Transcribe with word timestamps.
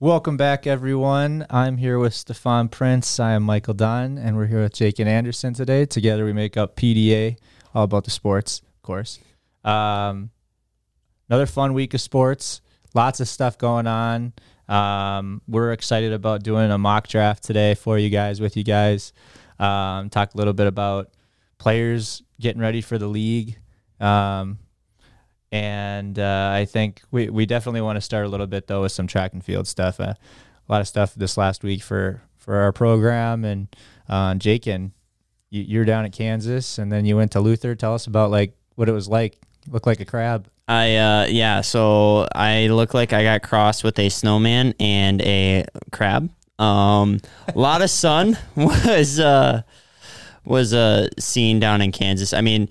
Welcome 0.00 0.36
back, 0.36 0.64
everyone. 0.64 1.44
I'm 1.50 1.76
here 1.76 1.98
with 1.98 2.14
Stefan 2.14 2.68
Prince. 2.68 3.18
I 3.18 3.32
am 3.32 3.42
Michael 3.42 3.74
Dunn, 3.74 4.16
and 4.16 4.36
we're 4.36 4.46
here 4.46 4.62
with 4.62 4.74
Jakin 4.74 5.08
Anderson 5.08 5.54
today. 5.54 5.86
Together, 5.86 6.24
we 6.24 6.32
make 6.32 6.56
up 6.56 6.76
PDA, 6.76 7.36
all 7.74 7.82
about 7.82 8.04
the 8.04 8.12
sports, 8.12 8.60
of 8.60 8.82
course. 8.82 9.18
Um, 9.64 10.30
another 11.28 11.46
fun 11.46 11.74
week 11.74 11.94
of 11.94 12.00
sports. 12.00 12.60
Lots 12.94 13.18
of 13.18 13.26
stuff 13.26 13.58
going 13.58 13.88
on. 13.88 14.34
Um, 14.68 15.42
we're 15.48 15.72
excited 15.72 16.12
about 16.12 16.44
doing 16.44 16.70
a 16.70 16.78
mock 16.78 17.08
draft 17.08 17.42
today 17.42 17.74
for 17.74 17.98
you 17.98 18.08
guys, 18.08 18.40
with 18.40 18.56
you 18.56 18.62
guys. 18.62 19.12
Um, 19.58 20.10
talk 20.10 20.32
a 20.32 20.36
little 20.36 20.52
bit 20.52 20.68
about 20.68 21.10
players 21.58 22.22
getting 22.38 22.62
ready 22.62 22.82
for 22.82 22.98
the 22.98 23.08
league. 23.08 23.58
Um, 23.98 24.60
and 25.50 26.18
uh, 26.18 26.50
I 26.52 26.64
think 26.64 27.02
we, 27.10 27.28
we 27.30 27.46
definitely 27.46 27.80
want 27.80 27.96
to 27.96 28.00
start 28.00 28.26
a 28.26 28.28
little 28.28 28.46
bit 28.46 28.66
though 28.66 28.82
with 28.82 28.92
some 28.92 29.06
track 29.06 29.32
and 29.32 29.44
field 29.44 29.66
stuff. 29.66 30.00
Uh, 30.00 30.14
a 30.14 30.72
lot 30.72 30.80
of 30.80 30.88
stuff 30.88 31.14
this 31.14 31.36
last 31.36 31.62
week 31.62 31.82
for 31.82 32.22
for 32.36 32.56
our 32.56 32.72
program 32.72 33.44
and 33.44 33.74
uh, 34.08 34.34
Jakin 34.34 34.92
you, 35.50 35.62
you're 35.62 35.84
down 35.84 36.04
at 36.04 36.12
Kansas 36.12 36.78
and 36.78 36.90
then 36.90 37.04
you 37.04 37.16
went 37.16 37.32
to 37.32 37.40
Luther. 37.40 37.74
Tell 37.74 37.94
us 37.94 38.06
about 38.06 38.30
like 38.30 38.56
what 38.74 38.88
it 38.88 38.92
was 38.92 39.08
like. 39.08 39.38
Look 39.70 39.86
like 39.86 40.00
a 40.00 40.04
crab. 40.04 40.48
I 40.66 40.96
uh 40.96 41.26
yeah, 41.26 41.62
so 41.62 42.28
I 42.34 42.66
look 42.68 42.92
like 42.92 43.12
I 43.12 43.22
got 43.22 43.42
crossed 43.42 43.84
with 43.84 43.98
a 43.98 44.08
snowman 44.08 44.74
and 44.78 45.22
a 45.22 45.66
crab. 45.92 46.30
Um 46.58 47.20
a 47.54 47.58
lot 47.58 47.82
of 47.82 47.90
sun 47.90 48.36
was 48.56 49.18
uh 49.18 49.62
was 50.44 50.74
uh 50.74 51.08
seen 51.18 51.60
down 51.60 51.80
in 51.80 51.92
Kansas. 51.92 52.34
I 52.34 52.42
mean, 52.42 52.68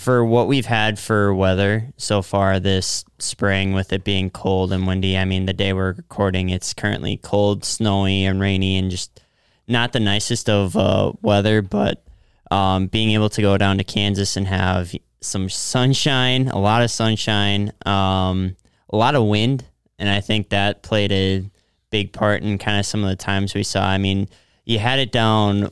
for 0.00 0.24
what 0.24 0.48
we've 0.48 0.64
had 0.64 0.98
for 0.98 1.34
weather 1.34 1.92
so 1.98 2.22
far 2.22 2.58
this 2.58 3.04
spring 3.18 3.74
with 3.74 3.92
it 3.92 4.02
being 4.02 4.30
cold 4.30 4.72
and 4.72 4.86
windy, 4.86 5.18
I 5.18 5.26
mean 5.26 5.44
the 5.44 5.52
day 5.52 5.74
we're 5.74 5.92
recording 5.92 6.48
it's 6.48 6.72
currently 6.72 7.18
cold, 7.18 7.66
snowy 7.66 8.24
and 8.24 8.40
rainy 8.40 8.78
and 8.78 8.90
just 8.90 9.20
not 9.68 9.92
the 9.92 10.00
nicest 10.00 10.48
of 10.48 10.74
uh 10.74 11.12
weather, 11.20 11.60
but 11.60 12.02
um 12.50 12.86
being 12.86 13.10
able 13.10 13.28
to 13.28 13.42
go 13.42 13.58
down 13.58 13.76
to 13.76 13.84
Kansas 13.84 14.38
and 14.38 14.46
have 14.46 14.94
some 15.20 15.50
sunshine, 15.50 16.48
a 16.48 16.58
lot 16.58 16.82
of 16.82 16.90
sunshine, 16.90 17.70
um, 17.84 18.56
a 18.88 18.96
lot 18.96 19.14
of 19.14 19.26
wind, 19.26 19.66
and 19.98 20.08
I 20.08 20.22
think 20.22 20.48
that 20.48 20.82
played 20.82 21.12
a 21.12 21.44
big 21.90 22.14
part 22.14 22.42
in 22.42 22.56
kind 22.56 22.78
of 22.78 22.86
some 22.86 23.04
of 23.04 23.10
the 23.10 23.16
times 23.16 23.54
we 23.54 23.64
saw. 23.64 23.84
I 23.84 23.98
mean, 23.98 24.30
you 24.64 24.78
had 24.78 24.98
it 24.98 25.12
down 25.12 25.70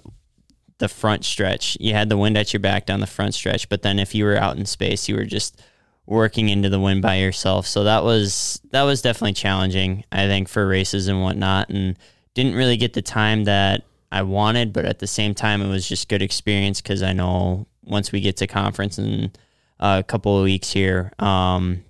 the 0.79 0.89
front 0.89 1.25
stretch, 1.25 1.77
you 1.81 1.93
had 1.93 2.09
the 2.09 2.17
wind 2.17 2.37
at 2.37 2.53
your 2.53 2.61
back 2.61 2.87
down 2.87 3.01
the 3.01 3.07
front 3.07 3.34
stretch, 3.34 3.69
but 3.69 3.83
then 3.83 3.98
if 3.98 4.15
you 4.15 4.25
were 4.25 4.37
out 4.37 4.57
in 4.57 4.65
space, 4.67 5.09
you 5.09 5.17
were 5.17 5.25
just 5.25 5.61
working 6.07 6.48
into 6.48 6.70
the 6.70 6.81
wind 6.81 7.03
by 7.03 7.17
yourself. 7.17 7.67
So 7.67 7.85
that 7.85 8.03
was 8.03 8.61
that 8.70 8.85
was 8.85 9.03
definitely 9.03 9.35
challenging, 9.35 10.05
I 10.11 10.27
think, 10.27 10.48
for 10.48 10.67
races 10.67 11.09
and 11.09 11.23
whatnot, 11.23 11.69
and 11.69 11.97
didn't 12.35 12.55
really 12.55 12.77
get 12.77 12.93
the 12.95 13.03
time 13.03 13.45
that 13.45 13.85
I 14.11 14.23
wanted, 14.23 14.73
but 14.73 14.85
at 14.85 15.01
the 15.01 15.07
same 15.07 15.35
time, 15.35 15.61
it 15.61 15.69
was 15.69 15.89
just 15.89 16.09
good 16.09 16.23
experience 16.23 16.81
because 16.81 17.03
I 17.03 17.13
know 17.13 17.67
once 17.85 18.13
we 18.13 18.20
get 18.20 18.37
to 18.39 18.47
conference 18.47 18.98
in 18.98 19.33
a 19.81 20.03
couple 20.03 20.39
of 20.39 20.45
weeks 20.45 20.73
here, 20.73 21.13
um, 21.19 21.85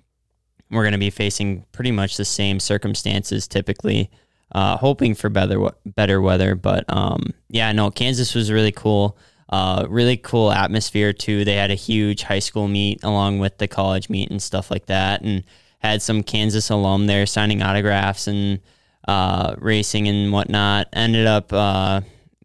we're 0.69 0.83
going 0.83 0.93
to 0.93 0.99
be 0.99 1.09
facing 1.09 1.65
pretty 1.71 1.91
much 1.91 2.17
the 2.17 2.25
same 2.25 2.59
circumstances 2.59 3.47
typically. 3.47 4.11
Uh, 4.51 4.77
hoping 4.77 5.13
for 5.13 5.29
better 5.29 5.69
better 5.85 6.19
weather, 6.21 6.55
but 6.55 6.83
um, 6.89 7.33
yeah, 7.49 7.71
no, 7.71 7.91
Kansas 7.91 8.33
was 8.33 8.51
really 8.51 8.71
cool. 8.71 9.17
Uh, 9.49 9.85
really 9.89 10.17
cool 10.17 10.51
atmosphere 10.51 11.13
too. 11.13 11.45
They 11.45 11.55
had 11.55 11.71
a 11.71 11.75
huge 11.75 12.23
high 12.23 12.39
school 12.39 12.67
meet 12.67 13.03
along 13.03 13.39
with 13.39 13.57
the 13.57 13.67
college 13.67 14.09
meet 14.09 14.31
and 14.31 14.41
stuff 14.41 14.71
like 14.71 14.87
that, 14.87 15.21
and 15.21 15.43
had 15.79 16.01
some 16.01 16.23
Kansas 16.23 16.69
alum 16.69 17.07
there 17.07 17.25
signing 17.25 17.61
autographs 17.61 18.27
and 18.27 18.59
uh, 19.07 19.55
racing 19.57 20.07
and 20.07 20.31
whatnot. 20.31 20.87
Ended 20.93 21.27
up 21.27 21.53
uh, 21.53 22.01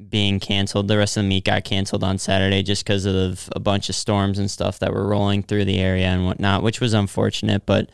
being 0.08 0.40
canceled. 0.40 0.88
The 0.88 0.98
rest 0.98 1.16
of 1.16 1.24
the 1.24 1.28
meet 1.28 1.44
got 1.44 1.64
canceled 1.64 2.04
on 2.04 2.18
Saturday 2.18 2.62
just 2.62 2.84
because 2.84 3.06
of 3.06 3.48
a 3.52 3.60
bunch 3.60 3.88
of 3.88 3.94
storms 3.94 4.38
and 4.38 4.50
stuff 4.50 4.78
that 4.80 4.92
were 4.92 5.06
rolling 5.06 5.42
through 5.42 5.64
the 5.64 5.78
area 5.78 6.06
and 6.06 6.26
whatnot, 6.26 6.62
which 6.62 6.80
was 6.80 6.94
unfortunate. 6.94 7.66
But 7.66 7.90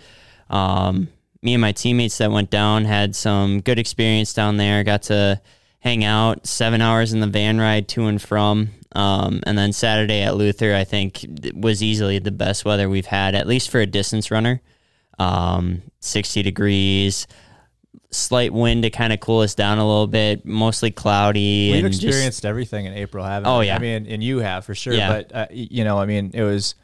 um, 0.51 1.09
me 1.43 1.55
and 1.55 1.61
my 1.61 1.73
teammates 1.73 2.19
that 2.19 2.31
went 2.31 2.51
down 2.51 2.85
had 2.85 3.17
some 3.17 3.61
good 3.61 3.79
experience 3.79 4.35
down 4.35 4.57
there. 4.57 4.85
Got 4.85 5.03
to 5.05 5.41
hang 5.81 6.05
out 6.05 6.47
seven 6.47 6.81
hours 6.83 7.13
in 7.13 7.21
the 7.21 7.27
van 7.27 7.59
ride 7.59 7.89
to 7.89 8.07
and 8.07 8.21
from. 8.21 8.71
Um, 8.93 9.41
and 9.47 9.57
then 9.57 9.73
Saturday 9.73 10.23
at 10.23 10.37
Luther, 10.37 10.75
I 10.75 10.85
think 10.85 11.25
was 11.55 11.83
easily 11.83 12.19
the 12.19 12.31
best 12.31 12.65
weather 12.65 12.89
we've 12.89 13.07
had, 13.07 13.35
at 13.35 13.47
least 13.47 13.71
for 13.71 13.81
a 13.81 13.87
distance 13.87 14.31
runner. 14.31 14.61
Um, 15.19 15.83
60 16.01 16.43
degrees, 16.43 17.27
slight 18.11 18.53
wind 18.53 18.83
to 18.83 18.91
kind 18.91 19.13
of 19.13 19.21
cool 19.21 19.41
us 19.41 19.55
down 19.55 19.79
a 19.79 19.87
little 19.87 20.07
bit. 20.07 20.45
Mostly 20.45 20.91
cloudy. 20.91 21.73
We've 21.73 21.87
experienced 21.87 22.39
just, 22.39 22.45
everything 22.45 22.87
in 22.87 22.95
April, 22.95 23.25
haven't 23.25 23.49
Oh, 23.49 23.61
we? 23.61 23.67
yeah. 23.67 23.77
I 23.77 23.79
mean, 23.79 24.07
and 24.07 24.23
you 24.23 24.39
have 24.39 24.65
for 24.67 24.75
sure. 24.75 24.93
Yeah. 24.93 25.09
But 25.09 25.35
uh, 25.35 25.47
you 25.51 25.85
know, 25.85 25.99
I 25.99 26.05
mean, 26.07 26.33
it 26.35 26.43
was 26.43 26.75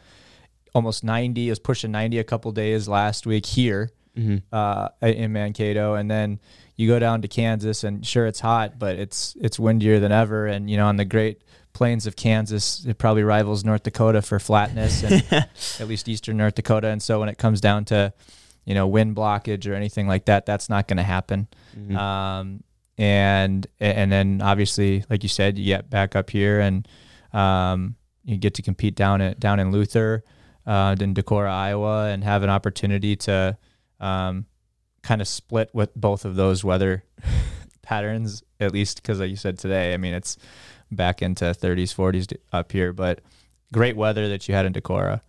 almost 0.74 1.02
ninety. 1.02 1.48
It 1.48 1.50
was 1.50 1.58
pushing 1.58 1.90
ninety 1.90 2.18
a 2.18 2.24
couple 2.24 2.52
days 2.52 2.88
last 2.88 3.26
week 3.26 3.46
here 3.46 3.90
Mm-hmm. 4.16 4.36
uh, 4.52 4.88
in 5.02 5.32
Mankato, 5.32 5.94
and 5.94 6.10
then 6.10 6.40
you 6.76 6.88
go 6.88 6.98
down 6.98 7.22
to 7.22 7.28
Kansas, 7.28 7.84
and 7.84 8.06
sure, 8.06 8.26
it's 8.26 8.40
hot, 8.40 8.78
but 8.78 8.96
it's 8.96 9.36
it's 9.40 9.58
windier 9.58 10.00
than 10.00 10.12
ever. 10.12 10.46
And 10.46 10.70
you 10.70 10.76
know, 10.76 10.86
on 10.86 10.96
the 10.96 11.04
Great 11.04 11.42
Plains 11.72 12.06
of 12.06 12.16
Kansas, 12.16 12.84
it 12.84 12.98
probably 12.98 13.22
rivals 13.22 13.64
North 13.64 13.82
Dakota 13.82 14.22
for 14.22 14.38
flatness, 14.38 15.02
and 15.02 15.24
at 15.80 15.88
least 15.88 16.08
Eastern 16.08 16.36
North 16.36 16.54
Dakota. 16.54 16.88
And 16.88 17.02
so 17.02 17.20
when 17.20 17.28
it 17.28 17.38
comes 17.38 17.60
down 17.60 17.84
to 17.86 18.12
you 18.64 18.74
know 18.74 18.86
wind 18.86 19.16
blockage 19.16 19.70
or 19.70 19.74
anything 19.74 20.06
like 20.06 20.26
that, 20.26 20.46
that's 20.46 20.68
not 20.68 20.88
going 20.88 20.98
to 20.98 21.02
happen. 21.02 21.48
Mm-hmm. 21.76 21.96
Um, 21.96 22.62
and 22.98 23.66
and 23.80 24.10
then 24.10 24.40
obviously, 24.42 25.04
like 25.08 25.22
you 25.22 25.28
said, 25.28 25.58
you 25.58 25.64
get 25.64 25.90
back 25.90 26.16
up 26.16 26.30
here 26.30 26.60
and 26.60 26.86
um, 27.32 27.96
you 28.24 28.36
get 28.36 28.54
to 28.54 28.62
compete 28.62 28.94
down 28.94 29.20
at 29.20 29.40
down 29.40 29.60
in 29.60 29.70
Luther, 29.70 30.24
uh, 30.66 30.96
in 30.98 31.14
Decorah, 31.14 31.50
Iowa, 31.50 32.06
and 32.08 32.24
have 32.24 32.42
an 32.42 32.50
opportunity 32.50 33.16
to 33.16 33.56
um, 34.00 34.46
kind 35.02 35.20
of 35.20 35.28
split 35.28 35.70
with 35.72 35.94
both 35.94 36.24
of 36.24 36.36
those 36.36 36.64
weather 36.64 37.04
patterns, 37.82 38.42
at 38.60 38.72
least 38.72 39.02
because, 39.02 39.20
like 39.20 39.30
you 39.30 39.36
said 39.36 39.58
today, 39.58 39.94
I 39.94 39.96
mean 39.96 40.14
it's 40.14 40.36
back 40.90 41.22
into 41.22 41.44
30s, 41.44 41.94
40s 41.94 42.36
up 42.52 42.72
here, 42.72 42.92
but 42.92 43.20
great 43.72 43.96
weather 43.96 44.28
that 44.28 44.48
you 44.48 44.54
had 44.54 44.66
in 44.66 44.72
Decorah. 44.72 45.20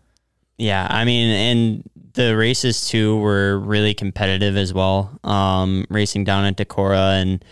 Yeah, 0.58 0.88
I 0.90 1.06
mean, 1.06 1.30
and 1.30 1.90
the 2.14 2.36
races 2.36 2.88
too 2.88 3.18
were 3.20 3.60
really 3.60 3.94
competitive 3.94 4.58
as 4.58 4.74
well. 4.74 5.20
Um, 5.24 5.86
racing 5.90 6.24
down 6.24 6.46
at 6.46 6.58
Decorah 6.58 7.22
and 7.22 7.46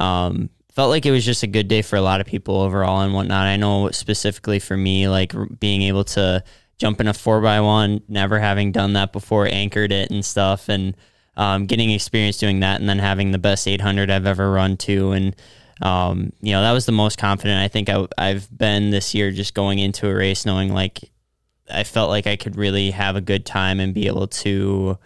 um, 0.00 0.50
felt 0.72 0.90
like 0.90 1.06
it 1.06 1.12
was 1.12 1.24
just 1.24 1.44
a 1.44 1.46
good 1.46 1.68
day 1.68 1.82
for 1.82 1.96
a 1.96 2.00
lot 2.00 2.20
of 2.20 2.26
people 2.26 2.60
overall 2.60 3.00
and 3.00 3.14
whatnot. 3.14 3.46
I 3.46 3.56
know 3.56 3.90
specifically 3.90 4.58
for 4.58 4.76
me, 4.76 5.08
like 5.08 5.34
being 5.60 5.82
able 5.82 6.04
to 6.04 6.42
jump 6.78 7.00
in 7.00 7.08
a 7.08 7.14
four 7.14 7.40
by 7.40 7.60
one, 7.60 8.02
never 8.08 8.38
having 8.38 8.72
done 8.72 8.94
that 8.94 9.12
before, 9.12 9.46
anchored 9.46 9.92
it 9.92 10.10
and 10.10 10.24
stuff, 10.24 10.68
and 10.68 10.96
um, 11.36 11.66
getting 11.66 11.90
experience 11.90 12.38
doing 12.38 12.60
that, 12.60 12.80
and 12.80 12.88
then 12.88 12.98
having 12.98 13.32
the 13.32 13.38
best 13.38 13.68
800 13.68 14.10
I've 14.10 14.26
ever 14.26 14.50
run 14.50 14.76
to, 14.78 15.12
and 15.12 15.36
um, 15.82 16.32
you 16.40 16.52
know 16.52 16.62
that 16.62 16.72
was 16.72 16.86
the 16.86 16.92
most 16.92 17.18
confident 17.18 17.62
I 17.62 17.68
think 17.68 17.88
I, 17.88 18.06
I've 18.16 18.48
been 18.56 18.90
this 18.90 19.14
year, 19.14 19.30
just 19.30 19.54
going 19.54 19.78
into 19.78 20.08
a 20.08 20.14
race 20.14 20.46
knowing 20.46 20.72
like 20.72 21.00
I 21.70 21.84
felt 21.84 22.10
like 22.10 22.26
I 22.26 22.36
could 22.36 22.56
really 22.56 22.90
have 22.92 23.16
a 23.16 23.20
good 23.20 23.44
time 23.44 23.78
and 23.80 23.94
be 23.94 24.06
able 24.06 24.28
to 24.28 24.98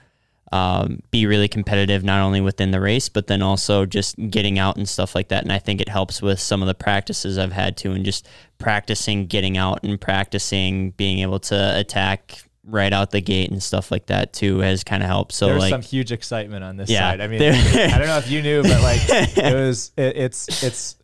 um, 0.53 1.01
be 1.11 1.27
really 1.27 1.49
competitive, 1.49 2.05
not 2.05 2.21
only 2.21 2.41
within 2.41 2.71
the 2.71 2.81
race, 2.81 3.09
but 3.09 3.27
then 3.27 3.41
also 3.43 3.87
just 3.87 4.17
getting 4.31 4.59
out 4.59 4.77
and 4.77 4.89
stuff 4.89 5.15
like 5.15 5.29
that. 5.29 5.43
And 5.43 5.51
I 5.53 5.59
think 5.59 5.81
it 5.81 5.89
helps 5.89 6.21
with 6.23 6.39
some 6.39 6.61
of 6.63 6.69
the 6.69 6.75
practices 6.75 7.39
I've 7.39 7.53
had 7.53 7.77
to, 7.79 7.93
and 7.93 8.05
just 8.05 8.29
practicing 8.59 9.27
getting 9.27 9.57
out 9.57 9.81
and 9.83 10.01
practicing 10.01 10.91
being 10.93 11.21
able 11.21 11.41
to 11.41 11.79
attack 11.79 12.39
right 12.65 12.93
out 12.93 13.11
the 13.11 13.21
gate 13.21 13.51
and 13.51 13.61
stuff 13.61 13.91
like 13.91 14.07
that 14.07 14.33
too 14.33 14.59
has 14.59 14.85
kind 14.85 15.03
of 15.03 15.09
helped. 15.09 15.33
So 15.33 15.47
there 15.47 15.55
was 15.55 15.63
like, 15.63 15.71
some 15.71 15.83
huge 15.83 16.13
excitement 16.13 16.63
on 16.63 16.77
this 16.77 16.89
Yeah. 16.91 17.11
side. 17.11 17.21
I 17.21 17.27
mean, 17.27 17.43
I 17.43 17.99
don't 17.99 18.07
know 18.07 18.19
if 18.19 18.31
you 18.31 18.41
knew, 18.41 18.63
but 18.63 18.81
like 18.83 19.01
it 19.09 19.55
was, 19.55 19.91
it, 19.97 20.17
it's 20.17 20.63
it's 20.63 20.97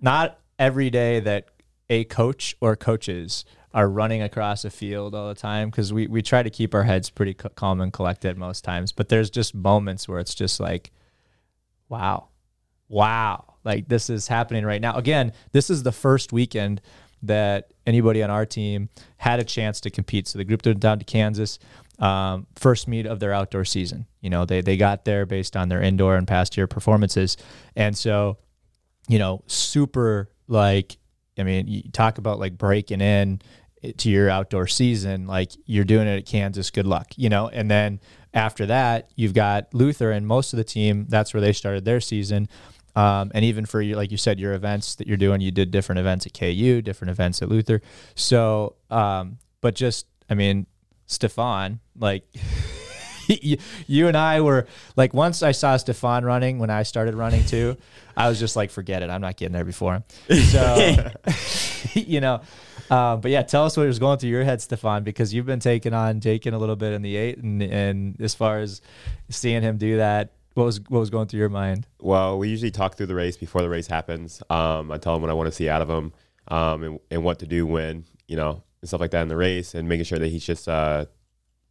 not 0.00 0.38
every 0.58 0.90
day 0.90 1.20
that 1.20 1.46
a 1.88 2.04
coach 2.04 2.56
or 2.60 2.76
coaches 2.76 3.44
are 3.74 3.88
running 3.88 4.22
across 4.22 4.64
a 4.64 4.70
field 4.70 5.14
all 5.14 5.28
the 5.28 5.34
time 5.34 5.70
because 5.70 5.92
we 5.92 6.06
we 6.06 6.22
try 6.22 6.42
to 6.42 6.50
keep 6.50 6.74
our 6.74 6.84
heads 6.84 7.10
pretty 7.10 7.36
c- 7.40 7.48
calm 7.54 7.80
and 7.80 7.92
collected 7.92 8.36
most 8.36 8.64
times. 8.64 8.92
But 8.92 9.08
there's 9.08 9.30
just 9.30 9.54
moments 9.54 10.08
where 10.08 10.18
it's 10.18 10.34
just 10.34 10.58
like, 10.58 10.90
wow, 11.88 12.28
wow, 12.88 13.54
like 13.64 13.88
this 13.88 14.08
is 14.08 14.28
happening 14.28 14.64
right 14.64 14.80
now. 14.80 14.96
Again, 14.96 15.32
this 15.52 15.70
is 15.70 15.82
the 15.82 15.92
first 15.92 16.32
weekend 16.32 16.80
that 17.22 17.72
anybody 17.86 18.22
on 18.22 18.30
our 18.30 18.46
team 18.46 18.88
had 19.16 19.40
a 19.40 19.44
chance 19.44 19.80
to 19.80 19.90
compete. 19.90 20.28
So 20.28 20.38
the 20.38 20.44
group 20.44 20.64
went 20.64 20.80
down 20.80 20.98
to 20.98 21.04
Kansas, 21.04 21.58
um, 21.98 22.46
first 22.54 22.86
meet 22.86 23.06
of 23.06 23.18
their 23.18 23.32
outdoor 23.32 23.64
season. 23.64 24.06
You 24.20 24.30
know, 24.30 24.44
they 24.44 24.60
they 24.60 24.76
got 24.76 25.04
there 25.04 25.26
based 25.26 25.56
on 25.56 25.68
their 25.68 25.82
indoor 25.82 26.16
and 26.16 26.26
past 26.26 26.56
year 26.56 26.66
performances, 26.66 27.36
and 27.76 27.96
so, 27.96 28.38
you 29.08 29.18
know, 29.18 29.42
super 29.46 30.30
like, 30.46 30.96
I 31.38 31.42
mean, 31.42 31.68
you 31.68 31.82
talk 31.92 32.18
about 32.18 32.38
like 32.38 32.58
breaking 32.58 33.00
in 33.00 33.40
to 33.96 34.10
your 34.10 34.28
outdoor 34.28 34.66
season, 34.66 35.26
like 35.26 35.52
you're 35.66 35.84
doing 35.84 36.08
it 36.08 36.16
at 36.16 36.26
Kansas. 36.26 36.70
Good 36.70 36.86
luck, 36.86 37.08
you 37.16 37.28
know, 37.28 37.48
and 37.48 37.70
then 37.70 38.00
after 38.34 38.66
that, 38.66 39.10
you've 39.16 39.34
got 39.34 39.72
Luther 39.72 40.10
and 40.10 40.26
most 40.26 40.52
of 40.52 40.56
the 40.56 40.64
team. 40.64 41.06
That's 41.08 41.32
where 41.32 41.40
they 41.40 41.52
started 41.52 41.84
their 41.84 42.00
season. 42.00 42.48
Um, 42.96 43.30
and 43.34 43.44
even 43.44 43.64
for 43.64 43.80
you, 43.80 43.94
like 43.94 44.10
you 44.10 44.16
said, 44.16 44.40
your 44.40 44.54
events 44.54 44.96
that 44.96 45.06
you're 45.06 45.16
doing, 45.16 45.40
you 45.40 45.52
did 45.52 45.70
different 45.70 46.00
events 46.00 46.26
at 46.26 46.34
KU, 46.34 46.82
different 46.82 47.10
events 47.10 47.40
at 47.42 47.48
Luther. 47.48 47.80
So, 48.16 48.74
um, 48.90 49.38
but 49.60 49.74
just, 49.74 50.06
I 50.28 50.34
mean, 50.34 50.66
Stefan, 51.06 51.80
like 51.96 52.24
you, 53.42 53.58
you 53.86 54.08
and 54.08 54.16
I 54.16 54.40
were 54.40 54.66
like, 54.96 55.14
once 55.14 55.42
I 55.42 55.52
saw 55.52 55.76
Stefan 55.76 56.24
running 56.24 56.58
when 56.58 56.70
I 56.70 56.82
started 56.82 57.14
running 57.14 57.44
too, 57.44 57.76
I 58.16 58.28
was 58.28 58.38
just 58.38 58.56
like, 58.56 58.70
forget 58.70 59.02
it. 59.02 59.10
I'm 59.10 59.20
not 59.20 59.36
getting 59.36 59.52
there 59.52 59.64
before 59.64 59.94
him. 59.94 60.04
So, 60.46 61.10
you 61.94 62.20
know, 62.20 62.40
uh, 62.90 63.16
but 63.16 63.30
yeah, 63.30 63.42
tell 63.42 63.64
us 63.64 63.76
what 63.76 63.86
was 63.86 63.98
going 63.98 64.18
through 64.18 64.30
your 64.30 64.44
head, 64.44 64.60
Stefan, 64.60 65.04
because 65.04 65.32
you've 65.34 65.46
been 65.46 65.60
taking 65.60 65.92
on 65.92 66.20
Jakin 66.20 66.54
a 66.54 66.58
little 66.58 66.76
bit 66.76 66.92
in 66.92 67.02
the 67.02 67.16
eight, 67.16 67.38
and, 67.38 67.62
and 67.62 68.20
as 68.20 68.34
far 68.34 68.58
as 68.58 68.80
seeing 69.28 69.62
him 69.62 69.76
do 69.76 69.98
that, 69.98 70.32
what 70.54 70.64
was 70.64 70.80
what 70.88 70.98
was 70.98 71.10
going 71.10 71.28
through 71.28 71.38
your 71.38 71.48
mind? 71.48 71.86
Well, 72.00 72.38
we 72.38 72.48
usually 72.48 72.72
talk 72.72 72.96
through 72.96 73.06
the 73.06 73.14
race 73.14 73.36
before 73.36 73.62
the 73.62 73.68
race 73.68 73.86
happens. 73.86 74.42
Um, 74.50 74.90
I 74.90 74.98
tell 74.98 75.14
him 75.14 75.20
what 75.20 75.30
I 75.30 75.34
want 75.34 75.46
to 75.46 75.52
see 75.52 75.68
out 75.68 75.82
of 75.82 75.88
him, 75.88 76.12
um, 76.48 76.82
and, 76.82 77.00
and 77.10 77.22
what 77.22 77.38
to 77.40 77.46
do 77.46 77.66
when 77.66 78.04
you 78.26 78.36
know 78.36 78.62
and 78.80 78.88
stuff 78.88 79.00
like 79.00 79.12
that 79.12 79.22
in 79.22 79.28
the 79.28 79.36
race, 79.36 79.74
and 79.74 79.88
making 79.88 80.04
sure 80.04 80.18
that 80.18 80.28
he's 80.28 80.44
just 80.44 80.68
uh, 80.68 81.04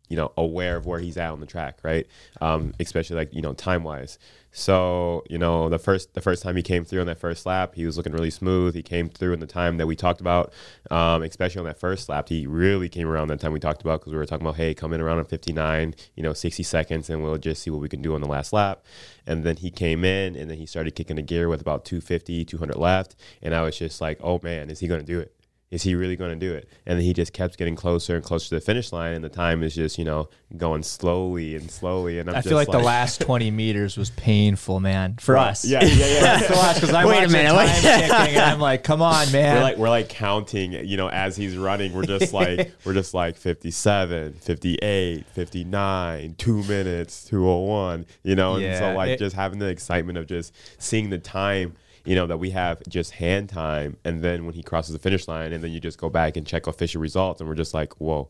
you 0.09 0.17
know 0.17 0.31
aware 0.37 0.77
of 0.77 0.85
where 0.85 0.99
he's 0.99 1.17
at 1.17 1.31
on 1.31 1.39
the 1.39 1.45
track, 1.45 1.79
right? 1.83 2.07
Um, 2.41 2.73
especially 2.79 3.15
like 3.15 3.33
you 3.33 3.41
know 3.41 3.53
time 3.53 3.83
wise. 3.83 4.17
So 4.51 5.23
you 5.29 5.37
know 5.37 5.69
the 5.69 5.77
first 5.77 6.13
the 6.13 6.21
first 6.21 6.41
time 6.41 6.55
he 6.55 6.63
came 6.63 6.83
through 6.83 7.01
on 7.01 7.07
that 7.07 7.19
first 7.19 7.45
lap, 7.45 7.75
he 7.75 7.85
was 7.85 7.97
looking 7.97 8.13
really 8.13 8.31
smooth. 8.31 8.73
He 8.73 8.81
came 8.81 9.09
through 9.09 9.33
in 9.33 9.39
the 9.39 9.47
time 9.47 9.77
that 9.77 9.85
we 9.85 9.95
talked 9.95 10.21
about, 10.21 10.51
um, 10.89 11.21
especially 11.23 11.59
on 11.59 11.65
that 11.65 11.79
first 11.79 12.09
lap. 12.09 12.29
He 12.29 12.47
really 12.47 12.89
came 12.89 13.07
around 13.07 13.27
that 13.27 13.39
time 13.39 13.51
we 13.51 13.59
talked 13.59 13.81
about 13.81 13.99
because 13.99 14.13
we 14.13 14.17
were 14.17 14.25
talking 14.25 14.45
about 14.45 14.55
hey, 14.55 14.73
come 14.73 14.93
in 14.93 15.01
around 15.01 15.19
on 15.19 15.25
59, 15.25 15.93
you 16.15 16.23
know, 16.23 16.33
60 16.33 16.63
seconds, 16.63 17.09
and 17.09 17.21
we'll 17.21 17.37
just 17.37 17.61
see 17.61 17.69
what 17.69 17.81
we 17.81 17.89
can 17.89 18.01
do 18.01 18.15
on 18.15 18.21
the 18.21 18.27
last 18.27 18.53
lap. 18.53 18.83
And 19.25 19.43
then 19.43 19.57
he 19.57 19.69
came 19.69 20.05
in, 20.05 20.35
and 20.35 20.49
then 20.49 20.57
he 20.57 20.65
started 20.65 20.95
kicking 20.95 21.17
the 21.17 21.21
gear 21.21 21.49
with 21.49 21.61
about 21.61 21.85
250, 21.85 22.45
200 22.45 22.77
left, 22.77 23.15
and 23.41 23.53
I 23.53 23.61
was 23.61 23.77
just 23.77 24.01
like, 24.01 24.19
oh 24.23 24.39
man, 24.41 24.69
is 24.69 24.79
he 24.79 24.87
going 24.87 25.01
to 25.01 25.05
do 25.05 25.19
it? 25.19 25.36
Is 25.69 25.83
he 25.83 25.95
really 25.95 26.15
going 26.15 26.31
to 26.31 26.47
do 26.47 26.53
it? 26.53 26.69
And 26.85 26.97
then 26.97 27.03
he 27.03 27.13
just 27.13 27.33
kept 27.33 27.57
getting 27.57 27.75
closer 27.75 28.15
and 28.15 28.23
closer 28.23 28.49
to 28.49 28.55
the 28.55 28.61
finish 28.61 28.93
line, 28.93 29.13
and 29.13 29.23
the 29.23 29.29
time 29.29 29.63
is 29.63 29.75
just 29.75 29.97
you 29.97 30.05
know 30.05 30.29
going 30.55 30.81
slowly 30.81 31.55
and 31.55 31.69
slowly. 31.69 32.19
And 32.19 32.29
I'm 32.29 32.37
i 32.37 32.41
feel 32.41 32.55
like, 32.55 32.69
like, 32.69 32.77
the 32.77 32.83
last 32.83 33.19
20 33.27 33.51
meters 33.51 33.97
was 33.97 34.09
painful, 34.11 34.79
man, 34.79 35.15
for 35.19 35.35
right. 35.35 35.49
us. 35.49 35.65
Yeah, 35.65 35.83
yeah, 35.83 36.05
yeah. 36.05 36.39
for 36.47 36.53
us, 36.53 36.79
because 36.79 36.93
I 36.93 37.05
wait 37.05 37.25
a 37.25 37.27
minute, 37.27 37.51
time 37.51 37.67
ticking, 37.81 38.35
and 38.37 38.39
I'm 38.39 38.59
like, 38.59 38.83
come 38.83 39.01
on, 39.01 39.29
man. 39.31 39.55
We're 39.55 39.61
like 39.61 39.77
we're 39.77 39.89
like 39.89 40.09
counting, 40.09 40.71
you 40.71 40.95
know, 40.95 41.09
as 41.09 41.35
he's 41.35 41.57
running. 41.57 41.93
We're 41.93 42.05
just 42.05 42.33
like 42.33 42.71
we're 42.85 42.93
just 42.93 43.13
like 43.13 43.35
57, 43.35 44.33
58, 44.33 45.25
59, 45.25 46.35
two 46.37 46.63
minutes, 46.63 47.25
201. 47.25 48.05
You 48.23 48.35
know, 48.35 48.53
and 48.53 48.63
yeah, 48.63 48.79
so 48.79 48.93
like 48.93 49.09
it, 49.09 49.19
just 49.19 49.35
having 49.35 49.59
the 49.59 49.67
excitement 49.67 50.17
of 50.17 50.27
just 50.27 50.53
seeing 50.77 51.09
the 51.09 51.19
time 51.19 51.75
you 52.07 52.15
know, 52.15 52.25
that 52.25 52.37
we 52.37 52.51
have 52.51 52.81
just 52.87 53.11
hand 53.11 53.49
time. 53.49 53.97
And 54.05 54.21
then 54.23 54.45
when 54.45 54.55
he 54.55 54.63
crosses 54.63 54.93
the 54.93 54.99
finish 54.99 55.27
line, 55.27 55.51
and 55.51 55.61
then 55.61 55.71
you 55.71 55.81
just 55.81 55.97
go 55.97 56.09
back 56.09 56.37
and 56.37 56.47
check 56.47 56.65
official 56.65 57.01
results, 57.01 57.41
and 57.41 57.49
we're 57.49 57.55
just 57.55 57.73
like, 57.73 57.99
whoa, 57.99 58.29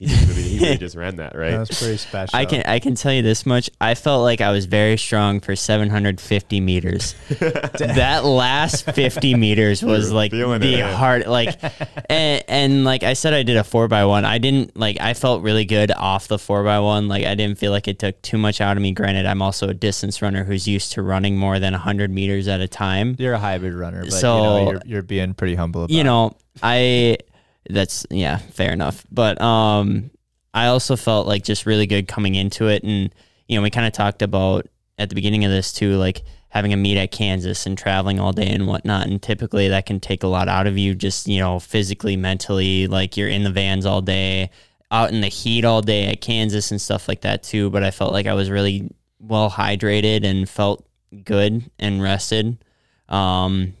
he, 0.00 0.06
just 0.06 0.28
really, 0.28 0.42
he 0.42 0.58
really 0.58 0.76
just 0.78 0.96
ran 0.96 1.16
that, 1.16 1.36
right? 1.36 1.50
That's 1.50 1.78
pretty 1.78 1.98
special. 1.98 2.34
I 2.34 2.46
can 2.46 2.62
I 2.64 2.78
can 2.78 2.94
tell 2.94 3.12
you 3.12 3.20
this 3.20 3.44
much. 3.44 3.68
I 3.82 3.94
felt 3.94 4.22
like 4.22 4.40
I 4.40 4.50
was 4.50 4.64
very 4.64 4.96
strong 4.96 5.40
for 5.40 5.54
750 5.54 6.58
meters. 6.60 7.14
that 7.28 8.24
last 8.24 8.90
50 8.90 9.34
meters 9.34 9.82
was 9.82 10.10
like 10.10 10.30
the 10.30 10.40
it. 10.40 10.94
hard, 10.94 11.26
like, 11.26 11.54
and, 12.08 12.42
and, 12.48 12.84
like 12.84 13.02
I 13.02 13.12
said, 13.12 13.34
I 13.34 13.42
did 13.42 13.58
a 13.58 13.64
four 13.64 13.88
by 13.88 14.06
one. 14.06 14.24
I 14.24 14.38
didn't 14.38 14.74
like. 14.74 14.98
I 15.02 15.12
felt 15.12 15.42
really 15.42 15.66
good 15.66 15.92
off 15.92 16.28
the 16.28 16.38
four 16.38 16.64
by 16.64 16.80
one. 16.80 17.06
Like 17.06 17.26
I 17.26 17.34
didn't 17.34 17.58
feel 17.58 17.70
like 17.70 17.86
it 17.86 17.98
took 17.98 18.22
too 18.22 18.38
much 18.38 18.62
out 18.62 18.78
of 18.78 18.82
me. 18.82 18.92
Granted, 18.92 19.26
I'm 19.26 19.42
also 19.42 19.68
a 19.68 19.74
distance 19.74 20.22
runner 20.22 20.44
who's 20.44 20.66
used 20.66 20.92
to 20.92 21.02
running 21.02 21.36
more 21.36 21.58
than 21.58 21.74
100 21.74 22.10
meters 22.10 22.48
at 22.48 22.62
a 22.62 22.68
time. 22.68 23.16
You're 23.18 23.34
a 23.34 23.38
hybrid 23.38 23.74
runner, 23.74 24.04
but 24.04 24.14
so, 24.14 24.36
you 24.36 24.42
know, 24.42 24.70
you're, 24.70 24.82
you're 24.86 25.02
being 25.02 25.34
pretty 25.34 25.56
humble. 25.56 25.88
you 25.90 26.04
know, 26.04 26.38
I 26.62 27.18
that's 27.68 28.06
yeah, 28.10 28.38
fair 28.38 28.72
enough. 28.72 29.04
But 29.10 29.40
um, 29.40 30.10
I 30.54 30.66
also 30.66 30.96
felt 30.96 31.26
like 31.26 31.44
just 31.44 31.66
really 31.66 31.86
good 31.86 32.08
coming 32.08 32.34
into 32.34 32.68
it, 32.68 32.82
and 32.82 33.14
you 33.48 33.56
know, 33.56 33.62
we 33.62 33.70
kind 33.70 33.86
of 33.86 33.92
talked 33.92 34.22
about 34.22 34.68
at 34.98 35.08
the 35.08 35.14
beginning 35.14 35.44
of 35.44 35.50
this 35.50 35.72
too, 35.72 35.96
like 35.96 36.22
having 36.50 36.72
a 36.72 36.76
meet 36.76 36.96
at 36.96 37.10
Kansas 37.10 37.64
and 37.64 37.78
traveling 37.78 38.20
all 38.20 38.32
day 38.32 38.48
and 38.48 38.66
whatnot. 38.66 39.06
And 39.06 39.22
typically 39.22 39.68
that 39.68 39.86
can 39.86 39.98
take 39.98 40.22
a 40.22 40.28
lot 40.28 40.48
out 40.48 40.66
of 40.66 40.76
you, 40.76 40.94
just 40.94 41.26
you 41.26 41.40
know, 41.40 41.58
physically, 41.58 42.16
mentally. 42.16 42.86
Like 42.86 43.16
you're 43.16 43.28
in 43.28 43.44
the 43.44 43.50
vans 43.50 43.86
all 43.86 44.02
day, 44.02 44.50
out 44.90 45.12
in 45.12 45.20
the 45.20 45.28
heat 45.28 45.64
all 45.64 45.80
day 45.80 46.06
at 46.06 46.20
Kansas 46.20 46.70
and 46.70 46.80
stuff 46.80 47.08
like 47.08 47.22
that 47.22 47.42
too. 47.42 47.70
But 47.70 47.82
I 47.82 47.90
felt 47.90 48.12
like 48.12 48.26
I 48.26 48.34
was 48.34 48.50
really 48.50 48.90
well 49.18 49.50
hydrated 49.50 50.24
and 50.24 50.48
felt 50.48 50.86
good 51.24 51.70
and 51.78 52.02
rested. 52.02 52.62
Um, 53.08 53.74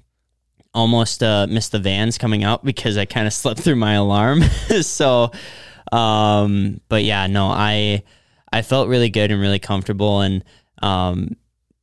almost 0.72 1.22
uh, 1.22 1.46
missed 1.48 1.72
the 1.72 1.78
vans 1.78 2.18
coming 2.18 2.44
out 2.44 2.64
because 2.64 2.96
I 2.96 3.04
kind 3.04 3.26
of 3.26 3.32
slept 3.32 3.60
through 3.60 3.76
my 3.76 3.94
alarm. 3.94 4.42
so, 4.82 5.30
um, 5.92 6.80
but 6.88 7.04
yeah, 7.04 7.26
no, 7.26 7.46
I 7.46 8.02
I 8.52 8.62
felt 8.62 8.88
really 8.88 9.10
good 9.10 9.30
and 9.30 9.40
really 9.40 9.58
comfortable. 9.58 10.20
And, 10.20 10.44
um, 10.82 11.36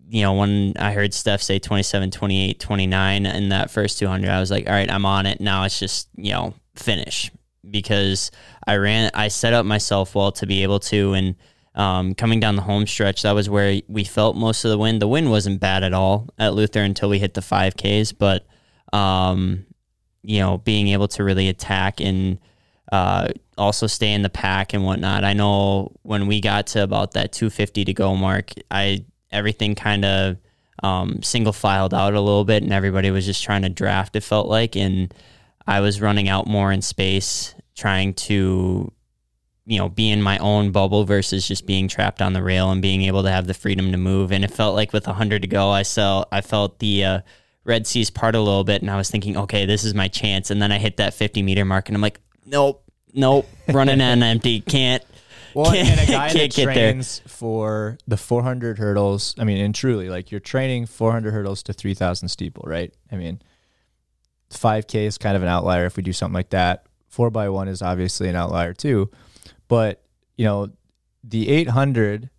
you 0.10 0.22
know, 0.22 0.34
when 0.34 0.74
I 0.78 0.94
heard 0.94 1.13
Steph 1.13 1.42
say 1.42 1.60
27, 1.60 2.12
28, 2.12 2.60
29 2.60 3.25
in 3.25 3.50
that 3.50 3.72
first 3.72 4.00
200, 4.00 4.30
I 4.30 4.39
was 4.39 4.51
like, 4.51 4.68
all 4.68 4.74
right, 4.74 4.92
I'm 4.92 5.06
on 5.06 5.25
it. 5.25 5.39
Now 5.39 5.63
it's 5.63 5.80
just, 5.80 6.10
you 6.16 6.31
know, 6.31 6.54
finish 6.75 7.31
because 7.69 8.31
I 8.66 8.75
ran, 8.78 9.12
I 9.13 9.28
set 9.28 9.54
up 9.54 9.66
myself 9.66 10.16
well 10.16 10.31
to 10.34 10.45
be 10.45 10.63
able 10.63 10.80
to. 10.81 11.13
And, 11.13 11.36
um, 11.75 12.16
coming 12.16 12.39
down 12.39 12.56
the 12.56 12.63
home 12.63 12.88
stretch, 12.88 13.22
that 13.22 13.34
was 13.34 13.50
where 13.50 13.81
we 13.88 14.04
felt 14.04 14.36
most 14.36 14.66
of 14.66 14.72
the 14.72 14.78
wind. 14.78 15.01
The 15.01 15.07
wind 15.07 15.30
wasn't 15.30 15.60
bad 15.60 15.84
at 15.84 15.94
all 15.94 16.28
at 16.39 16.54
Luther 16.54 16.81
until 16.81 17.07
we 17.07 17.19
hit 17.19 17.36
the 17.36 17.42
5Ks, 17.42 18.13
but 18.18 18.48
um, 18.94 19.66
you 20.24 20.39
know, 20.39 20.57
being 20.57 20.89
able 20.89 21.07
to 21.10 21.24
really 21.24 21.50
attack 21.50 22.00
and 22.01 22.39
uh, 22.92 23.30
also 23.57 23.88
stay 23.88 24.13
in 24.13 24.22
the 24.22 24.30
pack 24.30 24.74
and 24.74 24.84
whatnot. 24.84 25.24
I 25.24 25.34
know 25.34 25.94
when 26.04 26.28
we 26.28 26.42
got 26.42 26.68
to 26.68 26.84
about 26.84 27.13
that 27.13 27.31
250 27.31 27.86
to 27.86 27.94
go 27.94 28.16
mark, 28.16 28.51
I 28.72 29.06
everything 29.31 29.75
kind 29.75 30.06
of 30.06 30.38
um, 30.84 31.22
single 31.24 31.54
filed 31.54 31.94
out 31.94 32.13
a 32.13 32.22
little 32.22 32.45
bit, 32.45 32.63
and 32.63 32.72
everybody 32.72 33.12
was 33.12 33.25
just 33.25 33.44
trying 33.44 33.63
to 33.63 33.69
draft. 33.69 34.16
It 34.16 34.24
felt 34.24 34.48
like, 34.48 34.75
and 34.75 35.13
I 35.66 35.80
was 35.81 36.01
running 36.01 36.30
out 36.30 36.48
more 36.48 36.72
in 36.72 36.81
space, 36.81 37.56
trying 37.75 38.13
to 38.13 38.92
you 39.66 39.78
know 39.78 39.89
be 39.89 40.10
in 40.10 40.22
my 40.22 40.38
own 40.38 40.72
bubble 40.72 41.04
versus 41.04 41.48
just 41.48 41.66
being 41.66 41.88
trapped 41.88 42.22
on 42.22 42.34
the 42.34 42.44
rail 42.44 42.72
and 42.72 42.81
being 42.81 43.04
able 43.04 43.24
to 43.24 43.31
have 43.31 43.48
the 43.48 43.54
freedom 43.54 43.92
to 43.92 43.98
move. 43.98 44.31
And 44.31 44.44
it 44.44 44.51
felt 44.51 44.75
like 44.75 44.94
with 44.94 45.07
100 45.07 45.42
to 45.42 45.48
go, 45.48 45.72
I 45.72 45.84
felt 45.84 46.27
I 46.32 46.41
felt 46.41 46.79
the 46.79 47.03
uh, 47.03 47.20
Red 47.67 47.86
Seas 47.86 48.09
part 48.09 48.33
a 48.33 48.39
little 48.39 48.63
bit, 48.63 48.81
and 48.81 48.89
I 48.89 48.95
was 48.95 49.12
thinking, 49.12 49.36
okay, 49.36 49.65
this 49.65 49.83
is 49.83 49.93
my 49.93 50.07
chance. 50.07 50.50
And 50.50 50.62
then 50.62 50.71
I 50.71 50.77
hit 50.77 50.97
that 50.97 51.13
50 51.13 51.43
meter 51.43 51.65
mark, 51.65 51.89
and 51.89 51.95
I'm 51.95 52.01
like, 52.01 52.21
nope, 52.45 52.81
nope, 53.13 53.45
running 53.67 54.00
on 54.00 54.24
empty, 54.24 54.62
can't. 54.62 55.03
Well, 55.53 55.74
can't, 55.74 56.00
and 56.00 56.00
a 56.00 56.05
guy 56.12 56.31
that 56.31 56.51
trains 56.53 57.19
there. 57.19 57.29
for 57.29 57.97
the 58.07 58.15
400 58.15 58.77
hurdles. 58.77 59.36
I 59.38 59.43
mean, 59.43 59.57
and 59.57 59.75
truly, 59.75 60.09
like 60.09 60.31
you're 60.31 60.39
training 60.39 60.86
400 60.86 61.33
hurdles 61.33 61.62
to 61.63 61.74
3,000 61.74 62.29
steeple, 62.29 62.63
right? 62.65 62.93
I 63.12 63.17
mean, 63.17 63.41
5K 64.50 65.05
is 65.05 65.17
kind 65.17 65.36
of 65.36 65.43
an 65.43 65.50
outlier 65.50 65.86
if 65.86 65.97
we 65.97 66.03
do 66.03 66.13
something 66.13 66.33
like 66.33 66.51
that. 66.51 66.86
Four 67.09 67.29
by 67.31 67.50
one 67.50 67.67
is 67.67 67.81
obviously 67.81 68.29
an 68.29 68.36
outlier 68.38 68.74
too, 68.74 69.12
but 69.67 70.03
you 70.38 70.45
know, 70.45 70.69
the 71.21 71.50
800 71.50 72.29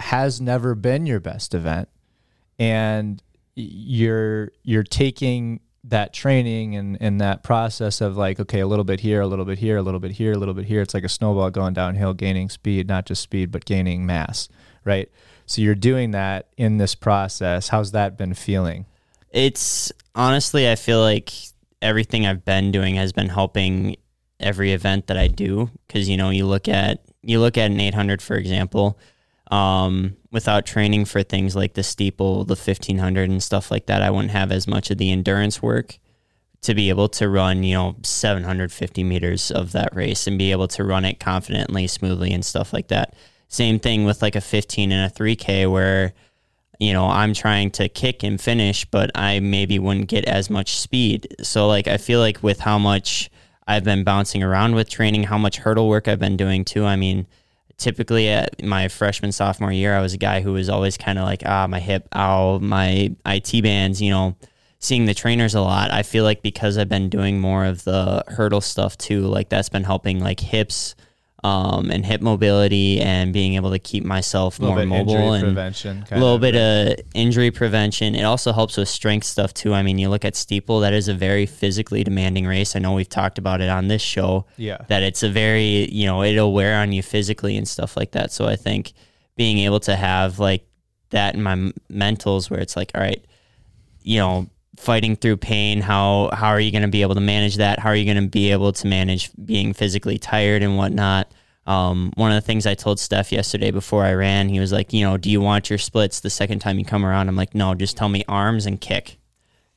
has 0.00 0.40
never 0.40 0.74
been 0.74 1.06
your 1.06 1.20
best 1.20 1.54
event, 1.54 1.88
and 2.58 3.22
you're 3.54 4.50
you're 4.62 4.82
taking 4.82 5.60
that 5.84 6.14
training 6.14 6.76
and, 6.76 6.96
and 7.00 7.20
that 7.20 7.42
process 7.42 8.00
of 8.00 8.16
like 8.16 8.40
okay 8.40 8.60
a 8.60 8.66
little 8.66 8.84
bit 8.84 9.00
here 9.00 9.20
a 9.20 9.26
little 9.26 9.44
bit 9.44 9.58
here 9.58 9.76
a 9.76 9.82
little 9.82 10.00
bit 10.00 10.12
here 10.12 10.32
a 10.32 10.38
little 10.38 10.54
bit 10.54 10.64
here. 10.64 10.80
It's 10.80 10.94
like 10.94 11.04
a 11.04 11.08
snowball 11.08 11.50
going 11.50 11.74
downhill 11.74 12.14
gaining 12.14 12.48
speed 12.48 12.88
not 12.88 13.06
just 13.06 13.22
speed 13.22 13.50
but 13.50 13.64
gaining 13.64 14.06
mass 14.06 14.48
right? 14.84 15.10
So 15.46 15.62
you're 15.62 15.74
doing 15.74 16.12
that 16.12 16.48
in 16.56 16.78
this 16.78 16.94
process. 16.94 17.68
How's 17.68 17.92
that 17.92 18.16
been 18.16 18.34
feeling? 18.34 18.86
It's 19.30 19.92
honestly 20.16 20.70
i 20.70 20.76
feel 20.76 21.00
like 21.00 21.32
everything 21.82 22.24
i've 22.24 22.44
been 22.44 22.70
doing 22.70 22.94
has 22.94 23.12
been 23.12 23.28
helping 23.28 23.96
every 24.38 24.72
event 24.72 25.08
that 25.08 25.18
i 25.18 25.26
do. 25.28 25.70
Because 25.86 26.08
you 26.08 26.16
know 26.16 26.30
you 26.30 26.46
look 26.46 26.68
at 26.68 27.04
you 27.22 27.40
look 27.40 27.58
at 27.58 27.70
an 27.70 27.80
800 27.80 28.22
for 28.22 28.36
example 28.36 28.98
um, 29.54 30.16
without 30.32 30.66
training 30.66 31.04
for 31.04 31.22
things 31.22 31.54
like 31.54 31.74
the 31.74 31.84
steeple, 31.84 32.44
the 32.44 32.56
1500 32.56 33.30
and 33.30 33.40
stuff 33.40 33.70
like 33.70 33.86
that, 33.86 34.02
I 34.02 34.10
wouldn't 34.10 34.32
have 34.32 34.50
as 34.50 34.66
much 34.66 34.90
of 34.90 34.98
the 34.98 35.12
endurance 35.12 35.62
work 35.62 35.98
to 36.62 36.74
be 36.74 36.88
able 36.88 37.08
to 37.10 37.28
run, 37.28 37.62
you 37.62 37.74
know, 37.74 37.94
750 38.02 39.04
meters 39.04 39.52
of 39.52 39.70
that 39.70 39.94
race 39.94 40.26
and 40.26 40.38
be 40.38 40.50
able 40.50 40.66
to 40.68 40.82
run 40.82 41.04
it 41.04 41.20
confidently, 41.20 41.86
smoothly, 41.86 42.32
and 42.32 42.44
stuff 42.44 42.72
like 42.72 42.88
that. 42.88 43.14
Same 43.46 43.78
thing 43.78 44.04
with 44.04 44.22
like 44.22 44.34
a 44.34 44.40
15 44.40 44.90
and 44.90 45.08
a 45.08 45.14
3K 45.14 45.70
where, 45.70 46.14
you 46.80 46.92
know, 46.92 47.06
I'm 47.06 47.32
trying 47.32 47.70
to 47.72 47.88
kick 47.88 48.24
and 48.24 48.40
finish, 48.40 48.84
but 48.86 49.12
I 49.14 49.38
maybe 49.38 49.78
wouldn't 49.78 50.08
get 50.08 50.24
as 50.24 50.50
much 50.50 50.78
speed. 50.78 51.28
So, 51.42 51.68
like, 51.68 51.86
I 51.86 51.98
feel 51.98 52.18
like 52.18 52.42
with 52.42 52.58
how 52.58 52.78
much 52.78 53.30
I've 53.68 53.84
been 53.84 54.02
bouncing 54.02 54.42
around 54.42 54.74
with 54.74 54.90
training, 54.90 55.24
how 55.24 55.38
much 55.38 55.58
hurdle 55.58 55.88
work 55.88 56.08
I've 56.08 56.18
been 56.18 56.36
doing 56.36 56.64
too, 56.64 56.84
I 56.84 56.96
mean, 56.96 57.28
typically 57.84 58.30
at 58.30 58.64
my 58.64 58.88
freshman 58.88 59.30
sophomore 59.30 59.70
year, 59.70 59.94
I 59.94 60.00
was 60.00 60.14
a 60.14 60.18
guy 60.18 60.40
who 60.40 60.54
was 60.54 60.70
always 60.70 60.96
kind 60.96 61.18
of 61.18 61.26
like, 61.26 61.42
ah, 61.44 61.66
my 61.66 61.80
hip, 61.80 62.08
ow, 62.16 62.58
my 62.58 63.14
IT 63.26 63.62
bands, 63.62 64.00
you 64.00 64.10
know, 64.10 64.36
seeing 64.78 65.04
the 65.04 65.12
trainers 65.12 65.54
a 65.54 65.60
lot. 65.60 65.90
I 65.90 66.02
feel 66.02 66.24
like 66.24 66.42
because 66.42 66.78
I've 66.78 66.88
been 66.88 67.10
doing 67.10 67.40
more 67.40 67.66
of 67.66 67.84
the 67.84 68.24
hurdle 68.28 68.62
stuff 68.62 68.96
too, 68.96 69.20
like 69.20 69.50
that's 69.50 69.68
been 69.68 69.84
helping 69.84 70.18
like 70.18 70.40
hips 70.40 70.94
um, 71.44 71.90
and 71.90 72.06
hip 72.06 72.22
mobility 72.22 73.00
and 73.00 73.32
being 73.34 73.54
able 73.54 73.70
to 73.70 73.78
keep 73.78 74.02
myself 74.02 74.58
more 74.58 74.76
mobile 74.86 75.34
and 75.34 75.44
prevention. 75.44 76.04
a 76.10 76.18
little 76.18 76.38
bit 76.38 76.56
of 76.56 77.04
injury 77.14 77.50
prevention. 77.50 78.14
It 78.14 78.22
also 78.22 78.50
helps 78.52 78.78
with 78.78 78.88
strength 78.88 79.26
stuff 79.26 79.52
too. 79.52 79.74
I 79.74 79.82
mean, 79.82 79.98
you 79.98 80.08
look 80.08 80.24
at 80.24 80.36
steeple; 80.36 80.80
that 80.80 80.94
is 80.94 81.06
a 81.06 81.14
very 81.14 81.44
physically 81.44 82.02
demanding 82.02 82.46
race. 82.46 82.74
I 82.74 82.78
know 82.78 82.94
we've 82.94 83.08
talked 83.08 83.36
about 83.38 83.60
it 83.60 83.68
on 83.68 83.88
this 83.88 84.00
show. 84.00 84.46
Yeah. 84.56 84.78
that 84.88 85.02
it's 85.02 85.22
a 85.22 85.28
very 85.28 85.88
you 85.92 86.06
know 86.06 86.22
it'll 86.22 86.54
wear 86.54 86.80
on 86.80 86.92
you 86.92 87.02
physically 87.02 87.58
and 87.58 87.68
stuff 87.68 87.94
like 87.94 88.12
that. 88.12 88.32
So 88.32 88.46
I 88.46 88.56
think 88.56 88.94
being 89.36 89.58
able 89.58 89.80
to 89.80 89.94
have 89.96 90.38
like 90.38 90.64
that 91.10 91.34
in 91.34 91.42
my 91.42 91.52
m- 91.52 91.74
mentals, 91.90 92.48
where 92.48 92.60
it's 92.60 92.74
like, 92.76 92.90
all 92.94 93.02
right, 93.02 93.22
you 94.02 94.18
know, 94.18 94.46
fighting 94.76 95.16
through 95.16 95.36
pain. 95.38 95.80
How 95.80 96.30
how 96.32 96.48
are 96.48 96.60
you 96.60 96.70
going 96.70 96.82
to 96.82 96.88
be 96.88 97.02
able 97.02 97.14
to 97.14 97.20
manage 97.20 97.56
that? 97.56 97.78
How 97.78 97.90
are 97.90 97.96
you 97.96 98.04
going 98.04 98.22
to 98.22 98.30
be 98.30 98.52
able 98.52 98.72
to 98.72 98.86
manage 98.86 99.30
being 99.44 99.72
physically 99.72 100.18
tired 100.18 100.62
and 100.62 100.76
whatnot? 100.76 101.32
Um, 101.66 102.12
one 102.16 102.30
of 102.30 102.36
the 102.36 102.46
things 102.46 102.66
I 102.66 102.74
told 102.74 103.00
Steph 103.00 103.32
yesterday 103.32 103.70
before 103.70 104.04
I 104.04 104.12
ran, 104.12 104.50
he 104.50 104.60
was 104.60 104.70
like, 104.70 104.92
you 104.92 105.02
know, 105.02 105.16
do 105.16 105.30
you 105.30 105.40
want 105.40 105.70
your 105.70 105.78
splits 105.78 106.20
the 106.20 106.28
second 106.28 106.58
time 106.58 106.78
you 106.78 106.84
come 106.84 107.06
around? 107.06 107.28
I'm 107.28 107.36
like, 107.36 107.54
no, 107.54 107.74
just 107.74 107.96
tell 107.96 108.08
me 108.08 108.22
arms 108.28 108.66
and 108.66 108.80
kick. 108.80 109.18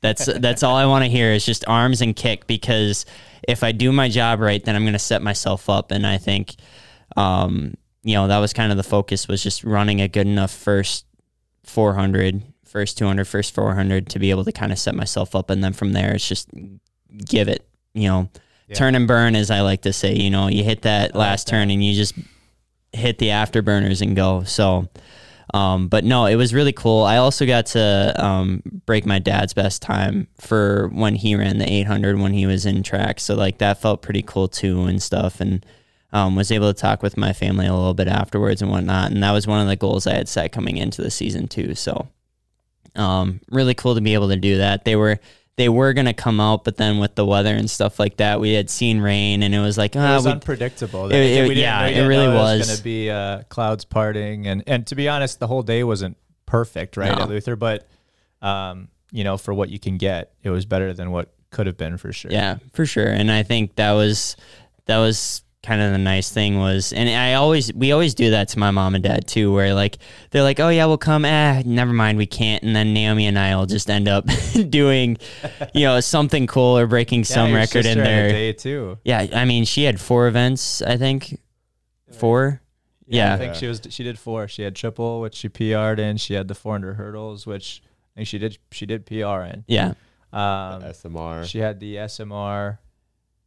That's 0.02 0.26
that's 0.40 0.64
all 0.64 0.76
I 0.76 0.86
want 0.86 1.06
to 1.06 1.10
hear 1.10 1.32
is 1.32 1.46
just 1.46 1.64
arms 1.68 2.02
and 2.02 2.16
kick 2.16 2.48
because 2.48 3.06
if 3.48 3.64
I 3.64 3.72
do 3.72 3.92
my 3.92 4.10
job 4.10 4.40
right, 4.40 4.64
then 4.64 4.76
I'm 4.76 4.84
going 4.84 4.94
to 4.94 5.00
set 5.00 5.22
myself 5.22 5.70
up. 5.70 5.92
And 5.92 6.06
I 6.06 6.18
think, 6.18 6.56
um, 7.16 7.76
you 8.04 8.16
know, 8.16 8.28
that 8.28 8.40
was 8.40 8.54
kind 8.54 8.72
of 8.72 8.78
the 8.78 8.84
focus 8.84 9.28
was 9.28 9.42
just 9.42 9.64
running 9.64 10.02
a 10.02 10.08
good 10.08 10.28
enough 10.28 10.52
first 10.52 11.06
400, 11.64 12.42
first 12.78 12.98
200, 13.00 13.26
first 13.26 13.56
400 13.56 14.08
to 14.10 14.20
be 14.20 14.30
able 14.30 14.46
to 14.46 14.52
kind 14.52 14.72
of 14.72 14.78
set 14.78 14.94
myself 14.94 15.36
up. 15.36 15.50
And 15.50 15.64
then 15.64 15.74
from 15.74 15.94
there, 15.94 16.14
it's 16.14 16.28
just 16.28 16.48
give 17.26 17.48
it, 17.48 17.68
you 17.96 18.08
know, 18.08 18.30
Yeah. 18.68 18.76
turn 18.76 18.94
and 18.96 19.08
burn, 19.08 19.36
as 19.36 19.50
I 19.50 19.62
like 19.62 19.82
to 19.82 19.94
say. 19.94 20.14
You 20.16 20.30
know, 20.30 20.48
you 20.48 20.64
hit 20.64 20.84
that 20.84 21.16
last 21.16 21.48
turn 21.48 21.72
and 21.72 21.84
you 21.84 21.94
just 21.96 22.14
hit 22.94 23.18
the 23.18 23.30
afterburners 23.30 24.02
and 24.02 24.16
go. 24.16 24.44
So, 24.44 24.90
um, 25.56 25.88
but 25.88 26.04
no, 26.04 26.26
it 26.28 26.36
was 26.36 26.54
really 26.54 26.74
cool. 26.74 27.04
I 27.04 27.18
also 27.18 27.46
got 27.48 27.66
to 27.68 28.14
um, 28.24 28.62
break 28.86 29.06
my 29.08 29.18
dad's 29.18 29.54
best 29.56 29.82
time 29.82 30.28
for 30.40 30.90
when 30.94 31.16
he 31.16 31.36
ran 31.36 31.58
the 31.58 31.72
800 31.72 32.20
when 32.20 32.34
he 32.34 32.46
was 32.46 32.66
in 32.68 32.84
track. 32.84 33.20
So 33.20 33.34
like 33.36 33.58
that 33.58 33.82
felt 33.82 34.02
pretty 34.04 34.22
cool 34.22 34.48
too 34.50 34.84
and 34.84 35.02
stuff. 35.02 35.40
And 35.42 35.66
um, 36.14 36.36
was 36.36 36.52
able 36.52 36.72
to 36.74 36.80
talk 36.80 37.02
with 37.02 37.18
my 37.18 37.34
family 37.34 37.66
a 37.66 37.74
little 37.74 37.94
bit 37.94 38.08
afterwards 38.08 38.62
and 38.62 38.70
whatnot. 38.72 39.12
And 39.12 39.24
that 39.24 39.32
was 39.32 39.48
one 39.48 39.62
of 39.62 39.68
the 39.68 39.76
goals 39.76 40.06
I 40.06 40.14
had 40.14 40.30
set 40.30 40.52
coming 40.52 40.78
into 40.78 41.02
the 41.02 41.10
season 41.12 41.48
too. 41.48 41.74
So 41.76 42.08
um, 42.98 43.40
really 43.50 43.74
cool 43.74 43.96
to 43.96 44.02
be 44.02 44.14
able 44.14 44.30
to 44.30 44.36
do 44.36 44.58
that. 44.58 44.86
They 44.86 44.96
were 44.96 45.20
they 45.56 45.70
were 45.70 45.94
gonna 45.94 46.14
come 46.14 46.40
out, 46.40 46.64
but 46.64 46.78
then 46.78 47.00
with 47.00 47.16
the 47.16 47.26
weather 47.26 47.54
and 47.56 47.70
stuff 47.70 48.00
like 48.00 48.18
that, 48.18 48.40
we 48.40 48.54
had 48.54 48.70
seen 48.70 49.00
rain, 49.02 49.42
and 49.44 49.56
it 49.56 49.60
was 49.60 49.78
like, 49.78 49.96
oh, 49.96 50.00
It 50.00 50.04
ah, 50.06 50.16
was 50.16 50.26
we, 50.26 50.32
unpredictable. 50.32 51.08
it- 51.12 51.16
it- 51.16 51.48
We 51.50 51.56
yeah, 51.56 51.86
it 51.88 52.06
really 52.08 52.26
how 52.28 52.36
was. 52.36 52.66
going 52.68 52.78
to 52.78 52.84
be 52.84 53.10
uh, 53.10 53.42
clouds 53.50 53.84
parting, 53.86 54.46
and 54.48 54.64
and 54.68 54.86
to 54.88 54.96
be 54.96 55.08
honest, 55.10 55.40
the 55.40 55.48
whole 55.48 55.64
day 55.64 55.84
wasn't 55.84 56.18
perfect, 56.46 56.96
right, 56.98 57.16
No. 57.16 57.24
at 57.24 57.30
Luther. 57.30 57.56
But 57.56 57.88
um, 58.42 58.90
you 59.12 59.24
know, 59.24 59.38
for 59.38 59.54
what 59.54 59.70
you 59.70 59.80
can 59.80 59.98
get, 59.98 60.34
it 60.44 60.50
was 60.50 60.66
better 60.66 60.94
than 60.94 61.12
what 61.12 61.34
could 61.50 61.66
have 61.66 61.78
been 61.78 61.98
for 61.98 62.12
sure. 62.14 62.32
Yeah, 62.32 62.58
for 62.74 62.86
sure. 62.86 63.08
And 63.08 63.32
I 63.32 63.42
think 63.44 63.76
that 63.78 63.94
was 63.94 64.36
that 64.86 64.98
was 65.00 65.42
kind 65.64 65.82
of 65.82 65.92
the 65.92 65.98
nice 65.98 66.30
thing 66.30 66.60
was 66.60 66.94
and 66.94 67.10
I 67.10 67.34
always 67.34 67.74
we 67.74 67.92
always 67.92 68.14
do 68.14 68.30
that 68.30 68.48
to 68.50 68.60
my 68.60 68.72
mom 68.72 68.96
and 68.96 69.04
dad 69.04 69.28
too 69.28 69.52
where 69.52 69.74
like 69.74 69.98
they're 70.32 70.44
like, 70.44 70.60
"Oh 70.60 70.70
yeah, 70.70 70.86
we'll 70.86 70.98
come. 70.98 71.26
Eh, 71.26 71.64
never 71.66 71.92
mind, 71.94 72.18
we 72.18 72.26
can't." 72.28 72.64
And 72.64 72.76
then 72.76 72.94
Naomi 72.94 73.26
and 73.26 73.38
I 73.38 73.56
will 73.56 73.66
just 73.66 73.90
end 73.90 74.08
up 74.08 74.26
doing 74.70 75.18
you 75.74 75.82
know, 75.86 76.00
something 76.00 76.48
cool 76.48 76.78
or 76.78 76.88
breaking 76.88 77.20
Yeah, 77.22 77.26
some 77.26 77.54
record 77.54 77.80
in 77.80 77.96
sister 77.96 78.04
had 78.04 78.08
a 78.08 78.16
there. 78.16 78.30
day 78.32 78.54
too. 78.54 78.98
Yeah, 79.04 79.28
I 79.34 79.46
mean, 79.46 79.66
she 79.66 79.84
had 79.84 80.00
four 80.00 80.28
events, 80.28 80.82
I 80.82 80.96
think. 80.98 81.40
Four? 82.12 82.62
Yeah. 83.06 83.34
I 83.34 83.38
think 83.38 83.56
she 83.56 83.68
was 83.68 83.82
she 83.90 84.04
did 84.04 84.18
four. 84.20 84.48
She 84.48 84.62
had 84.62 84.76
triple, 84.76 85.22
which 85.22 85.36
she 85.36 85.50
PR'd 85.50 86.00
in. 86.00 86.18
She 86.18 86.34
had 86.34 86.48
the 86.48 86.56
400 86.56 86.94
hurdles, 86.96 87.46
which 87.48 87.82
I 88.16 88.20
think 88.20 88.28
she 88.28 88.38
did 88.38 88.58
she 88.72 88.86
did 88.86 89.06
PR 89.06 89.42
in. 89.44 89.64
Yeah. 89.68 89.94
Um, 90.32 90.84
SMR. 90.84 91.46
She 91.46 91.60
had 91.60 91.80
the 91.80 91.96
SMR, 91.96 92.78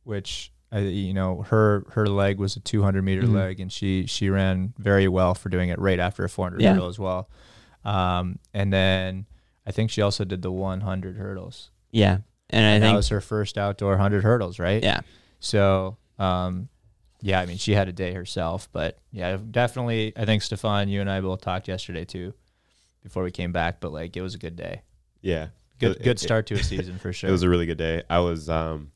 which 0.05 0.53
uh, 0.73 0.79
you 0.79 1.13
know 1.15 1.43
her 1.43 1.85
her 1.93 2.07
leg 2.07 2.39
was 2.39 2.57
a 2.57 2.61
200 2.61 3.03
meter 3.03 3.23
Mhm. 3.23 3.35
leg, 3.35 3.61
and 3.61 3.73
she 3.73 4.07
she 4.07 4.29
ran 4.31 4.73
very 4.79 5.09
well 5.09 5.35
for 5.35 5.49
doing 5.49 5.69
it 5.69 5.79
right 5.79 5.99
after 5.99 6.25
a 6.25 6.29
400 6.29 6.61
Yeah. 6.61 6.73
hurdle 6.75 6.89
as 6.89 6.99
well. 6.99 7.29
Um, 7.85 8.39
and 8.55 8.73
then 8.73 9.27
I 9.67 9.73
think 9.73 9.91
she 9.91 10.03
also 10.03 10.25
did 10.25 10.43
the 10.43 10.53
100 10.53 11.17
hurdles. 11.17 11.71
Yeah. 11.91 12.19
And 12.51 12.67
I 12.67 12.71
And 12.71 12.83
that 12.83 12.89
think 12.89 12.97
was 12.97 13.09
her 13.09 13.21
first 13.21 13.57
outdoor 13.57 13.93
100 13.93 14.23
hurdles, 14.25 14.59
right? 14.59 14.83
yeah. 14.83 15.01
So, 15.39 15.97
um, 16.19 16.69
yeah, 17.23 17.41
I 17.41 17.47
mean, 17.47 17.57
she 17.59 17.73
had 17.73 17.89
a 17.89 17.93
day 17.93 18.13
herself, 18.13 18.69
but 18.73 18.99
yeah, 19.13 19.37
definitely. 19.51 20.13
I 20.17 20.25
think 20.25 20.43
Stefan, 20.43 20.89
you 20.89 21.01
and 21.01 21.11
I 21.11 21.21
both 21.21 21.41
talked 21.43 21.69
yesterday 21.69 22.05
too, 22.05 22.35
before 23.03 23.23
we 23.23 23.31
came 23.31 23.53
back. 23.53 23.81
But 23.81 23.93
like, 23.93 24.17
it 24.17 24.23
was 24.23 24.35
a 24.35 24.39
good 24.39 24.57
day. 24.57 24.83
yeah. 25.23 25.49
Good, 25.79 25.97
It- 25.97 26.03
good 26.03 26.17
it- 26.17 26.21
start 26.21 26.47
to 26.49 26.55
a 26.55 26.63
season 26.63 26.99
for 26.99 27.11
sure. 27.13 27.29
It 27.31 27.33
was 27.33 27.43
a 27.43 27.49
really 27.49 27.65
good 27.67 27.79
day. 27.79 28.03
I 28.11 28.19
was 28.19 28.49
um, 28.51 28.91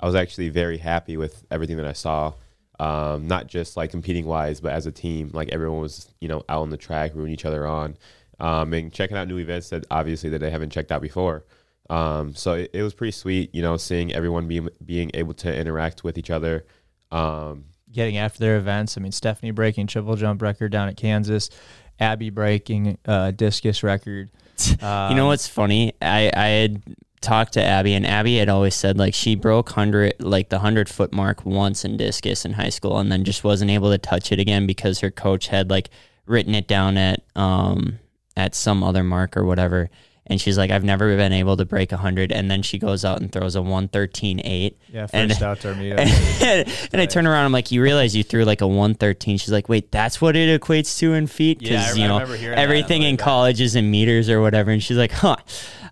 I 0.00 0.06
was 0.06 0.14
actually 0.14 0.48
very 0.48 0.78
happy 0.78 1.16
with 1.16 1.44
everything 1.50 1.76
that 1.76 1.86
I 1.86 1.92
saw. 1.92 2.32
Um, 2.78 3.28
not 3.28 3.46
just 3.46 3.76
like 3.76 3.90
competing 3.90 4.24
wise, 4.24 4.60
but 4.60 4.72
as 4.72 4.86
a 4.86 4.92
team, 4.92 5.30
like 5.34 5.50
everyone 5.50 5.82
was 5.82 6.08
you 6.20 6.28
know 6.28 6.42
out 6.48 6.62
on 6.62 6.70
the 6.70 6.78
track, 6.78 7.12
rooting 7.14 7.34
each 7.34 7.44
other 7.44 7.66
on, 7.66 7.96
um, 8.38 8.72
and 8.72 8.90
checking 8.90 9.18
out 9.18 9.28
new 9.28 9.36
events 9.36 9.68
that 9.68 9.84
obviously 9.90 10.30
that 10.30 10.38
they 10.38 10.50
haven't 10.50 10.70
checked 10.70 10.90
out 10.90 11.02
before. 11.02 11.44
Um, 11.90 12.34
so 12.34 12.54
it, 12.54 12.70
it 12.72 12.82
was 12.82 12.94
pretty 12.94 13.10
sweet, 13.10 13.54
you 13.54 13.60
know, 13.60 13.76
seeing 13.76 14.14
everyone 14.14 14.48
being 14.48 14.70
being 14.84 15.10
able 15.12 15.34
to 15.34 15.54
interact 15.54 16.04
with 16.04 16.16
each 16.16 16.30
other. 16.30 16.64
Um, 17.12 17.64
getting 17.92 18.16
after 18.16 18.38
their 18.38 18.56
events. 18.56 18.96
I 18.96 19.00
mean, 19.00 19.12
Stephanie 19.12 19.50
breaking 19.50 19.88
triple 19.88 20.16
jump 20.16 20.40
record 20.40 20.72
down 20.72 20.88
at 20.88 20.96
Kansas, 20.96 21.50
Abby 21.98 22.30
breaking 22.30 22.96
uh, 23.04 23.32
discus 23.32 23.82
record. 23.82 24.30
you 24.68 24.76
know 24.80 25.26
what's 25.26 25.48
funny? 25.48 25.94
I 26.00 26.30
I 26.34 26.46
had 26.46 26.82
talked 27.20 27.52
to 27.54 27.62
Abby, 27.62 27.94
and 27.94 28.06
Abby 28.06 28.38
had 28.38 28.48
always 28.48 28.74
said 28.74 28.98
like 28.98 29.14
she 29.14 29.34
broke 29.34 29.70
hundred 29.70 30.14
like 30.20 30.48
the 30.48 30.58
hundred 30.60 30.88
foot 30.88 31.12
mark 31.12 31.44
once 31.44 31.84
in 31.84 31.96
discus 31.96 32.44
in 32.44 32.52
high 32.54 32.68
school, 32.70 32.98
and 32.98 33.10
then 33.12 33.24
just 33.24 33.44
wasn't 33.44 33.70
able 33.70 33.90
to 33.90 33.98
touch 33.98 34.32
it 34.32 34.38
again 34.40 34.66
because 34.66 35.00
her 35.00 35.10
coach 35.10 35.48
had 35.48 35.70
like 35.70 35.90
written 36.26 36.54
it 36.54 36.66
down 36.68 36.96
at 36.96 37.22
um 37.36 37.98
at 38.36 38.54
some 38.54 38.82
other 38.82 39.02
mark 39.04 39.36
or 39.36 39.44
whatever. 39.44 39.90
And 40.26 40.40
she's 40.40 40.56
like, 40.56 40.70
I've 40.70 40.84
never 40.84 41.16
been 41.16 41.32
able 41.32 41.56
to 41.56 41.64
break 41.64 41.90
hundred, 41.90 42.30
and 42.30 42.48
then 42.48 42.62
she 42.62 42.78
goes 42.78 43.04
out 43.04 43.20
and 43.20 43.32
throws 43.32 43.56
a 43.56 43.62
one 43.62 43.88
thirteen 43.88 44.40
eight. 44.44 44.78
Yeah, 44.92 45.06
first 45.06 45.14
and- 45.14 45.42
outdoor 45.42 45.74
meetup. 45.74 46.88
and 46.92 47.00
I 47.02 47.06
turn 47.06 47.26
around, 47.26 47.46
I'm 47.46 47.52
like, 47.52 47.72
you 47.72 47.82
realize 47.82 48.14
you 48.14 48.22
threw 48.22 48.44
like 48.44 48.60
a 48.60 48.66
113. 48.68 49.38
She's 49.38 49.50
like, 49.50 49.68
wait, 49.68 49.90
that's 49.90 50.20
what 50.20 50.36
it 50.36 50.60
equates 50.60 50.98
to 50.98 51.14
in 51.14 51.26
feet? 51.26 51.60
Yeah, 51.62 51.70
Because, 51.80 51.94
re- 51.96 52.02
you 52.02 52.08
know, 52.08 52.18
that. 52.20 52.58
everything 52.58 53.02
in 53.02 53.14
like, 53.14 53.18
college 53.20 53.60
is 53.60 53.74
in 53.74 53.90
meters 53.90 54.28
or 54.30 54.40
whatever. 54.40 54.70
And 54.70 54.80
she's 54.80 54.96
like, 54.96 55.10
huh, 55.10 55.34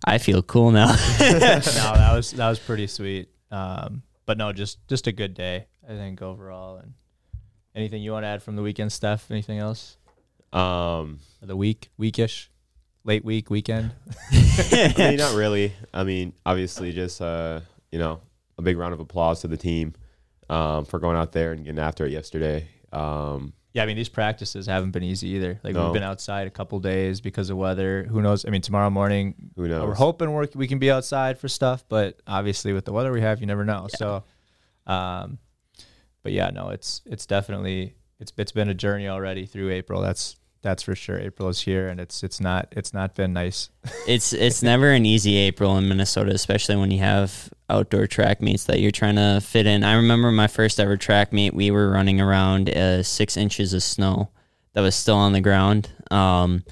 I 0.04 0.18
feel 0.18 0.42
cool 0.42 0.70
now. 0.70 0.86
no, 1.20 1.28
that 1.28 2.12
was 2.14 2.32
that 2.32 2.48
was 2.48 2.58
pretty 2.58 2.86
sweet. 2.86 3.28
Um, 3.50 4.02
but 4.26 4.38
no, 4.38 4.52
just 4.52 4.86
just 4.88 5.06
a 5.06 5.12
good 5.12 5.34
day, 5.34 5.66
I 5.84 5.92
think 5.92 6.22
overall. 6.22 6.76
And 6.78 6.94
anything 7.74 8.02
you 8.02 8.12
want 8.12 8.24
to 8.24 8.28
add 8.28 8.42
from 8.42 8.56
the 8.56 8.62
weekend, 8.62 8.92
Steph? 8.92 9.30
Anything 9.30 9.58
else? 9.58 9.96
um, 10.52 11.18
The 11.42 11.56
week, 11.56 11.90
weekish, 11.98 12.48
late 13.04 13.24
week, 13.24 13.50
weekend. 13.50 13.92
I 14.32 14.94
mean, 14.96 15.16
not 15.16 15.34
really. 15.34 15.72
I 15.92 16.04
mean, 16.04 16.32
obviously, 16.46 16.92
just 16.92 17.20
uh, 17.20 17.60
you 17.92 17.98
know, 17.98 18.20
a 18.56 18.62
big 18.62 18.76
round 18.78 18.94
of 18.94 19.00
applause 19.00 19.40
to 19.42 19.48
the 19.48 19.56
team 19.56 19.94
um, 20.50 20.84
for 20.84 20.98
going 20.98 21.16
out 21.16 21.32
there 21.32 21.52
and 21.52 21.64
getting 21.64 21.78
after 21.78 22.06
it 22.06 22.12
yesterday. 22.12 22.68
Um, 22.92 23.52
Yeah, 23.74 23.82
I 23.82 23.86
mean 23.86 23.96
these 23.96 24.08
practices 24.08 24.66
haven't 24.66 24.92
been 24.92 25.02
easy 25.02 25.28
either. 25.28 25.60
Like 25.62 25.74
No. 25.74 25.84
we've 25.84 25.92
been 25.94 26.02
outside 26.02 26.46
a 26.46 26.50
couple 26.50 26.80
days 26.80 27.20
because 27.20 27.50
of 27.50 27.56
weather. 27.58 28.04
Who 28.10 28.22
knows? 28.22 28.44
I 28.46 28.50
mean, 28.50 28.62
tomorrow 28.62 28.90
morning 28.90 29.34
who 29.56 29.68
knows? 29.68 29.86
we're 29.86 29.94
hoping 29.94 30.32
we're, 30.32 30.48
we 30.54 30.66
can 30.66 30.78
be 30.78 30.90
outside 30.90 31.38
for 31.38 31.48
stuff, 31.48 31.84
but 31.88 32.20
obviously 32.26 32.72
with 32.72 32.84
the 32.86 32.92
weather 32.92 33.12
we 33.12 33.20
have, 33.20 33.40
you 33.40 33.46
never 33.46 33.64
know. 33.64 33.86
So, 33.96 34.24
um, 34.86 35.38
but 36.22 36.32
yeah, 36.32 36.50
no, 36.50 36.70
it's 36.70 37.02
it's 37.06 37.26
definitely 37.26 37.94
it's 38.20 38.32
it's 38.36 38.52
been 38.52 38.68
a 38.68 38.74
journey 38.74 39.06
already 39.08 39.46
through 39.46 39.70
April. 39.70 40.00
That's 40.00 40.36
that's 40.62 40.82
for 40.82 40.94
sure. 40.96 41.18
April 41.18 41.48
is 41.48 41.60
here, 41.60 41.88
and 41.88 42.00
it's 42.00 42.22
it's 42.24 42.40
not 42.40 42.68
it's 42.72 42.92
not 42.94 43.14
been 43.14 43.32
nice. 43.32 43.70
it's 44.06 44.32
it's 44.32 44.62
never 44.62 44.90
an 44.90 45.04
easy 45.06 45.36
April 45.36 45.76
in 45.78 45.88
Minnesota, 45.88 46.32
especially 46.32 46.76
when 46.76 46.90
you 46.90 46.98
have 47.00 47.50
outdoor 47.70 48.06
track 48.06 48.40
meets 48.40 48.64
that 48.64 48.80
you're 48.80 48.90
trying 48.90 49.16
to 49.16 49.40
fit 49.42 49.66
in. 49.66 49.84
I 49.84 49.94
remember 49.96 50.30
my 50.32 50.46
first 50.46 50.80
ever 50.80 50.96
track 50.96 51.32
meet. 51.32 51.54
We 51.54 51.70
were 51.70 51.90
running 51.90 52.20
around 52.20 52.70
uh, 52.70 53.02
six 53.02 53.36
inches 53.36 53.74
of 53.74 53.82
snow 53.82 54.30
that 54.72 54.80
was 54.80 54.94
still 54.94 55.16
on 55.16 55.32
the 55.32 55.40
ground, 55.40 55.90
um, 56.10 56.64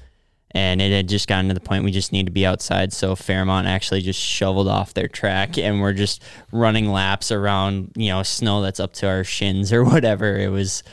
and 0.51 0.81
it 0.81 0.91
had 0.91 1.07
just 1.09 1.27
gotten 1.27 1.49
to 1.49 1.53
the 1.53 1.59
point 1.59 1.83
we 1.83 1.91
just 1.91 2.11
need 2.11 2.25
to 2.25 2.31
be 2.31 2.45
outside. 2.45 2.93
So 2.93 3.15
Fairmont 3.15 3.67
actually 3.67 4.01
just 4.01 4.19
shoveled 4.19 4.67
off 4.67 4.93
their 4.93 5.07
track, 5.07 5.57
and 5.57 5.81
we're 5.81 5.93
just 5.93 6.23
running 6.51 6.89
laps 6.91 7.31
around 7.31 7.91
you 7.95 8.09
know 8.09 8.23
snow 8.23 8.61
that's 8.61 8.79
up 8.79 8.93
to 8.93 9.07
our 9.07 9.23
shins 9.23 9.71
or 9.71 9.83
whatever. 9.85 10.37
It 10.37 10.49
was 10.49 10.83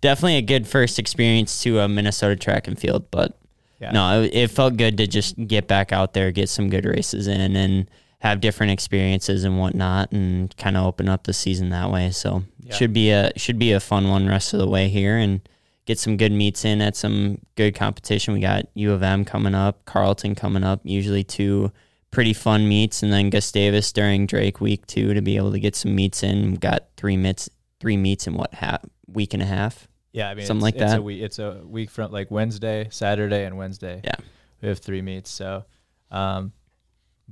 definitely 0.00 0.36
a 0.36 0.42
good 0.42 0.66
first 0.66 0.98
experience 0.98 1.62
to 1.62 1.80
a 1.80 1.88
Minnesota 1.88 2.36
track 2.36 2.66
and 2.66 2.78
field. 2.78 3.10
But 3.10 3.36
Yeah. 3.80 3.90
no, 3.90 4.22
it, 4.22 4.34
it 4.34 4.50
felt 4.50 4.76
good 4.78 4.96
to 4.98 5.06
just 5.06 5.36
get 5.46 5.68
back 5.68 5.92
out 5.92 6.14
there, 6.14 6.30
get 6.32 6.48
some 6.48 6.70
good 6.70 6.86
races 6.86 7.26
in, 7.26 7.56
and 7.56 7.90
have 8.20 8.40
different 8.40 8.72
experiences 8.72 9.44
and 9.44 9.58
whatnot, 9.58 10.12
and 10.12 10.54
kind 10.56 10.76
of 10.76 10.86
open 10.86 11.08
up 11.08 11.24
the 11.24 11.32
season 11.32 11.70
that 11.70 11.90
way. 11.90 12.10
So 12.10 12.44
Yeah. 12.62 12.74
should 12.74 12.92
be 12.92 13.10
a 13.10 13.32
should 13.36 13.58
be 13.58 13.72
a 13.72 13.80
fun 13.80 14.08
one 14.08 14.26
rest 14.28 14.52
of 14.54 14.60
the 14.60 14.68
way 14.68 14.88
here, 14.88 15.16
and 15.18 15.40
get 15.86 15.98
some 15.98 16.16
good 16.16 16.30
meets 16.32 16.64
in 16.64 16.80
at 16.80 16.94
some 16.96 17.38
good 17.56 17.74
competition. 17.74 18.34
We 18.34 18.40
got 18.40 18.66
U 18.74 18.92
of 18.92 19.02
M 19.02 19.24
coming 19.24 19.54
up, 19.54 19.84
Carleton 19.86 20.34
coming 20.34 20.62
up. 20.62 20.80
Usually 20.84 21.24
two 21.24 21.72
pretty 22.10 22.32
fun 22.32 22.68
meets, 22.68 23.02
and 23.02 23.12
then 23.12 23.30
Gustavus 23.30 23.92
during 23.92 24.26
Drake 24.26 24.60
week 24.60 24.86
two 24.86 25.14
to 25.14 25.22
be 25.22 25.36
able 25.36 25.52
to 25.52 25.60
get 25.60 25.74
some 25.76 25.94
meets 25.94 26.22
in. 26.22 26.50
We've 26.50 26.60
got 26.60 26.88
three 26.96 27.16
meets, 27.16 27.48
three 27.80 27.96
meets 27.96 28.26
in 28.26 28.34
what 28.34 28.52
half 28.54 28.80
week 29.06 29.32
and 29.34 29.42
a 29.42 29.46
half. 29.46 29.88
Yeah, 30.12 30.28
I 30.28 30.34
mean, 30.34 30.44
Something 30.44 30.66
it's, 30.68 30.74
like 30.76 30.82
it's 30.82 30.92
that. 30.92 30.98
A 30.98 31.02
week, 31.02 31.22
it's 31.22 31.38
a 31.38 31.60
week 31.64 31.88
from 31.88 32.10
like 32.12 32.30
Wednesday, 32.30 32.88
Saturday, 32.90 33.44
and 33.44 33.56
Wednesday. 33.56 34.00
Yeah. 34.04 34.16
we 34.60 34.68
have 34.68 34.80
three 34.80 35.02
meets. 35.02 35.30
So, 35.30 35.64
um, 36.10 36.52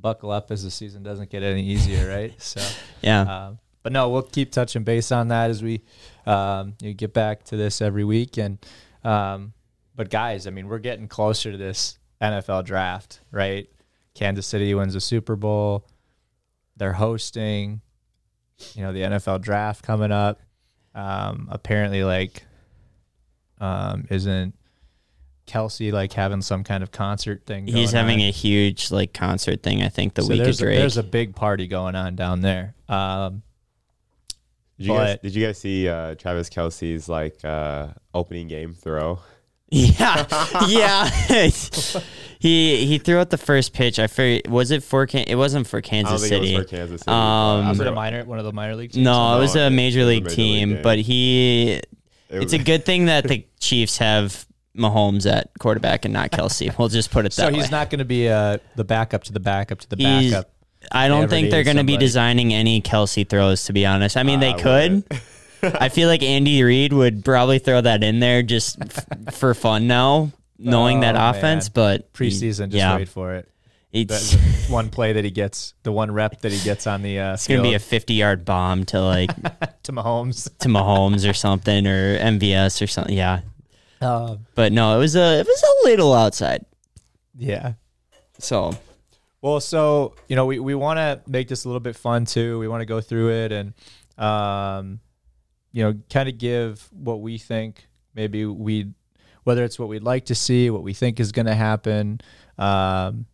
buckle 0.00 0.30
up 0.30 0.50
as 0.50 0.62
the 0.62 0.70
season 0.70 1.02
doesn't 1.02 1.30
get 1.30 1.42
any 1.42 1.62
easier, 1.62 2.08
right? 2.08 2.34
So, 2.38 2.60
Yeah, 3.02 3.20
um, 3.22 3.58
but 3.82 3.92
no, 3.92 4.08
we'll 4.08 4.22
keep 4.22 4.52
touching 4.52 4.84
base 4.84 5.12
on 5.12 5.28
that 5.28 5.50
as 5.50 5.62
we 5.62 5.82
um, 6.26 6.74
you 6.80 6.94
get 6.94 7.12
back 7.14 7.44
to 7.44 7.56
this 7.56 7.80
every 7.80 8.04
week. 8.04 8.36
And 8.36 8.58
um, 9.04 9.52
but 9.94 10.10
guys, 10.10 10.46
I 10.46 10.50
mean, 10.50 10.68
we're 10.68 10.78
getting 10.78 11.08
closer 11.08 11.50
to 11.52 11.58
this 11.58 11.98
NFL 12.20 12.64
draft, 12.64 13.20
right? 13.30 13.68
Kansas 14.14 14.46
City 14.46 14.74
wins 14.74 14.94
the 14.94 15.00
Super 15.00 15.36
Bowl. 15.36 15.86
They're 16.76 16.92
hosting, 16.92 17.80
you 18.74 18.82
know, 18.82 18.92
the 18.92 19.00
NFL 19.00 19.40
draft 19.40 19.84
coming 19.84 20.12
up. 20.12 20.40
Um, 20.94 21.48
apparently, 21.50 22.02
like, 22.04 22.44
um, 23.60 24.06
isn't 24.10 24.54
Kelce 25.48 25.92
like 25.92 26.12
having 26.12 26.42
some 26.42 26.62
kind 26.62 26.82
of 26.82 26.92
concert 26.92 27.44
thing? 27.46 27.66
he's 27.66 27.90
having 27.92 28.20
on? 28.20 28.28
a 28.28 28.30
huge 28.30 28.90
like 28.92 29.12
concert 29.12 29.62
thing. 29.62 29.82
I 29.82 29.88
think 29.88 30.14
the 30.14 30.22
So 30.22 30.28
week 30.28 30.40
of 30.40 30.44
there's 30.44 30.62
a, 30.62 30.64
there's 30.66 30.96
a 30.98 31.02
big 31.02 31.34
party 31.34 31.66
going 31.66 31.94
on 31.96 32.14
down 32.14 32.40
there. 32.42 32.74
Um, 32.88 33.42
Did 34.78 34.86
you 34.86 34.92
guys 34.92 35.18
did 35.22 35.34
you 35.34 35.46
guys 35.46 35.58
see 35.58 35.88
uh, 35.88 36.14
Travis 36.14 36.48
Kelce's 36.48 37.08
like 37.08 37.44
uh, 37.44 37.88
opening 38.14 38.46
game 38.48 38.74
throw? 38.74 39.18
Yeah, 39.70 40.24
yeah. 40.66 41.10
he 42.38 42.86
he 42.86 42.96
threw 42.96 43.18
out 43.18 43.28
the 43.28 43.36
first 43.36 43.74
pitch. 43.74 43.98
I 43.98 44.06
forget, 44.06 44.48
was 44.48 44.70
it 44.70 44.82
for 44.82 45.06
Can- 45.06 45.26
it 45.28 45.34
wasn't 45.34 45.66
for 45.66 45.76
I 45.76 45.80
don't 45.80 45.90
Kansas 45.90 46.20
think 46.22 46.28
City. 46.42 46.54
it 46.54 46.58
was 46.58 46.64
for 46.70 46.76
Kansas 46.76 47.00
City. 47.02 47.10
Um, 47.10 47.68
was 47.68 47.80
it 47.80 47.86
a 47.86 47.92
minor, 47.92 48.24
one 48.24 48.38
of 48.38 48.46
the 48.46 48.52
minor 48.54 48.76
league 48.76 48.92
teams? 48.92 49.04
no, 49.04 49.36
it 49.36 49.40
was 49.40 49.56
a 49.56 49.68
major 49.68 50.00
it 50.00 50.04
was 50.04 50.06
a 50.06 50.08
league 50.14 50.24
major 50.24 50.36
team, 50.36 50.68
league 50.70 50.76
game. 50.78 50.82
but 50.82 50.98
he. 51.00 51.72
it 51.72 51.86
It's 52.30 52.54
a 52.54 52.58
good 52.58 52.86
thing 52.86 53.06
that 53.06 53.24
the 53.28 53.46
Chiefs 53.60 53.98
have 53.98 54.46
Mahomes 54.78 55.30
at 55.30 55.50
quarterback 55.58 56.04
and 56.04 56.14
not 56.14 56.30
Kelce. 56.30 56.72
We'll 56.78 56.88
just 56.88 57.10
put 57.10 57.26
it 57.26 57.32
that 57.32 57.52
way. 57.52 57.58
So 57.58 57.62
he's 57.62 57.70
not 57.70 57.90
going 57.90 57.98
to 57.98 58.04
be 58.04 58.28
uh, 58.28 58.58
the 58.76 58.84
backup 58.84 59.24
to 59.24 59.32
the 59.32 59.40
backup 59.40 59.80
to 59.80 59.88
the 59.88 59.96
He's- 59.96 60.32
backup. 60.32 60.50
I 60.92 61.08
don't 61.08 61.28
think 61.28 61.50
they're 61.50 61.64
going 61.64 61.76
to 61.78 61.84
be 61.84 61.96
designing 61.96 62.54
any 62.54 62.80
Kelce 62.80 63.28
throws. 63.28 63.64
To 63.64 63.72
be 63.72 63.84
honest, 63.84 64.16
I 64.16 64.22
mean 64.22 64.38
they 64.40 64.54
could. 64.54 65.02
I 65.62 65.88
feel 65.88 66.08
like 66.08 66.22
Andy 66.22 66.62
Reid 66.62 66.92
would 66.92 67.24
probably 67.24 67.58
throw 67.58 67.80
that 67.80 68.04
in 68.04 68.20
there 68.20 68.44
just 68.44 68.78
f- 68.80 69.34
for 69.34 69.54
fun 69.54 69.88
now, 69.88 70.30
knowing 70.56 71.00
that 71.00 71.16
Oh, 71.16 71.30
offense. 71.30 71.66
man. 71.66 71.72
But 71.74 72.12
Preseason, 72.12 72.66
just 72.66 72.74
yeah, 72.74 72.94
wait 72.96 73.08
for 73.08 73.34
it. 73.34 73.48
it's 73.90 74.34
one 74.70 74.88
play 74.88 75.14
that 75.14 75.24
he 75.24 75.32
gets, 75.32 75.74
the 75.82 75.90
one 75.90 76.12
rep 76.12 76.40
that 76.42 76.52
he 76.52 76.62
gets 76.62 76.86
on 76.86 77.02
the 77.02 77.18
uh, 77.18 77.34
it's 77.34 77.48
gonna 77.48 77.60
be 77.60 77.74
a 77.74 77.80
50 77.80 78.14
yard 78.14 78.44
bomb 78.44 78.84
to 78.86 79.00
like 79.02 79.34
to 79.82 79.92
Mahomes. 79.92 80.48
to 80.58 80.68
Mahomes 80.68 81.28
or 81.28 81.34
something 81.34 81.88
or 81.88 82.16
MVS 82.20 82.80
or 82.80 82.86
something. 82.86 83.16
Yeah, 83.16 83.40
Um, 84.00 84.46
but 84.54 84.72
no, 84.72 84.96
it 84.96 84.98
was 84.98 85.16
a 85.16 85.40
it 85.40 85.46
was 85.46 85.62
a 85.62 85.88
little 85.88 86.14
outside. 86.14 86.64
yeah. 87.36 87.72
So 88.38 88.72
Well, 89.40 89.60
so 89.60 90.14
you 90.28 90.36
know, 90.36 90.46
we, 90.46 90.58
we 90.58 90.74
want 90.74 90.98
to 90.98 91.20
make 91.30 91.48
this 91.48 91.64
a 91.64 91.68
little 91.68 91.80
bit 91.80 91.96
fun 91.96 92.24
too. 92.24 92.58
We 92.58 92.68
want 92.68 92.80
to 92.80 92.86
go 92.86 93.00
through 93.00 93.30
it 93.30 93.52
and, 93.52 93.74
um, 94.16 95.00
you 95.72 95.84
know, 95.84 95.94
kind 96.10 96.28
of 96.28 96.38
give 96.38 96.88
what 96.92 97.20
we 97.20 97.38
think. 97.38 97.86
Maybe 98.14 98.44
we, 98.44 98.92
whether 99.44 99.64
it's 99.64 99.78
what 99.78 99.88
we'd 99.88 100.02
like 100.02 100.26
to 100.26 100.34
see, 100.34 100.70
what 100.70 100.82
we 100.82 100.92
think 100.92 101.20
is 101.20 101.30
going 101.32 101.46
to 101.46 101.54
happen. 101.54 102.20
Um, 102.58 103.26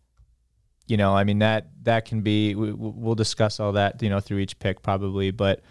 you 0.87 0.97
know, 0.97 1.15
I 1.15 1.23
mean 1.23 1.39
that 1.39 1.69
that 1.83 2.05
can 2.05 2.21
be. 2.21 2.53
We, 2.53 2.71
we'll 2.71 3.15
discuss 3.15 3.59
all 3.59 3.71
that, 3.73 4.01
you 4.03 4.09
know, 4.09 4.19
through 4.19 4.39
each 4.39 4.59
pick 4.59 4.83
probably. 4.83 5.31
But, 5.31 5.63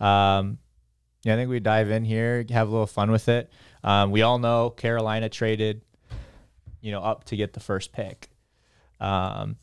um, 0.00 0.58
yeah, 1.24 1.34
I 1.34 1.36
think 1.36 1.50
we 1.50 1.60
dive 1.60 1.90
in 1.90 2.04
here, 2.04 2.44
have 2.50 2.68
a 2.68 2.70
little 2.70 2.86
fun 2.86 3.10
with 3.10 3.28
it. 3.28 3.50
Um, 3.84 4.10
we 4.10 4.22
all 4.22 4.38
know 4.38 4.70
Carolina 4.70 5.28
traded, 5.28 5.82
you 6.80 6.90
know, 6.92 7.02
up 7.02 7.24
to 7.24 7.36
get 7.36 7.52
the 7.52 7.60
first 7.60 7.92
pick. 7.92 8.28
Um, 9.00 9.56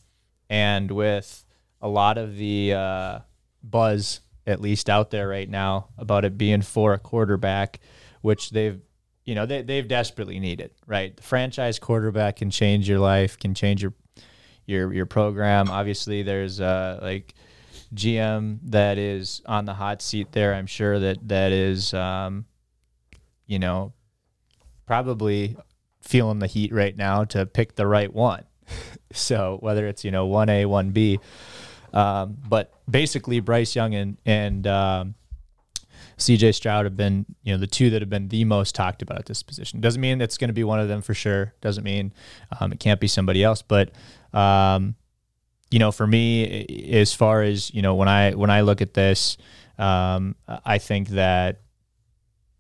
and 0.49 0.89
with 0.91 1.45
a 1.81 1.89
lot 1.89 2.17
of 2.17 2.35
the 2.37 2.73
uh, 2.73 3.19
buzz, 3.63 4.21
at 4.47 4.61
least 4.61 4.89
out 4.89 5.11
there 5.11 5.27
right 5.27 5.49
now, 5.49 5.89
about 5.97 6.25
it 6.25 6.37
being 6.37 6.61
for 6.61 6.93
a 6.93 6.99
quarterback, 6.99 7.79
which 8.21 8.51
they've, 8.51 8.79
you 9.25 9.35
know, 9.35 9.45
they, 9.45 9.63
they've 9.63 9.87
desperately 9.87 10.39
needed, 10.39 10.71
right? 10.85 11.15
The 11.15 11.23
franchise 11.23 11.79
quarterback 11.79 12.37
can 12.37 12.51
change 12.51 12.87
your 12.87 12.99
life, 12.99 13.37
can 13.37 13.53
change 13.53 13.81
your 13.81 13.93
your 14.67 14.93
your 14.93 15.05
program. 15.05 15.69
Obviously, 15.69 16.23
there's 16.23 16.59
uh, 16.59 16.99
like 17.01 17.33
GM 17.93 18.59
that 18.63 18.97
is 18.97 19.41
on 19.45 19.65
the 19.65 19.73
hot 19.73 20.01
seat 20.01 20.31
there. 20.31 20.53
I'm 20.53 20.67
sure 20.67 20.99
that 20.99 21.27
that 21.27 21.51
is, 21.51 21.93
um, 21.93 22.45
you 23.45 23.59
know, 23.59 23.93
probably 24.85 25.57
feeling 26.01 26.39
the 26.39 26.47
heat 26.47 26.71
right 26.71 26.95
now 26.95 27.23
to 27.25 27.45
pick 27.45 27.75
the 27.75 27.87
right 27.87 28.13
one. 28.13 28.43
so 29.13 29.57
whether 29.61 29.87
it's 29.87 30.03
you 30.03 30.11
know 30.11 30.25
one 30.25 30.49
A, 30.49 30.65
one 30.65 30.91
B, 30.91 31.19
um, 31.93 32.37
but 32.47 32.73
basically 32.89 33.39
Bryce 33.39 33.75
Young 33.75 33.93
and 33.93 34.17
and 34.25 34.67
um, 34.67 35.15
C.J. 36.17 36.53
Stroud 36.53 36.85
have 36.85 36.97
been 36.97 37.25
you 37.43 37.53
know 37.53 37.59
the 37.59 37.67
two 37.67 37.89
that 37.89 38.01
have 38.01 38.09
been 38.09 38.27
the 38.29 38.45
most 38.45 38.75
talked 38.75 39.01
about 39.01 39.19
at 39.19 39.25
this 39.25 39.43
position. 39.43 39.81
Doesn't 39.81 40.01
mean 40.01 40.21
it's 40.21 40.37
going 40.37 40.49
to 40.49 40.53
be 40.53 40.63
one 40.63 40.79
of 40.79 40.87
them 40.87 41.01
for 41.01 41.13
sure. 41.13 41.53
Doesn't 41.61 41.83
mean 41.83 42.13
um, 42.59 42.71
it 42.71 42.79
can't 42.79 42.99
be 42.99 43.07
somebody 43.07 43.43
else. 43.43 43.61
But 43.61 43.91
um, 44.33 44.95
you 45.71 45.79
know, 45.79 45.91
for 45.91 46.07
me, 46.07 46.91
as 46.91 47.13
far 47.13 47.41
as 47.41 47.73
you 47.73 47.81
know, 47.81 47.95
when 47.95 48.07
I 48.07 48.31
when 48.31 48.49
I 48.49 48.61
look 48.61 48.81
at 48.81 48.93
this, 48.93 49.37
um, 49.77 50.35
I 50.47 50.77
think 50.77 51.09
that 51.09 51.61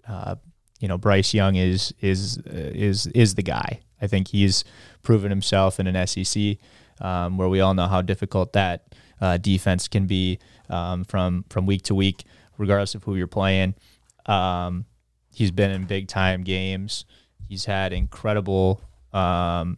uh, 0.07 0.35
you 0.79 0.87
know 0.87 0.97
Bryce 0.97 1.33
Young 1.33 1.55
is 1.55 1.93
is 2.01 2.37
uh, 2.39 2.51
is 2.53 3.07
is 3.07 3.35
the 3.35 3.43
guy. 3.43 3.81
I 4.01 4.07
think 4.07 4.29
he's 4.29 4.63
proven 5.03 5.31
himself 5.31 5.79
in 5.79 5.87
an 5.87 6.07
SEC 6.07 6.57
um, 7.01 7.37
where 7.37 7.47
we 7.47 7.61
all 7.61 7.73
know 7.73 7.87
how 7.87 8.01
difficult 8.01 8.53
that 8.53 8.93
uh, 9.21 9.37
defense 9.37 9.87
can 9.87 10.05
be 10.05 10.39
um, 10.69 11.03
from 11.05 11.45
from 11.49 11.65
week 11.65 11.83
to 11.83 11.95
week, 11.95 12.25
regardless 12.57 12.95
of 12.95 13.03
who 13.03 13.15
you're 13.15 13.27
playing. 13.27 13.75
Um, 14.25 14.85
he's 15.31 15.51
been 15.51 15.71
in 15.71 15.85
big 15.85 16.07
time 16.07 16.43
games. 16.43 17.05
He's 17.47 17.65
had 17.65 17.93
incredible 17.93 18.81
um, 19.13 19.77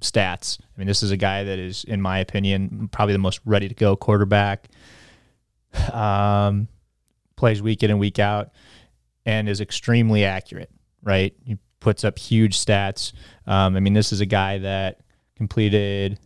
stats. 0.00 0.58
I 0.60 0.78
mean, 0.78 0.88
this 0.88 1.02
is 1.02 1.10
a 1.10 1.16
guy 1.16 1.44
that 1.44 1.58
is, 1.58 1.84
in 1.84 2.00
my 2.00 2.18
opinion, 2.18 2.88
probably 2.90 3.12
the 3.12 3.18
most 3.18 3.40
ready 3.44 3.68
to 3.68 3.74
go 3.74 3.96
quarterback. 3.96 4.68
Um, 5.90 6.68
plays 7.34 7.62
week 7.62 7.82
in 7.82 7.90
and 7.90 7.98
week 7.98 8.18
out, 8.18 8.50
and 9.26 9.48
is 9.48 9.60
extremely 9.60 10.24
accurate. 10.24 10.70
Right, 11.02 11.34
he 11.44 11.58
puts 11.80 12.04
up 12.04 12.18
huge 12.18 12.56
stats. 12.56 13.12
Um, 13.46 13.76
I 13.76 13.80
mean, 13.80 13.92
this 13.92 14.12
is 14.12 14.20
a 14.20 14.26
guy 14.26 14.58
that 14.58 15.00
completed 15.36 16.18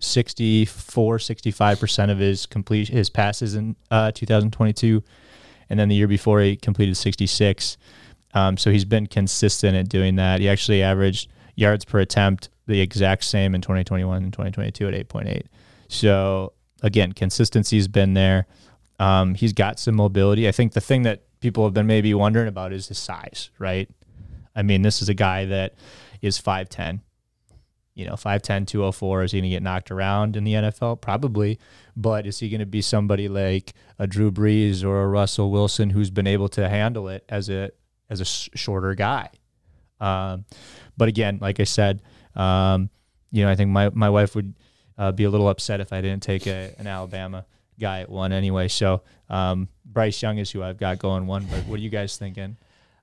64, 0.00 1.18
65% 1.18 2.10
of 2.10 2.18
his 2.18 2.46
complete 2.46 2.88
his 2.88 3.10
passes 3.10 3.54
in 3.54 3.76
uh, 3.90 4.12
2022. 4.12 5.02
And 5.68 5.80
then 5.80 5.88
the 5.88 5.96
year 5.96 6.06
before 6.06 6.40
he 6.40 6.56
completed 6.56 6.96
66. 6.96 7.76
Um, 8.34 8.56
so 8.56 8.70
he's 8.70 8.84
been 8.84 9.06
consistent 9.06 9.76
at 9.76 9.88
doing 9.88 10.16
that. 10.16 10.40
He 10.40 10.48
actually 10.48 10.82
averaged 10.82 11.30
yards 11.56 11.84
per 11.84 11.98
attempt 11.98 12.50
the 12.66 12.80
exact 12.80 13.24
same 13.24 13.54
in 13.54 13.62
2021 13.62 14.22
and 14.22 14.32
2022 14.32 14.88
at 14.88 14.94
8.8. 15.08 15.42
So 15.88 16.52
again, 16.82 17.12
consistency's 17.12 17.88
been 17.88 18.14
there. 18.14 18.46
Um, 18.98 19.34
he's 19.34 19.52
got 19.52 19.78
some 19.78 19.96
mobility. 19.96 20.46
I 20.48 20.52
think 20.52 20.72
the 20.72 20.80
thing 20.80 21.02
that 21.02 21.22
people 21.46 21.62
have 21.62 21.72
been 21.72 21.86
maybe 21.86 22.12
wondering 22.12 22.48
about 22.48 22.72
is 22.72 22.88
his 22.88 22.98
size, 22.98 23.50
right? 23.60 23.88
I 24.56 24.62
mean, 24.62 24.82
this 24.82 25.00
is 25.00 25.08
a 25.08 25.14
guy 25.14 25.44
that 25.44 25.76
is 26.20 26.40
5'10, 26.40 27.02
you 27.94 28.04
know, 28.04 28.14
5'10, 28.14 28.66
204. 28.66 29.22
Is 29.22 29.30
he 29.30 29.38
going 29.38 29.44
to 29.44 29.54
get 29.54 29.62
knocked 29.62 29.92
around 29.92 30.34
in 30.34 30.42
the 30.42 30.54
NFL? 30.54 31.00
Probably. 31.00 31.60
But 31.96 32.26
is 32.26 32.40
he 32.40 32.48
going 32.48 32.58
to 32.58 32.66
be 32.66 32.82
somebody 32.82 33.28
like 33.28 33.74
a 33.96 34.08
Drew 34.08 34.32
Brees 34.32 34.82
or 34.82 35.04
a 35.04 35.06
Russell 35.06 35.52
Wilson 35.52 35.90
who's 35.90 36.10
been 36.10 36.26
able 36.26 36.48
to 36.48 36.68
handle 36.68 37.06
it 37.06 37.24
as 37.28 37.48
a 37.48 37.70
as 38.10 38.20
a 38.20 38.24
shorter 38.24 38.96
guy? 38.96 39.30
Um, 40.00 40.46
but 40.96 41.06
again, 41.06 41.38
like 41.40 41.60
I 41.60 41.64
said, 41.64 42.02
um, 42.34 42.90
you 43.30 43.44
know, 43.44 43.50
I 43.52 43.54
think 43.54 43.70
my, 43.70 43.90
my 43.90 44.10
wife 44.10 44.34
would 44.34 44.52
uh, 44.98 45.12
be 45.12 45.22
a 45.22 45.30
little 45.30 45.48
upset 45.48 45.80
if 45.80 45.92
I 45.92 46.00
didn't 46.00 46.24
take 46.24 46.48
a, 46.48 46.74
an 46.76 46.88
Alabama 46.88 47.46
guy 47.78 48.00
at 48.00 48.10
one 48.10 48.32
anyway. 48.32 48.66
So 48.66 49.02
um, 49.28 49.68
Bryce 49.86 50.20
Young 50.20 50.38
is 50.38 50.50
who 50.50 50.62
I've 50.62 50.78
got 50.78 50.98
going 50.98 51.26
one. 51.26 51.46
But 51.50 51.66
what 51.66 51.78
are 51.78 51.82
you 51.82 51.90
guys 51.90 52.16
thinking? 52.16 52.56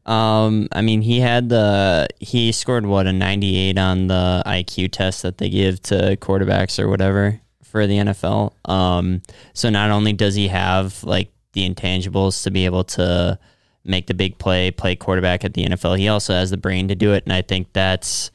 Um, 0.05 0.67
I 0.71 0.81
mean, 0.81 1.01
he 1.01 1.21
had 1.21 1.49
the 1.49 2.07
he 2.19 2.51
scored 2.51 2.85
what 2.85 3.07
a 3.07 3.13
98 3.13 3.77
on 3.77 4.07
the 4.07 4.43
IQ 4.45 4.91
test 4.91 5.21
that 5.21 5.37
they 5.37 5.49
give 5.49 5.81
to 5.83 6.17
quarterbacks 6.17 6.77
or 6.77 6.89
whatever 6.89 7.39
for 7.63 7.87
the 7.87 7.97
NFL. 7.97 8.53
Um, 8.69 9.21
so 9.53 9.69
not 9.69 9.91
only 9.91 10.13
does 10.13 10.35
he 10.35 10.49
have 10.49 11.03
like 11.03 11.31
the 11.53 11.67
intangibles 11.67 12.43
to 12.43 12.51
be 12.51 12.65
able 12.65 12.83
to 12.83 13.39
make 13.85 14.07
the 14.07 14.13
big 14.13 14.37
play, 14.37 14.71
play 14.71 14.95
quarterback 14.95 15.43
at 15.43 15.53
the 15.53 15.65
NFL, 15.65 15.97
he 15.97 16.07
also 16.07 16.33
has 16.33 16.51
the 16.51 16.57
brain 16.57 16.87
to 16.89 16.95
do 16.95 17.13
it, 17.13 17.23
and 17.23 17.33
I 17.33 17.41
think 17.41 17.73
that's 17.73 18.29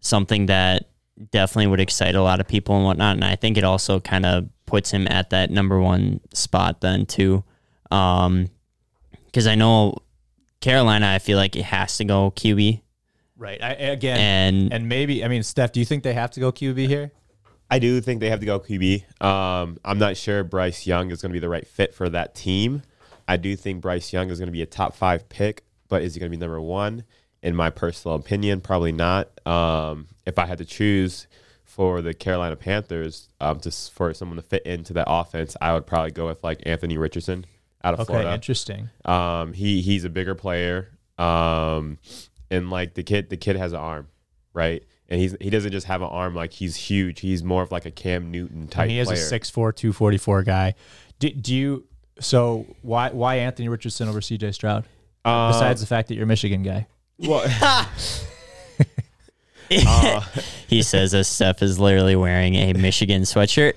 something 0.00 0.46
that 0.46 0.88
definitely 1.30 1.68
would 1.68 1.80
excite 1.80 2.14
a 2.14 2.22
lot 2.22 2.40
of 2.40 2.48
people 2.48 2.74
and 2.74 2.84
whatnot. 2.84 3.16
And 3.16 3.24
I 3.24 3.36
think 3.36 3.56
it 3.56 3.64
also 3.64 4.00
kind 4.00 4.26
of 4.26 4.48
puts 4.66 4.90
him 4.90 5.06
at 5.08 5.30
that 5.30 5.50
number 5.50 5.78
one 5.80 6.20
spot 6.34 6.80
then 6.80 7.06
too. 7.06 7.44
Um, 7.92 8.48
because 9.26 9.46
I 9.46 9.54
know 9.54 9.96
Carolina, 10.60 11.08
I 11.08 11.18
feel 11.18 11.38
like 11.38 11.56
it 11.56 11.64
has 11.64 11.96
to 11.98 12.04
go 12.04 12.30
QB. 12.30 12.80
Right. 13.36 13.62
I, 13.62 13.72
again, 13.72 14.18
And 14.18 14.72
and 14.72 14.88
maybe 14.88 15.24
I 15.24 15.28
mean, 15.28 15.42
Steph, 15.42 15.72
do 15.72 15.80
you 15.80 15.86
think 15.86 16.02
they 16.02 16.14
have 16.14 16.30
to 16.32 16.40
go 16.40 16.52
QB 16.52 16.86
here? 16.86 17.10
I 17.70 17.78
do 17.78 18.00
think 18.00 18.20
they 18.20 18.28
have 18.28 18.40
to 18.40 18.46
go 18.46 18.60
QB. 18.60 19.22
Um, 19.22 19.78
I'm 19.84 19.98
not 19.98 20.16
sure 20.16 20.44
Bryce 20.44 20.86
Young 20.86 21.10
is 21.10 21.22
going 21.22 21.30
to 21.30 21.32
be 21.32 21.40
the 21.40 21.48
right 21.48 21.66
fit 21.66 21.94
for 21.94 22.08
that 22.10 22.34
team. 22.34 22.82
I 23.26 23.38
do 23.38 23.56
think 23.56 23.80
Bryce 23.80 24.12
Young 24.12 24.30
is 24.30 24.38
going 24.38 24.48
to 24.48 24.52
be 24.52 24.62
a 24.62 24.66
top 24.66 24.94
five 24.94 25.28
pick, 25.30 25.64
but 25.88 26.02
is 26.02 26.14
he 26.14 26.20
going 26.20 26.30
to 26.30 26.36
be 26.36 26.40
number 26.40 26.60
one? 26.60 27.04
In 27.42 27.56
my 27.56 27.70
personal 27.70 28.16
opinion, 28.16 28.60
probably 28.60 28.92
not. 28.92 29.30
Um, 29.46 30.08
if 30.26 30.38
I 30.38 30.46
had 30.46 30.58
to 30.58 30.64
choose 30.64 31.26
for 31.64 32.02
the 32.02 32.12
Carolina 32.12 32.56
Panthers, 32.56 33.30
um, 33.40 33.58
just 33.58 33.92
for 33.92 34.12
someone 34.12 34.36
to 34.36 34.42
fit 34.42 34.64
into 34.66 34.92
that 34.92 35.06
offense, 35.08 35.56
I 35.60 35.72
would 35.72 35.86
probably 35.86 36.10
go 36.10 36.26
with 36.26 36.44
like 36.44 36.62
Anthony 36.66 36.98
Richardson 36.98 37.46
out 37.84 37.94
of 37.94 38.00
Okay, 38.00 38.12
Florida. 38.12 38.32
interesting. 38.34 38.90
Um, 39.04 39.52
he 39.52 39.80
he's 39.82 40.04
a 40.04 40.10
bigger 40.10 40.34
player. 40.34 40.88
Um, 41.18 41.98
and 42.50 42.70
like 42.70 42.94
the 42.94 43.02
kid, 43.02 43.30
the 43.30 43.36
kid 43.36 43.56
has 43.56 43.72
an 43.72 43.78
arm, 43.78 44.08
right? 44.54 44.82
And 45.08 45.20
he's 45.20 45.36
he 45.40 45.50
doesn't 45.50 45.72
just 45.72 45.86
have 45.86 46.00
an 46.02 46.08
arm 46.08 46.34
like 46.34 46.52
he's 46.52 46.76
huge. 46.76 47.20
He's 47.20 47.42
more 47.44 47.62
of 47.62 47.70
like 47.72 47.84
a 47.86 47.90
Cam 47.90 48.30
Newton 48.30 48.66
type 48.68 48.82
And 48.82 48.90
he 48.90 48.98
is 48.98 49.08
player. 49.08 49.18
a 49.18 49.40
6'4", 49.40 49.52
244 49.76 50.42
guy. 50.42 50.74
Do, 51.18 51.30
do 51.30 51.54
you? 51.54 51.86
So 52.20 52.66
why 52.82 53.10
why 53.10 53.36
Anthony 53.36 53.68
Richardson 53.68 54.08
over 54.08 54.20
C.J. 54.20 54.52
Stroud? 54.52 54.84
Um, 55.24 55.52
Besides 55.52 55.80
the 55.80 55.86
fact 55.86 56.08
that 56.08 56.14
you're 56.14 56.24
a 56.24 56.26
Michigan 56.26 56.62
guy. 56.62 56.86
well, 57.18 57.44
uh, 59.86 60.20
he 60.68 60.82
says 60.82 61.14
as 61.14 61.28
Steph 61.28 61.62
is 61.62 61.78
literally 61.78 62.16
wearing 62.16 62.54
a 62.56 62.72
Michigan 62.74 63.22
sweatshirt. 63.22 63.74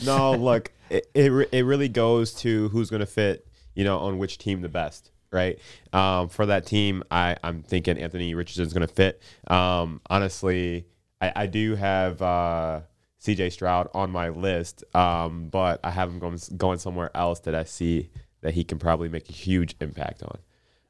no, 0.04 0.32
look, 0.32 0.70
it 1.14 1.48
it, 1.52 1.64
really 1.64 1.88
goes 1.88 2.34
to 2.34 2.68
who's 2.68 2.90
going 2.90 3.00
to 3.00 3.06
fit, 3.06 3.46
you 3.74 3.84
know, 3.84 3.98
on 3.98 4.18
which 4.18 4.38
team 4.38 4.60
the 4.60 4.68
best, 4.68 5.10
right? 5.30 5.58
Um, 5.92 6.28
for 6.28 6.46
that 6.46 6.66
team, 6.66 7.02
I 7.10 7.36
I'm 7.42 7.62
thinking 7.62 7.98
Anthony 7.98 8.34
Richardson's 8.34 8.72
going 8.72 8.86
to 8.86 8.92
fit. 8.92 9.22
Um, 9.46 10.00
honestly, 10.08 10.86
I, 11.20 11.32
I 11.34 11.46
do 11.46 11.74
have 11.76 12.20
uh, 12.20 12.80
C.J. 13.18 13.50
Stroud 13.50 13.88
on 13.94 14.10
my 14.10 14.28
list, 14.28 14.84
um, 14.94 15.48
but 15.48 15.80
I 15.84 15.90
have 15.90 16.10
him 16.10 16.18
going 16.18 16.38
going 16.56 16.78
somewhere 16.78 17.10
else 17.14 17.40
that 17.40 17.54
I 17.54 17.64
see 17.64 18.10
that 18.42 18.54
he 18.54 18.64
can 18.64 18.78
probably 18.78 19.08
make 19.08 19.28
a 19.28 19.32
huge 19.32 19.74
impact 19.80 20.22
on. 20.22 20.38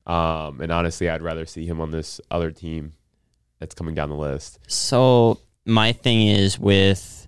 Um, 0.04 0.60
and 0.60 0.72
honestly, 0.72 1.08
I'd 1.08 1.22
rather 1.22 1.46
see 1.46 1.66
him 1.66 1.80
on 1.80 1.90
this 1.90 2.20
other 2.30 2.50
team 2.50 2.92
that's 3.58 3.74
coming 3.74 3.94
down 3.94 4.08
the 4.08 4.16
list. 4.16 4.58
So 4.66 5.38
my 5.64 5.92
thing 5.92 6.26
is 6.26 6.58
with, 6.58 7.21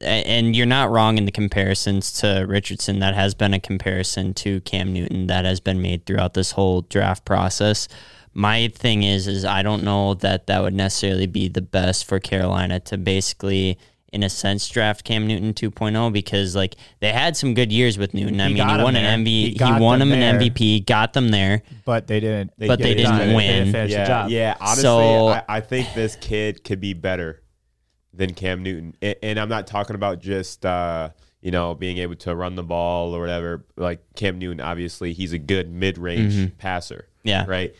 and 0.00 0.56
you're 0.56 0.66
not 0.66 0.90
wrong 0.90 1.18
in 1.18 1.24
the 1.26 1.32
comparisons 1.32 2.12
to 2.20 2.44
Richardson. 2.48 2.98
That 3.00 3.14
has 3.14 3.34
been 3.34 3.52
a 3.54 3.60
comparison 3.60 4.34
to 4.34 4.60
Cam 4.62 4.92
Newton 4.92 5.26
that 5.26 5.44
has 5.44 5.60
been 5.60 5.82
made 5.82 6.06
throughout 6.06 6.34
this 6.34 6.52
whole 6.52 6.82
draft 6.82 7.24
process. 7.24 7.88
My 8.32 8.68
thing 8.68 9.02
is, 9.02 9.26
is 9.26 9.44
I 9.44 9.62
don't 9.62 9.82
know 9.82 10.14
that 10.14 10.46
that 10.46 10.62
would 10.62 10.74
necessarily 10.74 11.26
be 11.26 11.48
the 11.48 11.60
best 11.62 12.04
for 12.06 12.20
Carolina 12.20 12.78
to 12.80 12.96
basically, 12.96 13.76
in 14.12 14.22
a 14.22 14.30
sense, 14.30 14.68
draft 14.68 15.04
Cam 15.04 15.26
Newton 15.26 15.52
2.0 15.52 16.12
because 16.12 16.54
like 16.54 16.76
they 17.00 17.12
had 17.12 17.36
some 17.36 17.54
good 17.54 17.72
years 17.72 17.98
with 17.98 18.14
Newton. 18.14 18.40
I 18.40 18.48
He 18.48 18.54
mean, 18.54 18.68
he 18.68 18.82
won 18.82 18.94
there. 18.94 19.04
an 19.14 19.24
MVP. 19.24 19.26
He 19.26 19.54
he, 19.58 19.72
won 19.80 19.98
them 19.98 20.12
him 20.12 20.22
an 20.22 20.38
there. 20.38 20.48
MVP, 20.50 20.86
got 20.86 21.12
them 21.12 21.30
there. 21.30 21.62
But 21.84 22.06
they 22.06 22.20
didn't. 22.20 22.52
But 22.56 22.78
they 22.78 22.84
get 22.84 22.90
it 22.92 22.94
didn't 22.98 23.10
done. 23.18 23.28
They 23.28 23.34
win. 23.34 23.72
didn't 23.72 23.90
yeah, 23.90 24.06
job. 24.06 24.30
yeah. 24.30 24.56
Honestly, 24.60 24.82
So- 24.82 25.28
I, 25.28 25.42
I 25.48 25.60
think 25.60 25.92
this 25.94 26.16
kid 26.16 26.62
could 26.64 26.80
be 26.80 26.92
better 26.94 27.42
than 28.12 28.34
Cam 28.34 28.62
Newton, 28.62 28.94
and, 29.00 29.16
and 29.22 29.40
I'm 29.40 29.48
not 29.48 29.66
talking 29.66 29.94
about 29.94 30.20
just 30.20 30.66
uh, 30.66 31.10
you 31.40 31.50
know 31.50 31.74
being 31.74 31.98
able 31.98 32.16
to 32.16 32.34
run 32.34 32.56
the 32.56 32.62
ball 32.62 33.14
or 33.14 33.20
whatever. 33.20 33.64
Like 33.76 34.00
Cam 34.14 34.38
Newton, 34.38 34.60
obviously, 34.60 35.12
he's 35.12 35.32
a 35.32 35.38
good 35.38 35.70
mid-range 35.70 36.56
passer. 36.58 37.08
Yeah. 37.22 37.44
right. 37.46 37.74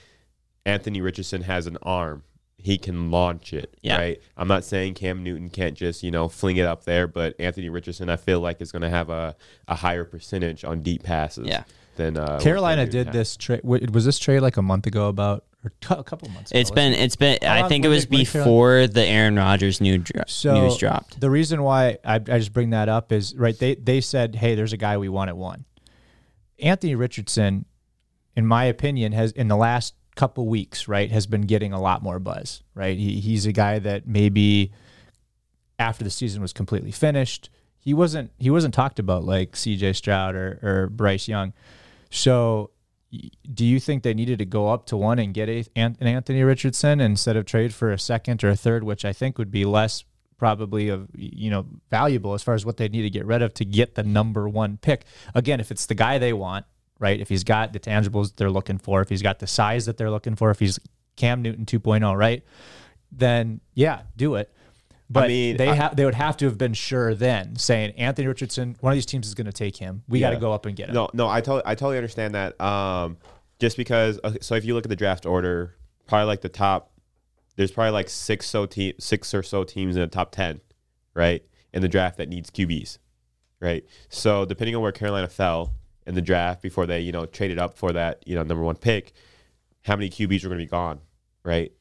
Anthony 0.66 1.00
Richardson 1.00 1.42
has 1.42 1.66
an 1.66 1.78
arm. 1.82 2.22
He 2.58 2.76
can 2.76 3.10
launch 3.10 3.54
it. 3.54 3.74
Yeah. 3.80 3.96
Right. 3.96 4.22
I'm 4.36 4.46
not 4.48 4.64
saying 4.64 4.92
Cam 4.94 5.24
Newton 5.24 5.48
can't 5.48 5.74
just 5.74 6.02
you 6.02 6.10
know 6.10 6.28
fling 6.28 6.58
it 6.58 6.66
up 6.66 6.84
there, 6.84 7.06
but 7.06 7.34
Anthony 7.40 7.70
Richardson, 7.70 8.10
I 8.10 8.16
feel 8.16 8.40
like 8.40 8.60
is 8.60 8.72
going 8.72 8.82
to 8.82 8.90
have 8.90 9.08
a, 9.08 9.34
a 9.66 9.74
higher 9.74 10.04
percentage 10.04 10.64
on 10.64 10.82
deep 10.82 11.02
passes. 11.02 11.46
Yeah. 11.46 11.64
Than 11.96 12.16
uh, 12.16 12.38
Carolina 12.40 12.86
did 12.86 13.08
has. 13.08 13.14
this 13.14 13.36
trade. 13.36 13.62
Was 13.64 14.04
this 14.04 14.18
trade 14.18 14.40
like 14.40 14.56
a 14.56 14.62
month 14.62 14.86
ago? 14.86 15.08
About 15.08 15.44
or 15.64 15.72
cou- 15.80 15.94
a 15.96 16.04
couple 16.04 16.28
months. 16.30 16.50
ago, 16.50 16.60
It's 16.60 16.70
been, 16.70 16.92
it's 16.94 17.16
been. 17.16 17.38
I 17.42 17.68
think 17.68 17.84
it 17.84 17.88
was 17.88 18.06
before 18.06 18.86
the 18.86 19.04
Aaron 19.04 19.36
Rodgers 19.36 19.80
new 19.80 19.98
dro- 19.98 20.22
So 20.26 20.54
news 20.54 20.76
dropped. 20.78 21.20
The 21.20 21.30
reason 21.30 21.62
why 21.62 21.98
I, 22.04 22.14
I 22.16 22.18
just 22.38 22.52
bring 22.52 22.70
that 22.70 22.88
up 22.88 23.12
is 23.12 23.34
right. 23.34 23.58
They 23.58 23.74
they 23.74 24.00
said, 24.00 24.34
"Hey, 24.36 24.54
there's 24.54 24.72
a 24.72 24.76
guy 24.78 24.96
we 24.98 25.08
want 25.08 25.28
at 25.28 25.36
one." 25.36 25.64
Anthony 26.58 26.94
Richardson, 26.94 27.64
in 28.36 28.46
my 28.46 28.64
opinion, 28.64 29.12
has 29.12 29.32
in 29.32 29.48
the 29.48 29.56
last 29.56 29.94
couple 30.16 30.46
weeks, 30.48 30.88
right, 30.88 31.10
has 31.10 31.26
been 31.26 31.42
getting 31.42 31.72
a 31.72 31.80
lot 31.80 32.02
more 32.02 32.18
buzz. 32.18 32.62
Right, 32.74 32.96
he, 32.98 33.20
he's 33.20 33.46
a 33.46 33.52
guy 33.52 33.78
that 33.78 34.06
maybe 34.06 34.72
after 35.78 36.04
the 36.04 36.10
season 36.10 36.42
was 36.42 36.52
completely 36.52 36.90
finished, 36.90 37.48
he 37.78 37.94
wasn't 37.94 38.30
he 38.38 38.50
wasn't 38.50 38.74
talked 38.74 38.98
about 38.98 39.24
like 39.24 39.56
C.J. 39.56 39.94
Stroud 39.94 40.34
or, 40.34 40.58
or 40.62 40.86
Bryce 40.88 41.26
Young. 41.28 41.52
So, 42.10 42.70
do 43.52 43.64
you 43.64 43.80
think 43.80 44.02
they 44.02 44.14
needed 44.14 44.38
to 44.38 44.44
go 44.44 44.68
up 44.68 44.86
to 44.86 44.96
one 44.96 45.18
and 45.18 45.34
get 45.34 45.48
a, 45.48 45.64
an 45.74 45.96
Anthony 46.00 46.42
Richardson 46.42 47.00
instead 47.00 47.36
of 47.36 47.44
trade 47.44 47.74
for 47.74 47.90
a 47.92 47.98
second 47.98 48.44
or 48.44 48.50
a 48.50 48.56
third, 48.56 48.84
which 48.84 49.04
I 49.04 49.12
think 49.12 49.36
would 49.38 49.50
be 49.50 49.64
less 49.64 50.04
probably 50.38 50.88
of 50.88 51.08
you 51.14 51.50
know 51.50 51.66
valuable 51.90 52.34
as 52.34 52.42
far 52.42 52.54
as 52.54 52.64
what 52.64 52.78
they 52.78 52.88
need 52.88 53.02
to 53.02 53.10
get 53.10 53.26
rid 53.26 53.42
of 53.42 53.52
to 53.54 53.64
get 53.64 53.94
the 53.94 54.02
number 54.02 54.48
one 54.48 54.78
pick. 54.78 55.04
Again, 55.34 55.60
if 55.60 55.70
it's 55.70 55.86
the 55.86 55.94
guy 55.94 56.18
they 56.18 56.32
want, 56.32 56.66
right? 56.98 57.20
If 57.20 57.28
he's 57.28 57.44
got 57.44 57.72
the 57.72 57.80
tangibles 57.80 58.36
they're 58.36 58.50
looking 58.50 58.78
for, 58.78 59.02
if 59.02 59.08
he's 59.08 59.22
got 59.22 59.40
the 59.40 59.46
size 59.46 59.86
that 59.86 59.96
they're 59.96 60.10
looking 60.10 60.36
for, 60.36 60.50
if 60.50 60.60
he's 60.60 60.78
Cam 61.16 61.42
Newton 61.42 61.66
2.0, 61.66 62.16
right? 62.16 62.44
Then 63.10 63.60
yeah, 63.74 64.02
do 64.16 64.36
it. 64.36 64.52
But 65.12 65.24
I 65.24 65.28
mean, 65.28 65.56
they 65.56 65.68
I- 65.68 65.74
have 65.74 65.96
they 65.96 66.04
would 66.04 66.14
have 66.14 66.36
to 66.38 66.44
have 66.44 66.56
been 66.56 66.72
sure 66.72 67.14
then, 67.14 67.56
saying 67.56 67.94
Anthony 67.96 68.28
Richardson, 68.28 68.76
one 68.80 68.92
of 68.92 68.96
these 68.96 69.06
teams 69.06 69.26
is 69.26 69.34
going 69.34 69.46
to 69.46 69.52
take 69.52 69.76
him. 69.76 70.04
We 70.08 70.20
got 70.20 70.30
to 70.30 70.36
go 70.36 70.52
up 70.52 70.66
and 70.66 70.76
get 70.76 70.88
him. 70.88 70.94
No, 70.94 71.08
no, 71.12 71.28
I 71.28 71.40
totally, 71.40 71.62
I 71.66 71.74
totally 71.74 71.96
understand 71.96 72.36
that. 72.36 72.58
Um, 72.60 73.16
just 73.58 73.76
because, 73.76 74.20
okay, 74.22 74.38
so 74.40 74.54
if 74.54 74.64
you 74.64 74.74
look 74.74 74.84
at 74.84 74.88
the 74.88 74.96
draft 74.96 75.26
order, 75.26 75.74
probably 76.06 76.26
like 76.26 76.42
the 76.42 76.48
top, 76.48 76.92
there's 77.56 77.72
probably 77.72 77.90
like 77.90 78.08
six 78.08 78.46
so 78.46 78.66
te- 78.66 78.94
six 79.00 79.34
or 79.34 79.42
so 79.42 79.64
teams 79.64 79.96
in 79.96 80.00
the 80.00 80.06
top 80.06 80.30
ten, 80.30 80.60
right, 81.12 81.42
in 81.74 81.82
the 81.82 81.88
draft 81.88 82.16
that 82.18 82.28
needs 82.28 82.48
QBs, 82.48 82.98
right. 83.58 83.84
So 84.10 84.44
depending 84.44 84.76
on 84.76 84.82
where 84.82 84.92
Carolina 84.92 85.26
fell 85.28 85.74
in 86.06 86.14
the 86.14 86.22
draft 86.22 86.62
before 86.62 86.86
they, 86.86 87.00
you 87.00 87.10
know, 87.10 87.26
traded 87.26 87.58
up 87.58 87.76
for 87.76 87.92
that, 87.92 88.22
you 88.26 88.36
know, 88.36 88.42
number 88.44 88.62
one 88.62 88.76
pick, 88.76 89.12
how 89.82 89.96
many 89.96 90.08
QBs 90.08 90.44
are 90.44 90.48
going 90.48 90.58
to 90.58 90.64
be 90.64 90.70
gone, 90.70 91.00
right? 91.42 91.72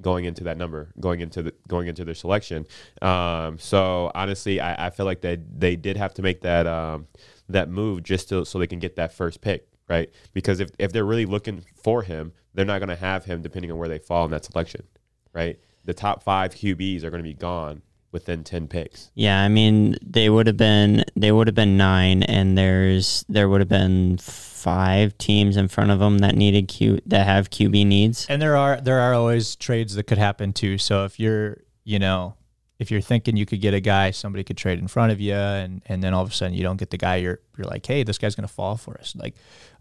Going 0.00 0.26
into 0.26 0.44
that 0.44 0.56
number, 0.56 0.92
going 1.00 1.20
into 1.20 1.42
the 1.42 1.54
going 1.66 1.88
into 1.88 2.04
their 2.04 2.14
selection. 2.14 2.66
Um, 3.02 3.58
so 3.58 4.12
honestly, 4.14 4.60
I, 4.60 4.86
I 4.86 4.90
feel 4.90 5.06
like 5.06 5.22
that 5.22 5.60
they 5.60 5.74
did 5.74 5.96
have 5.96 6.14
to 6.14 6.22
make 6.22 6.42
that 6.42 6.68
um, 6.68 7.08
that 7.48 7.68
move 7.68 8.02
just 8.02 8.28
to, 8.28 8.44
so 8.44 8.58
they 8.58 8.66
can 8.66 8.78
get 8.78 8.96
that 8.96 9.12
first 9.12 9.40
pick, 9.40 9.66
right? 9.88 10.10
Because 10.32 10.60
if, 10.60 10.70
if 10.78 10.92
they're 10.92 11.04
really 11.04 11.26
looking 11.26 11.64
for 11.82 12.02
him, 12.02 12.32
they're 12.54 12.64
not 12.64 12.78
going 12.78 12.90
to 12.90 12.96
have 12.96 13.24
him 13.24 13.42
depending 13.42 13.72
on 13.72 13.78
where 13.78 13.88
they 13.88 13.98
fall 13.98 14.24
in 14.24 14.30
that 14.30 14.44
selection, 14.44 14.84
right? 15.32 15.58
The 15.84 15.94
top 15.94 16.22
five 16.22 16.54
QBs 16.54 17.02
are 17.02 17.10
going 17.10 17.22
to 17.22 17.28
be 17.28 17.34
gone 17.34 17.82
within 18.12 18.44
ten 18.44 18.68
picks. 18.68 19.10
Yeah, 19.14 19.42
I 19.42 19.48
mean 19.48 19.96
they 20.02 20.30
would 20.30 20.46
have 20.46 20.56
been 20.56 21.04
they 21.16 21.32
would 21.32 21.46
have 21.46 21.54
been 21.54 21.76
nine, 21.76 22.22
and 22.22 22.56
there's 22.56 23.24
there 23.28 23.48
would 23.48 23.60
have 23.60 23.68
been 23.68 24.18
five 24.58 25.16
teams 25.18 25.56
in 25.56 25.68
front 25.68 25.90
of 25.90 25.98
them 25.98 26.18
that 26.18 26.34
needed 26.34 26.68
Q 26.68 27.00
that 27.06 27.24
have 27.24 27.50
QB 27.50 27.86
needs. 27.86 28.26
And 28.28 28.42
there 28.42 28.56
are 28.56 28.80
there 28.80 28.98
are 29.00 29.14
always 29.14 29.56
trades 29.56 29.94
that 29.94 30.04
could 30.04 30.18
happen 30.18 30.52
too. 30.52 30.78
So 30.78 31.04
if 31.04 31.20
you're 31.20 31.58
you 31.84 31.98
know 31.98 32.34
if 32.78 32.90
you're 32.90 33.00
thinking 33.00 33.36
you 33.36 33.46
could 33.46 33.60
get 33.60 33.74
a 33.74 33.80
guy, 33.80 34.12
somebody 34.12 34.44
could 34.44 34.56
trade 34.56 34.78
in 34.78 34.88
front 34.88 35.12
of 35.12 35.20
you, 35.20 35.34
and 35.34 35.82
and 35.86 36.02
then 36.02 36.14
all 36.14 36.22
of 36.22 36.30
a 36.30 36.32
sudden 36.32 36.54
you 36.54 36.62
don't 36.62 36.76
get 36.76 36.90
the 36.90 36.98
guy. 36.98 37.16
You're 37.16 37.40
you're 37.56 37.66
like, 37.66 37.84
hey, 37.84 38.02
this 38.02 38.18
guy's 38.18 38.34
gonna 38.34 38.48
fall 38.48 38.76
for 38.76 38.98
us. 38.98 39.14
Like, 39.16 39.34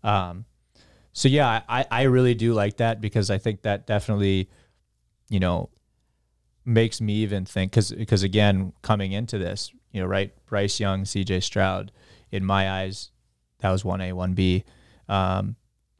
um, 0.03 0.45
so 1.13 1.27
yeah, 1.27 1.61
I 1.67 1.85
I 1.89 2.03
really 2.03 2.33
do 2.33 2.53
like 2.53 2.77
that 2.77 3.01
because 3.01 3.29
I 3.29 3.37
think 3.37 3.63
that 3.63 3.85
definitely, 3.85 4.49
you 5.29 5.39
know, 5.39 5.69
makes 6.65 6.99
me 6.99 7.13
even 7.13 7.45
think 7.45 7.71
because 7.71 7.91
because 7.91 8.23
again 8.23 8.73
coming 8.81 9.11
into 9.11 9.37
this, 9.37 9.71
you 9.91 10.01
know, 10.01 10.07
right, 10.07 10.33
Bryce 10.47 10.79
Young, 10.79 11.05
C.J. 11.05 11.41
Stroud, 11.41 11.91
in 12.31 12.43
my 12.43 12.69
eyes, 12.69 13.11
that 13.59 13.71
was 13.71 13.83
one 13.85 14.01
A, 14.01 14.13
one 14.13 14.33
B. 14.33 14.63
Um, 15.09 15.55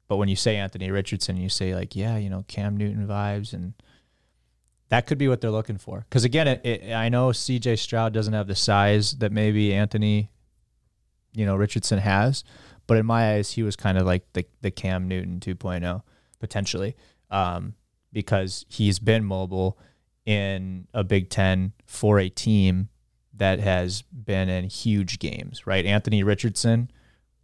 But 0.08 0.18
when 0.18 0.30
you 0.30 0.36
say 0.36 0.56
Anthony 0.56 0.90
Richardson, 0.92 1.38
you 1.38 1.50
say 1.50 1.76
like, 1.76 1.96
yeah, 1.96 2.18
you 2.18 2.30
know, 2.30 2.46
Cam 2.48 2.78
Newton 2.78 3.08
vibes, 3.08 3.54
and 3.54 3.74
that 4.90 5.06
could 5.06 5.18
be 5.18 5.28
what 5.28 5.42
they're 5.42 5.52
looking 5.52 5.78
for. 5.78 6.06
Because 6.08 6.24
again, 6.24 6.48
it, 6.48 6.66
it, 6.66 6.94
I 6.94 7.10
know 7.10 7.32
C.J. 7.34 7.76
Stroud 7.76 8.14
doesn't 8.14 8.34
have 8.34 8.48
the 8.48 8.56
size 8.56 9.14
that 9.20 9.32
maybe 9.34 9.74
Anthony, 9.74 10.32
you 11.34 11.46
know, 11.46 11.56
Richardson 11.58 12.00
has, 12.00 12.44
but 12.88 12.98
in 12.98 13.06
my 13.06 13.34
eyes, 13.34 13.52
he 13.52 13.64
was 13.64 13.76
kind 13.76 13.98
of 13.98 14.06
like 14.06 14.32
the 14.34 14.46
the 14.62 14.72
Cam 14.72 15.08
Newton 15.08 15.40
2.0 15.42 16.02
potentially, 16.40 16.96
um, 17.30 17.74
because 18.14 18.66
he's 18.70 19.00
been 19.00 19.26
mobile 19.26 19.78
in 20.26 20.88
a 20.94 21.04
Big 21.04 21.30
Ten 21.30 21.74
for 21.86 22.20
a 22.20 22.30
team 22.30 22.90
that 23.34 23.60
has 23.60 24.04
been 24.04 24.48
in 24.50 24.66
huge 24.70 25.20
games, 25.20 25.68
right? 25.68 25.86
Anthony 25.86 26.24
Richardson 26.24 26.90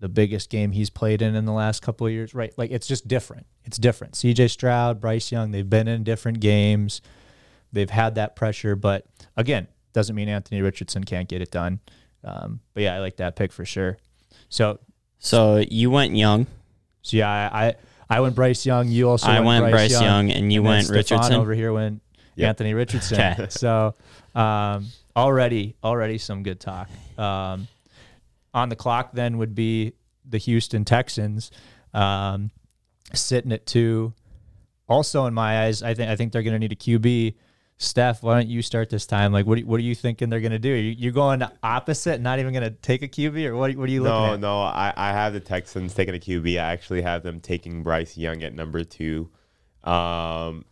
the 0.03 0.09
biggest 0.09 0.49
game 0.49 0.73
he's 0.73 0.89
played 0.89 1.21
in 1.21 1.33
in 1.33 1.45
the 1.45 1.53
last 1.53 1.81
couple 1.81 2.05
of 2.05 2.11
years, 2.11 2.35
right? 2.35 2.53
Like 2.57 2.71
it's 2.71 2.87
just 2.87 3.07
different. 3.07 3.45
It's 3.63 3.77
different. 3.77 4.15
CJ 4.15 4.49
Stroud, 4.49 4.99
Bryce 4.99 5.31
Young, 5.31 5.51
they've 5.51 5.69
been 5.69 5.87
in 5.87 6.03
different 6.03 6.41
games. 6.41 7.01
They've 7.71 7.89
had 7.89 8.15
that 8.15 8.35
pressure, 8.35 8.75
but 8.75 9.05
again, 9.37 9.65
doesn't 9.93 10.13
mean 10.13 10.27
Anthony 10.27 10.61
Richardson 10.61 11.05
can't 11.05 11.29
get 11.29 11.41
it 11.41 11.51
done. 11.51 11.79
Um, 12.21 12.59
but 12.73 12.83
yeah, 12.83 12.95
I 12.95 12.99
like 12.99 13.15
that 13.15 13.37
pick 13.37 13.53
for 13.53 13.63
sure. 13.63 13.97
So, 14.49 14.81
so 15.19 15.63
you 15.71 15.89
went 15.89 16.13
Young. 16.17 16.47
So 17.01 17.15
yeah, 17.15 17.29
I 17.53 17.67
I, 17.67 17.75
I 18.09 18.19
went 18.19 18.35
Bryce 18.35 18.65
Young. 18.65 18.89
You 18.89 19.07
also 19.09 19.27
I 19.29 19.35
went, 19.39 19.45
went 19.45 19.71
Bryce, 19.71 19.93
Bryce 19.93 20.01
Young, 20.01 20.31
and 20.31 20.51
you 20.51 20.59
and 20.59 20.67
went 20.67 20.87
then 20.87 20.97
Richardson. 20.97 21.35
over 21.35 21.53
here 21.53 21.71
went 21.71 22.01
Yep. 22.35 22.49
Anthony 22.49 22.73
Richardson. 22.73 23.19
Okay. 23.39 23.47
So 23.51 23.95
um, 24.35 24.87
already 25.15 25.77
already 25.81 26.17
some 26.17 26.43
good 26.43 26.59
talk. 26.59 26.89
Um, 27.17 27.69
on 28.53 28.69
the 28.69 28.75
clock 28.75 29.11
then 29.13 29.37
would 29.37 29.55
be 29.55 29.93
the 30.27 30.37
Houston 30.37 30.85
Texans 30.85 31.51
um, 31.93 32.51
sitting 33.13 33.51
at 33.51 33.65
two. 33.65 34.13
Also, 34.87 35.25
in 35.25 35.33
my 35.33 35.63
eyes, 35.65 35.81
I 35.81 35.93
think 35.93 36.09
I 36.09 36.15
think 36.15 36.33
they're 36.33 36.43
going 36.43 36.53
to 36.53 36.59
need 36.59 36.71
a 36.71 36.75
QB. 36.75 37.35
Steph, 37.77 38.21
why 38.23 38.35
don't 38.35 38.47
you 38.49 38.61
start 38.61 38.89
this 38.89 39.05
time? 39.05 39.33
Like, 39.33 39.45
what 39.45 39.57
do, 39.57 39.65
what 39.65 39.79
are 39.79 39.83
you 39.83 39.95
thinking 39.95 40.29
they're 40.29 40.39
going 40.39 40.51
to 40.51 40.59
do? 40.59 40.69
You, 40.69 40.91
you're 40.97 41.11
going 41.11 41.41
opposite, 41.63 42.21
not 42.21 42.39
even 42.39 42.53
going 42.53 42.63
to 42.63 42.69
take 42.69 43.01
a 43.01 43.07
QB, 43.07 43.45
or 43.47 43.55
what? 43.55 43.75
What 43.75 43.89
are 43.89 43.91
you 43.91 44.03
looking 44.03 44.27
No, 44.27 44.33
at? 44.35 44.39
no, 44.39 44.61
I, 44.61 44.93
I 44.95 45.11
have 45.11 45.33
the 45.33 45.39
Texans 45.39 45.93
taking 45.93 46.15
a 46.15 46.19
QB. 46.19 46.53
I 46.53 46.71
actually 46.71 47.01
have 47.01 47.23
them 47.23 47.41
taking 47.41 47.81
Bryce 47.83 48.15
Young 48.15 48.43
at 48.43 48.53
number 48.53 48.83
two. 48.83 49.31
Um, 49.83 50.65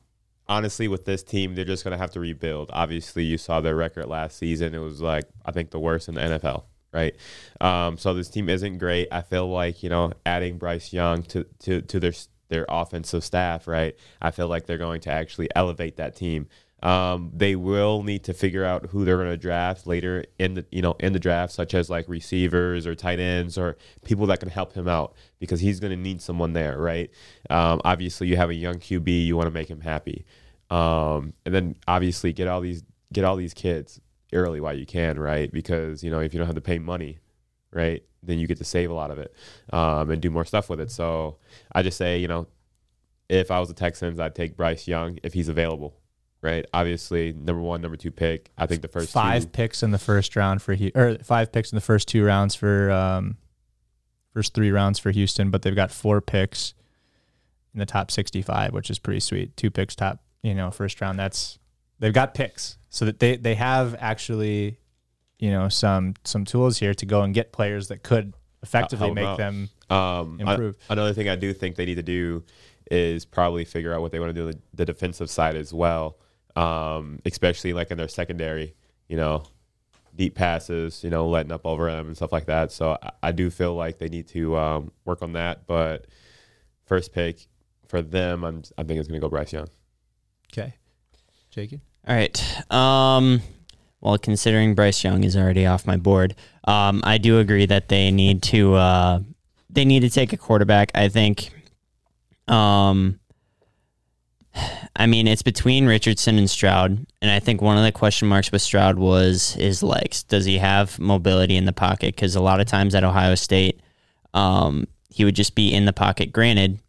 honestly, 0.48 0.88
with 0.88 1.06
this 1.06 1.24
team, 1.24 1.56
they're 1.56 1.66
just 1.66 1.84
going 1.84 1.92
to 1.94 1.98
have 1.98 2.12
to 2.12 2.20
rebuild. 2.20 2.70
Obviously, 2.72 3.24
you 3.24 3.38
saw 3.38 3.60
their 3.62 3.76
record 3.76 4.06
last 4.06 4.38
season. 4.38 4.74
It 4.76 4.80
was 4.80 5.02
like, 5.02 5.26
I 5.46 5.52
think, 5.52 5.72
the 5.72 5.80
worst 5.80 6.08
in 6.08 6.16
the 6.16 6.22
NFL, 6.22 6.64
right? 6.94 7.16
Um, 7.60 7.98
so 7.98 8.14
this 8.14 8.30
team 8.30 8.50
isn't 8.50 8.78
great. 8.78 9.08
I 9.12 9.22
feel 9.22 9.48
like, 9.50 9.84
you 9.84 9.90
know, 9.90 10.14
adding 10.26 10.58
Bryce 10.58 10.94
Young 10.94 11.24
to, 11.24 11.46
to, 11.60 11.82
to 11.82 12.00
their, 12.00 12.14
their 12.50 12.66
offensive 12.68 13.24
staff, 13.24 13.68
right? 13.68 13.96
I 14.22 14.32
feel 14.32 14.48
like 14.48 14.66
they're 14.66 14.78
going 14.78 15.02
to 15.02 15.12
actually 15.12 15.50
elevate 15.56 15.98
that 15.98 16.16
team. 16.16 16.48
Um, 16.84 17.32
they 17.36 17.56
will 17.56 18.02
need 18.02 18.24
to 18.24 18.34
figure 18.34 18.66
out 18.66 18.88
who 18.88 19.06
they're 19.06 19.18
going 19.18 19.30
to 19.30 19.38
draft 19.38 19.86
later 19.86 20.26
in 20.40 20.56
the 20.56 20.66
you 20.72 20.82
know 20.82 20.96
in 21.00 21.14
the 21.14 21.20
draft, 21.20 21.54
such 21.54 21.76
as 21.76 21.92
like 21.92 22.10
receivers 22.10 22.88
or 22.88 22.96
tight 22.96 23.20
ends 23.20 23.56
or 23.56 23.78
people 24.04 24.26
that 24.28 24.40
can 24.40 24.50
help 24.50 24.74
him 24.74 24.88
out 24.88 25.14
because 25.38 25.60
he's 25.60 25.80
going 25.80 25.92
to 25.92 25.98
need 25.98 26.24
someone 26.24 26.54
there, 26.54 26.80
right? 26.80 27.12
Um, 27.52 27.82
obviously, 27.86 28.30
you 28.30 28.38
have 28.38 28.50
a 28.50 28.56
young 28.56 28.76
QB, 28.76 29.26
you 29.28 29.38
want 29.38 29.46
to 29.46 29.52
make 29.52 29.70
him 29.70 29.82
happy, 29.82 30.26
um, 30.72 31.34
and 31.46 31.54
then 31.54 31.76
obviously 31.88 32.34
get 32.34 32.48
all 32.48 32.62
these 32.62 32.84
get 33.14 33.26
all 33.26 33.36
these 33.36 33.54
kids 33.54 34.02
early 34.34 34.60
while 34.60 34.78
you 34.78 34.86
can, 34.86 35.20
right? 35.20 35.52
Because 35.52 36.04
you 36.04 36.12
know 36.12 36.20
if 36.20 36.34
you 36.34 36.38
don't 36.38 36.48
have 36.48 36.56
to 36.56 36.62
pay 36.62 36.80
money, 36.80 37.20
right, 37.72 38.04
then 38.24 38.40
you 38.40 38.48
get 38.48 38.58
to 38.58 38.64
save 38.64 38.90
a 38.90 38.94
lot 38.94 39.12
of 39.12 39.20
it 39.20 39.34
um, 39.72 40.10
and 40.10 40.22
do 40.22 40.30
more 40.30 40.46
stuff 40.46 40.70
with 40.70 40.80
it. 40.80 40.92
So 40.92 41.38
I 41.72 41.84
just 41.84 41.98
say 41.98 42.18
you 42.18 42.28
know 42.28 42.48
if 43.30 43.52
I 43.52 43.60
was 43.60 43.70
a 43.70 43.74
Texans, 43.74 44.20
I'd 44.20 44.36
take 44.36 44.58
Bryce 44.58 44.88
Young 44.88 45.20
if 45.24 45.34
he's 45.34 45.50
available 45.50 45.96
right? 46.42 46.66
Obviously, 46.74 47.34
number 47.34 47.62
one, 47.62 47.82
number 47.82 47.98
two 47.98 48.12
pick. 48.12 48.50
I 48.58 48.66
think 48.66 48.82
the 48.82 48.88
first 48.88 49.12
five 49.12 49.44
two, 49.44 49.50
picks 49.50 49.84
in 49.84 49.92
the 49.92 50.00
first 50.00 50.36
round 50.36 50.62
for 50.62 50.74
he 50.74 50.92
or 50.96 51.18
five 51.24 51.52
picks 51.52 51.72
in 51.72 51.76
the 51.76 51.82
first 51.82 52.08
two 52.08 52.26
rounds 52.26 52.56
for 52.56 52.90
um, 52.92 53.38
first 54.34 54.54
three 54.54 54.72
rounds 54.72 55.00
for 55.00 55.12
Houston, 55.12 55.52
but 55.52 55.62
they've 55.62 55.76
got 55.76 55.92
four 55.92 56.22
picks 56.22 56.74
in 57.74 57.80
the 57.80 57.86
top 57.86 58.12
65, 58.12 58.74
which 58.74 58.90
is 58.90 59.00
pretty 59.00 59.20
sweet. 59.20 59.56
Two 59.56 59.72
picks 59.72 59.96
top, 59.96 60.20
you 60.42 60.54
know, 60.54 60.72
first 60.72 61.00
round. 61.02 61.20
That's 61.20 61.60
they've 62.00 62.14
got 62.14 62.34
picks, 62.34 62.78
so 62.92 63.06
that 63.06 63.18
they 63.20 63.38
they 63.38 63.56
have 63.56 63.96
actually, 63.98 64.78
you 65.40 65.50
know, 65.50 65.68
some 65.70 66.14
some 66.24 66.46
tools 66.46 66.78
here 66.78 66.94
to 66.94 67.06
go 67.08 67.24
and 67.24 67.34
get 67.34 67.52
players 67.52 67.88
that 67.88 68.04
could 68.04 68.34
effectively 68.62 69.08
help 69.08 69.16
make 69.16 69.26
out. 69.26 69.38
them 69.40 69.70
um, 69.90 70.40
I- 70.46 70.52
improve. 70.52 70.78
another 70.90 71.14
thing 71.14 71.28
I 71.28 71.36
do 71.36 71.52
think 71.54 71.78
they 71.78 71.86
need 71.86 71.96
to 71.96 72.04
do 72.04 72.44
is 72.92 73.26
probably 73.26 73.66
figure 73.66 73.94
out 73.96 74.02
what 74.02 74.12
they 74.12 74.20
want 74.20 74.30
to 74.30 74.34
do 74.34 74.48
on 74.48 74.52
the, 74.52 74.60
the 74.76 74.86
defensive 74.86 75.30
side 75.30 75.56
as 75.56 75.74
well, 75.74 76.18
um, 76.56 77.20
especially 77.26 77.74
like 77.74 77.90
in 77.90 77.98
their 77.98 78.10
secondary. 78.10 78.76
You 79.08 79.18
know, 79.18 79.44
deep 80.16 80.36
passes, 80.36 81.04
you 81.04 81.10
know, 81.10 81.28
letting 81.28 81.52
up 81.52 81.66
over 81.66 81.90
them 81.90 82.08
and 82.08 82.16
stuff 82.16 82.32
like 82.32 82.46
that. 82.46 82.72
So 82.72 82.98
I, 83.02 83.12
I 83.24 83.32
do 83.32 83.50
feel 83.50 83.74
like 83.76 83.98
they 83.98 84.08
need 84.10 84.28
to 84.30 84.58
um, 84.58 84.92
work 85.06 85.22
on 85.22 85.34
that. 85.34 85.66
But 85.68 86.06
first 86.86 87.14
pick 87.14 87.48
for 87.88 88.02
them, 88.02 88.44
I'm, 88.44 88.64
I 88.78 88.84
think 88.84 89.00
it's 89.00 89.08
going 89.08 89.20
to 89.20 89.26
go 89.26 89.30
Bryce 89.30 89.52
Young. 89.54 89.68
okay. 90.54 90.76
Jakey, 91.50 91.82
All 92.08 92.16
right. 92.16 92.72
Um, 92.72 93.42
well, 94.00 94.18
considering 94.18 94.74
Bryce 94.74 95.04
Young 95.04 95.24
is 95.24 95.38
already 95.38 95.66
off 95.66 95.86
my 95.86 95.98
board, 95.98 96.36
um, 96.64 97.02
I 97.04 97.18
do 97.18 97.40
agree 97.40 97.66
that 97.68 97.90
they 97.90 98.12
need 98.12 98.42
to 98.44 98.74
uh, 98.74 99.20
they 99.70 99.86
need 99.86 100.02
to 100.02 100.10
take 100.10 100.34
a 100.34 100.38
quarterback. 100.38 100.92
I 100.96 101.10
think. 101.10 101.52
Um, 102.48 103.20
I 104.96 105.06
mean, 105.08 105.28
it's 105.28 105.42
between 105.42 105.86
Richardson 105.86 106.38
and 106.38 106.50
Stroud, 106.50 107.06
and 107.22 107.32
I 107.32 107.40
think 107.40 107.62
one 107.62 107.78
of 107.78 107.84
the 107.84 107.92
question 107.92 108.28
marks 108.28 108.52
with 108.52 108.62
Stroud 108.62 109.00
was 109.00 109.54
his 109.54 109.82
legs. 109.82 110.24
Does 110.24 110.46
he 110.46 110.58
have 110.58 111.00
mobility 111.00 111.56
in 111.56 111.66
the 111.66 111.74
pocket? 111.74 112.16
Because 112.16 112.36
a 112.36 112.42
lot 112.42 112.60
of 112.60 112.68
times 112.68 112.94
at 112.94 113.04
Ohio 113.04 113.36
State, 113.36 113.80
um, 114.34 114.88
he 115.10 115.24
would 115.24 115.36
just 115.36 115.56
be 115.56 115.74
in 115.74 115.86
the 115.86 115.94
pocket. 115.94 116.34
Granted, 116.34 116.80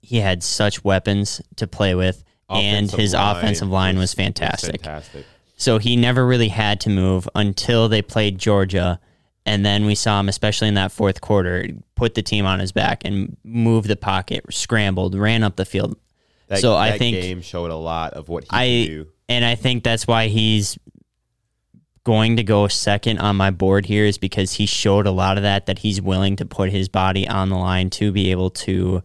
he 0.00 0.20
had 0.20 0.42
such 0.42 0.82
weapons 0.82 1.42
to 1.56 1.66
play 1.66 1.94
with, 1.94 2.24
and 2.48 2.90
his 2.90 3.14
line 3.14 3.36
offensive 3.36 3.68
line 3.68 3.98
was 3.98 4.14
fantastic. 4.14 4.82
fantastic. 4.82 5.26
So 5.56 5.78
he 5.78 5.96
never 5.96 6.26
really 6.26 6.48
had 6.48 6.80
to 6.82 6.90
move 6.90 7.28
until 7.34 7.88
they 7.88 8.00
played 8.02 8.38
Georgia. 8.38 9.00
And 9.44 9.64
then 9.64 9.86
we 9.86 9.94
saw 9.94 10.20
him, 10.20 10.28
especially 10.28 10.68
in 10.68 10.74
that 10.74 10.92
fourth 10.92 11.20
quarter, 11.20 11.66
put 11.94 12.14
the 12.14 12.22
team 12.22 12.44
on 12.46 12.60
his 12.60 12.70
back 12.72 13.02
and 13.04 13.36
move 13.44 13.86
the 13.88 13.96
pocket, 13.96 14.44
scrambled, 14.50 15.14
ran 15.14 15.42
up 15.42 15.56
the 15.56 15.64
field. 15.64 15.96
That, 16.48 16.60
So 16.60 16.74
I 16.76 16.90
that 16.90 16.98
think- 16.98 17.16
game 17.20 17.40
showed 17.42 17.70
a 17.70 17.76
lot 17.76 18.12
of 18.14 18.28
what 18.28 18.44
he 18.44 18.48
I- 18.52 18.66
can 18.66 18.86
do. 18.86 19.06
And 19.30 19.44
I 19.44 19.54
think 19.56 19.84
that's 19.84 20.06
why 20.06 20.28
he's 20.28 20.78
going 22.04 22.36
to 22.36 22.42
go 22.42 22.66
second 22.68 23.18
on 23.18 23.36
my 23.36 23.50
board 23.50 23.84
here 23.84 24.04
is 24.06 24.16
because 24.16 24.54
he 24.54 24.64
showed 24.64 25.06
a 25.06 25.10
lot 25.10 25.36
of 25.36 25.42
that, 25.42 25.66
that 25.66 25.80
he's 25.80 26.00
willing 26.00 26.36
to 26.36 26.46
put 26.46 26.70
his 26.70 26.88
body 26.88 27.28
on 27.28 27.50
the 27.50 27.56
line 27.56 27.90
to 27.90 28.10
be 28.12 28.30
able 28.30 28.48
to, 28.50 29.02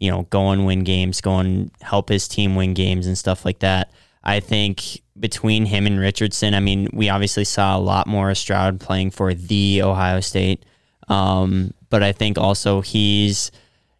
you 0.00 0.10
know, 0.10 0.22
go 0.30 0.50
and 0.50 0.66
win 0.66 0.82
games, 0.82 1.20
go 1.20 1.38
and 1.38 1.70
help 1.82 2.08
his 2.08 2.26
team 2.26 2.56
win 2.56 2.74
games 2.74 3.06
and 3.06 3.16
stuff 3.16 3.44
like 3.44 3.60
that. 3.60 3.92
I 4.24 4.40
think 4.40 5.02
between 5.18 5.66
him 5.66 5.86
and 5.86 6.00
Richardson, 6.00 6.54
I 6.54 6.60
mean, 6.60 6.88
we 6.92 7.08
obviously 7.08 7.44
saw 7.44 7.76
a 7.76 7.80
lot 7.80 8.06
more 8.06 8.30
of 8.30 8.38
Stroud 8.38 8.80
playing 8.80 9.10
for 9.10 9.34
the 9.34 9.82
Ohio 9.82 10.20
State. 10.20 10.64
Um, 11.08 11.74
but 11.90 12.02
I 12.02 12.12
think 12.12 12.38
also 12.38 12.80
he's 12.80 13.50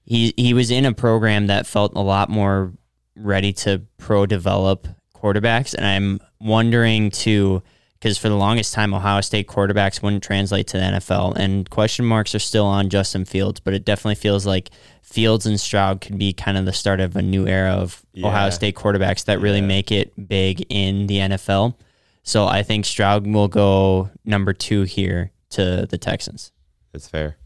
he 0.05 0.33
he 0.37 0.55
was 0.55 0.71
in 0.71 0.87
a 0.87 0.95
program 0.95 1.49
that 1.49 1.67
felt 1.67 1.95
a 1.95 2.01
lot 2.01 2.31
more 2.31 2.73
ready 3.17 3.53
to 3.53 3.83
pro 3.99 4.27
develop 4.27 4.89
quarterbacks, 5.15 5.75
and 5.75 5.85
I'm 5.85 6.21
wondering 6.41 7.11
too 7.11 7.63
because 7.95 8.17
for 8.17 8.31
the 8.31 8.37
longest 8.37 8.73
time 8.73 8.95
Ohio 8.95 9.21
State 9.21 9.47
quarterbacks 9.47 10.03
wouldn't 10.03 10.23
translate 10.23 10.69
to 10.69 10.79
the 10.79 10.85
NFL, 10.85 11.37
and 11.37 11.69
question 11.69 12.05
marks 12.07 12.35
are 12.35 12.39
still 12.39 12.65
on 12.65 12.89
Justin 12.89 13.25
Fields, 13.25 13.61
but 13.61 13.75
it 13.75 13.85
definitely 13.85 14.15
feels 14.15 14.47
like 14.47 14.71
Fields 15.11 15.45
and 15.47 15.61
Stroud 15.61 16.01
could 16.01 16.19
be 16.19 16.33
kind 16.33 16.57
of 16.57 16.65
the 16.67 16.73
start 16.73 17.01
of 17.01 17.17
a 17.17 17.23
new 17.23 17.47
era 17.47 17.73
of 17.73 18.05
Ohio 18.23 18.51
State 18.51 18.77
quarterbacks 18.77 19.25
that 19.25 19.41
really 19.41 19.59
Yeah. 19.59 19.67
make 19.67 19.91
it 19.91 20.29
big 20.29 20.65
in 20.69 21.07
the 21.09 21.19
NFL. 21.19 21.75
So 22.23 22.47
I 22.47 22.63
think 22.63 22.85
Stroud 22.85 23.27
will 23.27 23.49
go 23.49 24.11
number 24.25 24.53
two 24.53 24.83
here 24.83 25.33
to 25.51 25.87
the 25.91 25.99
Texans. 25.99 26.53
That's 26.93 27.09
fair. 27.09 27.37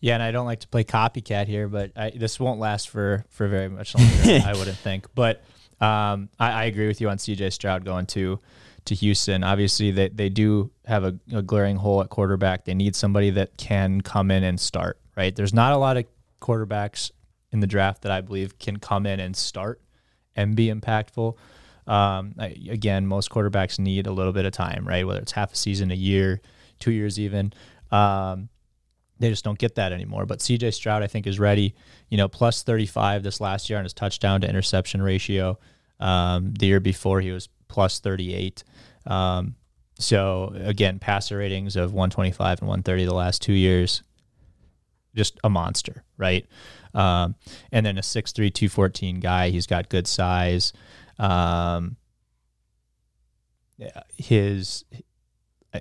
Yeah, 0.00 0.14
and 0.14 0.22
I 0.22 0.30
don't 0.32 0.46
like 0.46 0.60
to 0.60 0.68
play 0.68 0.84
copycat 0.84 1.46
here, 1.46 1.68
but 1.68 1.92
I, 1.96 2.10
this 2.10 2.38
won't 2.40 2.58
last 2.60 2.88
for 2.88 3.24
for 3.30 3.46
very 3.48 3.68
much 3.68 3.94
longer. 3.98 4.40
I 4.44 4.52
wouldn't 4.56 4.76
think. 4.76 5.06
But 5.14 5.42
um, 5.80 6.28
I, 6.40 6.50
I 6.50 6.64
agree 6.64 6.86
with 6.88 7.00
you 7.00 7.08
on 7.08 7.18
CJ 7.18 7.52
Stroud 7.52 7.84
going 7.84 8.06
to 8.06 8.40
to 8.86 8.94
Houston. 8.94 9.44
Obviously, 9.44 9.90
they 9.92 10.08
they 10.08 10.28
do 10.28 10.70
have 10.86 11.04
a, 11.04 11.16
a 11.32 11.42
glaring 11.42 11.76
hole 11.76 12.02
at 12.02 12.08
quarterback. 12.08 12.64
They 12.64 12.74
need 12.74 12.96
somebody 12.96 13.30
that 13.30 13.56
can 13.56 14.00
come 14.00 14.30
in 14.30 14.42
and 14.42 14.58
start. 14.60 14.98
Right? 15.16 15.34
There's 15.34 15.54
not 15.54 15.72
a 15.72 15.76
lot 15.78 15.96
of 15.96 16.04
quarterbacks 16.40 17.10
in 17.52 17.60
the 17.60 17.66
draft 17.66 18.02
that 18.02 18.12
I 18.12 18.20
believe 18.20 18.58
can 18.58 18.78
come 18.78 19.06
in 19.06 19.20
and 19.20 19.36
start 19.36 19.80
and 20.34 20.56
be 20.56 20.68
impactful. 20.68 21.36
Um, 21.86 22.34
I, 22.38 22.56
again, 22.68 23.06
most 23.06 23.30
quarterbacks 23.30 23.78
need 23.78 24.06
a 24.06 24.12
little 24.12 24.32
bit 24.32 24.44
of 24.44 24.52
time, 24.52 24.86
right? 24.86 25.06
Whether 25.06 25.20
it's 25.20 25.32
half 25.32 25.52
a 25.52 25.56
season, 25.56 25.90
a 25.90 25.94
year, 25.94 26.40
two 26.78 26.90
years, 26.90 27.18
even. 27.18 27.52
Um, 27.90 28.48
they 29.18 29.30
just 29.30 29.44
don't 29.44 29.58
get 29.58 29.76
that 29.76 29.92
anymore. 29.92 30.26
But 30.26 30.40
CJ 30.40 30.74
Stroud, 30.74 31.02
I 31.02 31.06
think, 31.06 31.26
is 31.26 31.38
ready. 31.38 31.74
You 32.10 32.18
know, 32.18 32.28
plus 32.28 32.62
35 32.62 33.22
this 33.22 33.40
last 33.40 33.70
year 33.70 33.78
on 33.78 33.84
his 33.84 33.94
touchdown 33.94 34.40
to 34.42 34.48
interception 34.48 35.00
ratio. 35.00 35.58
Um, 36.00 36.52
the 36.54 36.66
year 36.66 36.80
before, 36.80 37.20
he 37.20 37.30
was 37.30 37.48
plus 37.68 38.00
38. 38.00 38.64
Um, 39.06 39.54
so 39.98 40.52
again, 40.54 40.98
passer 40.98 41.38
ratings 41.38 41.76
of 41.76 41.92
125 41.92 42.60
and 42.60 42.68
130 42.68 43.04
the 43.04 43.14
last 43.14 43.40
two 43.40 43.54
years. 43.54 44.02
Just 45.16 45.38
a 45.42 45.50
monster, 45.50 46.04
right? 46.18 46.46
Um, 46.94 47.34
and 47.72 47.84
then 47.86 47.98
a 47.98 48.02
6'3", 48.02 48.34
214 48.52 49.20
guy. 49.20 49.50
He's 49.50 49.66
got 49.66 49.88
good 49.88 50.06
size. 50.06 50.72
Um, 51.18 51.96
his 54.16 54.84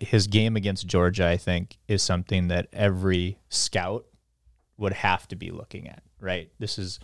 his 0.02 0.28
game 0.28 0.56
against 0.56 0.88
Georgia, 0.88 1.28
I 1.28 1.38
think, 1.38 1.78
is 1.88 2.04
something 2.04 2.50
that 2.50 2.68
every 2.74 3.40
scout 3.50 4.06
would 4.78 4.94
have 4.94 5.28
to 5.30 5.36
be 5.36 5.52
looking 5.52 5.88
at, 5.88 6.04
right? 6.20 6.52
This 6.60 6.78
is 6.78 7.00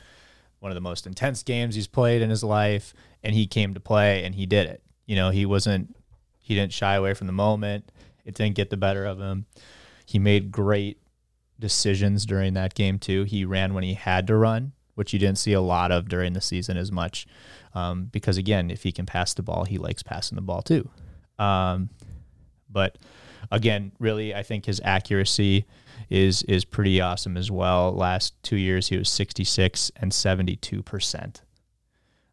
one 0.59 0.71
of 0.71 0.75
the 0.75 0.81
most 0.81 1.07
intense 1.07 1.41
games 1.43 1.75
he's 1.75 1.87
played 1.87 2.21
in 2.21 2.29
his 2.29 2.43
life, 2.43 2.93
and 3.23 3.33
he 3.33 3.47
came 3.47 3.73
to 3.73 3.79
play 3.79 4.23
and 4.23 4.35
he 4.35 4.45
did 4.45 4.67
it. 4.67 4.83
You 5.05 5.15
know, 5.15 5.29
he 5.29 5.45
wasn't, 5.45 5.95
he 6.39 6.53
didn't 6.53 6.73
shy 6.73 6.95
away 6.95 7.13
from 7.13 7.27
the 7.27 7.33
moment. 7.33 7.91
It 8.25 8.35
didn't 8.35 8.55
get 8.55 8.69
the 8.69 8.77
better 8.77 9.05
of 9.05 9.19
him. 9.19 9.45
He 10.05 10.19
made 10.19 10.51
great 10.51 11.00
decisions 11.61 12.25
during 12.25 12.53
that 12.55 12.73
game, 12.75 12.99
too. 12.99 13.23
He 13.23 13.45
ran 13.45 13.73
when 13.73 13.85
he 13.85 13.93
had 13.93 14.27
to 14.27 14.35
run, 14.35 14.73
which 14.95 15.13
you 15.13 15.19
didn't 15.19 15.37
see 15.37 15.53
a 15.53 15.61
lot 15.61 15.91
of 15.91 16.09
during 16.09 16.33
the 16.33 16.41
season 16.41 16.75
as 16.75 16.91
much. 16.91 17.25
Um, 17.73 18.09
because, 18.11 18.37
again, 18.37 18.69
if 18.69 18.83
he 18.83 18.91
can 18.91 19.05
pass 19.05 19.33
the 19.33 19.43
ball, 19.43 19.63
he 19.63 19.77
likes 19.77 20.03
passing 20.03 20.35
the 20.35 20.41
ball, 20.41 20.61
too. 20.61 20.89
Um, 21.39 21.89
but 22.69 22.97
again, 23.49 23.91
really, 23.99 24.35
I 24.35 24.43
think 24.43 24.65
his 24.65 24.81
accuracy 24.83 25.65
is 26.09 26.43
is 26.43 26.65
pretty 26.65 26.99
awesome 26.99 27.37
as 27.37 27.49
well. 27.49 27.93
Last 27.93 28.33
two 28.43 28.57
years, 28.57 28.89
he 28.89 28.97
was 28.97 29.09
66 29.09 29.91
and 29.95 30.13
72 30.13 30.83
percent. 30.83 31.41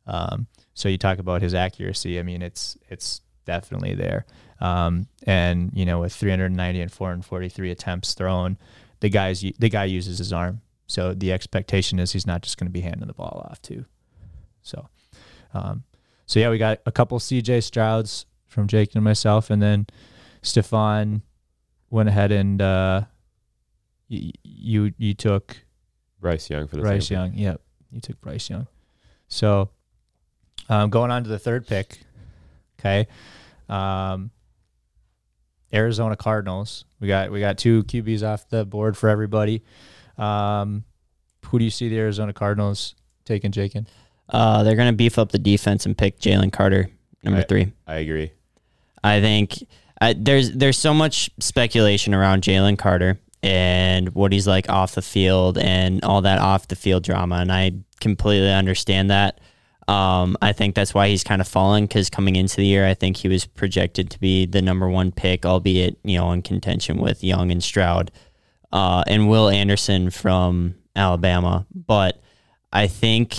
Um, 0.07 0.47
so 0.75 0.89
you 0.89 0.99
talk 0.99 1.19
about 1.19 1.43
his 1.43 1.55
accuracy. 1.55 2.19
I 2.19 2.23
mean, 2.23 2.43
it's 2.43 2.77
it's 2.89 3.21
definitely 3.45 3.95
there. 3.95 4.27
Um, 4.61 5.07
and 5.25 5.71
you 5.75 5.85
know, 5.87 6.01
with 6.01 6.13
390 6.13 6.81
and 6.81 6.93
443 6.93 7.71
attempts 7.71 8.15
thrown, 8.15 8.59
the 9.01 9.09
guys 9.09 9.45
the 9.59 9.69
guy 9.69 9.85
uses 9.85 10.19
his 10.19 10.33
arm. 10.33 10.61
So 10.87 11.13
the 11.13 11.33
expectation 11.33 11.99
is 11.99 12.13
he's 12.13 12.27
not 12.27 12.43
just 12.43 12.57
going 12.57 12.67
to 12.67 12.73
be 12.73 12.81
handing 12.81 13.07
the 13.07 13.15
ball 13.15 13.47
off 13.51 13.61
too. 13.61 13.85
So, 14.63 14.89
um, 15.53 15.85
so 16.27 16.41
yeah, 16.41 16.51
we 16.51 16.59
got 16.59 16.81
a 16.87 16.93
couple 16.93 17.19
CJ 17.19 17.59
Strouds 17.59 18.25
from 18.47 18.67
Jake 18.67 18.95
and 18.95 19.05
myself, 19.05 19.51
and 19.51 19.63
then 19.63 19.87
Stefan 20.43 21.23
went 21.91 22.09
ahead 22.09 22.33
and 22.33 22.61
uh, 22.61 23.03
you, 24.09 24.33
you 24.43 24.95
you 24.99 25.15
took 25.15 25.57
Bryce 26.21 26.49
Young 26.51 26.67
for 26.67 26.77
the 26.77 26.83
Bryce 26.83 27.11
Young. 27.11 27.35
Yep, 27.35 27.61
you 27.91 28.01
took 28.01 28.21
Bryce 28.21 28.49
Young. 28.49 28.67
So, 29.29 29.71
um, 30.69 30.91
going 30.91 31.11
on 31.11 31.23
to 31.25 31.29
the 31.29 31.39
third 31.39 31.67
pick. 31.67 31.99
Okay, 32.79 33.07
um, 33.69 34.31
Arizona 35.73 36.17
Cardinals. 36.17 36.85
We 37.01 37.09
got 37.09 37.31
we 37.31 37.41
got 37.41 37.59
two 37.59 37.85
QBs 37.85 38.23
off 38.23 38.49
the 38.49 38.65
board 38.65 38.97
for 38.97 39.09
everybody. 39.09 39.63
Um, 40.17 40.85
who 41.47 41.59
do 41.59 41.65
you 41.65 41.71
see 41.71 41.89
the 41.89 41.99
Arizona 41.99 42.33
Cardinals 42.33 42.95
taking, 43.25 43.53
Jakin? 43.53 43.87
Uh, 44.29 44.63
they're 44.63 44.77
going 44.77 44.91
to 44.93 44.97
beef 44.97 45.19
up 45.19 45.33
the 45.33 45.39
defense 45.39 45.87
and 45.87 45.97
pick 45.97 46.19
Jalen 46.21 46.53
Carter, 46.53 46.91
number 47.23 47.39
Right. 47.41 47.49
three. 47.49 47.73
I 47.87 47.95
agree. 47.97 48.33
I 49.03 49.21
think 49.21 49.65
uh, 50.01 50.15
there's 50.17 50.53
there's 50.53 50.77
so 50.77 50.93
much 50.93 51.31
speculation 51.39 52.15
around 52.15 52.43
Jalen 52.43 52.77
Carter 52.79 53.19
and 53.43 54.09
what 54.15 54.33
he's 54.33 54.47
like 54.49 54.69
off 54.69 54.95
the 54.97 55.03
field 55.03 55.57
and 55.57 56.03
all 56.05 56.23
that 56.23 56.41
off 56.41 56.67
the 56.69 56.77
field 56.77 57.05
drama, 57.05 57.37
and 57.37 57.53
I 57.53 57.73
completely 58.01 58.53
understand 58.53 59.11
that. 59.11 59.41
Um, 59.89 60.37
I 60.43 60.53
think 60.53 60.75
that's 60.75 60.93
why 60.93 61.09
he's 61.09 61.25
kind 61.25 61.41
of 61.41 61.49
fallen 61.49 61.85
because 61.85 62.11
coming 62.11 62.37
into 62.37 62.57
the 62.57 62.67
year, 62.67 62.87
I 62.87 62.93
think 62.93 63.17
he 63.17 63.29
was 63.29 63.47
projected 63.47 64.11
to 64.11 64.21
be 64.21 64.45
the 64.45 64.61
number 64.61 64.89
one 64.89 65.13
pick, 65.13 65.47
albeit 65.47 65.99
you 66.05 66.19
know 66.19 66.31
in 66.33 66.43
contention 66.43 66.99
with 66.99 67.25
Young 67.25 67.51
and 67.51 67.65
Stroud 67.65 68.11
uh, 68.71 69.03
and 69.07 69.31
Will 69.31 69.49
Anderson 69.49 70.11
from 70.11 70.75
Alabama. 70.95 71.67
But 71.75 72.21
I 72.71 72.87
think 72.87 73.39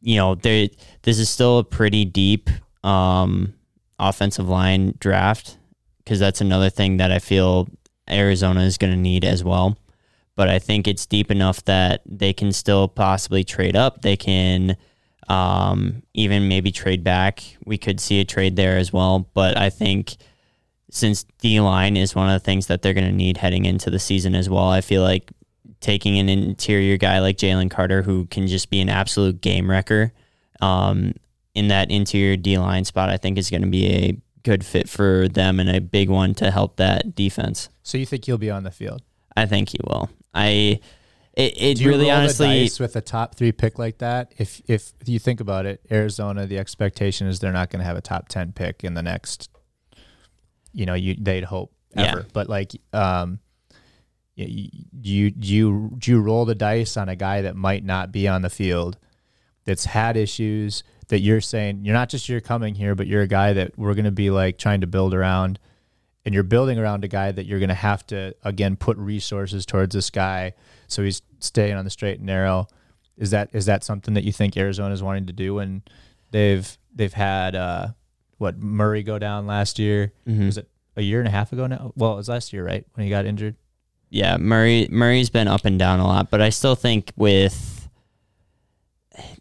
you 0.00 0.16
know 0.16 0.36
there 0.36 0.68
this 1.02 1.18
is 1.18 1.28
still 1.28 1.58
a 1.58 1.64
pretty 1.64 2.06
deep 2.06 2.48
um, 2.82 3.52
offensive 3.98 4.48
line 4.48 4.94
draft 4.98 5.58
because 5.98 6.18
that's 6.18 6.40
another 6.40 6.70
thing 6.70 6.96
that 6.96 7.12
I 7.12 7.18
feel 7.18 7.68
Arizona 8.08 8.62
is 8.62 8.78
going 8.78 8.92
to 8.92 8.98
need 8.98 9.26
as 9.26 9.44
well. 9.44 9.76
But 10.34 10.48
I 10.48 10.58
think 10.58 10.88
it's 10.88 11.04
deep 11.04 11.30
enough 11.30 11.62
that 11.66 12.00
they 12.06 12.32
can 12.32 12.52
still 12.52 12.88
possibly 12.88 13.44
trade 13.44 13.76
up. 13.76 14.00
They 14.00 14.16
can 14.16 14.78
um, 15.30 16.02
even 16.12 16.48
maybe 16.48 16.72
trade 16.72 17.04
back. 17.04 17.44
We 17.64 17.78
could 17.78 18.00
see 18.00 18.20
a 18.20 18.24
trade 18.24 18.56
there 18.56 18.76
as 18.76 18.92
well. 18.92 19.28
But 19.32 19.56
I 19.56 19.70
think 19.70 20.16
since 20.90 21.24
D 21.38 21.60
line 21.60 21.96
is 21.96 22.16
one 22.16 22.28
of 22.28 22.34
the 22.34 22.44
things 22.44 22.66
that 22.66 22.82
they're 22.82 22.94
going 22.94 23.06
to 23.06 23.12
need 23.12 23.36
heading 23.36 23.64
into 23.64 23.90
the 23.90 24.00
season 24.00 24.34
as 24.34 24.50
well, 24.50 24.68
I 24.68 24.80
feel 24.80 25.02
like 25.02 25.30
taking 25.80 26.18
an 26.18 26.28
interior 26.28 26.96
guy 26.96 27.20
like 27.20 27.36
Jalen 27.36 27.70
Carter, 27.70 28.02
who 28.02 28.26
can 28.26 28.48
just 28.48 28.70
be 28.70 28.80
an 28.80 28.88
absolute 28.88 29.40
game 29.40 29.70
wrecker 29.70 30.12
um, 30.60 31.14
in 31.54 31.68
that 31.68 31.92
interior 31.92 32.36
D 32.36 32.58
line 32.58 32.84
spot, 32.84 33.08
I 33.08 33.16
think 33.16 33.38
is 33.38 33.50
going 33.50 33.62
to 33.62 33.68
be 33.68 33.86
a 33.86 34.16
good 34.42 34.66
fit 34.66 34.88
for 34.88 35.28
them 35.28 35.60
and 35.60 35.70
a 35.70 35.80
big 35.80 36.10
one 36.10 36.34
to 36.34 36.50
help 36.50 36.76
that 36.76 37.14
defense. 37.14 37.68
So 37.84 37.98
you 37.98 38.06
think 38.06 38.24
he'll 38.24 38.36
be 38.36 38.50
on 38.50 38.64
the 38.64 38.70
field? 38.72 39.02
I 39.36 39.46
think 39.46 39.68
he 39.68 39.78
will. 39.86 40.10
I 40.34 40.80
it, 41.40 41.80
it 41.80 41.84
really 41.86 42.10
honestly 42.10 42.70
with 42.78 42.96
a 42.96 43.00
top 43.00 43.34
three 43.34 43.52
pick 43.52 43.78
like 43.78 43.98
that? 43.98 44.32
If 44.38 44.60
if 44.66 44.92
you 45.06 45.18
think 45.18 45.40
about 45.40 45.66
it, 45.66 45.80
Arizona, 45.90 46.46
the 46.46 46.58
expectation 46.58 47.26
is 47.26 47.40
they're 47.40 47.52
not 47.52 47.70
going 47.70 47.80
to 47.80 47.84
have 47.86 47.96
a 47.96 48.00
top 48.00 48.28
ten 48.28 48.52
pick 48.52 48.84
in 48.84 48.94
the 48.94 49.02
next. 49.02 49.48
You 50.72 50.86
know, 50.86 50.94
you 50.94 51.16
they'd 51.18 51.44
hope 51.44 51.72
Yeah. 51.96 52.02
ever, 52.12 52.26
but 52.32 52.48
like, 52.48 52.72
um, 52.92 53.40
y- 54.36 54.46
y- 54.48 54.68
do 55.00 55.10
you 55.10 55.30
do 55.30 55.48
you 55.48 55.90
do 55.98 56.10
you 56.12 56.20
roll 56.20 56.44
the 56.44 56.54
dice 56.54 56.96
on 56.96 57.08
a 57.08 57.16
guy 57.16 57.42
that 57.42 57.56
might 57.56 57.84
not 57.84 58.12
be 58.12 58.28
on 58.28 58.42
the 58.42 58.50
field, 58.50 58.96
that's 59.64 59.84
had 59.86 60.16
issues 60.16 60.82
that 61.08 61.20
you're 61.20 61.40
saying 61.40 61.84
you're 61.84 61.94
not 61.94 62.08
just 62.08 62.28
you're 62.28 62.40
coming 62.40 62.76
here, 62.76 62.94
but 62.94 63.06
you're 63.08 63.22
a 63.22 63.26
guy 63.26 63.52
that 63.52 63.76
we're 63.76 63.94
going 63.94 64.04
to 64.04 64.12
be 64.12 64.30
like 64.30 64.58
trying 64.58 64.80
to 64.80 64.86
build 64.86 65.12
around, 65.12 65.58
and 66.24 66.32
you're 66.34 66.44
building 66.44 66.78
around 66.78 67.02
a 67.04 67.08
guy 67.08 67.32
that 67.32 67.46
you're 67.46 67.58
going 67.58 67.68
to 67.68 67.74
have 67.74 68.06
to 68.06 68.32
again 68.44 68.76
put 68.76 68.96
resources 68.96 69.66
towards 69.66 69.92
this 69.94 70.08
guy 70.10 70.52
so 70.90 71.02
he's 71.02 71.22
staying 71.38 71.74
on 71.76 71.84
the 71.84 71.90
straight 71.90 72.18
and 72.18 72.26
narrow. 72.26 72.66
Is 73.16 73.30
that 73.30 73.50
is 73.52 73.66
that 73.66 73.84
something 73.84 74.14
that 74.14 74.24
you 74.24 74.32
think 74.32 74.56
Arizona 74.56 74.92
is 74.94 75.02
wanting 75.02 75.26
to 75.26 75.32
do 75.32 75.54
when 75.54 75.82
they've 76.30 76.76
they've 76.94 77.12
had 77.12 77.54
uh, 77.54 77.88
what 78.38 78.58
Murray 78.58 79.02
go 79.02 79.18
down 79.18 79.46
last 79.46 79.78
year? 79.78 80.12
Mhm. 80.26 80.46
Was 80.46 80.58
it 80.58 80.68
a 80.96 81.02
year 81.02 81.18
and 81.20 81.28
a 81.28 81.30
half 81.30 81.52
ago 81.52 81.66
now? 81.66 81.92
Well, 81.96 82.14
it 82.14 82.16
was 82.16 82.28
last 82.28 82.52
year, 82.52 82.64
right? 82.64 82.84
When 82.94 83.04
he 83.04 83.10
got 83.10 83.26
injured. 83.26 83.56
yeah, 84.10 84.36
Murray 84.38 84.88
Murray's 84.90 85.30
been 85.30 85.48
up 85.48 85.64
and 85.64 85.78
down 85.78 86.00
a 86.00 86.06
lot, 86.06 86.30
but 86.30 86.40
I 86.40 86.48
still 86.50 86.74
think 86.74 87.12
with 87.16 87.79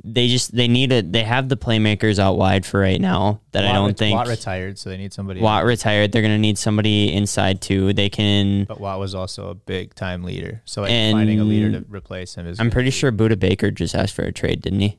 they 0.04 0.28
just 0.28 0.56
they 0.56 0.68
need 0.68 0.92
it. 0.92 1.12
They 1.12 1.24
have 1.24 1.50
the 1.50 1.58
playmakers 1.58 2.20
out 2.20 2.38
wide 2.38 2.65
for 2.65 2.80
right 2.80 3.00
now 3.02 3.42
that 3.52 3.65
I 3.65 3.74
don't 3.74 3.98
think 3.98 4.15
Watt 4.15 4.28
retired, 4.28 4.78
so 4.80 4.89
they 4.89 4.98
need 4.98 5.13
somebody. 5.13 5.42
Watt 5.42 5.65
retired. 5.65 6.12
They're 6.12 6.22
going 6.22 6.34
to 6.34 6.38
need 6.39 6.58
somebody 6.58 7.13
inside 7.13 7.62
too. 7.62 7.94
They 7.94 8.10
can. 8.10 8.65
but 8.65 8.80
Watt 8.80 9.00
was 9.00 9.13
also 9.15 9.50
a 9.50 9.56
big 9.56 9.96
time 9.96 10.24
leader, 10.24 10.62
so 10.65 10.82
like 10.84 10.92
And- 10.92 11.15
finding 11.15 11.39
a 11.39 11.44
leader 11.44 11.72
to 11.80 11.86
replace 11.89 12.36
him 12.36 12.48
is. 12.48 12.60
I'm 12.60 12.70
pretty 12.72 12.88
be- 12.88 12.92
sure 12.92 13.12
Budda 13.12 13.39
Baker 13.39 13.72
just 13.72 13.96
asked 13.96 14.13
for 14.15 14.24
a 14.24 14.32
trade, 14.32 14.62
didn't 14.62 14.80
he? 14.82 14.98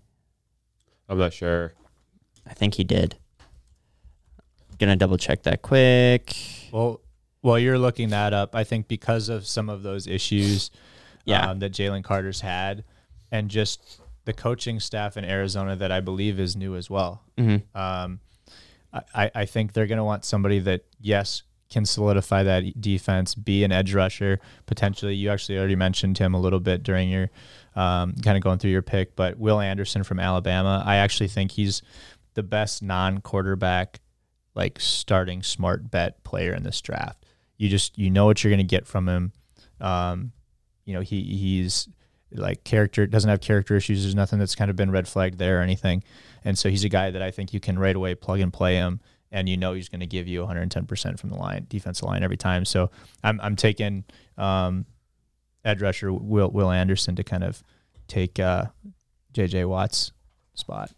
I'm 1.09 1.19
not 1.19 1.33
sure. 1.33 1.73
I 2.47 2.55
think 2.55 2.75
he 2.75 2.85
did. 2.85 3.17
Gonna 4.79 4.97
double 4.97 5.19
check 5.19 5.43
that 5.43 5.61
quick. 5.63 6.35
Well, 6.73 7.01
while 7.43 7.59
you're 7.59 7.79
looking 7.79 8.11
that 8.11 8.33
up, 8.33 8.55
I 8.55 8.65
think 8.65 8.89
because 8.89 9.29
of 9.29 9.47
some 9.47 9.69
of 9.69 9.83
those 9.83 10.07
issues 10.07 10.71
Yeah. 11.27 11.51
um, 11.51 11.59
that 11.59 11.73
Jalen 11.73 12.03
Carter's 12.03 12.41
had, 12.41 12.85
and 13.31 13.51
just 13.51 14.01
the 14.25 14.33
coaching 14.33 14.81
staff 14.81 15.17
in 15.17 15.25
Arizona 15.25 15.77
that 15.77 15.91
I 15.91 16.01
believe 16.01 16.39
is 16.39 16.57
new 16.57 16.77
as 16.77 16.91
well. 16.91 17.23
hmm 17.39 17.57
Um, 17.75 18.21
I, 19.15 19.31
I 19.35 19.45
think 19.47 19.73
they're 19.73 19.87
going 19.87 19.99
to 19.99 20.05
want 20.05 20.25
somebody 20.25 20.59
that, 20.61 20.85
yes, 21.01 21.43
can 21.71 21.85
solidify 21.85 22.43
that 22.43 22.81
defense, 22.81 23.37
be 23.37 23.63
an 23.63 23.71
edge 23.71 23.95
rusher. 23.95 24.41
Potentially, 24.67 25.15
you 25.15 25.31
actually 25.31 25.57
already 25.59 25.77
mentioned 25.77 26.19
him 26.19 26.35
a 26.35 26.41
little 26.41 26.59
bit 26.59 26.83
during 26.83 27.09
your 27.09 27.31
um, 27.77 28.15
kind 28.25 28.37
of 28.37 28.43
going 28.43 28.59
through 28.59 28.73
your 28.73 28.83
pick, 28.83 29.15
but 29.15 29.39
Will 29.39 29.61
Anderson 29.61 30.03
from 30.03 30.19
Alabama, 30.19 30.83
I 30.85 30.97
actually 30.97 31.29
think 31.29 31.53
he's 31.53 31.83
the 32.35 32.43
best 32.43 32.83
non 32.83 33.21
quarterback, 33.21 34.01
like 34.57 34.81
starting 34.81 35.45
smart 35.45 35.89
bet 35.91 36.25
player 36.25 36.53
in 36.53 36.65
this 36.65 36.81
draft. 36.81 37.25
You 37.57 37.69
just, 37.69 37.97
you 37.97 38.11
know 38.11 38.27
what 38.27 38.43
you're 38.43 38.51
going 38.51 38.59
to 38.59 38.65
get 38.65 38.87
from 38.87 39.09
him. 39.09 39.33
Um, 39.81 40.33
you 40.85 40.95
know, 40.95 41.01
he 41.01 41.23
he's 41.23 41.89
like 42.33 42.65
character 42.65 43.07
doesn't 43.07 43.31
have 43.31 43.41
character 43.41 43.77
issues. 43.77 44.03
There's 44.03 44.15
nothing 44.15 44.39
that's 44.39 44.55
kind 44.55 44.71
of 44.71 44.77
been 44.77 44.91
red 44.91 45.09
flagged 45.09 45.39
there 45.39 45.59
or 45.59 45.63
anything. 45.63 46.03
And 46.45 46.59
so 46.59 46.71
he's 46.71 46.85
a 46.85 46.89
guy 46.89 47.11
that 47.11 47.23
I 47.23 47.31
think 47.31 47.53
you 47.53 47.61
can 47.61 47.79
right 47.79 47.95
away 47.95 48.15
plug 48.15 48.41
and 48.41 48.53
play 48.53 48.77
him 48.77 49.01
and 49.33 49.49
you 49.49 49.57
know 49.57 49.75
he's 49.75 49.89
going 49.89 50.01
to 50.01 50.07
give 50.07 50.27
you 50.29 50.45
110% 50.45 51.19
from 51.19 51.31
the 51.31 51.37
line, 51.37 51.67
defensive 51.69 52.07
line 52.07 52.23
every 52.23 52.37
time. 52.37 52.65
So 52.65 52.91
I'm 53.23 53.41
I'm 53.41 53.57
taking 53.57 54.05
um, 54.37 54.87
edge 55.65 55.81
rusher 55.81 56.13
Will 56.13 56.51
Will 56.51 56.71
Anderson 56.71 57.17
to 57.17 57.25
kind 57.25 57.45
of 57.45 57.63
take 58.09 58.39
uh, 58.39 58.67
J.J. 59.33 59.65
Watt's 59.67 60.13
spot. 60.55 60.91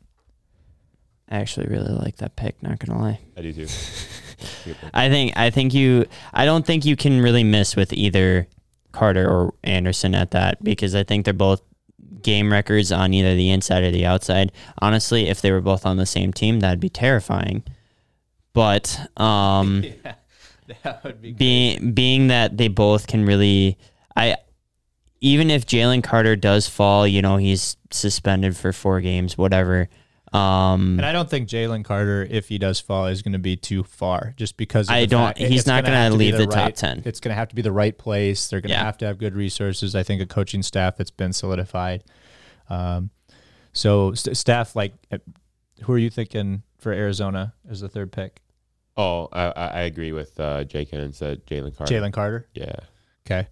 I 1.28 1.36
actually 1.36 1.66
really 1.66 1.92
like 1.92 2.16
that 2.16 2.36
pick. 2.36 2.62
Not 2.62 2.78
gonna 2.78 3.00
lie. 3.00 3.20
I 3.36 3.42
do 3.42 3.52
too. 3.52 3.68
I 4.94 5.08
think 5.08 5.36
I 5.36 5.50
think 5.50 5.74
you. 5.74 6.06
I 6.32 6.44
don't 6.44 6.66
think 6.66 6.84
you 6.84 6.96
can 6.96 7.20
really 7.20 7.44
miss 7.44 7.76
with 7.76 7.92
either 7.92 8.48
Carter 8.92 9.28
or 9.28 9.54
Anderson 9.64 10.14
at 10.14 10.30
that 10.32 10.62
because 10.62 10.94
I 10.94 11.04
think 11.04 11.24
they're 11.24 11.34
both 11.34 11.62
game 12.22 12.52
records 12.52 12.92
on 12.92 13.12
either 13.12 13.34
the 13.34 13.50
inside 13.50 13.82
or 13.82 13.90
the 13.90 14.06
outside. 14.06 14.52
Honestly, 14.80 15.28
if 15.28 15.40
they 15.40 15.50
were 15.50 15.60
both 15.60 15.84
on 15.84 15.96
the 15.96 16.06
same 16.06 16.32
team, 16.32 16.60
that'd 16.60 16.80
be 16.80 16.88
terrifying. 16.88 17.64
But 18.52 19.00
um, 19.16 19.84
that 20.82 21.04
would 21.04 21.20
be 21.20 21.32
being 21.32 21.92
being 21.92 22.28
that 22.28 22.56
they 22.56 22.68
both 22.68 23.06
can 23.06 23.24
really, 23.24 23.78
I 24.16 24.36
even 25.20 25.50
if 25.50 25.66
Jalen 25.66 26.02
Carter 26.02 26.36
does 26.36 26.68
fall, 26.68 27.06
you 27.06 27.22
know 27.22 27.36
he's 27.36 27.76
suspended 27.90 28.56
for 28.56 28.72
four 28.72 29.00
games, 29.00 29.38
whatever. 29.38 29.88
Um, 30.32 30.98
And 30.98 31.04
I 31.04 31.12
don't 31.12 31.28
think 31.28 31.48
Jalen 31.48 31.84
Carter, 31.84 32.26
if 32.30 32.48
he 32.48 32.56
does 32.58 32.80
fall, 32.80 33.06
is 33.06 33.20
going 33.22 33.32
to 33.34 33.38
be 33.38 33.54
too 33.56 33.82
far, 33.82 34.32
just 34.36 34.56
because 34.56 34.88
of 34.88 34.94
I 34.94 35.04
don't- 35.04 35.26
fact- 35.36 35.38
he's 35.38 35.66
not 35.66 35.84
gonna 35.84 35.94
gonna 35.94 36.02
have 36.04 36.12
to 36.12 36.18
be 36.18 36.24
leave 36.32 36.38
the 36.38 36.46
top 36.46 36.56
right- 36.56 36.76
10. 36.76 37.02
It's 37.04 37.20
going 37.20 37.30
to 37.30 37.34
have 37.34 37.48
to 37.48 37.54
be 37.54 37.60
the 37.62 37.72
right 37.72 37.96
place. 37.96 38.48
They're 38.48 38.60
going 38.62 38.70
to 38.70 38.74
Yeah. 38.74 38.84
have 38.84 38.96
to 38.98 39.06
have 39.06 39.18
good 39.18 39.34
resources. 39.34 39.94
I 39.94 40.02
think 40.02 40.22
a 40.22 40.26
coaching 40.26 40.62
staff 40.62 40.96
that's 40.96 41.10
been 41.10 41.32
solidified. 41.34 42.04
Um, 42.70 43.10
so 43.74 44.14
st- 44.14 44.36
staff, 44.36 44.74
like, 44.74 44.94
uh, 45.10 45.18
who 45.82 45.92
are 45.92 45.98
you 45.98 46.08
thinking 46.10 46.62
for 46.78 46.92
Arizona 46.92 47.52
as 47.68 47.80
the 47.80 47.88
third 47.88 48.10
pick? 48.12 48.40
Oh, 48.96 49.28
I, 49.32 49.44
I 49.46 49.66
I 49.66 49.80
agree 49.82 50.12
with 50.12 50.38
uh, 50.38 50.64
Jakin 50.64 51.12
said 51.12 51.46
Jalen 51.46 51.76
Carter. 51.76 51.92
Jalen 51.94 52.12
Carter. 52.12 52.46
Yeah. 52.54 52.76
Okay. 53.26 53.48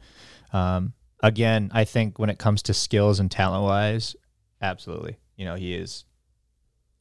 Um, 0.53 0.93
again, 1.23 1.71
I 1.75 1.85
think 1.85 2.19
when 2.19 2.29
it 2.31 2.39
comes 2.39 2.63
to 2.65 2.75
skills 2.75 3.21
and 3.21 3.31
talent 3.31 3.65
wise, 3.65 4.15
absolutely. 4.61 5.17
You 5.37 5.47
know, 5.47 5.55
he 5.55 5.75
is, 5.75 6.05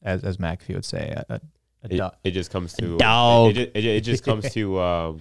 as 0.02 0.22
as 0.24 0.36
McAfee 0.38 0.74
would 0.74 0.84
say, 0.84 1.10
a, 1.16 1.24
a, 1.28 1.34
a 1.34 1.40
It, 1.86 1.96
do- 1.96 2.10
it 2.24 2.30
just 2.32 2.50
comes 2.50 2.72
to 2.74 2.96
dog. 2.98 3.56
It, 3.56 3.72
it, 3.74 3.84
it, 3.84 4.00
just 4.04 4.24
comes 4.24 4.50
to 4.52 4.80
um, 4.88 5.20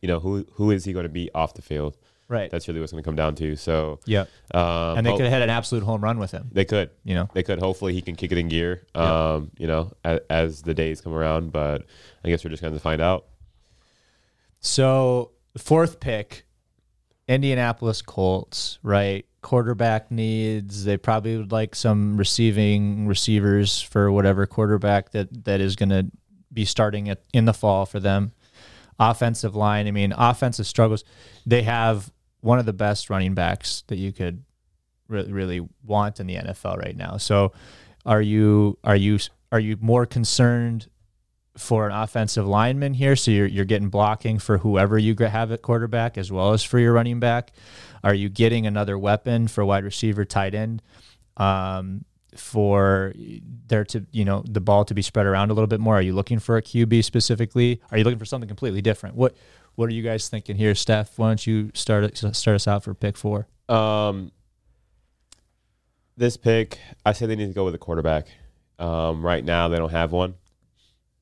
you 0.00 0.08
know 0.08 0.20
who 0.20 0.46
who 0.54 0.70
is 0.70 0.84
he 0.84 0.92
going 0.92 1.04
to 1.04 1.08
be 1.08 1.30
off 1.34 1.54
the 1.54 1.62
field? 1.62 1.96
right. 2.26 2.50
That's 2.50 2.66
really 2.66 2.80
what's 2.80 2.90
going 2.90 3.04
to 3.04 3.06
come 3.06 3.16
down 3.16 3.34
to. 3.36 3.54
So 3.54 4.00
Yep. 4.06 4.28
um, 4.54 4.96
And 4.96 5.06
they 5.06 5.10
ho- 5.10 5.16
could 5.18 5.24
have 5.24 5.32
had 5.32 5.42
an 5.42 5.50
absolute 5.50 5.84
home 5.84 6.02
run 6.02 6.18
with 6.18 6.30
him. 6.32 6.48
they 6.52 6.64
could 6.64 6.88
You 7.04 7.14
know. 7.14 7.28
they 7.34 7.42
could 7.42 7.58
hopefully 7.58 7.92
he 7.92 8.00
can 8.00 8.16
kick 8.16 8.32
it 8.32 8.38
in 8.38 8.48
gear. 8.48 8.86
Yeah. 8.94 9.32
Um, 9.34 9.50
you 9.58 9.66
know 9.66 9.92
as, 10.04 10.20
as 10.30 10.62
the 10.62 10.72
days 10.74 11.00
come 11.02 11.12
around, 11.12 11.52
but 11.52 11.84
I 12.24 12.28
guess 12.30 12.42
we're 12.44 12.50
just 12.50 12.62
going 12.62 12.72
to 12.74 12.80
find 12.80 13.02
out. 13.02 13.26
So 14.60 15.32
fourth 15.58 16.00
pick, 16.00 16.44
Indianapolis 17.28 18.02
Colts, 18.02 18.78
right? 18.82 19.26
Quarterback 19.44 20.10
needs. 20.10 20.84
They 20.84 20.96
probably 20.96 21.36
would 21.36 21.52
like 21.52 21.74
some 21.74 22.16
receiving 22.16 23.06
receivers 23.06 23.82
for 23.82 24.10
whatever 24.10 24.46
quarterback 24.46 25.10
that 25.10 25.44
that 25.44 25.60
is 25.60 25.76
going 25.76 25.90
to 25.90 26.10
be 26.50 26.64
starting 26.64 27.10
at, 27.10 27.20
in 27.34 27.44
the 27.44 27.52
fall 27.52 27.84
for 27.84 28.00
them. 28.00 28.32
Offensive 28.98 29.54
line. 29.54 29.86
I 29.86 29.90
mean, 29.90 30.14
offensive 30.16 30.66
struggles. 30.66 31.04
They 31.44 31.62
have 31.62 32.10
one 32.40 32.58
of 32.58 32.64
the 32.64 32.72
best 32.72 33.10
running 33.10 33.34
backs 33.34 33.84
that 33.88 33.96
you 33.96 34.12
could 34.12 34.44
really, 35.08 35.30
really 35.30 35.68
want 35.84 36.20
in 36.20 36.26
the 36.26 36.36
NFL 36.36 36.78
right 36.78 36.96
now. 36.96 37.18
So, 37.18 37.52
are 38.06 38.22
you 38.22 38.78
are 38.82 38.96
you 38.96 39.18
are 39.52 39.60
you 39.60 39.76
more 39.78 40.06
concerned 40.06 40.88
for 41.58 41.86
an 41.86 41.94
offensive 41.94 42.46
lineman 42.46 42.94
here, 42.94 43.14
so 43.14 43.30
you're 43.30 43.46
you're 43.46 43.66
getting 43.66 43.90
blocking 43.90 44.38
for 44.38 44.58
whoever 44.58 44.98
you 44.98 45.14
have 45.18 45.52
at 45.52 45.60
quarterback 45.60 46.16
as 46.16 46.32
well 46.32 46.52
as 46.52 46.62
for 46.62 46.78
your 46.78 46.94
running 46.94 47.20
back. 47.20 47.52
Are 48.04 48.14
you 48.14 48.28
getting 48.28 48.66
another 48.66 48.98
weapon 48.98 49.48
for 49.48 49.64
wide 49.64 49.82
receiver, 49.82 50.24
tight 50.26 50.54
end, 50.54 50.82
um, 51.38 52.04
for 52.36 53.14
there 53.66 53.84
to 53.84 54.04
you 54.10 54.24
know 54.24 54.44
the 54.46 54.60
ball 54.60 54.84
to 54.84 54.94
be 54.94 55.02
spread 55.02 55.26
around 55.26 55.50
a 55.50 55.54
little 55.54 55.66
bit 55.66 55.80
more? 55.80 55.96
Are 55.96 56.02
you 56.02 56.12
looking 56.12 56.38
for 56.38 56.58
a 56.58 56.62
QB 56.62 57.02
specifically? 57.02 57.80
Are 57.90 57.96
you 57.96 58.04
looking 58.04 58.18
for 58.18 58.26
something 58.26 58.48
completely 58.48 58.82
different? 58.82 59.16
What 59.16 59.34
what 59.74 59.88
are 59.88 59.94
you 59.94 60.02
guys 60.02 60.28
thinking 60.28 60.56
here, 60.56 60.74
Steph? 60.74 61.18
Why 61.18 61.28
don't 61.28 61.46
you 61.46 61.70
start 61.74 62.16
start 62.16 62.54
us 62.54 62.68
out 62.68 62.84
for 62.84 62.92
pick 62.92 63.16
four? 63.16 63.48
Um, 63.68 64.30
this 66.16 66.36
pick, 66.36 66.78
I 67.06 67.12
say 67.12 67.26
they 67.26 67.36
need 67.36 67.48
to 67.48 67.54
go 67.54 67.64
with 67.64 67.74
a 67.74 67.78
quarterback. 67.78 68.26
Um, 68.78 69.24
right 69.24 69.44
now, 69.44 69.68
they 69.68 69.78
don't 69.78 69.90
have 69.90 70.12
one. 70.12 70.34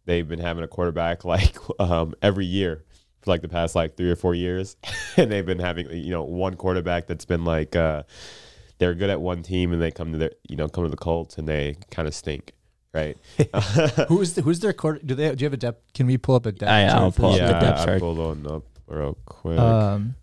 They've 0.05 0.27
been 0.27 0.41
having 0.41 0.65
a 0.65 0.69
quarterback 0.69 1.25
like 1.27 1.57
um, 1.79 2.15
every 2.21 2.47
year 2.47 2.85
for 3.23 3.31
like 3.31 3.41
the 3.43 3.49
past 3.49 3.75
like 3.75 3.97
three 3.97 4.11
or 4.11 4.17
four 4.17 4.35
years, 4.35 4.77
and 5.17 5.31
they've 5.31 5.47
been 5.47 5.59
having 5.61 5.91
you 5.91 6.11
know 6.11 6.23
one 6.25 6.55
quarterback 6.55 7.07
that's 7.07 7.25
been 7.25 7.45
like 7.45 7.75
uh, 7.77 8.03
they're 8.79 8.95
good 8.95 9.11
at 9.11 9.21
one 9.21 9.43
team 9.43 9.73
and 9.73 9.81
they 9.81 9.91
come 9.91 10.13
to 10.13 10.19
their 10.19 10.33
you 10.49 10.57
know 10.57 10.69
come 10.69 10.85
to 10.85 10.91
the 10.91 10.97
Colts 10.97 11.39
and 11.39 11.49
they 11.49 11.77
kind 11.91 12.07
of 12.09 12.15
stink, 12.15 12.53
right? 12.93 13.17
who's 14.09 14.35
the, 14.35 14.43
who's 14.43 14.61
their 14.61 14.73
quarter? 14.73 15.01
Do 15.05 15.15
they 15.15 15.35
do 15.35 15.43
you 15.43 15.47
have 15.47 15.53
a 15.55 15.57
depth? 15.57 15.93
Can 15.95 16.07
we 16.07 16.19
pull 16.19 16.35
up 16.35 16.47
a 16.47 16.53
depth? 16.53 16.71
I- 16.71 16.89
chart 16.89 17.01
I'll 17.01 17.11
for 17.11 17.21
pull 17.23 17.31
up 17.33 17.39
this? 17.39 17.49
the 17.49 17.55
yeah, 17.55 17.61
depth 17.61 17.81
I 17.81 17.85
chart. 17.85 18.01
pulled 18.01 18.19
one 18.19 18.47
up 18.47 18.65
real 18.87 19.17
quick. 19.25 19.59
Um, 19.59 20.15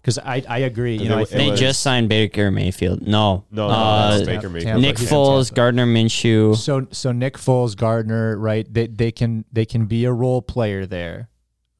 because 0.00 0.18
I 0.18 0.42
I 0.48 0.58
agree. 0.58 0.96
You 0.96 1.08
know, 1.08 1.18
I 1.18 1.22
It 1.22 1.30
They 1.30 1.50
was- 1.52 1.60
just 1.60 1.80
signed 1.80 2.08
Baker 2.08 2.50
Mayfield. 2.50 3.02
No, 3.06 3.44
no, 3.52 3.68
no, 3.68 3.72
uh, 3.72 4.16
it's 4.18 4.26
Baker 4.26 4.48
Mayfield. 4.48 4.64
Tampa. 4.66 4.80
Nick 4.80 4.98
He's 4.98 5.08
Foles, 5.08 5.44
Tampa. 5.46 5.54
Gardner 5.54 5.86
Minshew. 5.86 6.56
So 6.56 6.88
so 6.90 7.12
Nick 7.12 7.34
Foles, 7.38 7.76
Gardner, 7.76 8.36
right? 8.36 8.66
They 8.68 8.88
they 8.88 9.12
can 9.12 9.44
they 9.52 9.64
can 9.64 9.86
be 9.86 10.04
a 10.04 10.12
role 10.12 10.42
player 10.42 10.86
there, 10.86 11.28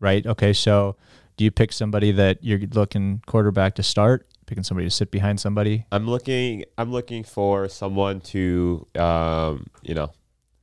right? 0.02 0.26
Okay, 0.26 0.52
so 0.52 0.96
do 1.38 1.44
you 1.44 1.50
pick 1.50 1.72
somebody 1.72 2.12
that 2.12 2.42
you're 2.42 2.60
looking 2.72 3.22
quarterback 3.26 3.76
to 3.76 3.82
start? 3.82 4.26
Picking 4.44 4.64
somebody 4.64 4.86
to 4.86 4.90
sit 4.90 5.10
behind 5.10 5.40
somebody? 5.40 5.86
I'm 5.90 6.06
looking. 6.06 6.64
I'm 6.76 6.90
looking 6.92 7.24
for 7.24 7.68
someone 7.68 8.20
to, 8.20 8.86
um, 8.96 9.68
you 9.82 9.94
know, 9.94 10.12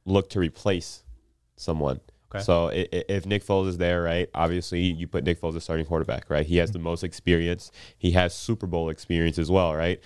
look 0.05 0.29
to 0.31 0.39
replace 0.39 1.03
someone. 1.55 2.01
Okay. 2.31 2.43
So 2.43 2.69
if 2.71 3.25
Nick 3.25 3.43
Foles 3.43 3.67
is 3.69 3.77
there, 3.77 4.03
right? 4.03 4.29
Obviously, 4.35 4.81
you 4.81 5.07
put 5.07 5.23
Nick 5.23 5.41
Foles 5.41 5.55
as 5.55 5.63
starting 5.63 5.85
quarterback, 5.87 6.29
right? 6.29 6.45
He 6.45 6.57
has 6.57 6.71
the 6.71 6.77
most 6.77 7.03
experience. 7.03 7.71
He 7.97 8.11
has 8.11 8.35
Super 8.35 8.67
Bowl 8.67 8.89
experience 8.89 9.39
as 9.39 9.49
well, 9.49 9.73
right? 9.73 9.99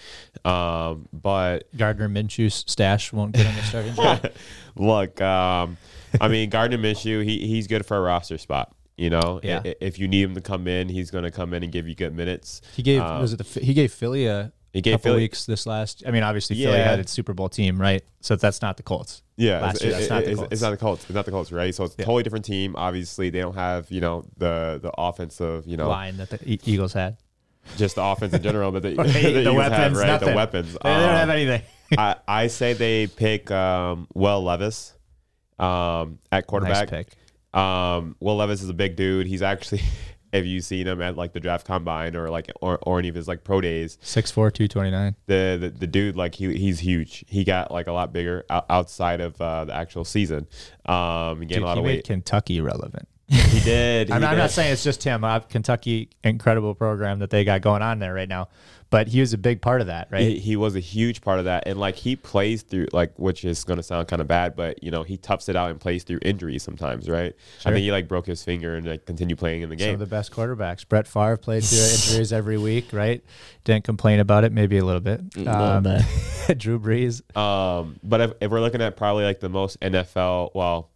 Um, 0.46 1.10
but 1.12 1.68
Gardner 1.76 2.08
Minshew's 2.08 2.64
stash 2.66 3.12
won't 3.12 3.34
get 3.34 3.46
on 3.46 3.56
the 3.56 3.62
starting 3.64 3.94
job. 3.96 4.32
look, 4.78 5.20
um, 5.20 5.76
I 6.22 6.30
mean, 6.30 6.50
Gardner 6.50 6.78
Minshew, 6.78 7.26
he 7.26 7.46
he's 7.46 7.68
good 7.68 7.86
for 7.86 7.98
a 7.98 8.02
roster 8.02 8.38
spot. 8.38 8.74
You 8.98 9.10
know, 9.10 9.40
Yeah. 9.44 9.62
i- 9.66 9.76
if 9.82 9.98
you 9.98 10.08
need 10.08 10.24
him 10.24 10.36
to 10.36 10.42
come 10.42 10.68
in, 10.68 10.88
he's 10.90 11.10
going 11.10 11.24
to 11.24 11.32
come 11.32 11.54
in 11.54 11.64
and 11.64 11.72
give 11.72 11.88
you 11.88 11.96
good 11.96 12.16
minutes. 12.16 12.62
He 12.76 12.84
gave 12.84 13.02
Um, 13.02 13.22
was 13.22 13.34
it 13.34 13.38
the 13.38 13.60
he 13.60 13.74
gave 13.74 13.92
Philly 13.92 14.28
a 14.28 14.52
He 14.72 14.82
gave 14.82 14.94
couple 14.94 15.12
Philly, 15.12 15.22
weeks 15.24 15.46
this 15.46 15.66
last. 15.66 16.04
I 16.08 16.12
mean, 16.12 16.22
obviously 16.24 16.56
Philly 16.56 16.78
Yeah. 16.78 16.90
had 16.90 17.00
its 17.00 17.12
Super 17.12 17.34
Bowl 17.34 17.50
team, 17.50 17.80
right? 17.82 18.04
So 18.22 18.36
that's 18.36 18.62
not 18.62 18.78
the 18.78 18.84
Colts. 18.84 19.22
Yeah, 19.36 19.62
last 19.62 19.76
it's, 19.76 19.84
year. 19.84 19.92
That's 19.94 20.06
it- 20.06 20.10
not 20.10 20.24
the 20.26 20.36
Colts. 20.36 20.52
it's 20.52 20.62
not 20.62 20.70
the 20.72 20.78
Colts. 20.78 21.04
It's 21.06 21.14
not 21.14 21.26
the 21.26 21.32
Colts, 21.32 21.52
right? 21.52 21.74
So 21.76 21.84
it's 21.86 21.96
a 21.96 21.98
Yeah. 22.00 22.06
totally 22.06 22.24
different 22.24 22.46
team. 22.46 22.76
Obviously, 22.78 23.30
they 23.32 23.40
don't 23.42 23.56
have 23.56 23.90
you 23.92 24.02
know 24.02 24.26
the 24.38 24.80
the 24.82 24.92
offensive, 24.98 25.66
you 25.68 25.76
know, 25.78 25.90
Line 25.90 26.18
that 26.18 26.30
the 26.30 26.40
Eagles 26.46 26.94
had. 26.94 27.18
just 27.78 27.96
the 27.96 28.04
offense 28.04 28.34
in 28.34 28.44
general, 28.44 28.72
but 28.72 28.84
the, 28.84 28.94
Right, 28.96 29.08
the, 29.08 29.44
the 29.44 29.54
weapons, 29.54 29.76
have, 29.78 29.96
right? 29.96 30.08
nothing. 30.08 30.30
The 30.30 30.36
weapons. 30.36 30.74
They 30.74 30.90
don't 30.90 31.10
have 31.10 31.30
Um, 31.30 31.36
anything. 31.36 31.62
I 31.98 32.16
I 32.28 32.48
say 32.48 32.74
they 32.74 33.08
pick 33.08 33.50
um, 33.52 34.08
Will 34.14 34.44
Levis 34.44 34.94
um, 35.60 36.20
at 36.32 36.46
quarterback. 36.48 36.92
Nice 36.92 37.06
pick. 37.06 37.18
Um, 37.54 38.16
Will 38.20 38.38
Levis 38.38 38.62
is 38.62 38.70
a 38.70 38.74
big 38.74 38.96
dude. 38.96 39.28
He's 39.28 39.42
actually, 39.42 39.82
if 40.34 40.46
you've 40.46 40.64
seen 40.64 40.88
him 40.88 41.02
at 41.02 41.16
like 41.16 41.34
the 41.34 41.40
draft 41.40 41.66
combine 41.68 42.16
or 42.16 42.30
like 42.30 42.52
or, 42.62 42.80
or 42.82 43.00
any 43.00 43.08
of 43.08 43.16
his 43.16 43.28
like 43.28 43.44
pro 43.44 43.62
days, 43.62 43.98
6'4", 44.04 44.34
229. 44.34 45.16
the, 45.28 45.58
the 45.60 45.70
the 45.70 45.88
dude 45.88 46.16
like 46.16 46.36
he 46.36 46.54
he's 46.58 46.80
huge. 46.80 47.24
He 47.28 47.44
got 47.44 47.72
like 47.72 47.88
a 47.88 47.92
lot 47.92 48.12
bigger 48.12 48.46
outside 48.50 49.22
of 49.22 49.40
uh, 49.40 49.66
the 49.66 49.74
actual 49.74 50.04
season. 50.06 50.48
Um, 50.86 51.42
he 51.42 51.46
gained 51.46 51.50
Dude, 51.50 51.64
a 51.64 51.66
lot 51.66 51.74
he 51.76 51.80
of 51.80 51.86
made 51.86 51.96
weight. 51.98 52.06
Kentucky 52.06 52.62
relevant. 52.62 53.08
He 53.28 53.60
did. 53.62 54.12
I'm, 54.12 54.22
he 54.22 54.28
I'm 54.28 54.38
not 54.38 54.52
saying 54.52 54.74
it's 54.74 54.84
just 54.84 55.04
him. 55.04 55.24
Uh, 55.24 55.40
Kentucky, 55.40 56.10
incredible 56.24 56.76
program 56.76 57.20
that 57.20 57.30
they 57.30 57.44
got 57.44 57.62
going 57.62 57.82
on 57.82 58.00
there 58.00 58.14
right 58.14 58.28
now, 58.30 58.50
but 58.94 59.08
he 59.08 59.20
was 59.22 59.34
a 59.34 59.40
big 59.40 59.60
part 59.60 59.82
of 59.82 59.88
that, 59.88 60.08
right? 60.12 60.22
He, 60.22 60.38
he 60.40 60.56
was 60.56 60.76
a 60.76 60.80
huge 60.80 61.22
part 61.22 61.40
of 61.40 61.46
that, 61.46 61.64
and 61.68 61.80
like 61.80 61.96
he 61.96 62.16
plays 62.16 62.62
through 62.62 62.86
like, 62.94 63.12
which 63.18 63.44
is 63.44 63.64
going 63.64 63.78
to 63.78 63.84
sound 63.84 64.08
kind 64.08 64.22
of 64.22 64.28
bad, 64.28 64.56
but 64.56 64.84
you 64.84 64.92
know 64.92 65.02
he 65.02 65.18
toughs 65.18 65.50
it 65.50 65.56
out 65.56 65.72
and 65.72 65.80
plays 65.80 66.04
through 66.04 66.20
injuries 66.22 66.62
sometimes, 66.62 67.10
right? 67.10 67.34
Sure. 67.60 67.72
I 67.72 67.74
think 67.74 67.84
he 67.84 67.92
like 67.92 68.08
broke 68.08 68.28
his 68.28 68.44
finger 68.44 68.76
and 68.76 68.86
like 68.86 69.08
continued 69.08 69.40
playing 69.40 69.64
in 69.64 69.70
the 69.70 69.76
game. 69.76 69.88
Some 69.88 69.94
of 69.96 70.00
the 70.00 70.06
best 70.16 70.32
quarterbacks. 70.32 70.88
Brett 70.88 71.08
Favre 71.08 71.38
played 71.38 71.64
through 71.64 71.80
injuries 72.14 72.32
every 72.32 72.60
week, 72.60 72.94
right? 72.94 73.24
Didn't 73.64 73.84
complain 73.84 74.20
about 74.20 74.44
it, 74.44 74.52
maybe 74.52 74.78
a 74.78 74.86
little 74.86 75.02
bit. 75.02 75.22
A 75.36 75.40
little 75.40 75.54
Um, 75.56 75.84
bit. 75.84 76.58
Drew 76.60 76.80
Brees. 76.80 77.22
um, 77.36 78.00
but 78.04 78.22
if, 78.22 78.32
if 78.42 78.52
we're 78.52 78.62
looking 78.62 78.82
at 78.84 78.96
probably 78.96 79.24
like 79.24 79.40
the 79.40 79.50
most 79.50 79.80
NFL, 79.80 80.52
well, 80.54 80.92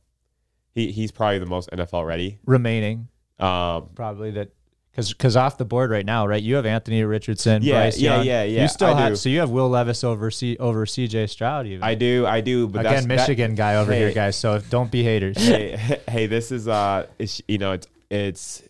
he 0.75 0.91
he's 0.91 1.11
probably 1.11 1.39
the 1.39 1.47
most 1.47 1.71
NFL 1.71 2.05
ready. 2.05 2.37
remaining 2.45 3.07
Um, 3.39 3.89
probably 3.95 4.31
that 4.31 4.49
Because 4.97 5.13
because 5.13 5.35
off 5.37 5.59
the 5.59 5.63
board 5.65 5.91
right 5.91 6.05
now, 6.05 6.25
right? 6.25 6.41
You 6.41 6.55
have 6.55 6.65
Anthony 6.65 7.03
Richardson, 7.03 7.61
Yeah, 7.61 7.73
Bryce 7.75 7.99
yeah, 7.99 8.15
Young. 8.15 8.25
yeah, 8.25 8.43
yeah, 8.45 8.61
You 8.63 8.67
still 8.67 8.95
I 8.95 8.99
have 8.99 9.09
do. 9.11 9.15
so 9.15 9.29
you 9.29 9.39
have 9.41 9.51
Will 9.51 9.69
Levis 9.69 10.03
over 10.03 10.31
C, 10.31 10.57
over 10.57 10.87
C.J. 10.87 11.27
Stroud 11.27 11.67
even. 11.67 11.83
I 11.83 11.93
do, 11.93 12.25
I 12.25 12.41
do, 12.41 12.67
but 12.67 12.81
that's, 12.81 13.05
Again, 13.05 13.07
that- 13.09 13.15
Michigan 13.27 13.53
guy 13.53 13.75
over 13.75 13.93
here, 13.93 14.11
guys. 14.11 14.35
So 14.35 14.57
don't 14.71 14.89
be 14.89 15.03
haters. 15.03 15.37
hey, 15.37 15.99
hey, 16.09 16.25
this 16.25 16.51
is 16.51 16.67
uh, 16.67 17.05
it's 17.19 17.43
you 17.47 17.59
know, 17.59 17.73
it's 17.73 17.87
it's 18.09 18.63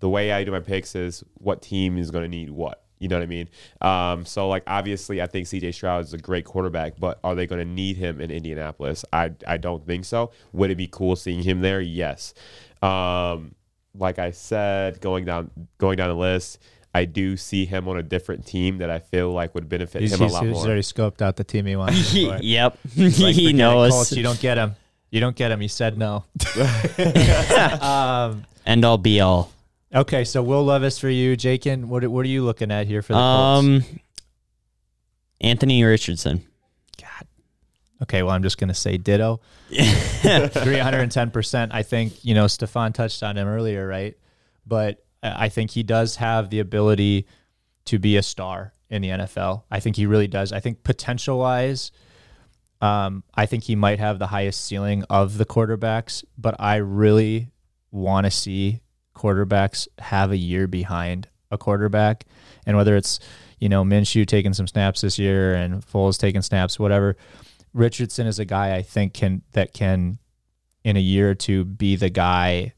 the 0.00 0.10
way 0.10 0.30
I 0.30 0.44
do 0.44 0.50
my 0.50 0.60
picks 0.60 0.94
is 0.94 1.24
what 1.38 1.62
team 1.62 1.96
is 1.96 2.10
going 2.10 2.24
to 2.24 2.28
need 2.28 2.50
what. 2.50 2.82
You 2.98 3.08
know 3.08 3.16
what 3.16 3.22
I 3.22 3.26
mean? 3.26 3.48
Um, 3.80 4.26
so 4.26 4.46
like 4.46 4.62
obviously, 4.66 5.22
I 5.22 5.26
think 5.26 5.46
C.J. 5.46 5.72
Stroud 5.72 6.04
is 6.04 6.12
a 6.12 6.18
great 6.18 6.44
quarterback, 6.44 7.00
but 7.00 7.18
are 7.24 7.34
they 7.34 7.46
going 7.46 7.60
to 7.60 7.64
need 7.64 7.96
him 7.96 8.20
in 8.20 8.30
Indianapolis? 8.30 9.06
I 9.10 9.30
I 9.48 9.56
don't 9.56 9.86
think 9.86 10.04
so. 10.04 10.32
Would 10.52 10.70
it 10.70 10.76
be 10.76 10.86
cool 10.86 11.16
seeing 11.16 11.42
him 11.42 11.60
there? 11.62 11.80
Yes. 11.80 12.34
Um, 12.82 13.54
like 13.94 14.18
I 14.18 14.30
said, 14.30 15.00
going 15.00 15.24
down 15.24 15.50
going 15.78 15.96
down 15.96 16.08
the 16.08 16.14
list, 16.14 16.58
I 16.94 17.04
do 17.04 17.36
see 17.36 17.64
him 17.66 17.86
on 17.88 17.96
a 17.98 18.02
different 18.02 18.46
team 18.46 18.78
that 18.78 18.90
I 18.90 18.98
feel 18.98 19.30
like 19.32 19.54
would 19.54 19.68
benefit 19.68 20.02
He's, 20.02 20.12
him 20.12 20.20
a 20.20 20.24
he's, 20.24 20.32
lot 20.32 20.44
he's 20.44 20.52
more. 20.54 20.66
already 20.66 20.82
scoped 20.82 21.22
out 21.22 21.36
the 21.36 21.44
team 21.44 21.66
he 21.66 21.76
wants. 21.76 22.12
Yep, 22.14 22.78
Like, 22.96 23.12
he 23.34 23.52
knows. 23.52 23.92
Colts, 23.92 24.12
you 24.12 24.22
don't 24.22 24.40
get 24.40 24.58
him. 24.58 24.74
You 25.10 25.20
don't 25.20 25.34
get 25.36 25.50
him. 25.50 25.60
He 25.60 25.68
said 25.68 25.98
no. 25.98 26.24
um, 27.80 28.44
End 28.66 28.84
all 28.84 28.98
be 28.98 29.20
all. 29.20 29.50
okay, 29.94 30.22
so 30.24 30.42
Will 30.42 30.64
Levis 30.64 30.98
for 30.98 31.08
you, 31.08 31.36
Jakin. 31.36 31.88
What 31.88 32.06
what 32.06 32.24
are 32.24 32.28
you 32.28 32.44
looking 32.44 32.70
at 32.70 32.86
here 32.86 33.02
for 33.02 33.14
the 33.14 33.18
Colts? 33.18 33.58
Um, 33.66 33.84
Anthony 35.40 35.82
Richardson. 35.82 36.44
Okay, 38.02 38.22
well, 38.22 38.34
I'm 38.34 38.42
just 38.42 38.58
gonna 38.58 38.74
say 38.74 38.96
ditto. 38.96 39.40
310 39.70 41.30
percent. 41.30 41.72
I 41.74 41.82
think 41.82 42.24
you 42.24 42.34
know 42.34 42.46
Stefan 42.46 42.92
touched 42.92 43.22
on 43.22 43.36
him 43.36 43.46
earlier, 43.46 43.86
right? 43.86 44.16
But 44.66 45.04
I 45.22 45.46
I 45.46 45.48
think 45.48 45.70
he 45.70 45.82
does 45.82 46.16
have 46.16 46.50
the 46.50 46.60
ability 46.60 47.26
to 47.86 47.98
be 47.98 48.16
a 48.16 48.22
star 48.22 48.72
in 48.88 49.02
the 49.02 49.08
NFL. 49.08 49.64
I 49.70 49.80
think 49.80 49.96
he 49.96 50.06
really 50.06 50.28
does. 50.28 50.52
I 50.52 50.60
think 50.60 50.82
potential 50.82 51.38
wise, 51.38 51.92
um, 52.80 53.22
I 53.34 53.46
think 53.46 53.64
he 53.64 53.76
might 53.76 53.98
have 53.98 54.18
the 54.18 54.26
highest 54.26 54.64
ceiling 54.64 55.04
of 55.10 55.38
the 55.38 55.44
quarterbacks. 55.46 56.24
But 56.38 56.56
I 56.58 56.76
really 56.76 57.48
want 57.90 58.24
to 58.24 58.30
see 58.30 58.80
quarterbacks 59.14 59.88
have 59.98 60.30
a 60.30 60.36
year 60.36 60.66
behind 60.66 61.28
a 61.50 61.58
quarterback, 61.58 62.24
and 62.64 62.76
whether 62.76 62.96
it's 62.96 63.20
you 63.58 63.68
know 63.68 63.84
Minshew 63.84 64.26
taking 64.26 64.54
some 64.54 64.66
snaps 64.66 65.02
this 65.02 65.18
year 65.18 65.54
and 65.54 65.84
Foles 65.84 66.18
taking 66.18 66.42
snaps, 66.42 66.78
whatever. 66.78 67.16
Richardson 67.72 68.26
is 68.26 68.38
a 68.38 68.44
guy 68.44 68.74
I 68.76 68.82
think 68.82 69.14
can 69.14 69.42
that 69.52 69.72
can 69.72 70.18
in 70.84 70.96
a 70.96 71.00
year 71.00 71.30
or 71.30 71.34
two 71.34 71.64
be 71.64 71.96
the 71.96 72.10
guy 72.10 72.72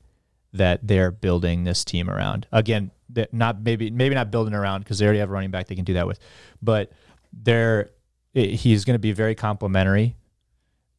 that 0.53 0.87
they're 0.87 1.11
building 1.11 1.65
this 1.65 1.85
team 1.85 2.11
around. 2.11 2.47
Again, 2.53 2.91
not 3.33 3.63
maybe 3.63 3.91
maybe 3.91 4.15
not 4.15 4.31
building 4.31 4.55
around 4.55 4.81
because 4.81 4.99
they 4.99 5.05
already 5.07 5.21
have 5.21 5.31
a 5.31 5.33
running 5.33 5.51
back 5.51 5.67
they 5.69 5.75
can 5.75 5.85
do 5.85 5.95
that 5.95 6.07
with, 6.07 6.19
but 6.61 6.93
they're 7.33 7.91
i- 8.37 8.41
he's 8.41 8.85
going 8.85 8.95
to 8.95 8.99
be 9.01 9.13
very 9.13 9.35
complimentary 9.35 10.17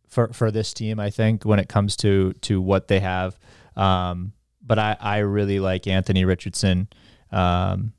for 0.08 0.32
for 0.34 0.50
this 0.52 0.74
team. 0.74 1.00
I 1.00 1.10
think 1.10 1.44
when 1.44 1.60
it 1.60 1.70
comes 1.70 1.96
to 1.98 2.34
to 2.42 2.62
what 2.62 2.88
they 2.88 3.00
have. 3.00 3.38
Um, 3.76 4.34
but 4.62 4.80
I 4.80 4.96
I 5.00 5.18
really 5.20 5.60
like 5.60 5.88
Anthony 5.88 6.26
Richardson. 6.26 6.88
Um, 7.32 7.94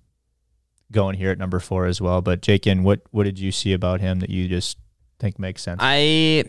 going 0.92 1.16
here 1.16 1.30
at 1.30 1.38
number 1.38 1.58
four 1.58 1.86
as 1.86 2.00
well. 2.00 2.20
But 2.22 2.40
Jakin, 2.40 2.84
what 2.84 3.00
what 3.10 3.24
did 3.24 3.38
you 3.38 3.50
see 3.50 3.72
about 3.72 4.00
him 4.00 4.20
that 4.20 4.30
you 4.30 4.46
just 4.48 4.78
think 5.18 5.38
makes 5.38 5.62
sense? 5.62 5.78
I 5.82 6.44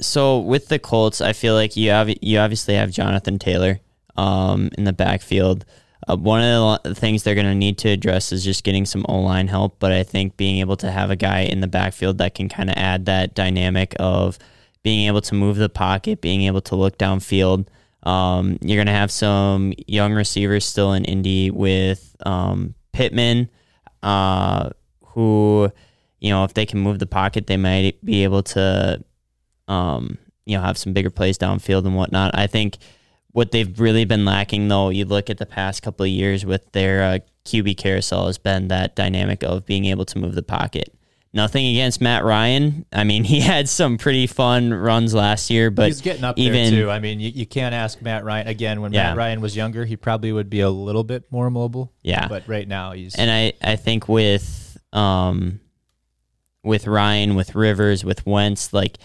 so 0.00 0.40
with 0.40 0.68
the 0.68 0.78
Colts, 0.78 1.20
I 1.20 1.32
feel 1.32 1.54
like 1.54 1.76
you 1.76 1.90
have 1.90 2.10
you 2.20 2.38
obviously 2.38 2.74
have 2.74 2.90
Jonathan 2.90 3.38
Taylor 3.38 3.80
um, 4.16 4.70
in 4.76 4.84
the 4.84 4.92
backfield. 4.92 5.64
Uh, 6.08 6.16
one 6.16 6.42
of 6.42 6.82
the 6.82 6.94
things 6.94 7.22
they're 7.22 7.34
going 7.34 7.46
to 7.46 7.54
need 7.54 7.76
to 7.78 7.88
address 7.88 8.32
is 8.32 8.42
just 8.42 8.64
getting 8.64 8.86
some 8.86 9.04
O 9.08 9.20
line 9.20 9.48
help. 9.48 9.76
But 9.78 9.92
I 9.92 10.02
think 10.02 10.36
being 10.36 10.58
able 10.58 10.76
to 10.78 10.90
have 10.90 11.10
a 11.10 11.16
guy 11.16 11.40
in 11.40 11.60
the 11.60 11.66
backfield 11.66 12.18
that 12.18 12.34
can 12.34 12.48
kind 12.48 12.70
of 12.70 12.76
add 12.76 13.06
that 13.06 13.34
dynamic 13.34 13.94
of 13.98 14.38
being 14.82 15.06
able 15.06 15.20
to 15.20 15.34
move 15.34 15.56
the 15.56 15.68
pocket, 15.68 16.20
being 16.20 16.42
able 16.42 16.60
to 16.62 16.76
look 16.76 16.96
downfield. 16.98 17.66
Um, 18.02 18.56
you're 18.62 18.78
going 18.78 18.86
to 18.86 18.92
have 18.92 19.10
some 19.10 19.74
young 19.86 20.14
receivers 20.14 20.64
still 20.64 20.94
in 20.94 21.04
Indy 21.04 21.50
with 21.50 22.16
um, 22.24 22.74
Pittman, 22.92 23.50
uh, 24.02 24.70
who 25.04 25.70
you 26.20 26.30
know, 26.30 26.44
if 26.44 26.54
they 26.54 26.66
can 26.66 26.80
move 26.80 26.98
the 26.98 27.06
pocket, 27.06 27.46
they 27.46 27.56
might 27.56 28.04
be 28.04 28.24
able 28.24 28.42
to, 28.42 29.02
um, 29.68 30.18
you 30.44 30.56
know, 30.56 30.62
have 30.62 30.78
some 30.78 30.92
bigger 30.92 31.10
plays 31.10 31.38
downfield 31.38 31.86
and 31.86 31.96
whatnot. 31.96 32.32
I 32.34 32.46
think 32.46 32.76
what 33.32 33.52
they've 33.52 33.78
really 33.80 34.04
been 34.04 34.24
lacking, 34.24 34.68
though, 34.68 34.90
you 34.90 35.04
look 35.04 35.30
at 35.30 35.38
the 35.38 35.46
past 35.46 35.82
couple 35.82 36.04
of 36.04 36.10
years 36.10 36.44
with 36.44 36.70
their 36.72 37.02
uh, 37.02 37.18
QB 37.44 37.76
carousel, 37.78 38.26
has 38.26 38.38
been 38.38 38.68
that 38.68 38.96
dynamic 38.96 39.42
of 39.42 39.64
being 39.66 39.86
able 39.86 40.04
to 40.06 40.18
move 40.18 40.34
the 40.34 40.42
pocket. 40.42 40.94
Nothing 41.32 41.64
against 41.66 42.00
Matt 42.00 42.24
Ryan. 42.24 42.84
I 42.92 43.04
mean, 43.04 43.22
he 43.32 43.40
had 43.40 43.68
some 43.68 43.98
pretty 43.98 44.26
fun 44.26 44.74
runs 44.74 45.14
last 45.14 45.48
year, 45.48 45.70
but 45.70 45.86
he's 45.86 46.00
getting 46.00 46.24
up 46.24 46.38
even 46.38 46.74
there 46.74 46.84
too. 46.84 46.90
I 46.90 46.98
mean, 46.98 47.20
you, 47.20 47.30
you 47.30 47.46
can't 47.46 47.74
ask 47.74 48.02
Matt 48.02 48.24
Ryan 48.24 48.48
again. 48.48 48.80
When 48.80 48.92
Yeah. 48.92 49.10
Matt 49.10 49.16
Ryan 49.16 49.40
was 49.40 49.56
younger, 49.56 49.84
he 49.84 49.96
probably 49.96 50.32
would 50.32 50.50
be 50.50 50.60
a 50.60 50.70
little 50.70 51.04
bit 51.04 51.30
more 51.30 51.48
mobile. 51.50 51.92
yeah, 52.02 52.26
But 52.26 52.48
right 52.48 52.66
now, 52.66 52.92
he's 52.92 53.14
And 53.14 53.30
I, 53.30 53.52
I 53.62 53.76
think 53.76 54.08
with 54.08 54.76
um 54.92 55.60
with 56.62 56.86
Ryan, 56.86 57.34
with 57.34 57.54
Rivers, 57.54 58.04
with 58.04 58.26
Wentz, 58.26 58.72
like 58.72 58.98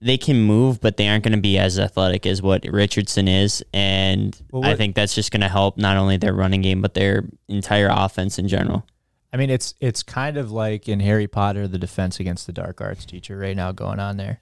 they 0.00 0.16
can 0.16 0.40
move, 0.42 0.80
but 0.80 0.96
they 0.96 1.08
aren't 1.08 1.24
going 1.24 1.34
to 1.34 1.40
be 1.40 1.58
as 1.58 1.78
athletic 1.78 2.24
as 2.24 2.40
what 2.40 2.64
Richardson 2.64 3.28
is. 3.28 3.62
And 3.74 4.40
Well, 4.50 4.64
I 4.64 4.74
think 4.76 4.94
that's 4.94 5.14
just 5.14 5.30
going 5.30 5.42
to 5.42 5.48
help 5.48 5.76
not 5.76 5.96
only 5.96 6.16
their 6.16 6.32
running 6.32 6.62
game, 6.62 6.80
but 6.80 6.94
their 6.94 7.24
entire 7.48 7.88
offense 7.90 8.38
in 8.38 8.48
general. 8.48 8.86
I 9.32 9.36
mean, 9.36 9.50
it's 9.50 9.74
it's 9.80 10.02
kind 10.02 10.36
of 10.36 10.50
like 10.50 10.88
in 10.88 11.00
Harry 11.00 11.28
Potter, 11.28 11.68
the 11.68 11.78
defense 11.78 12.18
against 12.18 12.46
the 12.46 12.52
dark 12.52 12.80
arts 12.80 13.04
teacher 13.04 13.38
right 13.38 13.56
now 13.56 13.70
going 13.72 14.00
on 14.00 14.16
there. 14.16 14.40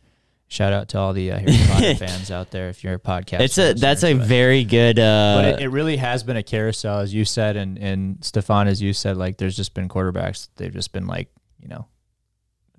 Shout 0.50 0.72
out 0.72 0.88
to 0.90 0.98
all 0.98 1.12
the 1.12 1.30
uh, 1.30 1.38
Harry 1.40 1.58
Potter 1.66 1.94
fans 1.96 2.30
out 2.30 2.50
there. 2.52 2.70
If 2.70 2.82
you're 2.82 2.94
a 2.94 2.98
podcast, 2.98 3.40
It's 3.40 3.58
a 3.58 3.74
that's 3.74 4.02
a 4.02 4.14
but- 4.14 4.26
very 4.26 4.64
good. 4.64 4.98
Uh, 4.98 5.40
But 5.42 5.44
it, 5.46 5.64
it 5.64 5.68
really 5.68 5.98
has 5.98 6.22
been 6.22 6.38
a 6.38 6.42
carousel, 6.42 7.00
as 7.00 7.12
you 7.12 7.26
said, 7.26 7.56
and 7.56 7.76
and 7.78 8.24
Stefan, 8.24 8.66
as 8.66 8.80
you 8.80 8.94
said, 8.94 9.18
like 9.18 9.36
there's 9.36 9.56
just 9.56 9.74
been 9.74 9.88
quarterbacks. 9.90 10.48
They've 10.56 10.72
just 10.72 10.92
been 10.92 11.06
like 11.06 11.28
you 11.60 11.68
know, 11.68 11.86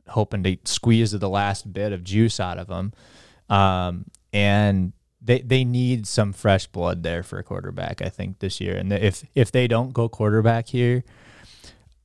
hoping 0.09 0.43
to 0.43 0.57
squeeze 0.65 1.11
the 1.11 1.29
last 1.29 1.71
bit 1.71 1.91
of 1.93 2.03
juice 2.03 2.39
out 2.39 2.57
of 2.57 2.67
them, 2.67 2.93
um, 3.49 4.05
and 4.33 4.93
they 5.21 5.41
they 5.41 5.63
need 5.63 6.07
some 6.07 6.33
fresh 6.33 6.67
blood 6.67 7.03
there 7.03 7.23
for 7.23 7.39
a 7.39 7.43
quarterback. 7.43 8.01
I 8.01 8.09
think 8.09 8.39
this 8.39 8.59
year, 8.61 8.75
and 8.75 8.91
if 8.91 9.23
if 9.35 9.51
they 9.51 9.67
don't 9.67 9.93
go 9.93 10.09
quarterback 10.09 10.67
here, 10.67 11.03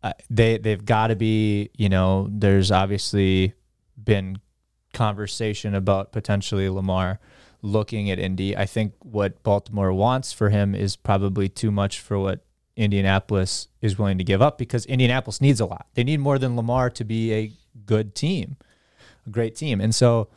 uh, 0.03 0.13
they 0.31 0.59
they've 0.59 0.85
got 0.85 1.09
to 1.09 1.17
be. 1.17 1.71
You 1.77 1.89
know, 1.89 2.29
there's 2.31 2.71
obviously 2.71 3.55
been 4.03 4.39
conversation 4.93 5.75
about 5.75 6.13
potentially 6.13 6.69
Lamar 6.69 7.21
looking 7.61 8.11
at 8.11 8.19
Indy. 8.19 8.57
I 8.57 8.67
think 8.67 8.95
what 9.01 9.43
Baltimore 9.43 9.93
wants 9.93 10.33
for 10.33 10.51
him 10.51 10.75
is 10.75 10.97
probably 10.97 11.49
too 11.49 11.71
much 11.71 12.01
for 12.01 12.19
what 12.19 12.45
Indianapolis 12.77 13.69
is 13.81 13.99
willing 13.99 14.19
to 14.19 14.25
give 14.25 14.43
up 14.43 14.59
because 14.59 14.85
Indianapolis 14.87 15.41
needs 15.41 15.61
a 15.61 15.67
lot. 15.67 15.87
They 15.95 16.05
need 16.05 16.21
more 16.21 16.39
than 16.39 16.57
Lamar 16.57 16.91
to 16.91 17.05
be 17.05 17.33
a 17.33 17.53
good 17.87 18.15
team, 18.15 18.57
a 19.27 19.31
great 19.31 19.55
team. 19.57 19.81
And 19.81 19.95
so, 19.95 20.29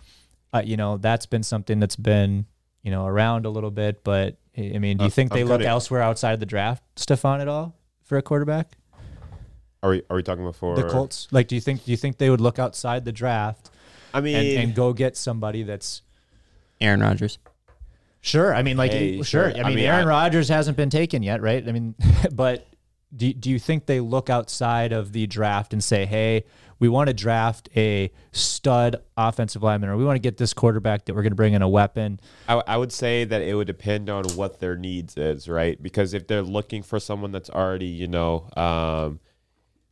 uh, 0.53 0.61
you 0.63 0.77
know, 0.77 0.97
that's 0.97 1.25
been 1.25 1.43
something 1.43 1.79
that's 1.79 1.95
been, 1.95 2.45
you 2.83 2.91
know, 2.91 3.05
around 3.05 3.45
a 3.45 3.49
little 3.49 3.71
bit. 3.71 4.03
But 4.03 4.37
I 4.57 4.73
I 4.75 4.79
mean, 4.79 4.97
do 4.97 5.03
you 5.03 5.07
I'm- 5.07 5.11
think 5.11 5.31
they 5.31 5.41
I'm 5.41 5.47
look 5.47 5.59
kinda- 5.59 5.69
elsewhere 5.69 6.01
outside 6.01 6.33
of 6.33 6.39
the 6.39 6.45
draft, 6.45 6.83
Stefan, 6.95 7.41
at 7.41 7.47
all 7.47 7.75
for 8.03 8.17
a 8.17 8.21
quarterback? 8.21 8.77
Are 9.83 9.91
we 9.91 10.01
are 10.09 10.15
we 10.15 10.23
talking 10.23 10.43
before 10.43 10.75
The 10.75 10.89
Colts, 10.89 11.27
like, 11.31 11.47
do 11.47 11.55
you 11.55 11.61
think 11.61 11.85
do 11.85 11.91
you 11.91 11.97
think 11.97 12.17
they 12.17 12.29
would 12.31 12.41
look 12.41 12.57
outside 12.59 13.05
the 13.05 13.11
draft 13.11 13.69
I 14.13 14.21
mean, 14.21 14.35
and, 14.35 14.47
and 14.63 14.75
go 14.75 14.91
get 14.93 15.15
somebody 15.15 15.61
that's 15.63 16.01
Aaron 16.81 17.01
Rodgers. 17.01 17.37
Sure. 18.21 18.53
I 18.53 18.61
mean, 18.63 18.77
like, 18.77 18.91
Hey, 18.91 19.17
sure. 19.17 19.23
sure. 19.23 19.45
I 19.55 19.61
I 19.61 19.67
mean, 19.67 19.75
mean, 19.75 19.85
Aaron 19.85 20.07
Rodgers 20.07 20.49
hasn't 20.49 20.75
been 20.77 20.89
taken 20.89 21.23
yet, 21.23 21.41
right? 21.41 21.67
I 21.67 21.71
mean, 21.71 21.95
but 22.31 22.67
do, 23.15 23.31
do 23.33 23.49
you 23.49 23.59
think 23.59 23.85
they 23.85 23.99
look 23.99 24.29
outside 24.29 24.91
of 24.91 25.13
the 25.13 25.27
draft 25.27 25.71
and 25.73 25.83
say, 25.83 26.05
hey, 26.05 26.43
we 26.79 26.89
want 26.89 27.07
to 27.07 27.13
draft 27.13 27.69
a 27.75 28.11
stud 28.33 28.97
offensive 29.15 29.63
lineman, 29.63 29.89
or 29.89 29.97
we 29.97 30.03
want 30.05 30.15
to 30.15 30.19
get 30.21 30.37
this 30.37 30.53
quarterback 30.53 31.05
that 31.05 31.15
we're 31.15 31.23
going 31.23 31.31
to 31.31 31.35
bring 31.37 31.53
in 31.53 31.61
a 31.61 31.69
weapon? 31.69 32.19
I, 32.47 32.61
I 32.67 32.77
would 32.77 32.91
say 32.91 33.23
that 33.23 33.41
it 33.41 33.55
would 33.55 33.65
depend 33.67 34.09
on 34.09 34.25
what 34.35 34.59
their 34.59 34.75
needs 34.75 35.17
is, 35.17 35.47
right? 35.47 35.81
Because 35.81 36.13
if 36.13 36.27
they're 36.27 36.43
looking 36.43 36.83
for 36.83 36.99
someone 36.99 37.31
that's 37.31 37.49
already, 37.49 37.87
you 37.87 38.07
know, 38.07 38.49
um, 38.55 39.19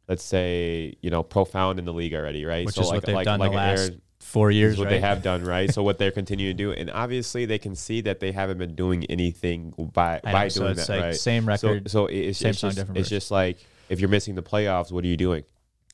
let's 0.08 0.24
say, 0.24 0.96
you 1.02 1.10
know, 1.10 1.24
profound 1.24 1.80
in 1.80 1.86
the 1.86 1.94
league 1.94 2.14
already, 2.14 2.46
right? 2.46 2.66
Which 2.66 2.76
so 2.76 2.82
is 2.82 2.88
like 2.90 2.98
what 2.98 3.06
they've 3.06 3.16
like 3.16 3.26
done 3.26 3.40
like 3.40 3.52
the 3.52 3.58
last 3.58 3.80
Aaron, 3.80 4.02
four 4.36 4.52
is 4.52 4.56
years, 4.58 4.78
what 4.78 4.86
right? 4.86 4.92
they 4.92 5.00
have 5.00 5.24
done, 5.24 5.44
right? 5.44 5.74
so 5.74 5.82
what 5.82 5.98
they're 5.98 6.12
continuing 6.22 6.56
to 6.56 6.64
do, 6.64 6.72
and 6.72 6.92
obviously 6.92 7.46
they 7.46 7.58
can 7.58 7.76
see 7.76 8.02
that 8.02 8.20
they 8.20 8.32
haven't 8.32 8.58
been 8.60 8.76
doing 8.76 9.04
anything 9.06 9.74
by 9.94 10.20
I 10.24 10.32
by 10.32 10.44
know, 10.44 10.50
so 10.50 10.64
doing 10.66 10.76
that, 10.76 10.90
like 10.90 11.02
right? 11.02 11.16
same 11.16 11.48
record. 11.48 11.90
so 11.90 12.06
it's, 12.06 12.38
same 12.40 12.50
it's 12.52 12.60
song, 12.60 12.70
just 12.70 12.78
different 12.78 12.98
it's 13.00 13.10
verse. 13.10 13.18
just 13.22 13.32
like 13.32 13.58
if 13.90 14.00
you're 14.00 14.10
missing 14.10 14.36
the 14.36 14.44
playoffs, 14.44 14.92
what 14.92 15.04
are 15.04 15.08
you 15.08 15.18
doing? 15.18 15.44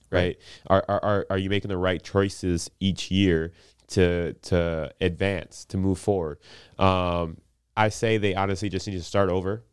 Right? 0.09 0.37
Are, 0.67 0.83
are 0.89 1.03
are 1.05 1.25
are 1.29 1.37
you 1.37 1.49
making 1.49 1.69
the 1.69 1.77
right 1.77 2.01
choices 2.03 2.69
each 2.81 3.11
year 3.11 3.53
to 3.89 4.33
to 4.33 4.91
advance, 4.99 5.63
to 5.65 5.77
move 5.77 5.99
forward? 5.99 6.37
Um, 6.77 7.37
I 7.77 7.87
say 7.89 8.17
they 8.17 8.35
honestly 8.35 8.67
just 8.69 8.85
need 8.87 8.97
to 8.97 9.03
start 9.03 9.29
over 9.29 9.63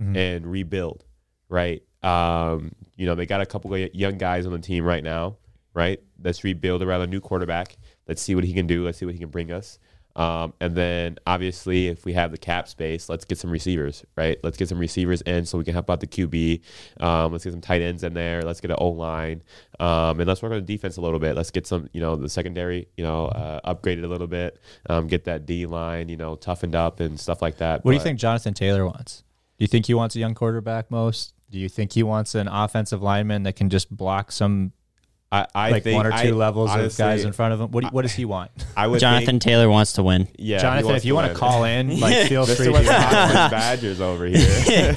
Mhm. 0.00 0.16
and 0.16 0.46
rebuild. 0.46 1.04
right? 1.48 1.82
Um, 2.02 2.72
you 2.96 3.06
know, 3.06 3.14
they 3.14 3.26
got 3.26 3.40
a 3.40 3.46
couple 3.46 3.74
of 3.74 3.94
young 3.94 4.16
guys 4.18 4.46
on 4.46 4.52
the 4.52 4.58
team 4.58 4.84
right 4.84 5.02
now, 5.04 5.36
right? 5.74 6.00
Let's 6.22 6.44
rebuild 6.44 6.82
around 6.82 7.02
a 7.02 7.06
new 7.06 7.20
quarterback. 7.20 7.76
Let's 8.08 8.22
see 8.22 8.34
what 8.34 8.44
he 8.44 8.52
can 8.52 8.66
do. 8.66 8.84
Let's 8.84 8.98
see 8.98 9.06
what 9.06 9.14
he 9.14 9.20
can 9.20 9.30
bring 9.30 9.52
us. 9.52 9.78
Um, 10.14 10.52
and 10.60 10.74
then 10.74 11.18
obviously, 11.26 11.88
if 11.88 12.04
we 12.04 12.12
have 12.12 12.32
the 12.32 12.38
cap 12.38 12.68
space, 12.68 13.08
let's 13.08 13.24
get 13.24 13.38
some 13.38 13.50
receivers, 13.50 14.04
right? 14.16 14.38
Let's 14.42 14.56
get 14.56 14.68
some 14.68 14.78
receivers 14.78 15.22
in 15.22 15.46
so 15.46 15.56
we 15.56 15.64
can 15.64 15.72
help 15.72 15.88
out 15.90 16.00
the 16.00 16.06
QB. 16.06 16.60
Um, 17.00 17.32
let's 17.32 17.44
get 17.44 17.52
some 17.52 17.62
tight 17.62 17.80
ends 17.80 18.04
in 18.04 18.12
there. 18.12 18.42
Let's 18.42 18.60
get 18.60 18.70
an 18.70 18.76
O 18.78 18.88
line, 18.88 19.42
um, 19.80 20.20
and 20.20 20.26
let's 20.26 20.42
work 20.42 20.52
on 20.52 20.58
the 20.58 20.66
defense 20.66 20.96
a 20.96 21.00
little 21.00 21.18
bit. 21.18 21.34
Let's 21.34 21.50
get 21.50 21.66
some, 21.66 21.88
you 21.92 22.00
know, 22.00 22.16
the 22.16 22.28
secondary, 22.28 22.88
you 22.96 23.04
know, 23.04 23.26
uh, 23.26 23.74
upgraded 23.74 24.04
a 24.04 24.08
little 24.08 24.26
bit. 24.26 24.60
Um, 24.88 25.06
get 25.06 25.24
that 25.24 25.46
D 25.46 25.66
line, 25.66 26.08
you 26.08 26.16
know, 26.16 26.36
toughened 26.36 26.74
up 26.74 27.00
and 27.00 27.18
stuff 27.18 27.40
like 27.40 27.58
that. 27.58 27.84
What 27.84 27.92
do 27.92 27.96
you 27.96 28.02
think 28.02 28.18
Jonathan 28.18 28.54
Taylor 28.54 28.84
wants? 28.84 29.24
Do 29.58 29.64
you 29.64 29.68
think 29.68 29.86
he 29.86 29.94
wants 29.94 30.16
a 30.16 30.18
young 30.18 30.34
quarterback 30.34 30.90
most? 30.90 31.34
Do 31.50 31.58
you 31.58 31.68
think 31.68 31.92
he 31.92 32.02
wants 32.02 32.34
an 32.34 32.48
offensive 32.48 33.02
lineman 33.02 33.42
that 33.44 33.56
can 33.56 33.70
just 33.70 33.94
block 33.94 34.32
some 34.32 34.72
I, 35.32 35.46
I 35.54 35.70
like 35.70 35.82
think 35.82 35.96
one 35.96 36.06
or 36.06 36.10
two 36.10 36.28
I- 36.28 36.30
levels 36.30 36.74
of 36.74 36.94
guys 36.98 37.24
in 37.24 37.32
front 37.32 37.54
of 37.54 37.60
him? 37.62 37.70
What 37.70 37.84
do, 37.84 37.88
what 37.88 38.02
does 38.02 38.12
he 38.12 38.26
want? 38.26 38.50
I 38.76 38.86
would 38.86 39.00
Jonathan 39.00 39.26
think, 39.26 39.42
Taylor 39.42 39.68
wants 39.68 39.94
to 39.94 40.02
win. 40.02 40.28
yeah, 40.38 40.58
Jonathan, 40.58 40.94
if 40.94 41.06
you 41.06 41.14
want 41.14 41.32
to 41.32 41.38
call 41.38 41.64
in, 41.64 41.98
like 41.98 42.26
feel 42.28 42.44
free 42.44 42.66
Mr. 42.66 42.72
to. 42.72 42.72
Wisconsin 42.72 43.50
Badgers 43.50 44.00
over 44.00 44.26
here. 44.26 44.94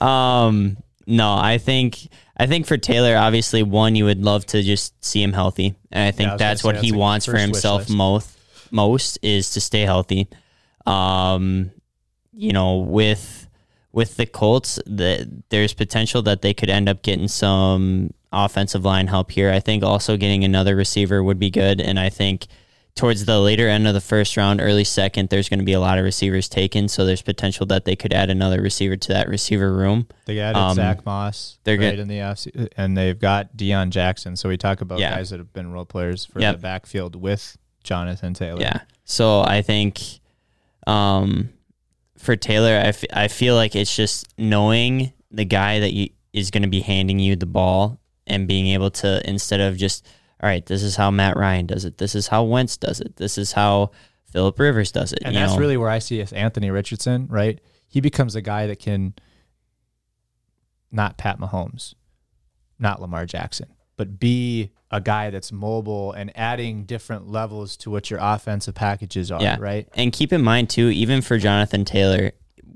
Um, 0.00 0.76
no, 1.06 1.34
I 1.34 1.58
think 1.58 2.08
I 2.36 2.46
think 2.46 2.66
for 2.66 2.76
Taylor, 2.76 3.16
obviously, 3.16 3.62
one 3.64 3.96
you 3.96 4.04
would 4.04 4.22
love 4.22 4.46
to 4.46 4.62
just 4.62 5.04
see 5.04 5.20
him 5.22 5.32
healthy, 5.32 5.74
and 5.90 6.06
I 6.06 6.12
think 6.12 6.30
I 6.30 6.36
that's 6.36 6.62
what 6.62 6.76
say 6.76 6.82
he 6.82 6.90
that's 6.92 6.98
wants 6.98 7.26
for 7.26 7.36
himself 7.36 7.90
most. 7.90 8.38
Most 8.70 9.18
is 9.20 9.50
to 9.50 9.60
stay 9.60 9.82
healthy. 9.82 10.28
Um, 10.86 11.72
you 12.32 12.52
know, 12.52 12.78
with 12.78 13.48
with 13.92 14.16
the 14.16 14.26
Colts, 14.26 14.78
the, 14.86 15.28
there's 15.50 15.74
potential 15.74 16.22
that 16.22 16.40
they 16.42 16.54
could 16.54 16.70
end 16.70 16.88
up 16.88 17.02
getting 17.02 17.28
some 17.28 18.14
offensive 18.32 18.84
line 18.84 19.06
help 19.08 19.30
here. 19.30 19.50
I 19.52 19.60
think 19.60 19.82
also 19.82 20.16
getting 20.16 20.44
another 20.44 20.74
receiver 20.76 21.22
would 21.22 21.38
be 21.38 21.50
good, 21.50 21.80
and 21.80 21.98
I 21.98 22.08
think 22.08 22.46
towards 22.94 23.24
the 23.24 23.40
later 23.40 23.68
end 23.68 23.86
of 23.88 23.94
the 23.94 24.00
first 24.02 24.36
round, 24.36 24.60
early 24.60 24.84
second, 24.84 25.30
there's 25.30 25.48
going 25.48 25.58
to 25.60 25.64
be 25.64 25.72
a 25.72 25.80
lot 25.80 25.96
of 25.98 26.04
receivers 26.04 26.46
taken. 26.48 26.88
So 26.88 27.06
there's 27.06 27.22
potential 27.22 27.64
that 27.66 27.86
they 27.86 27.96
could 27.96 28.12
add 28.12 28.28
another 28.28 28.60
receiver 28.60 28.96
to 28.96 29.08
that 29.14 29.28
receiver 29.28 29.72
room. 29.72 30.08
They 30.26 30.38
added 30.40 30.58
Um, 30.58 30.74
Zach 30.74 31.06
Moss. 31.06 31.58
they're 31.64 31.78
right 31.78 31.90
good. 31.92 32.00
in 32.00 32.08
the 32.08 32.18
FC, 32.18 32.68
and 32.76 32.94
they've 32.96 33.18
got 33.18 33.56
Deon 33.56 33.88
Jackson. 33.90 34.36
So 34.36 34.48
we 34.50 34.58
talk 34.58 34.82
about 34.82 34.98
Yeah. 34.98 35.14
guys 35.14 35.30
that 35.30 35.38
have 35.38 35.52
been 35.54 35.72
role 35.72 35.86
players 35.86 36.26
for 36.26 36.40
Yep. 36.40 36.56
the 36.56 36.60
backfield 36.60 37.16
with 37.16 37.56
Jonathan 37.82 38.34
Taylor. 38.34 38.60
Yeah. 38.60 38.80
So 39.04 39.40
I 39.40 39.62
think 39.62 40.00
um, 40.86 41.48
for 42.18 42.36
Taylor, 42.36 42.72
I, 42.76 42.88
f- 42.88 43.04
I 43.12 43.28
feel 43.28 43.54
like 43.54 43.74
it's 43.76 43.94
just 43.94 44.26
knowing 44.36 45.12
the 45.30 45.44
guy 45.44 45.78
that 45.80 45.92
you, 45.92 46.08
is 46.32 46.50
going 46.50 46.62
to 46.62 46.68
be 46.68 46.80
handing 46.80 47.18
you 47.18 47.36
the 47.36 47.46
ball 47.46 47.98
and 48.26 48.46
being 48.46 48.68
able 48.68 48.90
to, 48.90 49.28
instead 49.28 49.60
of 49.60 49.76
just, 49.76 50.06
all 50.42 50.48
right, 50.48 50.64
this 50.66 50.82
is 50.82 50.96
how 50.96 51.10
Matt 51.10 51.36
Ryan 51.36 51.66
does 51.66 51.84
it. 51.84 51.98
This 51.98 52.14
is 52.14 52.28
how 52.28 52.44
Wentz 52.44 52.76
does 52.76 53.00
it. 53.00 53.16
This 53.16 53.38
is 53.38 53.52
how 53.52 53.90
Philip 54.30 54.58
Rivers 54.58 54.92
does 54.92 55.12
it. 55.12 55.20
And 55.24 55.36
that's 55.36 55.52
know? 55.52 55.58
really 55.58 55.76
where 55.76 55.90
I 55.90 55.98
see 55.98 56.20
as 56.20 56.32
Anthony 56.32 56.70
Richardson, 56.70 57.26
right? 57.28 57.60
He 57.86 58.00
becomes 58.00 58.34
a 58.34 58.40
guy 58.40 58.66
that 58.66 58.78
can 58.78 59.14
not 60.90 61.16
Pat 61.18 61.38
Mahomes, 61.38 61.94
not 62.78 63.00
Lamar 63.00 63.26
Jackson, 63.26 63.68
but 63.96 64.18
be 64.18 64.70
a 64.90 65.00
guy 65.00 65.30
that's 65.30 65.50
mobile 65.50 66.12
and 66.12 66.30
adding 66.36 66.84
different 66.84 67.26
levels 67.28 67.76
to 67.78 67.90
what 67.90 68.10
your 68.10 68.20
offensive 68.22 68.74
packages 68.74 69.30
are, 69.30 69.42
Yeah. 69.42 69.56
right? 69.58 69.88
And 69.94 70.12
keep 70.12 70.32
in 70.32 70.42
mind 70.42 70.68
too, 70.70 70.88
even 70.88 71.22
for 71.22 71.38
Jonathan 71.38 71.84
Taylor, 71.84 72.32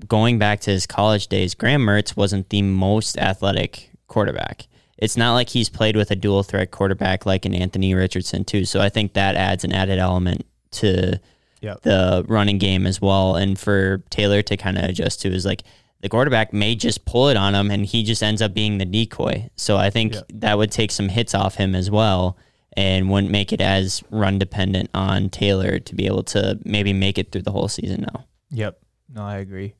going 0.08 0.38
back 0.38 0.60
to 0.60 0.70
his 0.70 0.86
college 0.86 1.28
days, 1.28 1.54
Graham 1.54 1.84
Mertz 1.84 2.16
wasn't 2.16 2.48
the 2.50 2.62
most 2.62 3.18
athletic 3.18 3.90
quarterback. 4.08 4.66
It's 4.98 5.16
not 5.16 5.34
like 5.34 5.50
he's 5.50 5.68
played 5.68 5.96
with 5.96 6.10
a 6.10 6.16
dual 6.16 6.42
threat 6.42 6.70
quarterback 6.70 7.26
like 7.26 7.44
an 7.44 7.54
Anthony 7.54 7.94
Richardson 7.94 8.44
too. 8.44 8.64
So 8.64 8.80
I 8.80 8.88
think 8.88 9.12
that 9.12 9.34
adds 9.36 9.62
an 9.64 9.72
added 9.72 9.98
element 9.98 10.46
to 10.72 11.20
Yep. 11.60 11.82
the 11.82 12.24
running 12.28 12.58
game 12.58 12.86
as 12.86 13.00
well. 13.00 13.34
And 13.36 13.58
for 13.58 13.98
Taylor 14.10 14.42
to 14.42 14.56
kind 14.56 14.78
of 14.78 14.84
adjust 14.84 15.20
to 15.22 15.28
is 15.32 15.44
like 15.44 15.62
the 16.00 16.08
quarterback 16.08 16.52
may 16.52 16.74
just 16.74 17.04
pull 17.04 17.28
it 17.28 17.36
on 17.36 17.54
him 17.54 17.70
and 17.70 17.84
he 17.84 18.02
just 18.02 18.22
ends 18.22 18.40
up 18.42 18.54
being 18.54 18.78
the 18.78 18.84
decoy. 18.84 19.48
So 19.56 19.76
I 19.76 19.90
think 19.90 20.14
Yep. 20.14 20.24
that 20.34 20.58
would 20.58 20.70
take 20.70 20.90
some 20.92 21.08
hits 21.08 21.34
off 21.34 21.56
him 21.56 21.74
as 21.74 21.90
well 21.90 22.36
and 22.76 23.10
wouldn't 23.10 23.32
make 23.32 23.52
it 23.52 23.60
as 23.62 24.02
run 24.10 24.38
dependent 24.38 24.90
on 24.94 25.30
Taylor 25.30 25.78
to 25.78 25.94
be 25.94 26.06
able 26.06 26.22
to 26.24 26.58
maybe 26.64 26.92
make 26.92 27.16
it 27.18 27.32
through 27.32 27.42
the 27.42 27.52
whole 27.52 27.68
season 27.68 28.06
now. 28.12 28.24
Yep. 28.50 28.78
No, 29.14 29.22
I 29.22 29.36
agree. 29.38 29.74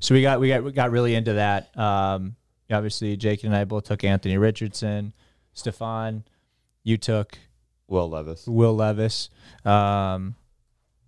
So 0.00 0.14
we 0.14 0.22
got 0.22 0.40
we 0.40 0.48
got 0.48 0.64
we 0.64 0.72
got 0.72 0.90
really 0.90 1.14
into 1.14 1.34
that. 1.34 1.76
Um, 1.78 2.36
obviously, 2.74 3.16
Jake 3.16 3.44
and 3.44 3.54
I 3.56 3.64
both 3.64 3.84
took 3.84 4.04
Anthony 4.04 4.36
Richardson. 4.36 5.12
Stefan, 5.54 6.24
you 6.82 6.96
took 6.96 7.38
Will 7.88 8.08
Levis. 8.08 8.46
Will 8.46 8.74
Levis. 8.74 9.30
Um, 9.64 10.34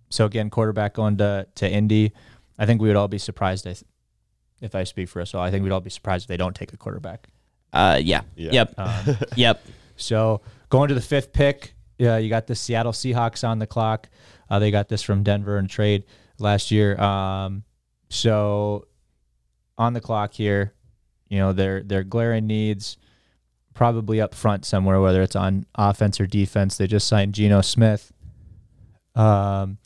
so 0.09 0.25
again, 0.25 0.49
quarterback 0.49 0.93
going 0.95 1.17
to 1.17 1.47
to 1.55 1.69
Indy. 1.69 2.13
I 2.57 2.65
think 2.65 2.81
we 2.81 2.87
would 2.87 2.97
all 2.97 3.07
be 3.07 3.17
surprised 3.19 3.67
if, 3.67 3.83
if 4.61 4.73
I 4.73 4.83
speak 4.83 5.09
for 5.09 5.21
us 5.21 5.35
all. 5.35 5.41
I 5.41 5.51
think 5.51 5.63
we'd 5.63 5.71
all 5.71 5.81
be 5.81 5.89
surprised 5.89 6.23
if 6.23 6.27
they 6.27 6.37
don't 6.37 6.55
take 6.55 6.73
a 6.73 6.77
quarterback. 6.77 7.27
Uh, 7.73 7.99
yeah. 8.01 8.21
Yeah. 8.35 8.51
Yep. 8.53 8.73
Um, 8.79 9.17
Yep. 9.35 9.65
so 9.97 10.41
going 10.69 10.87
to 10.89 10.95
the 10.95 11.01
fifth 11.01 11.33
pick, 11.33 11.75
yeah, 11.99 12.17
you 12.17 12.29
got 12.29 12.47
the 12.47 12.55
Seattle 12.55 12.93
Seahawks 12.93 13.47
on 13.47 13.59
the 13.59 13.67
clock. 13.67 14.09
Uh, 14.49 14.59
they 14.59 14.71
got 14.71 14.87
this 14.87 15.03
from 15.03 15.23
Denver 15.23 15.57
in 15.59 15.67
trade 15.67 16.03
last 16.39 16.71
year. 16.71 16.99
Um, 16.99 17.63
so 18.09 18.87
on 19.77 19.93
the 19.93 20.01
clock 20.01 20.33
here, 20.33 20.73
you 21.29 21.37
know, 21.37 21.53
their 21.53 21.83
their 21.83 22.03
glaring 22.03 22.47
needs 22.47 22.97
probably 23.73 24.19
up 24.19 24.33
front 24.33 24.65
somewhere, 24.65 24.99
whether 24.99 25.21
it's 25.21 25.35
on 25.35 25.65
offense 25.75 26.19
or 26.19 26.25
defense. 26.25 26.77
They 26.77 26.87
just 26.87 27.07
signed 27.07 27.35
Geno 27.35 27.61
Smith, 27.61 28.11
um, 29.15 29.77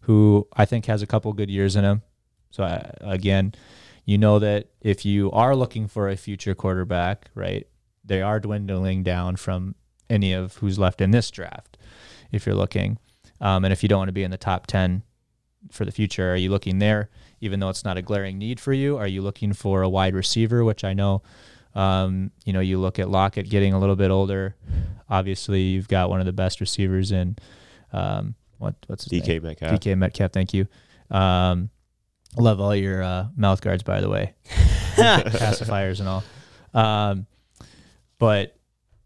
who 0.00 0.48
I 0.56 0.64
think 0.64 0.86
has 0.86 1.02
a 1.02 1.06
couple 1.06 1.32
good 1.32 1.50
years 1.50 1.76
in 1.76 1.84
him. 1.84 2.02
So 2.50 2.64
I, 2.64 2.90
again, 3.00 3.54
you 4.04 4.18
know 4.18 4.38
that 4.38 4.68
if 4.80 5.04
you 5.04 5.30
are 5.32 5.54
looking 5.54 5.86
for 5.86 6.08
a 6.08 6.16
future 6.16 6.54
quarterback, 6.54 7.30
right, 7.34 7.66
they 8.04 8.22
are 8.22 8.40
dwindling 8.40 9.02
down 9.02 9.36
from 9.36 9.74
any 10.10 10.32
of 10.32 10.56
who's 10.56 10.78
left 10.78 11.00
in 11.00 11.10
this 11.10 11.30
draft. 11.30 11.76
If 12.32 12.46
you're 12.46 12.54
looking, 12.54 12.98
um, 13.40 13.64
and 13.64 13.72
if 13.72 13.82
you 13.82 13.88
don't 13.88 13.98
want 13.98 14.08
to 14.08 14.12
be 14.12 14.24
in 14.24 14.30
the 14.30 14.36
top 14.36 14.66
ten 14.66 15.02
for 15.70 15.84
the 15.84 15.92
future, 15.92 16.32
are 16.32 16.36
you 16.36 16.50
looking 16.50 16.78
there? 16.78 17.10
Even 17.40 17.60
though 17.60 17.68
it's 17.68 17.84
not 17.84 17.96
a 17.96 18.02
glaring 18.02 18.38
need 18.38 18.60
for 18.60 18.72
you, 18.72 18.96
are 18.96 19.06
you 19.06 19.22
looking 19.22 19.52
for 19.52 19.82
a 19.82 19.88
wide 19.88 20.14
receiver? 20.14 20.64
Which 20.64 20.84
I 20.84 20.92
know, 20.92 21.22
um, 21.74 22.30
you 22.44 22.52
know, 22.52 22.60
you 22.60 22.78
look 22.78 22.98
at 22.98 23.08
Lockett 23.08 23.48
getting 23.48 23.72
a 23.72 23.78
little 23.78 23.96
bit 23.96 24.10
older. 24.10 24.56
Obviously, 25.08 25.62
you've 25.62 25.88
got 25.88 26.10
one 26.10 26.20
of 26.20 26.26
the 26.26 26.32
best 26.32 26.60
receivers 26.60 27.12
in 27.12 27.36
um, 27.92 28.34
what 28.58 28.74
what's 28.86 29.04
his 29.04 29.12
name? 29.12 29.22
DK 29.22 29.42
Metcalf. 29.42 29.80
DK 29.80 29.98
Metcalf. 29.98 30.32
Thank 30.32 30.54
you. 30.54 30.66
Um, 31.10 31.70
love 32.36 32.60
all 32.60 32.74
your 32.74 33.02
uh, 33.02 33.28
mouth 33.36 33.60
guards, 33.60 33.82
by 33.82 34.00
the 34.00 34.08
way, 34.08 34.34
pacifiers 34.96 36.00
and 36.00 36.08
all. 36.08 36.24
Um, 36.74 37.26
but 38.18 38.56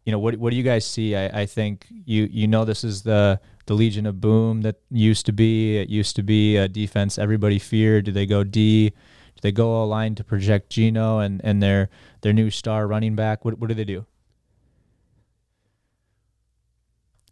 you 0.05 0.13
know, 0.13 0.19
what 0.19 0.37
what 0.37 0.51
do 0.51 0.57
you 0.57 0.63
guys 0.63 0.87
see? 0.87 1.15
I, 1.15 1.43
I 1.43 1.47
think 1.47 1.87
you 1.91 2.29
you 2.31 2.49
know 2.49 2.65
this 2.65 2.83
is 2.83 3.03
the 3.03 3.41
the 3.67 3.75
Legion 3.75 4.07
of 4.07 4.21
Boom 4.21 4.63
that 4.63 4.77
used 4.91 5.27
to 5.27 5.33
be. 5.33 5.77
It 5.77 5.89
used 5.89 6.17
to 6.17 6.23
be 6.23 6.57
a 6.57 6.69
defense 6.69 7.19
everybody 7.19 7.59
feared. 7.59 8.05
Do 8.07 8.13
they 8.13 8.27
go 8.27 8.45
D? 8.45 8.91
Do 8.91 9.41
they 9.41 9.53
go 9.53 9.71
all 9.73 9.89
line 9.89 10.15
to 10.17 10.25
project 10.25 10.71
Geno 10.71 11.19
and 11.19 11.41
and 11.45 11.63
their 11.63 11.89
their 12.23 12.33
new 12.33 12.51
star 12.51 12.87
running 12.87 13.15
back? 13.15 13.45
What 13.45 13.59
what 13.59 13.69
do 13.69 13.75
they 13.75 13.85
do? 13.85 14.07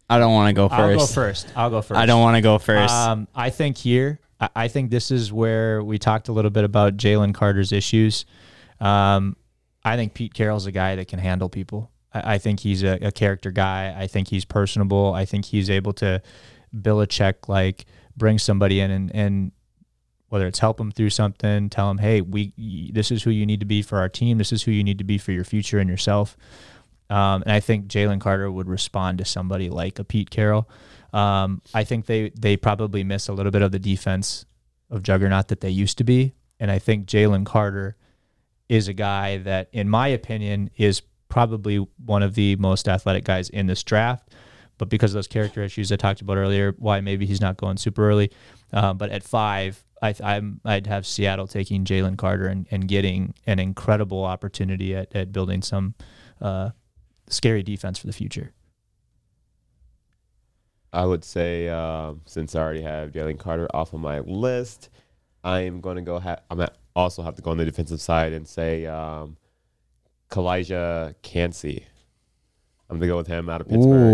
I 0.09 0.19
don't 0.19 0.33
want 0.33 0.49
to 0.49 0.53
go 0.53 0.67
1st 0.67 0.73
I'll 0.73 0.97
go 0.97 1.05
first. 1.05 1.47
I'll 1.55 1.69
go 1.69 1.81
first. 1.81 1.97
I 1.97 2.05
don't 2.05 2.19
want 2.19 2.35
to 2.35 2.41
go 2.41 2.57
first. 2.57 2.93
Um, 2.93 3.29
I 3.33 3.49
think 3.49 3.77
here, 3.77 4.19
I, 4.41 4.49
I 4.55 4.67
think 4.67 4.91
this 4.91 5.09
is 5.09 5.31
where 5.31 5.81
we 5.81 5.97
talked 5.97 6.27
a 6.27 6.33
little 6.33 6.51
bit 6.51 6.65
about 6.65 6.97
Jalen 6.97 7.33
Carter's 7.33 7.71
issues. 7.71 8.25
Um, 8.81 9.37
I 9.85 9.95
think 9.95 10.13
Pete 10.13 10.33
Carroll's 10.33 10.65
a 10.65 10.71
guy 10.73 10.97
that 10.97 11.07
can 11.07 11.19
handle 11.19 11.47
people. 11.47 11.91
I, 12.13 12.35
I 12.35 12.37
think 12.37 12.61
he's 12.61 12.83
a, 12.83 12.97
a 13.01 13.11
character 13.11 13.51
guy. 13.51 13.95
I 13.97 14.07
think 14.07 14.29
he's 14.29 14.45
personable. 14.45 15.13
I 15.13 15.25
think 15.25 15.45
he's 15.45 15.69
able 15.69 15.93
to 15.93 16.21
bill 16.81 17.01
a 17.01 17.07
check, 17.07 17.49
like 17.49 17.85
bring 18.15 18.37
somebody 18.37 18.79
in 18.79 18.91
and, 18.91 19.15
and 19.15 19.51
whether 20.29 20.47
it's 20.47 20.59
help 20.59 20.77
them 20.77 20.91
through 20.91 21.09
something, 21.09 21.69
tell 21.69 21.89
them, 21.89 21.97
hey, 21.97 22.21
we 22.21 22.53
this 22.93 23.11
is 23.11 23.23
who 23.23 23.31
you 23.31 23.45
need 23.45 23.59
to 23.59 23.65
be 23.65 23.81
for 23.81 23.99
our 23.99 24.07
team. 24.07 24.37
This 24.37 24.53
is 24.53 24.63
who 24.63 24.71
you 24.71 24.83
need 24.83 24.97
to 24.99 25.03
be 25.03 25.17
for 25.17 25.33
your 25.33 25.43
future 25.43 25.77
and 25.77 25.89
yourself. 25.89 26.37
Um, 27.09 27.41
and 27.41 27.51
I 27.51 27.59
think 27.59 27.87
Jalen 27.87 28.21
Carter 28.21 28.49
would 28.49 28.69
respond 28.69 29.17
to 29.17 29.25
somebody 29.25 29.69
like 29.69 29.99
a 29.99 30.05
Pete 30.05 30.29
Carroll. 30.29 30.69
Um, 31.11 31.61
I 31.73 31.83
think 31.83 32.05
they 32.05 32.29
they 32.29 32.55
probably 32.55 33.03
miss 33.03 33.27
a 33.27 33.33
little 33.33 33.51
bit 33.51 33.61
of 33.61 33.73
the 33.73 33.79
defense 33.79 34.45
of 34.89 35.03
juggernaut 35.03 35.49
that 35.49 35.59
they 35.59 35.69
used 35.69 35.97
to 35.97 36.05
be, 36.05 36.33
and 36.57 36.71
I 36.71 36.79
think 36.79 37.07
Jalen 37.07 37.45
Carter 37.45 37.97
is 38.69 38.87
a 38.87 38.93
guy 38.93 39.37
that, 39.39 39.67
in 39.73 39.89
my 39.89 40.07
opinion, 40.07 40.69
is 40.77 41.01
probably 41.31 41.77
one 42.05 42.21
of 42.21 42.35
the 42.35 42.55
most 42.57 42.87
athletic 42.87 43.23
guys 43.23 43.49
in 43.49 43.65
this 43.65 43.81
draft. 43.83 44.29
but 44.77 44.89
because 44.89 45.11
of 45.11 45.15
those 45.15 45.27
character 45.27 45.61
issues 45.63 45.91
I 45.91 45.95
talked 45.95 46.21
about 46.21 46.37
earlier, 46.37 46.73
why 46.77 47.01
maybe 47.01 47.25
he's 47.25 47.39
not 47.39 47.55
going 47.55 47.77
super 47.77 48.07
early. 48.09 48.31
Um, 48.73 48.97
but 48.97 49.11
at 49.11 49.23
five, 49.23 49.83
I, 50.01 50.41
I'd 50.65 50.87
have 50.87 51.05
Seattle 51.05 51.47
taking 51.47 51.85
Jalen 51.85 52.17
Carter 52.17 52.47
and, 52.47 52.67
and 52.71 52.87
getting 52.87 53.35
an 53.45 53.59
incredible 53.59 54.25
opportunity 54.25 54.95
at, 54.95 55.15
at 55.15 55.31
building 55.31 55.61
some 55.61 55.93
uh, 56.41 56.71
scary 57.29 57.61
defense 57.61 57.99
for 57.99 58.07
the 58.07 58.13
future. 58.13 58.53
I 60.91 61.05
would 61.05 61.23
say 61.23 61.69
um, 61.69 62.21
since 62.25 62.55
I 62.55 62.59
already 62.59 62.81
have 62.81 63.11
Jalen 63.11 63.37
Carter 63.37 63.67
off 63.73 63.93
of 63.93 64.01
my 64.01 64.19
list, 64.19 64.89
I 65.43 65.61
am 65.61 65.79
going 65.79 65.97
to 65.97 66.01
go. 66.01 66.19
Ha- 66.19 66.39
I'm 66.49 66.65
also 66.95 67.21
have 67.21 67.35
to 67.35 67.41
go 67.41 67.51
on 67.51 67.57
the 67.57 67.65
defensive 67.65 68.01
side 68.01 68.33
and 68.33 68.47
say 68.47 68.87
um, 68.87 69.37
Calijah 70.31 71.13
Kancey. 71.21 71.85
I'm 72.89 72.97
gonna 72.97 73.07
go 73.07 73.17
with 73.17 73.27
him 73.27 73.49
out 73.49 73.61
of 73.61 73.67
Pittsburgh. 73.67 74.13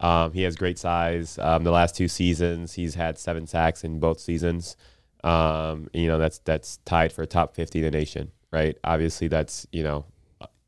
Um, 0.00 0.32
he 0.32 0.42
has 0.42 0.56
great 0.56 0.78
size. 0.78 1.38
Um, 1.38 1.64
the 1.64 1.70
last 1.70 1.94
two 1.96 2.08
seasons, 2.08 2.72
he's 2.74 2.94
had 2.94 3.18
seven 3.18 3.46
sacks 3.46 3.84
in 3.84 3.98
both 4.00 4.20
seasons. 4.20 4.76
Um, 5.24 5.88
you 5.92 6.06
know 6.06 6.18
that's 6.18 6.38
that's 6.38 6.78
tied 6.86 7.12
for 7.12 7.26
top 7.26 7.54
50 7.54 7.80
in 7.80 7.84
the 7.84 7.90
nation, 7.90 8.30
right? 8.50 8.78
Obviously, 8.84 9.28
that's 9.28 9.66
you 9.72 9.82
know 9.82 10.06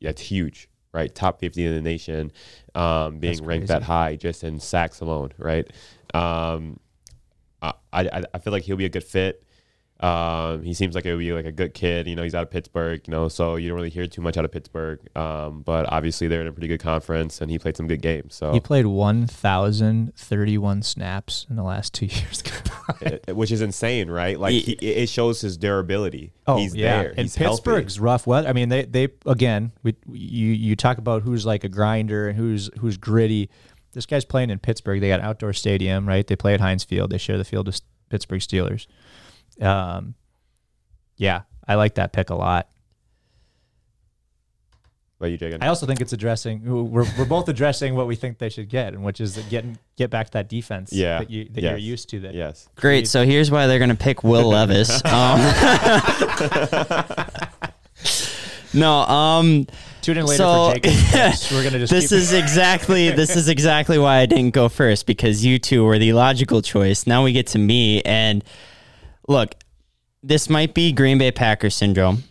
that's 0.01 0.21
huge, 0.21 0.69
right? 0.93 1.13
Top 1.15 1.39
50 1.39 1.65
in 1.65 1.73
the 1.75 1.81
nation, 1.81 2.31
um, 2.75 3.17
being 3.19 3.33
That's 3.33 3.41
ranked 3.41 3.67
crazy. 3.67 3.79
that 3.79 3.83
high 3.83 4.15
just 4.15 4.43
in 4.43 4.59
sacks 4.59 4.99
alone, 4.99 5.31
right? 5.39 5.67
Um, 6.13 6.79
I, 7.63 7.73
I 7.93 8.23
I 8.33 8.37
feel 8.39 8.51
like 8.53 8.63
he'll 8.63 8.75
be 8.77 8.85
a 8.85 8.89
good 8.89 9.03
fit. 9.03 9.43
Um, 10.03 10.63
he 10.63 10.73
seems 10.73 10.95
like 10.95 11.05
it 11.05 11.11
would 11.11 11.19
be 11.19 11.31
like 11.31 11.45
a 11.45 11.51
good 11.51 11.73
kid. 11.73 12.07
You 12.07 12.15
know, 12.15 12.23
he's 12.23 12.35
out 12.35 12.43
of 12.43 12.51
Pittsburgh. 12.51 13.01
You 13.07 13.11
know, 13.11 13.29
so 13.29 13.55
you 13.55 13.69
don't 13.69 13.77
really 13.77 13.89
hear 13.89 14.05
too 14.05 14.21
much 14.21 14.35
out 14.37 14.43
of 14.43 14.51
Pittsburgh. 14.51 14.99
Um, 15.15 15.61
but 15.61 15.85
obviously 15.91 16.27
they're 16.27 16.41
in 16.41 16.47
a 16.47 16.51
pretty 16.51 16.67
good 16.67 16.81
conference, 16.81 17.39
and 17.39 17.49
he 17.49 17.57
played 17.57 17.77
some 17.77 17.87
good 17.87 18.01
games. 18.01 18.35
So 18.35 18.51
He 18.51 18.59
played 18.59 18.85
1,031 18.85 20.81
snaps 20.81 21.45
in 21.49 21.55
the 21.55 21.63
last 21.63 21.93
two 21.93 22.05
years. 22.07 22.43
it- 23.01 23.35
which 23.35 23.51
is 23.51 23.61
insane, 23.61 24.09
right? 24.09 24.39
Like 24.39 24.53
he, 24.53 24.73
it 24.73 25.09
shows 25.09 25.41
his 25.41 25.57
durability. 25.57 26.33
Oh, 26.47 26.57
he's 26.57 26.75
yeah. 26.75 27.01
there. 27.03 27.09
And 27.11 27.19
He's 27.19 27.35
healthy. 27.35 27.61
Pittsburgh's 27.61 27.99
rough 27.99 28.27
weather. 28.27 28.47
I 28.47 28.53
mean, 28.53 28.69
they 28.69 28.83
they 28.85 29.07
again, 29.25 29.71
we 29.83 29.95
you 30.11 30.49
you 30.49 30.75
talk 30.75 30.97
about 30.97 31.21
who's 31.21 31.45
like 31.45 31.63
a 31.63 31.69
grinder 31.69 32.27
and 32.27 32.37
who's 32.37 32.69
who's 32.79 32.97
gritty. 32.97 33.49
This 33.93 34.05
guy's 34.05 34.25
playing 34.25 34.49
in 34.49 34.59
Pittsburgh. 34.59 34.99
They 35.01 35.09
got 35.09 35.19
an 35.19 35.25
outdoor 35.25 35.53
stadium, 35.53 36.07
right? 36.07 36.25
They 36.25 36.35
play 36.35 36.53
at 36.55 36.59
Heinz 36.59 36.83
Field. 36.83 37.11
They 37.11 37.17
share 37.17 37.37
the 37.37 37.45
field 37.45 37.67
with 37.67 37.79
Pittsburgh 38.09 38.41
Steelers. 38.41 38.87
Um, 39.61 40.15
yeah, 41.17 41.41
I 41.67 41.75
like 41.75 41.95
that 41.95 42.13
pick 42.13 42.29
a 42.29 42.35
lot. 42.35 42.69
But 45.19 45.31
you, 45.31 45.37
Jakin. 45.37 45.63
I 45.63 45.67
also 45.67 45.85
think 45.85 46.01
it's 46.01 46.11
addressing. 46.11 46.63
We're 46.65 47.05
we're 47.17 47.25
both 47.25 47.47
addressing 47.47 47.95
what 47.95 48.07
we 48.07 48.15
think 48.15 48.39
they 48.39 48.49
should 48.49 48.67
get, 48.67 48.93
and 48.93 49.03
which 49.05 49.21
is 49.21 49.37
getting 49.49 49.77
get 49.95 50.09
back 50.09 50.25
to 50.27 50.33
that 50.33 50.49
defense. 50.49 50.91
Yeah. 50.91 51.19
that 51.19 51.29
you 51.29 51.45
that 51.51 51.61
Yes. 51.61 51.69
you're 51.71 51.77
used 51.77 52.09
to. 52.09 52.19
That 52.21 52.33
yes. 52.33 52.67
Great. 52.75 53.07
So 53.07 53.23
here's 53.25 53.49
why 53.49 53.67
they're 53.67 53.79
going 53.79 53.89
to 53.89 53.95
pick 53.95 54.23
Will 54.23 54.49
Levis. 54.49 55.01
Um, 55.13 55.39
no, 58.73 58.91
um, 58.91 59.67
Tune 60.01 60.17
in 60.17 60.25
later 60.25 60.43
So- 60.43 60.71
for 60.73 60.79
Jacob's. 60.79 61.51
We're 61.53 61.63
gonna 61.63 61.79
just 61.79 61.93
this 61.93 62.11
is 62.11 62.33
exactly 62.33 63.09
this 63.11 63.37
is 63.37 63.47
exactly 63.47 63.97
why 63.97 64.17
I 64.17 64.25
didn't 64.25 64.53
go 64.53 64.67
first 64.67 65.05
because 65.05 65.45
you 65.45 65.57
two 65.59 65.85
were 65.85 65.99
the 65.99 66.11
logical 66.11 66.61
choice. 66.61 67.07
Now 67.07 67.23
we 67.23 67.31
get 67.31 67.47
to 67.47 67.59
me 67.59 68.01
and 68.01 68.43
look, 69.27 69.55
this 70.21 70.49
might 70.49 70.73
be 70.73 70.91
Green 70.91 71.17
Bay 71.17 71.31
Packers 71.31 71.75
syndrome. 71.75 72.23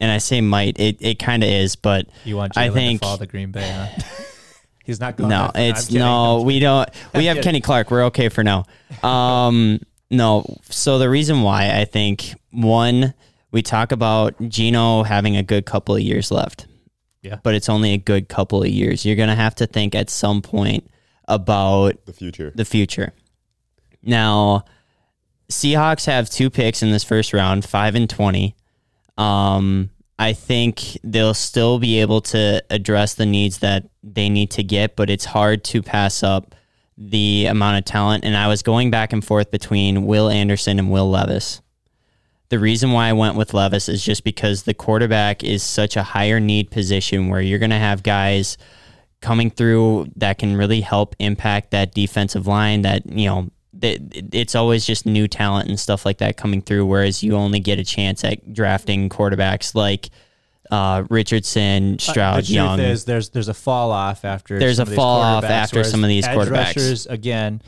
And 0.00 0.10
I 0.10 0.18
say 0.18 0.40
might, 0.40 0.78
it, 0.78 0.96
it 1.00 1.18
kind 1.18 1.42
of 1.42 1.48
is, 1.48 1.76
but 1.76 2.08
You 2.24 2.36
want 2.36 2.56
I 2.58 2.68
think- 2.70 3.00
to 3.00 3.06
fall 3.06 3.18
to 3.18 3.26
Green 3.26 3.50
Bay? 3.52 3.68
Huh? 3.70 4.02
He's 4.84 5.00
not 5.00 5.16
going. 5.16 5.30
no, 5.30 5.50
there. 5.54 5.70
It's 5.70 5.86
kidding. 5.86 6.00
no, 6.00 6.42
we 6.42 6.58
don't. 6.58 6.86
We 7.14 7.24
have. 7.24 7.40
Kenny 7.40 7.62
Clark. 7.62 7.90
We're 7.90 8.04
okay 8.06 8.28
for 8.28 8.44
now. 8.44 8.66
Um, 9.02 9.80
no. 10.10 10.58
So 10.68 10.98
the 10.98 11.08
reason 11.08 11.40
why 11.40 11.70
I 11.74 11.86
think 11.86 12.34
one, 12.50 13.14
we 13.50 13.62
talk 13.62 13.92
about 13.92 14.34
Geno 14.46 15.02
having 15.02 15.38
a 15.38 15.42
good 15.42 15.64
couple 15.64 15.94
of 15.94 16.02
years 16.02 16.30
left. 16.30 16.66
Yeah. 17.22 17.36
But 17.42 17.54
it's 17.54 17.70
only 17.70 17.94
a 17.94 17.96
good 17.96 18.28
couple 18.28 18.62
of 18.62 18.68
years. 18.68 19.06
You're 19.06 19.16
gonna 19.16 19.34
have 19.34 19.54
to 19.54 19.66
think 19.66 19.94
at 19.94 20.10
some 20.10 20.42
point 20.42 20.90
about 21.28 22.04
The 22.04 22.12
future. 22.12 22.52
the 22.54 22.66
future. 22.66 23.14
Now, 24.02 24.66
Seahawks 25.54 26.06
have 26.06 26.28
two 26.28 26.50
picks 26.50 26.82
in 26.82 26.90
this 26.90 27.04
first 27.04 27.32
round, 27.32 27.64
five 27.64 27.94
and 27.94 28.10
twenty. 28.10 28.54
Um, 29.16 29.90
I 30.18 30.32
think 30.32 30.98
they'll 31.02 31.34
still 31.34 31.78
be 31.78 32.00
able 32.00 32.20
to 32.22 32.62
address 32.70 33.14
the 33.14 33.26
needs 33.26 33.58
that 33.58 33.88
they 34.02 34.28
need 34.28 34.50
to 34.52 34.62
get, 34.62 34.96
but 34.96 35.10
it's 35.10 35.24
hard 35.24 35.64
to 35.64 35.82
pass 35.82 36.22
up 36.22 36.54
the 36.96 37.46
amount 37.46 37.78
of 37.78 37.84
talent. 37.84 38.24
And 38.24 38.36
I 38.36 38.46
was 38.48 38.62
going 38.62 38.90
back 38.90 39.12
and 39.12 39.24
forth 39.24 39.50
between 39.50 40.06
Will 40.06 40.28
Anderson 40.28 40.78
and 40.78 40.90
Will 40.90 41.10
Levis. 41.10 41.60
The 42.50 42.58
reason 42.58 42.92
why 42.92 43.08
I 43.08 43.12
went 43.12 43.36
with 43.36 43.54
Levis 43.54 43.88
is 43.88 44.04
just 44.04 44.22
because 44.22 44.62
the 44.62 44.74
quarterback 44.74 45.42
is 45.42 45.62
such 45.62 45.96
a 45.96 46.02
higher 46.02 46.38
need 46.38 46.70
position 46.70 47.28
where 47.28 47.40
you're 47.40 47.58
going 47.58 47.70
to 47.70 47.78
have 47.78 48.02
guys 48.02 48.56
coming 49.20 49.50
through 49.50 50.06
that 50.16 50.38
can 50.38 50.56
really 50.56 50.82
help 50.82 51.16
impact 51.18 51.70
that 51.70 51.94
defensive 51.94 52.46
line 52.46 52.82
that, 52.82 53.06
you 53.06 53.26
know, 53.28 53.50
it's 53.82 54.54
always 54.54 54.86
just 54.86 55.04
new 55.06 55.26
talent 55.28 55.68
and 55.68 55.78
stuff 55.78 56.06
like 56.06 56.18
that 56.18 56.36
coming 56.36 56.62
through 56.62 56.86
whereas 56.86 57.22
you 57.22 57.34
only 57.36 57.60
get 57.60 57.78
a 57.78 57.84
chance 57.84 58.24
at 58.24 58.52
drafting 58.54 59.08
quarterbacks 59.08 59.74
like 59.74 60.10
uh, 60.70 61.04
Richardson, 61.10 61.98
Stroud, 61.98 62.38
the 62.38 62.42
truth 62.46 62.50
Young. 62.54 62.80
is 62.80 63.04
there's 63.04 63.28
there's 63.30 63.48
a 63.48 63.54
fall 63.54 63.90
off 63.92 64.24
after 64.24 64.58
There's 64.58 64.76
some 64.78 64.82
a 64.82 64.84
of 64.84 64.88
these 64.90 64.96
fall 64.96 65.20
off 65.20 65.44
after 65.44 65.84
some 65.84 66.02
of 66.02 66.08
these 66.08 66.26
edge 66.26 66.36
quarterbacks. 66.38 66.50
rushers 66.76 67.06
again. 67.06 67.60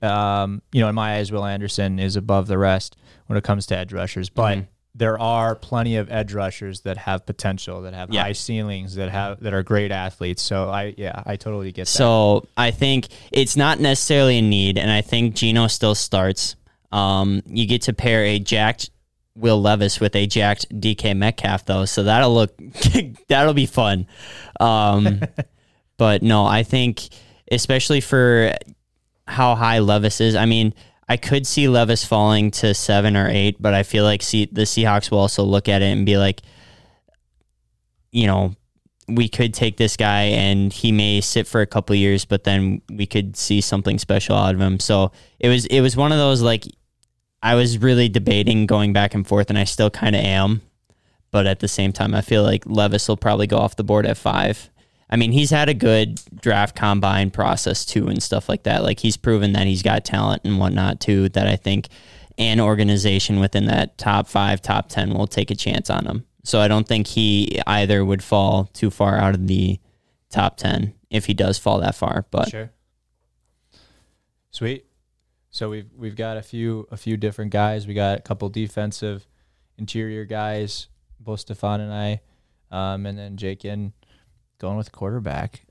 Um, 0.00 0.62
you 0.72 0.80
know, 0.80 0.88
in 0.88 0.94
my 0.94 1.16
eyes, 1.16 1.30
Will 1.32 1.44
Anderson 1.44 1.98
is 1.98 2.16
above 2.16 2.46
the 2.46 2.56
rest 2.56 2.96
when 3.26 3.36
it 3.36 3.44
comes 3.44 3.66
to 3.66 3.76
edge 3.76 3.92
rushers, 3.92 4.30
but 4.30 4.58
Mhm. 4.58 4.66
There 4.98 5.18
are 5.18 5.54
plenty 5.54 5.96
of 5.96 6.10
edge 6.10 6.34
rushers 6.34 6.80
that 6.80 6.96
have 6.96 7.24
potential, 7.24 7.82
that 7.82 7.94
have 7.94 8.12
Yeah. 8.12 8.22
high 8.24 8.32
ceilings, 8.32 8.96
that 8.96 9.10
have 9.10 9.40
that 9.40 9.54
are 9.54 9.62
great 9.62 9.92
athletes. 9.92 10.42
So 10.42 10.68
I 10.68 10.92
yeah, 10.96 11.22
I 11.24 11.36
totally 11.36 11.70
get 11.70 11.82
that. 11.82 11.90
So 11.90 12.46
I 12.56 12.72
think 12.72 13.06
it's 13.30 13.56
not 13.56 13.78
necessarily 13.78 14.38
a 14.38 14.42
need, 14.42 14.76
and 14.76 14.90
I 14.90 15.00
think 15.00 15.36
Geno 15.36 15.68
still 15.68 15.94
starts. 15.94 16.56
Um, 16.90 17.42
you 17.46 17.66
get 17.66 17.82
to 17.82 17.92
pair 17.92 18.24
a 18.24 18.38
jacked 18.38 18.90
Will 19.36 19.60
Levis 19.60 20.00
with 20.00 20.16
a 20.16 20.26
jacked 20.26 20.66
DK 20.80 21.14
Metcalf, 21.16 21.64
though, 21.64 21.84
so 21.84 22.02
that'll 22.02 22.34
look 22.34 22.58
that'll 23.28 23.54
be 23.54 23.66
fun. 23.66 24.06
Um, 24.58 25.20
but 25.96 26.22
no, 26.24 26.44
I 26.44 26.64
think 26.64 27.02
especially 27.52 28.00
for 28.00 28.52
how 29.28 29.54
high 29.54 29.78
Levis 29.78 30.20
is. 30.20 30.34
I 30.34 30.46
mean, 30.46 30.74
I 31.08 31.16
could 31.16 31.46
see 31.46 31.68
Levis 31.68 32.04
falling 32.04 32.50
to 32.52 32.74
seven 32.74 33.16
or 33.16 33.28
eight, 33.28 33.60
but 33.60 33.74
I 33.74 33.82
feel 33.82 34.04
like 34.04 34.22
see, 34.22 34.44
the 34.44 34.62
Seahawks 34.62 35.10
will 35.10 35.18
also 35.18 35.42
look 35.42 35.68
at 35.68 35.80
it 35.80 35.86
and 35.86 36.04
be 36.04 36.18
like, 36.18 36.42
you 38.12 38.26
know, 38.26 38.54
we 39.08 39.28
could 39.28 39.54
take 39.54 39.78
this 39.78 39.96
guy 39.96 40.24
and 40.24 40.70
he 40.70 40.92
may 40.92 41.22
sit 41.22 41.46
for 41.46 41.62
a 41.62 41.66
couple 41.66 41.96
years, 41.96 42.26
but 42.26 42.44
then 42.44 42.82
we 42.90 43.06
could 43.06 43.36
see 43.36 43.60
something 43.62 43.98
special 43.98 44.36
out 44.36 44.54
of 44.54 44.60
him. 44.60 44.78
So 44.78 45.12
it 45.38 45.48
was 45.48 45.64
it 45.66 45.80
was 45.80 45.96
one 45.96 46.12
of 46.12 46.18
those 46.18 46.42
like 46.42 46.64
I 47.42 47.54
was 47.54 47.78
really 47.78 48.08
debating 48.08 48.66
going 48.66 48.92
back 48.92 49.14
and 49.14 49.26
forth, 49.26 49.48
and 49.48 49.58
I 49.58 49.64
still 49.64 49.90
kind 49.90 50.14
of 50.14 50.22
am. 50.22 50.62
But 51.30 51.46
at 51.46 51.60
the 51.60 51.68
same 51.68 51.92
time, 51.92 52.14
I 52.14 52.20
feel 52.20 52.42
like 52.42 52.64
Levis 52.66 53.06
will 53.08 53.16
probably 53.16 53.46
go 53.46 53.58
off 53.58 53.76
the 53.76 53.84
board 53.84 54.06
at 54.06 54.16
five. 54.16 54.70
I 55.10 55.16
mean, 55.16 55.32
he's 55.32 55.50
had 55.50 55.68
a 55.68 55.74
good 55.74 56.20
draft 56.40 56.76
combine 56.76 57.30
process 57.30 57.84
too, 57.84 58.08
and 58.08 58.22
stuff 58.22 58.48
like 58.48 58.64
that. 58.64 58.82
Like 58.82 59.00
he's 59.00 59.16
proven 59.16 59.52
that 59.52 59.66
he's 59.66 59.82
got 59.82 60.04
talent 60.04 60.42
and 60.44 60.58
whatnot 60.58 61.00
too. 61.00 61.28
That 61.30 61.46
I 61.46 61.56
think 61.56 61.88
an 62.36 62.60
organization 62.60 63.40
within 63.40 63.66
that 63.66 63.98
top 63.98 64.28
five, 64.28 64.60
top 64.60 64.88
ten 64.88 65.14
will 65.14 65.26
take 65.26 65.50
a 65.50 65.54
chance 65.54 65.90
on 65.90 66.06
him. 66.06 66.24
So 66.44 66.60
I 66.60 66.68
don't 66.68 66.86
think 66.86 67.06
he 67.06 67.60
either 67.66 68.04
would 68.04 68.22
fall 68.22 68.64
too 68.72 68.90
far 68.90 69.18
out 69.18 69.34
of 69.34 69.46
the 69.46 69.80
top 70.30 70.56
ten 70.56 70.94
if 71.10 71.26
he 71.26 71.34
does 71.34 71.58
fall 71.58 71.80
that 71.80 71.94
far. 71.94 72.26
But 72.30 72.50
Sure. 72.50 72.70
Sweet. 74.50 74.86
So 75.50 75.70
we've 75.70 75.90
we've 75.96 76.16
got 76.16 76.36
a 76.36 76.42
few 76.42 76.86
a 76.90 76.96
few 76.96 77.16
different 77.16 77.50
guys. 77.50 77.86
We 77.86 77.94
got 77.94 78.18
a 78.18 78.22
couple 78.22 78.48
defensive 78.50 79.26
interior 79.78 80.24
guys, 80.24 80.88
both 81.18 81.40
Stefan 81.40 81.80
and 81.80 81.92
I, 81.92 82.20
um, 82.70 83.06
and 83.06 83.16
then 83.16 83.36
Jakin 83.36 83.92
going 84.58 84.76
with 84.76 84.92
quarterback. 84.92 85.64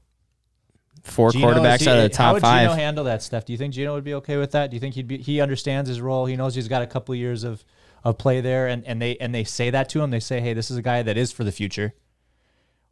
four 1.04 1.32
Geno, 1.32 1.48
quarterbacks 1.54 1.82
he- 1.82 1.90
out 1.90 1.98
of 1.98 2.04
the 2.04 2.10
top 2.10 2.18
How 2.18 2.26
top 2.26 2.34
would 2.34 2.42
five. 2.42 2.62
Geno 2.70 2.74
handle 2.76 3.04
that 3.06 3.22
stuff? 3.24 3.46
Do 3.46 3.54
you 3.54 3.58
think 3.58 3.74
Geno 3.74 3.94
would 3.94 4.04
be 4.04 4.14
okay 4.16 4.38
with 4.38 4.52
that? 4.52 4.70
Do 4.70 4.76
you 4.76 4.80
think 4.82 4.96
he'd 4.96 5.08
be 5.08 5.18
he 5.18 5.40
understands 5.42 5.88
his 5.90 6.02
role? 6.02 6.26
He 6.26 6.36
knows 6.36 6.56
he's 6.56 6.68
got 6.68 6.82
a 6.82 6.88
couple 6.88 7.14
years 7.16 7.44
of 7.44 7.64
of 8.04 8.18
play 8.18 8.42
there, 8.42 8.68
and 8.68 8.86
and 8.86 9.02
they 9.02 9.16
and 9.18 9.34
they 9.34 9.44
say 9.44 9.70
that 9.70 9.90
to 9.90 10.02
him. 10.02 10.12
They 10.12 10.20
say, 10.20 10.40
hey, 10.42 10.54
this 10.54 10.70
is 10.72 10.78
a 10.78 10.82
guy 10.82 11.02
that 11.04 11.18
is 11.18 11.32
for 11.32 11.44
the 11.44 11.52
future. 11.52 11.94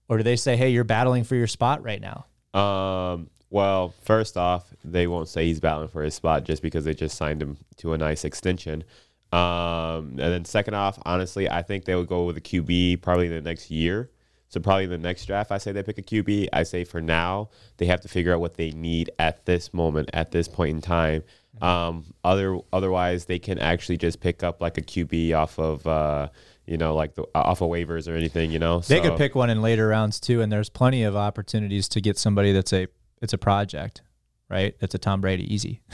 Or 0.08 0.18
do 0.18 0.24
they 0.24 0.36
say, 0.36 0.56
hey, 0.56 0.70
you're 0.70 0.84
battling 0.84 1.24
for 1.24 1.36
your 1.36 1.48
spot 1.48 1.84
right 1.84 2.00
now? 2.00 2.26
Um, 2.60 3.30
well, 3.50 3.94
first 4.04 4.38
off, 4.38 4.72
they 4.84 5.08
won't 5.08 5.28
say 5.28 5.46
he's 5.46 5.60
battling 5.60 5.88
for 5.88 6.04
his 6.04 6.14
spot 6.14 6.44
just 6.44 6.62
because 6.62 6.86
they 6.86 6.94
just 6.94 7.18
signed 7.18 7.42
him 7.42 7.58
to 7.78 7.94
a 7.94 7.98
nice 7.98 8.24
extension. 8.24 8.84
Um, 9.32 10.10
and 10.12 10.20
then 10.20 10.46
second 10.46 10.76
off, 10.76 11.00
honestly, 11.06 11.50
I 11.50 11.64
think 11.64 11.86
they 11.86 11.96
would 11.96 12.08
go 12.08 12.26
with 12.26 12.38
a 12.38 12.42
QB 12.42 13.02
probably 13.02 13.26
in 13.28 13.34
the 13.34 13.42
next 13.42 13.72
year. 13.72 14.12
So 14.50 14.60
probably 14.60 14.86
in 14.86 14.90
the 14.92 14.98
next 14.98 15.26
draft, 15.26 15.52
I 15.52 15.58
say 15.58 15.72
they 15.72 15.84
pick 15.84 15.98
a 15.98 16.02
QB. 16.04 16.50
I 16.54 16.64
say 16.64 16.84
for 16.86 17.02
now 17.02 17.50
they 17.78 17.86
have 17.88 18.02
to 18.02 18.08
figure 18.08 18.34
out 18.34 18.40
what 18.40 18.56
they 18.56 18.72
need 18.72 19.10
at 19.20 19.46
this 19.46 19.74
moment, 19.74 20.10
at 20.14 20.32
this 20.32 20.48
point 20.48 20.70
in 20.76 20.82
time. 20.82 21.24
Um, 21.62 22.14
other 22.24 22.60
otherwise, 22.74 23.26
they 23.26 23.40
can 23.40 23.60
actually 23.60 23.98
just 23.98 24.20
pick 24.20 24.44
up 24.44 24.62
like 24.62 24.78
a 24.78 24.82
QB 24.82 25.34
off 25.36 25.58
of 25.58 25.86
uh, 25.88 26.30
you 26.66 26.78
know 26.78 26.96
like 26.96 27.16
the 27.16 27.24
off 27.34 27.62
of 27.62 27.70
waivers 27.70 28.08
or 28.12 28.16
anything. 28.16 28.52
You 28.52 28.60
know, 28.60 28.80
They 28.80 28.98
So- 28.98 29.10
could 29.10 29.18
pick 29.18 29.36
one 29.36 29.50
in 29.50 29.62
later 29.62 29.88
rounds 29.88 30.20
too, 30.20 30.42
and 30.42 30.52
there's 30.52 30.70
plenty 30.70 31.04
of 31.04 31.16
opportunities 31.16 31.88
to 31.90 32.02
get 32.02 32.18
somebody 32.18 32.52
that's 32.52 32.74
a 32.74 32.88
it's 33.22 33.34
a 33.34 33.38
project, 33.38 34.02
right? 34.50 34.76
That's 34.80 34.94
a 34.96 35.00
Tom 35.00 35.22
Brady 35.22 35.52
easy. 35.54 35.82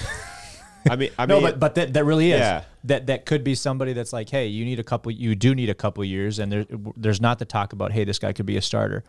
I 0.89 0.95
mean, 0.95 1.11
I 1.17 1.25
no, 1.25 1.35
mean, 1.35 1.43
but 1.43 1.59
but 1.59 1.75
that, 1.75 1.93
that 1.93 2.03
really 2.05 2.31
is. 2.31 2.39
Yeah. 2.39 2.63
That 2.85 3.07
that 3.07 3.25
could 3.25 3.43
be 3.43 3.55
somebody 3.55 3.93
that's 3.93 4.11
like, 4.11 4.29
hey, 4.29 4.47
you 4.47 4.65
need 4.65 4.79
a 4.79 4.83
couple. 4.83 5.11
You 5.11 5.35
do 5.35 5.53
need 5.53 5.69
a 5.69 5.75
couple 5.75 6.03
years, 6.03 6.39
and 6.39 6.51
there 6.51 6.65
there's 6.97 7.21
not 7.21 7.39
the 7.39 7.45
talk 7.45 7.73
about, 7.73 7.91
hey, 7.91 8.03
this 8.03 8.19
guy 8.19 8.33
could 8.33 8.45
be 8.45 8.57
a 8.57 8.61
starter, 8.61 9.03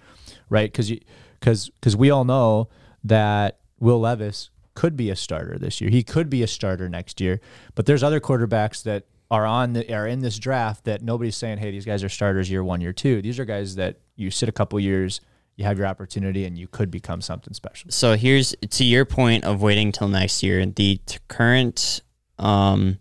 right? 0.51 0.71
Because 0.71 0.91
you 0.91 1.01
because 1.41 1.71
because 1.71 1.97
we 1.97 2.11
all 2.11 2.25
know 2.25 2.69
that 3.05 3.61
Will 3.81 4.01
Levis 4.01 4.51
could 4.75 4.97
be 4.97 5.11
a 5.11 5.17
starter 5.17 5.59
this 5.59 5.81
year. 5.81 5.91
He 5.91 6.03
could 6.03 6.31
be 6.31 6.43
a 6.43 6.47
starter 6.47 6.89
next 6.89 7.21
year. 7.21 7.41
But 7.75 7.87
there's 7.87 8.03
other 8.03 8.21
quarterbacks 8.21 8.83
that 8.85 9.07
are 9.31 9.47
on 9.47 9.73
the 9.73 9.93
are 9.95 10.07
in 10.07 10.21
this 10.21 10.39
draft 10.39 10.85
that 10.85 11.03
nobody's 11.03 11.37
saying, 11.37 11.59
hey, 11.59 11.71
these 11.71 11.85
guys 11.85 12.05
are 12.05 12.09
starters 12.09 12.51
year 12.51 12.63
one, 12.63 12.81
year 12.81 12.93
two. 12.93 13.23
These 13.23 13.39
are 13.39 13.45
guys 13.45 13.77
that 13.77 13.97
you 14.17 14.31
sit 14.31 14.49
a 14.49 14.53
couple 14.53 14.79
years, 14.79 15.21
you 15.63 15.69
have 15.69 15.79
your 15.79 15.87
opportunity, 15.87 16.45
and 16.45 16.59
you 16.59 16.67
could 16.67 16.91
become 16.91 17.21
something 17.23 17.55
special. 17.55 17.91
So 17.91 18.17
here's 18.17 18.55
to 18.71 18.85
your 18.85 19.05
point 19.05 19.45
of 19.45 19.63
waiting 19.63 19.93
till 19.93 20.09
next 20.09 20.43
year. 20.43 20.65
The 20.67 21.01
t- 21.07 21.19
current 21.29 22.03
um, 22.39 22.99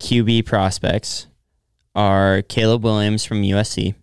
QB 0.00 0.46
prospects 0.46 1.26
are 1.94 2.42
Caleb 2.42 2.84
Williams 2.84 3.24
from 3.24 3.42
USC, 3.42 3.94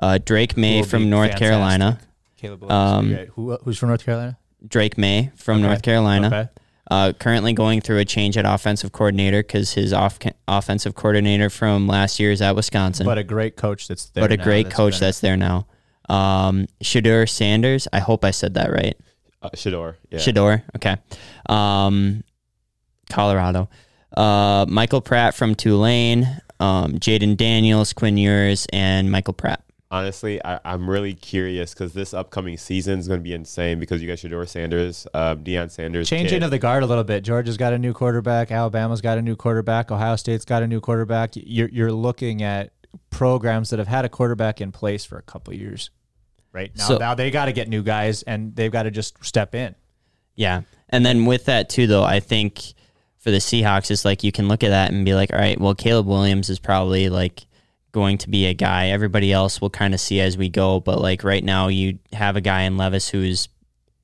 uh, 0.00 0.18
Drake 0.24 0.56
Maye 0.56 0.82
from 0.82 1.08
North 1.08 1.30
fantastic. 1.30 1.46
Carolina, 1.48 2.00
Caleb 2.36 2.62
Williams 2.62 3.18
Um. 3.20 3.26
Who, 3.34 3.56
who's 3.62 3.78
from 3.78 3.88
North 3.90 4.04
Carolina? 4.04 4.36
Drake 4.66 4.98
Maye 4.98 5.30
from 5.36 5.58
Okay. 5.58 5.66
North 5.68 5.82
Carolina. 5.82 6.26
Okay. 6.26 6.48
Uh, 6.90 7.12
currently 7.18 7.52
going 7.54 7.80
through 7.80 7.98
a 7.98 8.04
change 8.04 8.36
at 8.36 8.44
offensive 8.44 8.92
coordinator 8.92 9.42
because 9.42 9.72
his 9.72 9.92
off- 9.92 10.18
offensive 10.46 10.94
coordinator 10.94 11.48
from 11.48 11.86
last 11.86 12.20
year 12.20 12.30
is 12.30 12.42
at 12.42 12.54
Wisconsin. 12.54 13.06
But 13.06 13.16
a 13.18 13.24
great 13.24 13.56
coach 13.56 13.88
that's 13.88 14.06
there. 14.10 14.22
but 14.22 14.32
a 14.32 14.36
now 14.36 14.44
great 14.44 14.64
that's 14.64 14.76
coach 14.76 14.92
been- 14.94 15.00
that's 15.06 15.20
there 15.20 15.36
now. 15.36 15.66
Um, 16.08 16.66
Shedeur 16.82 17.28
Sanders. 17.28 17.88
I 17.92 18.00
hope 18.00 18.24
I 18.24 18.30
said 18.30 18.54
that 18.54 18.70
right. 18.70 18.96
uh, 19.42 19.50
Shedeur. 19.50 19.96
Yeah. 20.10 20.18
Shedeur. 20.18 20.62
Okay. 20.76 20.96
Um, 21.48 22.24
Colorado. 23.10 23.68
Uh, 24.16 24.66
Michael 24.68 25.00
Pratt 25.00 25.34
from 25.34 25.54
Tulane. 25.54 26.26
Um, 26.60 26.94
Jayden 26.94 27.36
Daniels, 27.36 27.92
Quinn 27.92 28.16
Ewers, 28.16 28.66
and 28.72 29.10
Michael 29.10 29.34
Pratt. 29.34 29.60
Honestly, 29.90 30.44
I, 30.44 30.60
I'm 30.64 30.88
really 30.88 31.14
curious 31.14 31.72
because 31.72 31.92
this 31.92 32.14
upcoming 32.14 32.56
season 32.56 32.98
is 32.98 33.06
going 33.06 33.20
to 33.20 33.24
be 33.24 33.32
insane 33.32 33.78
because 33.78 34.02
you 34.02 34.08
got 34.08 34.18
Shedeur 34.18 34.48
Sanders, 34.48 35.06
um, 35.14 35.44
Deion 35.44 35.70
Sanders. 35.70 36.08
Changing 36.08 36.40
kid. 36.40 36.42
of 36.42 36.50
the 36.50 36.58
guard 36.58 36.82
a 36.82 36.86
little 36.86 37.04
bit. 37.04 37.22
Georgia's 37.22 37.56
got 37.56 37.72
a 37.72 37.78
new 37.78 37.92
quarterback. 37.92 38.50
Alabama's 38.50 39.00
got 39.00 39.18
a 39.18 39.22
new 39.22 39.36
quarterback. 39.36 39.90
Ohio 39.92 40.16
State's 40.16 40.44
got 40.44 40.62
a 40.62 40.66
new 40.66 40.80
quarterback. 40.80 41.32
You're 41.34 41.68
you're 41.68 41.92
looking 41.92 42.42
at 42.42 42.72
programs 43.10 43.70
that 43.70 43.78
have 43.78 43.88
had 43.88 44.04
a 44.04 44.08
quarterback 44.08 44.60
in 44.60 44.72
place 44.72 45.04
for 45.04 45.18
a 45.18 45.22
couple 45.22 45.52
of 45.54 45.60
years. 45.60 45.90
Right 46.52 46.70
now, 46.76 46.84
So- 46.88 46.98
now 46.98 47.14
they 47.14 47.30
got 47.30 47.46
to 47.46 47.52
get 47.52 47.68
new 47.68 47.82
guys, 47.82 48.22
and 48.22 48.54
they've 48.54 48.70
got 48.70 48.84
to 48.84 48.90
just 48.90 49.24
step 49.24 49.54
in. 49.54 49.74
Yeah. 50.36 50.62
And 50.88 51.04
then 51.04 51.26
with 51.26 51.46
that 51.46 51.68
too, 51.68 51.86
though, 51.86 52.04
I 52.04 52.20
think 52.20 52.74
for 53.18 53.30
the 53.30 53.38
Seahawks, 53.38 53.90
it's 53.90 54.04
like 54.04 54.22
you 54.22 54.32
can 54.32 54.48
look 54.48 54.62
at 54.62 54.68
that 54.68 54.92
and 54.92 55.04
be 55.04 55.14
like, 55.14 55.32
all 55.32 55.38
right, 55.38 55.60
well, 55.60 55.74
Caleb 55.74 56.06
Williams 56.06 56.50
is 56.50 56.58
probably 56.58 57.08
like 57.08 57.46
going 57.92 58.18
to 58.18 58.28
be 58.28 58.46
a 58.46 58.54
guy. 58.54 58.88
Everybody 58.88 59.32
else 59.32 59.60
will 59.60 59.70
kind 59.70 59.94
of 59.94 60.00
see 60.00 60.20
as 60.20 60.36
we 60.36 60.48
go. 60.48 60.80
But 60.80 61.00
like 61.00 61.24
right 61.24 61.42
now, 61.42 61.68
you 61.68 61.98
have 62.12 62.36
a 62.36 62.40
guy 62.40 62.62
in 62.62 62.76
Levis 62.76 63.08
who's 63.08 63.48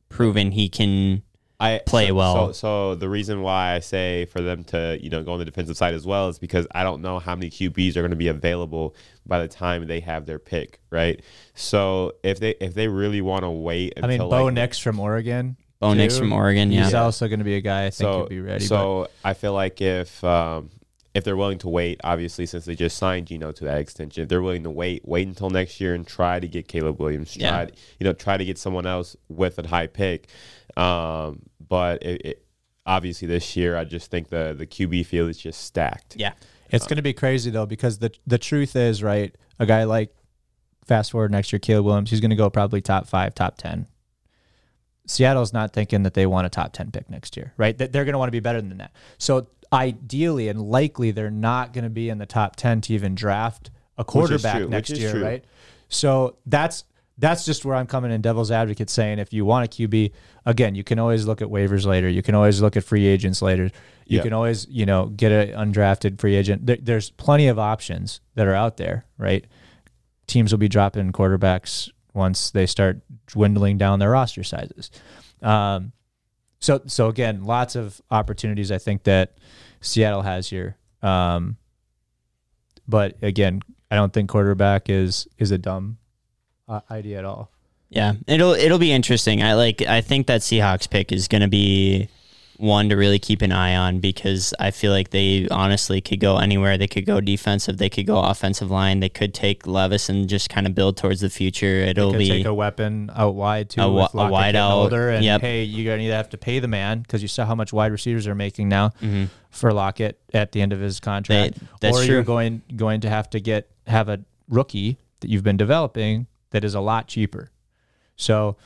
proven 0.09 0.53
he 0.53 0.68
can. 0.68 1.22
I 1.61 1.81
play 1.85 2.09
so, 2.09 2.15
well. 2.15 2.47
So, 2.47 2.53
so 2.53 2.95
the 2.95 3.09
reason 3.09 3.43
why 3.43 3.75
I 3.75 3.81
say 3.81 4.25
for 4.27 4.41
them 4.41 4.65
to 4.65 4.99
you 5.01 5.11
know 5.11 5.23
go 5.23 5.33
on 5.35 5.39
the 5.39 5.45
defensive 5.45 5.77
side 5.77 5.95
as 5.95 6.07
well 6.07 6.29
is 6.29 6.39
because 6.39 6.67
I 6.75 6.83
don't 6.83 7.03
know 7.03 7.19
how 7.19 7.37
many 7.37 7.51
QBs 7.51 7.97
are 7.97 8.01
going 8.01 8.11
to 8.11 8.17
be 8.17 8.29
available 8.29 8.97
by 9.27 9.41
the 9.41 9.49
time 9.49 9.87
they 9.87 10.01
have 10.01 10.25
their 10.27 10.39
pick, 10.39 10.81
right? 10.91 11.23
So 11.55 12.13
if 12.23 12.41
they 12.41 12.55
if 12.61 12.75
they 12.75 12.89
really 12.89 13.21
want 13.21 13.45
to 13.45 13.51
wait 13.51 13.93
I 14.03 14.07
mean, 14.07 14.19
Bo 14.19 14.45
like, 14.45 14.55
Nix 14.55 14.79
from 14.79 14.99
Oregon. 14.99 15.57
Bo 15.81 15.95
Nix 15.95 16.19
from 16.19 16.33
Oregon, 16.33 16.71
yeah. 16.71 16.85
He's 16.85 16.95
also 16.95 17.29
going 17.29 17.39
to 17.39 17.45
be 17.45 17.55
a 17.55 17.61
guy 17.61 17.87
I 17.87 17.91
think 17.91 17.95
so 17.95 18.21
could 18.23 18.31
be 18.31 18.41
ready. 18.41 18.65
so 18.65 19.09
I 19.25 19.35
feel 19.35 19.55
like 19.55 19.81
if 19.81 20.23
um, 20.25 20.71
if 21.15 21.25
they're 21.25 21.37
willing 21.37 21.59
to 21.59 21.69
wait, 21.69 22.01
obviously 22.05 22.47
since 22.47 22.65
they 22.65 22.75
just 22.75 22.97
signed 22.97 23.27
Geno 23.27 23.53
to 23.53 23.65
that 23.65 23.79
extension, 23.79 24.23
if 24.23 24.29
they're 24.29 24.43
willing 24.43 24.63
to 24.63 24.71
wait, 24.71 25.07
wait 25.07 25.27
until 25.27 25.51
next 25.51 25.81
year 25.81 25.95
and 25.95 26.07
try 26.07 26.39
to 26.39 26.47
get 26.47 26.69
Caleb 26.69 27.01
Williams. 27.01 27.35
Try 27.35 27.43
Yeah. 27.43 27.65
to- 27.67 27.73
you 27.99 28.05
know 28.05 28.13
try 28.13 28.37
to 28.37 28.45
get 28.45 28.59
someone 28.59 28.87
else 28.87 29.17
with 29.29 29.59
a 29.59 29.67
high 29.67 29.87
pick. 29.87 30.29
Um, 30.77 31.43
but 31.71 32.03
it, 32.03 32.27
it, 32.27 32.45
obviously 32.85 33.27
this 33.27 33.57
year, 33.57 33.77
I 33.77 33.85
just 33.85 34.11
think 34.11 34.29
the 34.29 34.55
the 34.57 34.66
QB 34.66 35.07
field 35.07 35.31
is 35.31 35.39
just 35.39 35.62
stacked. 35.62 36.16
Yeah. 36.16 36.35
It's 36.68 36.87
going 36.87 36.97
to 36.97 37.03
be 37.03 37.14
crazy 37.14 37.51
though 37.51 37.64
because 37.64 37.99
the 37.99 38.12
the 38.27 38.37
truth 38.37 38.77
is 38.77 39.03
right. 39.03 39.35
A 39.59 39.64
guy 39.64 39.85
like 39.85 40.14
fast 40.85 41.12
forward 41.12 41.31
next 41.31 41.53
year, 41.53 41.59
Caleb 41.59 41.87
Williams, 41.87 42.11
he's 42.11 42.21
going 42.21 42.31
to 42.31 42.37
go 42.37 42.51
probably 42.51 42.81
top 42.81 43.07
five, 43.07 43.35
top 43.35 43.57
ten. 43.57 43.87
Seattle's 45.07 45.53
not 45.53 45.73
thinking 45.73 46.03
that 46.03 46.14
they 46.14 46.27
want 46.27 46.47
a 46.47 46.51
top 46.51 46.73
ten 46.73 46.91
pick 46.91 47.09
next 47.09 47.37
year, 47.37 47.55
right? 47.57 47.77
That 47.79 47.93
they're 47.93 48.05
going 48.05 48.12
to 48.12 48.18
want 48.18 48.29
to 48.29 48.33
be 48.33 48.41
better 48.41 48.61
than 48.61 48.77
that. 48.79 48.93
So 49.18 49.49
ideally 49.73 50.49
and 50.49 50.61
likely, 50.61 51.11
they're 51.11 51.31
not 51.31 51.73
going 51.73 51.85
to 51.85 51.91
be 51.91 52.09
in 52.09 52.18
the 52.18 52.27
top 52.27 52.57
ten 52.57 52.81
to 52.83 52.93
even 52.93 53.14
draft 53.14 53.71
a 53.97 54.05
quarterback 54.05 54.59
true, 54.59 54.68
next 54.68 54.91
year, 54.91 55.12
true. 55.12 55.25
right? 55.25 55.45
So 55.89 56.37
that's 56.47 56.85
that's 57.21 57.45
just 57.45 57.64
where 57.64 57.77
I'm 57.77 57.87
coming 57.87 58.11
in 58.11 58.21
devil's 58.23 58.51
advocate 58.51 58.89
saying 58.91 59.18
if 59.18 59.33
you 59.33 59.45
want 59.45 59.66
a 59.66 59.68
QB, 59.89 60.12
again, 60.47 60.75
you 60.75 60.83
can 60.83 60.99
always 60.99 61.27
look 61.27 61.43
at 61.43 61.49
waivers 61.49 61.85
later. 61.87 62.09
You 62.09 62.23
can 62.23 62.35
always 62.35 62.61
look 62.62 62.77
at 62.77 62.83
free 62.85 63.07
agents 63.07 63.43
later. 63.43 63.64
You 64.07 64.16
Yeah. 64.18 64.23
can 64.23 64.33
always, 64.33 64.66
you 64.68 64.87
know, 64.87 65.07
get 65.07 65.31
an 65.31 65.73
undrafted 65.73 66.18
free 66.18 66.35
agent. 66.35 66.66
There, 66.66 66.79
there's 66.81 67.11
plenty 67.11 67.47
of 67.49 67.59
options 67.59 68.21
that 68.35 68.47
are 68.49 68.55
out 68.55 68.79
there, 68.79 69.05
right? 69.18 69.45
Teams 70.27 70.51
will 70.51 70.59
be 70.59 70.68
dropping 70.68 71.12
quarterbacks 71.12 71.91
once 72.14 72.51
they 72.51 72.66
start 72.66 73.03
dwindling 73.27 73.77
down 73.79 73.99
their 73.99 74.11
roster 74.11 74.43
sizes. 74.43 74.91
Um, 75.43 75.93
so, 76.59 76.81
so 76.87 77.09
again, 77.09 77.45
lots 77.45 77.77
of 77.77 78.01
opportunities 78.11 78.73
I 78.73 78.79
think 78.79 79.05
that 79.05 79.39
Seattle 79.81 80.23
has 80.23 80.49
here. 80.49 80.77
Um, 81.03 81.57
but 82.89 83.16
again, 83.23 83.61
I 83.91 83.97
don't 83.97 84.12
think 84.12 84.29
quarterback 84.31 84.89
is 84.89 85.27
is 85.39 85.51
a 85.51 85.59
dumb 85.59 85.99
uh, 86.71 86.81
idea 86.91 87.18
at 87.18 87.25
all. 87.25 87.51
Yeah, 87.91 88.14
it'll 88.29 88.53
it'll 88.53 88.79
be 88.79 88.93
interesting. 88.93 89.43
I 89.43 89.55
like 89.55 89.83
I 89.83 90.01
think 90.01 90.27
that 90.29 90.43
Seahawks 90.43 90.89
pick 90.89 91.11
is 91.11 91.27
going 91.29 91.43
to 91.43 91.49
be 91.49 92.09
one 92.57 92.91
to 92.91 92.95
really 92.95 93.18
keep 93.18 93.41
an 93.41 93.51
eye 93.53 93.75
on 93.75 94.01
because 94.01 94.53
I 94.61 94.71
feel 94.71 94.93
like 94.93 95.11
they 95.11 95.49
honestly 95.51 96.01
could 96.03 96.21
go 96.21 96.37
anywhere. 96.37 96.77
They 96.77 96.87
could 96.87 97.07
go 97.07 97.18
defensive, 97.21 97.79
they 97.79 97.89
could 97.89 98.07
go 98.07 98.18
offensive 98.21 98.71
line, 98.71 99.01
they 99.01 99.09
could 99.09 99.33
take 99.33 99.66
Levis 99.66 100.11
and 100.11 100.29
just 100.29 100.51
kind 100.51 100.66
of 100.66 100.75
build 100.75 100.99
towards 100.99 101.23
the 101.23 101.31
future. 101.31 101.66
It'll 101.81 102.11
Could 102.12 102.18
be 102.18 102.29
take 102.29 102.45
a 102.47 102.53
weapon 102.55 103.11
out 103.16 103.35
wide 103.35 103.71
too. 103.71 103.81
A 103.81 103.91
with 103.91 104.12
a 104.14 104.29
wide 104.29 104.57
out, 104.57 104.73
older, 104.73 105.09
and 105.09 105.25
yep. 105.25 105.41
hey, 105.41 105.64
you're 105.64 105.91
gonna 105.91 106.03
either 106.07 106.14
have 106.14 106.29
to 106.31 106.39
pay 106.39 106.59
the 106.61 106.68
man 106.68 107.01
because 107.01 107.23
you 107.23 107.29
saw 107.29 107.47
how 107.47 107.55
much 107.55 107.73
wide 107.73 107.93
receivers 107.93 108.27
are 108.29 108.35
making 108.35 108.68
now 108.68 108.91
Mhm. 109.03 109.31
for 109.49 109.73
Lockett 109.73 110.21
at 110.35 110.53
the 110.53 110.61
end 110.61 110.73
of 110.75 110.81
his 110.81 111.01
contract, 111.01 111.59
They- 111.59 111.66
that's 111.81 111.97
or 111.99 112.05
you're 112.05 112.16
true. 112.23 112.25
going 112.25 112.62
going 112.77 113.01
to 113.01 113.09
have 113.09 113.29
to 113.31 113.41
get 113.41 113.68
have 113.87 114.09
a 114.11 114.21
rookie 114.51 114.99
that 115.21 115.31
you've 115.31 115.43
been 115.45 115.57
developing 115.57 116.27
that 116.51 116.65
is 116.65 116.75
a 116.75 116.81
lot 116.81 117.09
cheaper. 117.09 117.51
So 118.17 118.57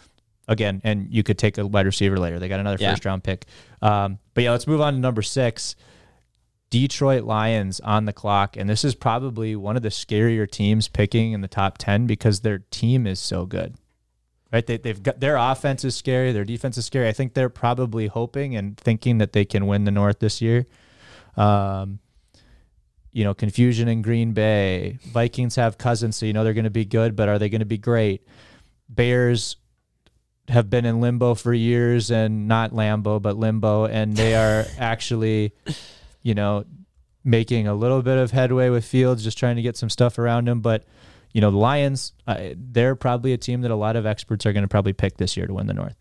again, 0.49 0.81
and 0.85 1.09
you 1.11 1.23
could 1.23 1.39
take 1.39 1.59
a 1.59 1.67
wide 1.67 1.87
receiver 1.87 2.19
later. 2.19 2.39
They 2.39 2.49
got 2.49 2.61
another 2.61 2.79
Yeah. 2.81 2.91
first 2.93 3.05
round 3.05 3.25
pick. 3.25 3.47
Um, 3.81 4.19
but 4.35 4.45
yeah, 4.45 4.51
let's 4.51 4.67
move 4.67 4.81
on 4.81 4.95
to 4.95 4.99
number 5.01 5.23
six. 5.23 5.77
Detroit 6.71 7.23
Lions 7.25 7.79
on 7.81 8.05
the 8.05 8.13
clock, 8.13 8.57
and 8.57 8.69
this 8.69 8.85
is 8.85 8.95
probably 8.97 9.55
one 9.55 9.77
of 9.77 9.83
the 9.83 9.91
scarier 9.91 10.51
teams 10.51 10.89
picking 10.89 11.33
in 11.33 11.41
the 11.41 11.47
top 11.49 11.79
ten 11.79 12.07
because 12.07 12.41
their 12.41 12.59
team 12.71 13.07
is 13.07 13.21
so 13.21 13.47
good. 13.47 13.75
Right? 14.53 14.67
They, 14.67 14.77
they've 14.79 15.01
got 15.03 15.21
their 15.21 15.37
offense 15.37 15.85
is 15.85 15.95
scary, 15.95 16.33
their 16.33 16.45
defense 16.45 16.77
is 16.77 16.85
scary. 16.87 17.09
I 17.09 17.13
think 17.13 17.35
they're 17.35 17.49
probably 17.49 18.09
hoping 18.09 18.57
and 18.57 18.77
thinking 18.77 19.19
that 19.19 19.33
they 19.33 19.45
can 19.45 19.67
win 19.67 19.85
the 19.85 19.91
North 19.93 20.19
this 20.19 20.43
year. 20.43 20.67
Um, 21.37 22.01
you 23.15 23.23
know, 23.23 23.33
confusion 23.33 23.87
in 23.87 24.03
Green 24.03 24.33
Bay. 24.33 24.99
Vikings 25.13 25.55
have 25.55 25.79
Cousins, 25.79 26.17
so 26.17 26.27
you 26.27 26.33
know 26.33 26.43
they're 26.43 26.53
going 26.53 26.65
to 26.65 26.71
be 26.71 26.85
good, 26.85 27.15
but 27.15 27.29
are 27.29 27.39
they 27.39 27.49
going 27.49 27.61
to 27.61 27.65
be 27.65 27.79
great? 27.79 28.27
Bears 28.89 29.57
have 30.49 30.69
been 30.69 30.85
in 30.85 31.01
limbo 31.01 31.35
for 31.35 31.55
years 31.55 32.11
and 32.11 32.49
not 32.49 32.73
Lambo, 32.73 33.23
but 33.23 33.37
limbo, 33.37 33.87
and 33.87 34.17
they 34.17 34.35
are 34.35 34.67
actually, 34.79 35.55
you 36.23 36.35
know, 36.35 36.65
making 37.23 37.69
a 37.69 37.75
little 37.75 38.03
bit 38.03 38.19
of 38.19 38.33
headway 38.33 38.69
with 38.69 38.85
Fields, 38.85 39.23
just 39.23 39.39
trying 39.39 39.57
to 39.57 39.63
get 39.63 39.77
some 39.77 39.89
stuff 39.89 40.19
around 40.19 40.49
him. 40.49 40.61
But, 40.61 40.85
you 41.33 41.41
know, 41.41 41.53
the 41.53 41.57
Lions, 41.57 42.15
uh, 42.27 42.49
they're 42.57 42.97
probably 42.97 43.33
a 43.33 43.39
team 43.39 43.63
that 43.63 43.71
a 43.71 43.77
lot 43.77 43.95
of 43.95 44.07
experts 44.07 44.45
are 44.45 44.53
going 44.53 44.65
to 44.65 44.69
probably 44.69 44.93
pick 44.93 45.19
this 45.19 45.37
year 45.37 45.47
to 45.47 45.55
win 45.55 45.69
the 45.69 45.73
North. 45.73 45.97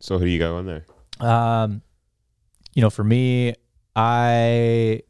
So 0.00 0.18
who 0.18 0.24
do 0.24 0.30
you 0.30 0.40
got 0.40 0.54
on 0.54 0.66
there? 0.66 0.86
Um, 1.20 1.82
you 2.74 2.82
know, 2.82 2.90
for 2.90 3.04
me, 3.04 3.54
I 3.94 5.02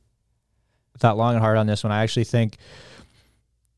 thought 0.99 1.17
long 1.17 1.35
and 1.35 1.43
hard 1.43 1.57
on 1.57 1.67
this 1.67 1.85
one. 1.85 1.93
I 1.93 2.03
actually 2.03 2.25
think 2.25 2.57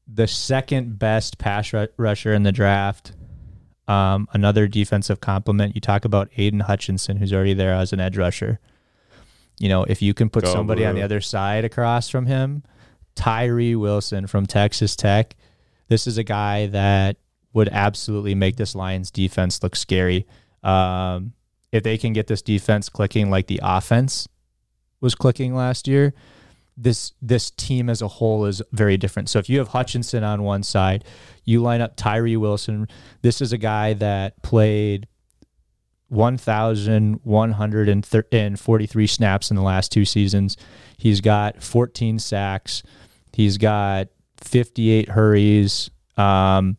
the 0.07 0.27
second 0.27 0.99
best 0.99 1.39
pass 1.39 1.73
ru- 1.73 1.89
rusher 1.97 2.33
in 2.33 2.43
the 2.43 2.53
draft. 2.53 3.13
Um, 3.87 4.29
another 4.33 4.67
defensive 4.67 5.21
compliment. 5.21 5.75
You 5.75 5.81
talk 5.81 6.05
about 6.05 6.31
Aidan 6.37 6.61
Hutchinson, 6.61 7.19
who's 7.19 7.33
already 7.33 7.55
there 7.55 7.75
as 7.75 7.93
an 7.93 8.01
edge 8.01 8.17
rusher. 8.17 8.59
You 9.59 9.69
know, 9.69 9.85
if 9.85 10.03
you 10.03 10.15
can 10.15 10.31
put 10.31 10.45
Go 10.45 10.53
somebody 10.53 10.85
on 10.85 10.95
the 10.95 11.03
other 11.03 11.21
side 11.21 11.65
across 11.65 12.09
from 12.09 12.27
him, 12.27 12.63
Tyree 13.15 13.77
Wilson 13.77 14.27
from 14.27 14.47
Texas 14.47 14.97
Tech. 14.97 15.37
This 15.89 16.07
is 16.07 16.19
a 16.19 16.25
guy 16.25 16.67
that 16.67 17.17
would 17.53 17.69
absolutely 17.69 18.35
make 18.35 18.57
this 18.57 18.75
Lions 18.75 19.11
defense 19.11 19.63
look 19.63 19.77
scary. 19.77 20.27
Um, 20.63 21.35
if 21.71 21.83
they 21.83 21.99
can 21.99 22.13
get 22.13 22.27
this 22.27 22.43
defense 22.43 22.89
clicking 22.89 23.31
like 23.31 23.47
the 23.47 23.61
offense 23.63 24.29
was 25.01 25.15
clicking 25.15 25.55
last 25.55 25.87
year, 25.87 26.15
this 26.77 27.13
this 27.23 27.51
team 27.51 27.89
as 27.89 28.03
a 28.03 28.09
whole 28.09 28.47
is 28.47 28.61
very 28.73 28.97
different. 28.97 29.29
So 29.29 29.39
if 29.39 29.49
you 29.49 29.59
have 29.59 29.69
Hutchinson 29.69 30.25
on 30.25 30.43
one 30.43 30.63
side, 30.63 31.05
you 31.45 31.63
line 31.63 31.81
up 31.81 31.97
Tyree 31.97 32.37
Wilson. 32.37 32.89
This 33.23 33.41
is 33.41 33.53
a 33.53 33.59
guy 33.59 33.95
that 33.95 34.43
played 34.43 35.07
1,143 36.09 39.07
snaps 39.07 39.51
in 39.51 39.57
the 39.57 39.63
last 39.63 39.93
two 39.93 40.05
seasons. 40.05 40.57
He's 40.97 41.21
got 41.21 41.63
14 41.63 42.19
sacks. 42.19 42.83
He's 43.33 43.59
got 43.59 44.09
58 44.39 45.09
hurries. 45.09 45.91
Um, 46.17 46.79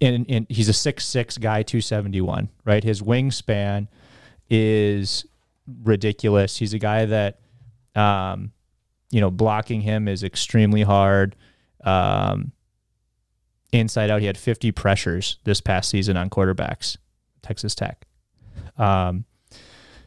and, 0.00 0.26
and 0.28 0.46
he's 0.48 0.68
a 0.68 0.72
six 0.72 1.06
six 1.06 1.38
guy, 1.38 1.62
271, 1.62 2.48
right? 2.64 2.82
His 2.82 3.02
wingspan 3.02 3.86
is 4.50 5.24
ridiculous. 5.84 6.56
He's 6.56 6.74
a 6.74 6.78
guy 6.78 7.04
that, 7.06 7.38
um, 7.94 8.52
you 9.10 9.20
know, 9.20 9.30
blocking 9.30 9.82
him 9.82 10.08
is 10.08 10.22
extremely 10.22 10.82
hard. 10.82 11.36
Um, 11.84 12.52
inside 13.72 14.10
out, 14.10 14.20
he 14.20 14.26
had 14.26 14.38
50 14.38 14.72
pressures 14.72 15.38
this 15.44 15.60
past 15.60 15.90
season 15.90 16.16
on 16.16 16.30
quarterbacks, 16.30 16.96
Texas 17.42 17.74
Tech. 17.74 18.06
Um, 18.76 19.24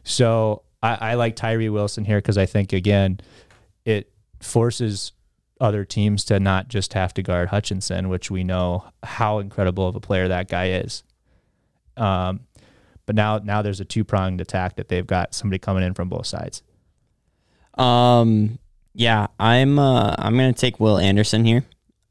so 0.02 0.62
I, 0.82 1.12
I 1.12 1.14
like 1.14 1.36
Tyree 1.36 1.68
Wilson 1.68 2.04
here 2.04 2.18
because 2.18 2.38
I 2.38 2.46
think 2.46 2.72
again, 2.72 3.20
it 3.84 4.12
forces 4.40 5.12
other 5.60 5.84
teams 5.84 6.24
to 6.24 6.38
not 6.38 6.68
just 6.68 6.92
have 6.92 7.14
to 7.14 7.22
guard 7.22 7.48
Hutchinson, 7.48 8.08
which 8.08 8.30
we 8.30 8.44
know 8.44 8.84
how 9.02 9.38
incredible 9.38 9.88
of 9.88 9.96
a 9.96 10.00
player 10.00 10.28
that 10.28 10.48
guy 10.48 10.70
is. 10.70 11.02
Um, 11.96 12.40
but 13.06 13.14
now 13.14 13.38
now 13.38 13.62
there's 13.62 13.80
a 13.80 13.84
two 13.84 14.04
pronged 14.04 14.40
attack 14.40 14.76
that 14.76 14.88
they've 14.88 15.06
got 15.06 15.34
somebody 15.34 15.58
coming 15.58 15.82
in 15.82 15.94
from 15.94 16.08
both 16.08 16.26
sides. 16.26 16.62
Um, 17.76 18.58
yeah, 18.94 19.26
I'm 19.38 19.78
uh, 19.78 20.14
I'm 20.18 20.36
gonna 20.36 20.52
take 20.52 20.80
Will 20.80 20.98
Anderson 20.98 21.44
here. 21.44 21.64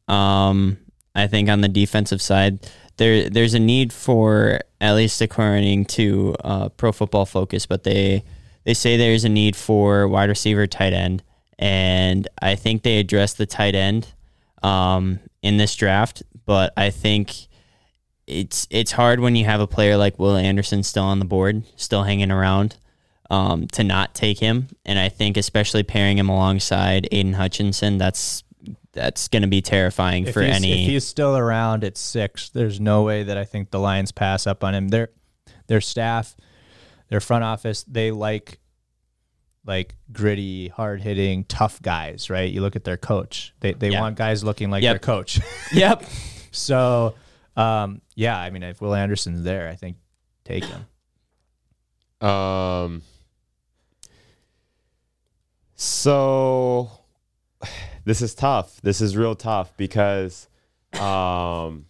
Um, 0.07 0.77
I 1.15 1.27
think 1.27 1.49
on 1.49 1.61
the 1.61 1.67
defensive 1.67 2.21
side, 2.21 2.69
there 2.97 3.29
there's 3.29 3.53
a 3.53 3.59
need 3.59 3.91
for 3.91 4.59
at 4.79 4.93
least 4.93 5.21
according 5.21 5.85
to 5.85 6.35
uh, 6.43 6.69
Pro 6.69 6.91
Football 6.91 7.25
Focus, 7.25 7.65
but 7.65 7.83
they 7.83 8.23
they 8.65 8.73
say 8.73 8.97
there's 8.97 9.23
a 9.23 9.29
need 9.29 9.55
for 9.55 10.07
wide 10.07 10.29
receiver, 10.29 10.67
tight 10.67 10.93
end, 10.93 11.23
and 11.57 12.27
I 12.41 12.55
think 12.55 12.83
they 12.83 12.99
address 12.99 13.33
the 13.33 13.45
tight 13.45 13.75
end 13.75 14.13
um, 14.61 15.19
in 15.41 15.57
this 15.57 15.75
draft. 15.75 16.21
But 16.45 16.73
I 16.77 16.91
think 16.91 17.47
it's 18.27 18.67
it's 18.69 18.91
hard 18.91 19.19
when 19.19 19.35
you 19.35 19.45
have 19.45 19.59
a 19.59 19.67
player 19.67 19.97
like 19.97 20.19
Will 20.19 20.35
Anderson 20.35 20.83
still 20.83 21.03
on 21.03 21.17
the 21.17 21.25
board, 21.25 21.63
still 21.75 22.03
hanging 22.03 22.31
around 22.31 22.75
um, 23.29 23.67
to 23.69 23.83
not 23.83 24.13
take 24.13 24.39
him. 24.39 24.67
And 24.85 24.97
I 24.99 25.09
think 25.09 25.37
especially 25.37 25.83
pairing 25.83 26.17
him 26.17 26.29
alongside 26.29 27.07
Aidan 27.11 27.33
Hutchinson, 27.33 27.97
that's 27.97 28.43
that's 28.93 29.27
going 29.27 29.41
to 29.41 29.47
be 29.49 29.61
terrifying 29.61 30.25
If 30.25 30.33
for 30.33 30.41
any. 30.41 30.71
if 30.85 30.89
he's 30.89 31.05
still 31.05 31.35
around 31.37 31.83
at 31.83 31.97
six, 31.97 32.49
there's 32.49 32.79
no 32.79 33.03
way 33.03 33.23
that 33.23 33.37
I 33.37 33.43
think 33.43 33.69
the 33.71 33.79
Lions 33.79 34.11
pass 34.11 34.47
up 34.47 34.63
on 34.63 34.73
him. 34.73 34.87
Their 34.87 35.09
their 35.67 35.81
staff, 35.81 36.35
their 37.09 37.19
front 37.19 37.43
office, 37.43 37.83
they 37.83 38.11
like 38.11 38.59
like 39.65 39.95
gritty, 40.11 40.67
hard 40.69 41.01
hitting, 41.01 41.43
tough 41.45 41.81
guys, 41.81 42.29
right? 42.29 42.49
You 42.51 42.61
look 42.61 42.75
at 42.75 42.83
their 42.83 42.97
coach. 42.97 43.53
They 43.59 43.73
they 43.73 43.89
Yeah. 43.89 43.99
want 44.01 44.15
guys 44.15 44.43
looking 44.43 44.69
like 44.69 44.83
Yep. 44.83 44.91
their 44.93 44.99
coach. 44.99 45.39
yep. 45.73 46.03
so 46.51 47.15
um, 47.57 48.01
yeah, 48.15 48.37
I 48.39 48.49
mean 48.49 48.63
if 48.63 48.79
Will 48.79 48.93
Anderson's 48.95 49.43
there, 49.43 49.67
I 49.67 49.75
think 49.75 49.97
take 50.45 50.63
him. 50.63 50.85
Um. 52.27 53.01
So, 55.75 56.89
this 58.05 58.21
is 58.21 58.33
tough. 58.35 58.81
This 58.81 59.01
is 59.01 59.15
real 59.17 59.35
tough 59.35 59.75
because, 59.77 60.47
um, 60.93 61.85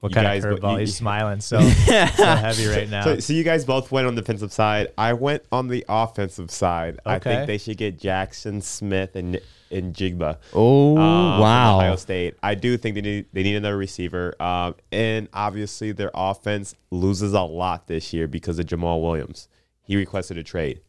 What 0.00 0.10
You 0.10 0.14
kind 0.14 0.26
guys- 0.26 0.44
of 0.44 0.58
curveball? 0.58 0.72
you- 0.74 0.78
He's 0.80 0.96
smiling 0.96 1.40
so, 1.40 1.60
so 1.68 1.92
heavy 2.24 2.66
right 2.66 2.88
now. 2.88 3.04
so, 3.04 3.18
so 3.20 3.32
you 3.34 3.44
guys 3.44 3.64
both 3.64 3.92
went 3.92 4.06
on 4.06 4.14
the 4.14 4.22
defensive 4.22 4.52
side. 4.52 4.88
I 4.96 5.12
went 5.12 5.42
on 5.52 5.68
the 5.68 5.84
offensive 5.88 6.50
side. 6.50 6.98
I 7.04 7.16
Okay. 7.16 7.34
think 7.34 7.46
they 7.46 7.58
should 7.58 7.76
get 7.76 7.98
Jaxon 8.00 8.62
Smith 8.62 9.14
and 9.16 9.38
and 9.72 9.94
Jigba. 9.94 10.38
Oh 10.52 10.96
um, 10.98 11.34
from 11.34 11.40
wow. 11.42 11.76
Ohio 11.78 11.94
State. 11.96 12.34
I 12.42 12.56
do 12.56 12.76
think 12.76 12.96
they 12.96 13.02
need 13.02 13.26
they 13.32 13.42
need 13.44 13.54
another 13.56 13.76
receiver. 13.76 14.34
Um, 14.42 14.74
and 14.90 15.28
obviously 15.32 15.92
their 15.92 16.10
offense 16.14 16.74
loses 16.90 17.34
a 17.34 17.42
lot 17.42 17.86
this 17.86 18.12
year 18.12 18.26
because 18.26 18.58
of 18.58 18.66
Jamaal 18.66 19.00
Williams. 19.02 19.48
He 19.82 19.94
requested 19.96 20.38
a 20.38 20.42
trade. 20.42 20.80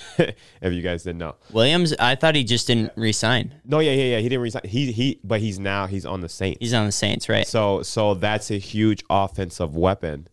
if 0.18 0.72
you 0.72 0.82
guys 0.82 1.02
didn't 1.02 1.18
know. 1.18 1.36
Williams, 1.52 1.92
I 1.98 2.14
thought 2.14 2.34
he 2.34 2.44
just 2.44 2.66
didn't 2.66 2.92
resign. 2.96 3.54
No, 3.64 3.80
yeah, 3.80 3.92
yeah, 3.92 4.04
yeah. 4.04 4.18
He 4.18 4.28
didn't 4.28 4.42
resign. 4.42 4.62
He 4.64 4.92
he, 4.92 5.20
but 5.22 5.40
he's 5.40 5.58
now 5.58 5.86
he's 5.86 6.06
on 6.06 6.20
the 6.20 6.28
Saints. 6.28 6.58
He's 6.60 6.74
on 6.74 6.86
the 6.86 6.92
Saints, 6.92 7.28
right? 7.28 7.46
So 7.46 7.82
so 7.82 8.14
that's 8.14 8.50
a 8.50 8.58
huge 8.58 9.04
offensive 9.10 9.76
weapon, 9.76 10.28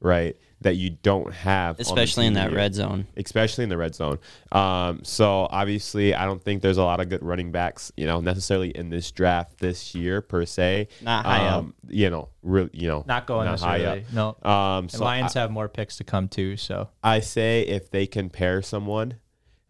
right? 0.00 0.36
That 0.64 0.74
you 0.76 0.90
don't 0.90 1.32
have, 1.32 1.78
Especially 1.78 2.26
in 2.26 2.32
that 2.34 2.48
here. 2.48 2.56
red 2.56 2.74
zone. 2.74 3.06
especially 3.16 3.64
in 3.64 3.70
the 3.70 3.76
red 3.76 3.94
zone. 3.94 4.18
Um, 4.50 5.00
so 5.04 5.46
obviously, 5.50 6.14
I 6.14 6.24
don't 6.24 6.42
think 6.42 6.62
there's 6.62 6.78
a 6.78 6.82
lot 6.82 7.00
of 7.00 7.08
good 7.10 7.22
running 7.22 7.52
backs, 7.52 7.92
you 7.96 8.06
know, 8.06 8.20
necessarily 8.20 8.70
in 8.70 8.88
this 8.88 9.10
draft 9.10 9.58
this 9.58 9.94
year 9.94 10.22
per 10.22 10.46
se. 10.46 10.88
Not 11.02 11.26
high 11.26 11.46
up. 11.46 11.54
um, 11.64 11.74
You 11.88 12.08
know, 12.10 12.28
real, 12.42 12.70
you 12.72 12.88
know, 12.88 13.04
Not 13.06 13.26
going 13.26 13.50
this 13.50 13.60
high 13.62 13.84
early. 13.84 14.04
No. 14.12 14.36
Um, 14.42 14.88
so 14.88 15.04
Lions 15.04 15.36
I, 15.36 15.40
have 15.40 15.50
more 15.50 15.68
picks 15.68 15.98
to 15.98 16.04
come 16.04 16.28
too. 16.28 16.56
So 16.56 16.88
I 17.02 17.20
say 17.20 17.60
if 17.62 17.90
they 17.90 18.06
can 18.06 18.30
pair 18.30 18.62
someone 18.62 19.16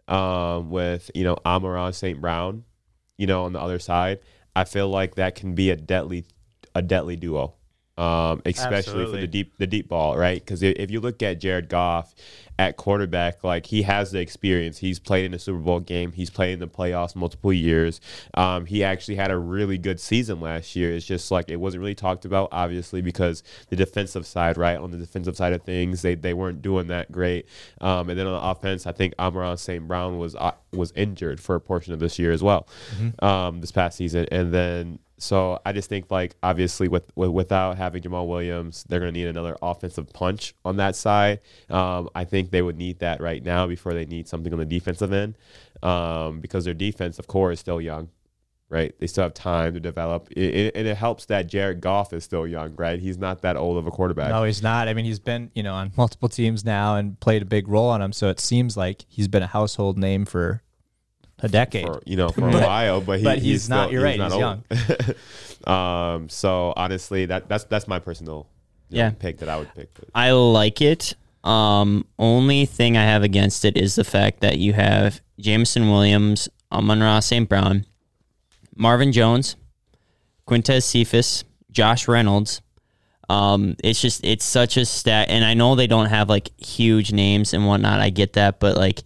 um, 0.07 0.71
with 0.71 1.11
you 1.15 1.25
know 1.25 1.37
Amon-Ra 1.45 1.91
St. 1.91 2.21
Brown, 2.21 2.65
you 3.19 3.27
know, 3.27 3.45
on 3.45 3.53
the 3.53 3.61
other 3.61 3.79
side, 3.81 4.21
I 4.55 4.63
feel 4.65 4.89
like 4.89 5.17
that 5.17 5.35
can 5.35 5.55
be 5.57 5.71
a 5.71 5.77
deadly 5.77 6.25
a 6.75 6.83
deadly 6.83 7.17
duo. 7.17 7.55
Um, 7.97 8.43
especially 8.45 9.07
for 9.07 9.17
the 9.19 9.29
deep 9.29 9.57
the 9.59 9.69
deep 9.69 9.89
ball, 9.89 10.17
right? 10.17 10.41
Because 10.41 10.63
if 10.63 10.91
you 10.91 11.01
look 11.01 11.23
at 11.23 11.39
Jared 11.39 11.69
Goff 11.69 12.13
at 12.59 12.77
quarterback, 12.77 13.43
like 13.43 13.67
he 13.67 13.83
has 13.83 14.13
the 14.13 14.21
experience. 14.21 14.79
He's 14.79 14.99
played 14.99 15.25
in 15.25 15.35
a 15.35 15.39
Super 15.39 15.59
Bowl 15.59 15.81
game. 15.81 16.13
He's 16.13 16.31
played 16.31 16.53
in 16.53 16.61
the 16.61 16.69
playoffs 16.69 17.17
multiple 17.17 17.53
years. 17.53 18.01
Um, 18.35 18.67
he 18.67 18.85
actually 18.85 19.17
had 19.17 19.31
a 19.31 19.39
really 19.39 19.79
good 19.79 19.99
season 19.99 20.41
last 20.41 20.77
year. 20.77 20.93
It's 20.93 21.07
just 21.07 21.31
like 21.31 21.51
it 21.51 21.57
wasn't 21.57 21.81
really 21.81 21.95
talked 21.95 22.25
about, 22.25 22.49
obviously, 22.53 23.01
because 23.01 23.43
the 23.69 23.77
defensive 23.77 24.27
side, 24.27 24.57
right? 24.57 24.77
On 24.77 24.91
the 24.91 24.99
defensive 24.99 25.37
side 25.37 25.53
of 25.53 25.63
things, 25.63 26.03
they, 26.03 26.15
they 26.15 26.35
weren't 26.35 26.63
doing 26.63 26.87
that 26.89 27.11
great. 27.11 27.47
Um, 27.81 28.09
and 28.09 28.19
then 28.19 28.27
on 28.27 28.41
the 28.41 28.49
offense, 28.49 28.87
I 28.87 28.93
think 28.93 29.15
Amon-Ra 29.19 29.57
St. 29.57 29.87
Brown 29.87 30.19
was 30.19 30.37
uh, 30.37 30.53
was 30.73 30.93
injured 30.93 31.41
for 31.41 31.55
a 31.55 31.61
portion 31.61 31.93
of 31.93 32.01
this 32.01 32.19
year 32.19 32.33
as 32.33 32.43
well, 32.43 32.69
um, 33.21 33.61
this 33.61 33.73
past 33.73 33.97
season. 33.97 34.27
And 34.31 34.53
then 34.53 34.99
so 35.19 35.61
I 35.65 35.73
just 35.73 35.89
think 35.89 36.11
like 36.11 36.35
obviously 36.43 36.89
with, 36.89 37.11
with 37.15 37.31
without 37.31 37.77
having 37.77 38.03
Jamaal 38.03 38.27
Williams, 38.29 38.85
they're 38.89 39.01
going 39.01 39.13
to 39.13 39.19
need 39.19 39.29
another 39.29 39.57
offensive 39.63 40.13
punch 40.13 40.55
on 40.65 40.77
that 40.79 40.97
side. 40.97 41.41
Um, 41.71 42.09
I 42.15 42.25
think 42.25 42.51
they 42.51 42.63
would 42.63 42.77
need 42.77 42.99
that 42.99 43.21
right 43.21 43.43
now 43.43 43.67
before 43.67 43.95
they 43.95 44.07
need 44.07 44.29
something 44.29 44.53
on 44.53 44.59
the 44.59 44.65
defensive 44.65 45.13
end, 45.13 45.37
um, 45.83 46.41
because 46.41 46.65
their 46.65 46.75
defensive 46.75 47.27
core 47.27 47.53
is 47.53 47.61
still 47.61 47.81
young. 47.81 48.09
Right, 48.71 48.93
they 48.99 49.07
still 49.07 49.23
have 49.23 49.35
time 49.35 49.75
to 49.75 49.79
develop, 49.79 50.27
it, 50.33 50.55
it, 50.55 50.75
and 50.75 50.89
it 50.89 50.97
helps 50.97 51.27
that 51.27 51.47
Jared 51.47 51.81
Goff 51.81 52.13
is 52.13 52.25
still 52.25 52.45
young. 52.45 52.75
Right, 52.75 52.99
he's 52.99 53.19
not 53.19 53.43
that 53.43 53.57
old 53.57 53.77
of 53.77 53.87
a 53.87 53.91
quarterback. 53.93 54.31
no, 54.31 54.43
he's 54.43 54.63
not. 54.63 54.89
I 54.89 54.95
mean, 54.95 55.05
he's 55.05 55.21
been 55.21 55.53
you 55.55 55.63
know 55.63 55.75
on 55.75 55.93
multiple 55.97 56.29
teams 56.29 56.65
now 56.65 56.97
and 56.97 57.21
played 57.21 57.43
a 57.43 57.45
big 57.45 57.69
role 57.69 57.91
on 57.91 58.01
them. 58.01 58.13
So 58.13 58.31
it 58.31 58.41
seems 58.41 58.77
like 58.77 59.05
he's 59.07 59.29
been 59.29 59.45
a 59.45 59.47
household 59.47 59.97
name 59.97 60.25
for 60.25 60.63
a 61.41 61.49
decade. 61.49 61.87
for 61.87 62.03
you 62.07 62.17
know 62.17 62.29
for 62.31 62.49
a 62.49 62.53
while, 62.67 63.01
but, 63.01 63.19
he, 63.19 63.25
but 63.25 63.39
he's 63.39 63.69
not- 63.69 63.89
still- 63.89 63.93
you're 63.93 64.03
right, 64.05 64.21
he's 64.21 64.33
old. 64.33 64.41
Young. 64.41 64.65
um, 65.67 66.29
so 66.29 66.73
honestly, 66.77 67.27
that 67.27 67.49
that's 67.49 67.65
that's 67.65 67.87
my 67.89 67.99
personal 67.99 68.47
you 68.91 68.99
know, 68.99 69.05
Yeah. 69.05 69.11
pick 69.11 69.39
that 69.39 69.49
I 69.49 69.59
would 69.59 69.75
pick. 69.75 69.91
I 70.15 70.31
like 70.33 70.81
it. 70.81 71.15
Um, 71.43 72.07
only 72.19 72.65
thing 72.65 72.97
I 72.97 73.03
have 73.03 73.23
against 73.23 73.65
it 73.65 73.77
is 73.77 73.97
the 73.97 74.05
fact 74.05 74.41
that 74.41 74.59
you 74.59 74.73
have 74.73 75.21
Jameson 75.39 75.91
Williams, 75.91 76.49
Amon-Ra 76.73 77.21
St. 77.21 77.47
Brown, 77.49 77.85
Marvin 78.77 79.13
Jones, 79.13 79.57
Quintez 80.49 80.85
Cephas, 80.85 81.45
Josh 81.71 82.09
Reynolds. 82.09 82.63
Um, 83.29 83.77
it's 83.85 84.01
just 84.01 84.25
it's 84.25 84.45
such 84.45 84.77
a 84.77 84.85
stat, 84.87 85.29
and 85.31 85.45
I 85.45 85.55
know 85.55 85.75
they 85.75 85.87
don't 85.87 86.07
have 86.07 86.29
like 86.31 86.51
huge 86.61 87.13
names 87.13 87.53
and 87.55 87.67
whatnot. 87.67 88.01
I 88.01 88.11
get 88.11 88.35
that, 88.35 88.61
but 88.61 88.77
like 88.77 89.03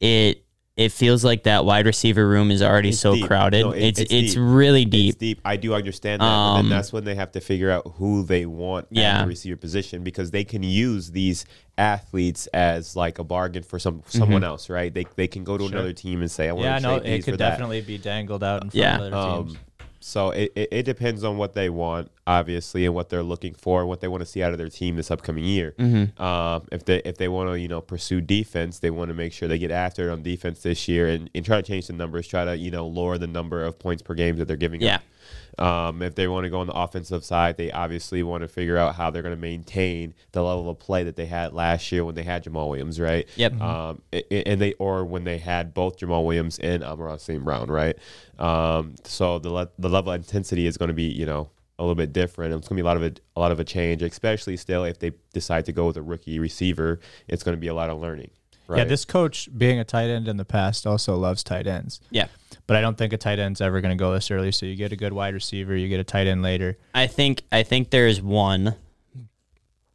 it 0.00 0.43
it 0.76 0.90
feels 0.90 1.24
like 1.24 1.44
that 1.44 1.64
wide 1.64 1.86
receiver 1.86 2.26
room 2.28 2.50
is 2.50 2.60
already 2.60 2.88
It's 2.88 2.98
so 2.98 3.14
deep. 3.14 3.26
crowded. 3.26 3.64
No, 3.64 3.70
it- 3.70 3.82
it's 3.82 4.00
it's 4.00 4.12
it's 4.12 4.34
deep. 4.34 4.42
really 4.44 4.84
deep. 4.84 5.10
It's 5.10 5.18
deep. 5.18 5.40
I 5.44 5.56
do 5.56 5.72
understand 5.72 6.20
that, 6.20 6.26
but 6.26 6.30
Um, 6.32 6.68
then 6.68 6.76
that's 6.76 6.92
when 6.92 7.04
they 7.04 7.14
have 7.14 7.30
to 7.32 7.40
figure 7.40 7.70
out 7.70 7.92
who 7.98 8.24
they 8.24 8.44
want 8.44 8.86
Yeah. 8.90 9.18
at 9.18 9.22
the 9.22 9.28
receiver 9.28 9.56
position 9.56 10.02
because 10.02 10.32
they 10.32 10.42
can 10.42 10.64
use 10.64 11.12
these 11.12 11.44
athletes 11.78 12.48
as 12.48 12.96
like 12.96 13.18
a 13.20 13.24
bargain 13.24 13.62
for 13.62 13.78
some 13.78 14.02
someone 14.08 14.42
Mm-hmm. 14.42 14.44
else, 14.44 14.68
right? 14.68 14.92
They 14.92 15.06
they 15.14 15.28
can 15.28 15.44
go 15.44 15.56
to 15.56 15.64
another 15.66 15.92
team 15.92 16.20
and 16.22 16.30
say, 16.30 16.48
"I 16.48 16.52
want 16.52 16.64
Yeah, 16.64 16.76
to 16.76 16.82
no, 16.82 16.98
trade 16.98 17.08
it 17.08 17.14
these 17.16 17.24
for 17.24 17.30
could 17.32 17.40
that." 17.40 17.50
definitely 17.50 17.80
be 17.80 17.98
dangled 17.98 18.42
out 18.42 18.64
in 18.64 18.70
front 18.70 18.74
Yeah. 18.74 18.96
of 19.00 19.12
other 19.14 19.42
teams. 19.44 19.52
Um, 19.54 19.58
so 20.06 20.32
it, 20.32 20.52
it, 20.54 20.68
it 20.70 20.82
depends 20.82 21.24
on 21.24 21.38
what 21.38 21.54
they 21.54 21.70
want, 21.70 22.10
obviously, 22.26 22.84
and 22.84 22.94
what 22.94 23.08
they're 23.08 23.22
looking 23.22 23.54
for, 23.54 23.80
and 23.80 23.88
what 23.88 24.02
they 24.02 24.06
want 24.06 24.20
to 24.20 24.26
see 24.26 24.42
out 24.42 24.52
of 24.52 24.58
their 24.58 24.68
team 24.68 24.96
this 24.96 25.10
upcoming 25.10 25.44
year. 25.44 25.74
Mm-hmm. 25.78 26.22
Um, 26.22 26.68
if 26.70 26.84
they 26.84 26.98
if 27.06 27.16
they 27.16 27.26
want 27.26 27.48
to 27.48 27.58
you 27.58 27.68
know 27.68 27.80
pursue 27.80 28.20
defense, 28.20 28.80
they 28.80 28.90
want 28.90 29.08
to 29.08 29.14
make 29.14 29.32
sure 29.32 29.48
they 29.48 29.58
get 29.58 29.70
after 29.70 30.10
it 30.10 30.12
on 30.12 30.22
defense 30.22 30.62
this 30.62 30.88
year 30.88 31.08
and, 31.08 31.30
and 31.34 31.42
try 31.42 31.56
to 31.56 31.62
change 31.62 31.86
the 31.86 31.94
numbers, 31.94 32.28
try 32.28 32.44
to 32.44 32.54
you 32.54 32.70
know 32.70 32.86
lower 32.86 33.16
the 33.16 33.26
number 33.26 33.64
of 33.64 33.78
points 33.78 34.02
per 34.02 34.12
game 34.12 34.36
that 34.36 34.44
they're 34.44 34.58
giving. 34.58 34.82
Yeah. 34.82 34.96
up. 34.96 35.02
Um, 35.58 36.02
if 36.02 36.14
they 36.14 36.26
want 36.28 36.44
to 36.44 36.50
go 36.50 36.60
on 36.60 36.66
the 36.66 36.72
offensive 36.72 37.24
side, 37.24 37.56
they 37.56 37.70
obviously 37.70 38.22
want 38.22 38.42
to 38.42 38.48
figure 38.48 38.76
out 38.76 38.94
how 38.96 39.10
they're 39.10 39.22
going 39.22 39.34
to 39.34 39.40
maintain 39.40 40.14
the 40.32 40.42
level 40.42 40.68
of 40.68 40.78
play 40.78 41.04
that 41.04 41.16
they 41.16 41.26
had 41.26 41.52
last 41.52 41.90
year 41.92 42.04
when 42.04 42.14
they 42.14 42.22
had 42.24 42.44
Jamaal 42.44 42.68
Williams, 42.70 42.98
right? 43.00 43.28
Yep. 43.36 43.60
Um, 43.60 44.02
i- 44.12 44.24
i- 44.30 44.42
and 44.46 44.60
they 44.60 44.72
or 44.74 45.04
when 45.04 45.24
they 45.24 45.38
had 45.38 45.72
both 45.74 45.98
Jamaal 45.98 46.24
Williams 46.24 46.58
and 46.58 46.82
Amon-Ra 46.82 47.16
St. 47.18 47.42
Brown, 47.44 47.68
right? 47.70 47.96
Um, 48.38 48.94
so 49.04 49.38
the 49.38 49.50
le- 49.50 49.70
the 49.78 49.88
level 49.88 50.12
of 50.12 50.20
intensity 50.20 50.66
is 50.66 50.76
going 50.76 50.88
to 50.88 50.94
be, 50.94 51.04
you 51.04 51.26
know, 51.26 51.50
a 51.78 51.82
little 51.82 51.94
bit 51.94 52.12
different. 52.12 52.54
It's 52.54 52.68
going 52.68 52.76
to 52.76 52.82
be 52.82 52.86
a 52.86 52.88
lot 52.88 52.96
of 52.96 53.02
a, 53.02 53.12
a 53.36 53.40
lot 53.40 53.52
of 53.52 53.60
a 53.60 53.64
change, 53.64 54.02
especially 54.02 54.56
still 54.56 54.84
if 54.84 54.98
they 54.98 55.12
decide 55.32 55.64
to 55.66 55.72
go 55.72 55.86
with 55.86 55.96
a 55.96 56.02
rookie 56.02 56.38
receiver. 56.38 57.00
It's 57.28 57.42
going 57.42 57.56
to 57.56 57.60
be 57.60 57.66
a 57.68 57.74
lot 57.74 57.90
of 57.90 58.00
learning. 58.00 58.30
Right? 58.66 58.78
Yeah, 58.78 58.84
this 58.84 59.04
coach, 59.04 59.48
being 59.56 59.78
a 59.78 59.84
tight 59.84 60.08
end 60.08 60.26
in 60.26 60.36
the 60.38 60.44
past, 60.44 60.86
also 60.86 61.16
loves 61.16 61.42
tight 61.42 61.66
ends. 61.66 62.00
Yeah. 62.10 62.28
But 62.66 62.76
I 62.76 62.80
don't 62.80 62.96
think 62.96 63.12
a 63.12 63.18
tight 63.18 63.38
end's 63.38 63.60
ever 63.60 63.80
going 63.80 63.96
to 63.96 64.02
go 64.02 64.12
this 64.14 64.30
early. 64.30 64.50
So 64.50 64.64
you 64.64 64.74
get 64.74 64.90
a 64.92 64.96
good 64.96 65.12
wide 65.12 65.34
receiver, 65.34 65.76
you 65.76 65.88
get 65.88 66.00
a 66.00 66.04
tight 66.04 66.26
end 66.26 66.42
later. 66.42 66.78
I 66.94 67.06
think 67.06 67.42
I 67.52 67.62
think 67.62 67.90
there's 67.90 68.22
one. 68.22 68.74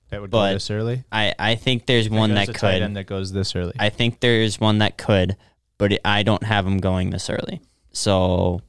That 0.10 0.22
would 0.22 0.32
go 0.32 0.42
this 0.54 0.72
early. 0.72 1.04
I, 1.12 1.34
I 1.38 1.56
think 1.56 1.86
there's 1.86 2.10
one 2.10 2.34
There's 2.34 2.48
that 2.48 2.56
a 2.56 2.60
tight 2.60 2.74
could. 2.76 2.82
end 2.82 2.98
that 2.98 3.06
goes 3.06 3.32
this 3.32 3.56
early. 3.56 3.74
I 3.80 3.90
think 3.90 4.20
there's 4.22 4.60
one 4.60 4.80
that 4.80 4.98
could, 4.98 5.38
but 5.78 5.94
it, 5.94 6.02
I 6.04 6.24
don't 6.24 6.44
have 6.44 6.66
him 6.66 6.80
going 6.80 7.12
this 7.12 7.30
early. 7.30 7.62
So 7.92 8.62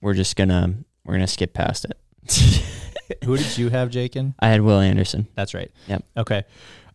we're 0.00 0.14
just 0.14 0.36
gonna 0.36 0.74
we're 1.04 1.14
gonna 1.14 1.26
skip 1.26 1.54
past 1.54 1.86
it. 1.86 2.64
Who 3.24 3.36
did 3.36 3.58
you 3.58 3.68
have, 3.70 3.90
Jakin? 3.90 4.34
I 4.38 4.48
had 4.48 4.60
Will 4.60 4.78
Anderson. 4.80 5.26
That's 5.34 5.54
right. 5.54 5.70
Yep. 5.88 6.04
Okay. 6.16 6.44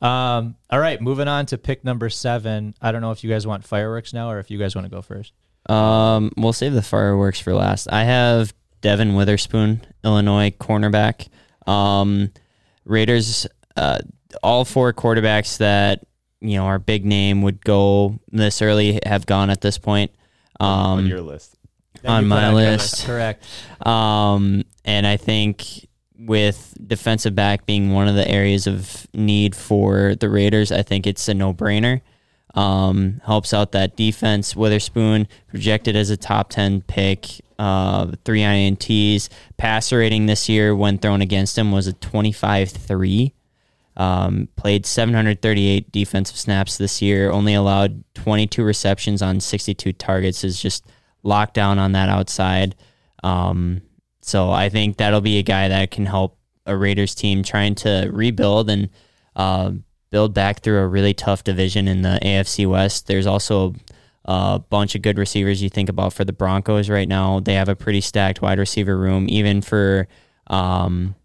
Um, 0.01 0.55
all 0.69 0.79
right, 0.79 1.01
moving 1.01 1.27
on 1.27 1.45
to 1.47 1.57
pick 1.57 1.83
number 1.83 2.09
seven. 2.09 2.75
I 2.81 2.91
don't 2.91 3.01
know 3.01 3.11
if 3.11 3.23
you 3.23 3.29
guys 3.29 3.47
want 3.47 3.63
fireworks 3.63 4.13
now 4.13 4.29
or 4.29 4.39
if 4.39 4.51
you 4.51 4.59
guys 4.59 4.75
want 4.75 4.85
to 4.85 4.91
go 4.91 5.01
first. 5.01 5.33
Um, 5.69 6.31
we'll 6.37 6.53
save 6.53 6.73
the 6.73 6.81
fireworks 6.81 7.39
for 7.39 7.53
last. 7.53 7.87
I 7.91 8.03
have 8.03 8.53
Devon 8.81 9.15
Witherspoon, 9.15 9.81
Illinois 10.03 10.51
cornerback. 10.51 11.27
Um, 11.67 12.31
Raiders, 12.85 13.47
uh, 13.77 13.99
all 14.41 14.65
four 14.65 14.91
quarterbacks 14.93 15.57
that 15.57 16.05
you 16.41 16.57
know 16.57 16.65
are 16.65 16.79
big 16.79 17.05
name 17.05 17.41
would 17.43 17.63
go 17.63 18.19
this 18.31 18.61
early 18.61 18.99
have 19.05 19.25
gone 19.25 19.49
at 19.49 19.61
this 19.61 19.77
point. 19.77 20.11
Um, 20.59 20.67
on 20.69 21.05
your 21.07 21.21
list. 21.21 21.55
on 22.05 22.23
You 22.23 22.29
my 22.29 22.49
put- 22.49 22.55
list. 22.55 23.05
Correct. 23.05 23.45
Um, 23.85 24.63
and 24.83 25.07
I 25.07 25.15
think 25.17 25.87
with 26.17 26.73
defensive 26.85 27.35
back 27.35 27.65
being 27.65 27.91
one 27.91 28.07
of 28.07 28.15
the 28.15 28.27
areas 28.29 28.67
of 28.67 29.07
need 29.13 29.55
for 29.55 30.15
the 30.15 30.29
Raiders, 30.29 30.71
I 30.71 30.81
think 30.83 31.07
it's 31.07 31.27
a 31.29 31.33
no 31.33 31.53
brainer. 31.53 32.01
Um, 32.53 33.19
helps 33.25 33.51
out 33.51 33.71
that 33.71 33.95
defense. 33.95 34.55
Witherspoon 34.55 35.27
projected 35.47 35.95
as 35.95 36.11
a 36.11 36.17
top 36.17 36.49
10 36.49 36.81
pick, 36.81 37.41
uh, 37.57 38.11
three 38.23 38.41
INTs. 38.41 39.29
Passer 39.57 39.97
rating 39.97 40.27
this 40.27 40.47
year 40.47 40.75
when 40.75 40.99
thrown 40.99 41.21
against 41.21 41.57
him 41.57 41.71
was 41.71 41.87
a 41.87 41.93
25 41.93 42.69
3. 42.69 43.33
Um, 43.95 44.49
played 44.55 44.85
738 44.85 45.91
defensive 45.91 46.37
snaps 46.37 46.77
this 46.77 47.01
year, 47.01 47.31
only 47.31 47.53
allowed 47.53 48.03
22 48.15 48.63
receptions 48.63 49.21
on 49.21 49.39
62 49.39 49.93
targets, 49.93 50.43
is 50.43 50.59
just 50.61 50.85
locked 51.21 51.53
down 51.53 51.77
on 51.77 51.91
that 51.91 52.09
outside. 52.09 52.75
Um, 53.23 53.81
so 54.21 54.51
I 54.51 54.69
think 54.69 54.97
that'll 54.97 55.21
be 55.21 55.37
a 55.37 55.43
guy 55.43 55.67
that 55.67 55.91
can 55.91 56.05
help 56.05 56.37
a 56.65 56.75
Raiders 56.75 57.13
team 57.13 57.43
trying 57.43 57.75
to 57.75 58.09
rebuild 58.11 58.69
and 58.69 58.89
uh, 59.35 59.71
build 60.13 60.31
back 60.31 60.59
through 60.59 60.77
a 60.77 60.87
really 60.87 61.15
tough 61.15 61.43
division 61.43 61.87
in 61.87 62.03
the 62.03 62.19
AFC 62.21 62.69
West. 62.69 63.07
There's 63.07 63.25
also 63.25 63.73
a 64.25 64.59
bunch 64.59 64.93
of 64.93 65.01
good 65.01 65.17
receivers 65.17 65.63
you 65.63 65.69
think 65.69 65.89
about 65.89 66.13
for 66.13 66.23
the 66.23 66.31
Broncos 66.31 66.87
right 66.87 67.07
now. 67.07 67.39
They 67.39 67.55
have 67.55 67.67
a 67.67 67.75
pretty 67.75 67.99
stacked 67.99 68.39
wide 68.39 68.59
receiver 68.59 68.95
room, 68.95 69.25
even 69.27 69.63
for 69.63 70.07
um, 70.45 71.15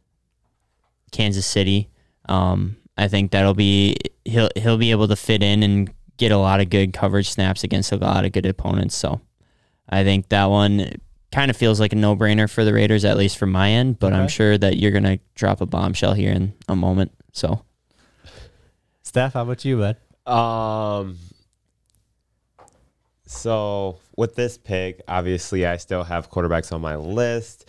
Kansas 1.13 1.45
City. 1.45 1.91
Um, 2.31 2.79
I 2.97 3.09
think 3.09 3.31
that'll 3.31 3.53
be 3.53 3.99
he'll 4.25 4.49
he'll 4.57 4.79
be 4.79 4.91
able 4.91 5.09
to 5.09 5.17
fit 5.17 5.43
in 5.43 5.63
and 5.63 5.93
get 6.17 6.33
a 6.33 6.39
lot 6.39 6.61
of 6.61 6.71
good 6.71 6.95
coverage 6.95 7.29
snaps 7.29 7.65
against 7.65 7.93
a 7.93 7.97
lot 7.97 8.25
of 8.25 8.33
good 8.33 8.47
opponents. 8.47 8.97
So 8.97 9.21
I 9.87 10.03
think 10.03 10.31
that 10.31 10.47
one 10.47 10.93
kind 11.31 11.51
of 11.51 11.59
feels 11.59 11.79
like 11.79 11.93
a 11.93 11.97
no 11.97 12.17
brainer 12.17 12.51
for 12.51 12.65
the 12.65 12.73
Raiders, 12.73 13.05
at 13.05 13.19
least 13.19 13.37
from 13.37 13.53
my 13.53 13.69
end. 13.69 13.99
But 13.99 14.15
I'm 14.15 14.29
sure 14.29 14.57
that 14.57 14.79
you're 14.79 14.93
gonna 14.93 15.19
drop 15.35 15.61
a 15.61 15.67
bombshell 15.67 16.15
here 16.15 16.33
in 16.33 16.55
a 16.69 16.75
moment. 16.75 17.13
So 17.33 17.67
Steph, 19.19 19.33
how 19.33 19.43
about 19.43 19.65
you, 19.65 19.79
bud? 19.79 20.33
Um. 20.33 21.19
So 23.27 23.99
with 24.17 24.37
this 24.37 24.57
pick, 24.57 25.03
obviously, 25.09 25.67
I 25.67 25.77
still 25.79 26.05
have 26.05 26.31
quarterbacks 26.31 26.73
on 26.73 26.81
my 26.81 26.95
list. 26.95 27.69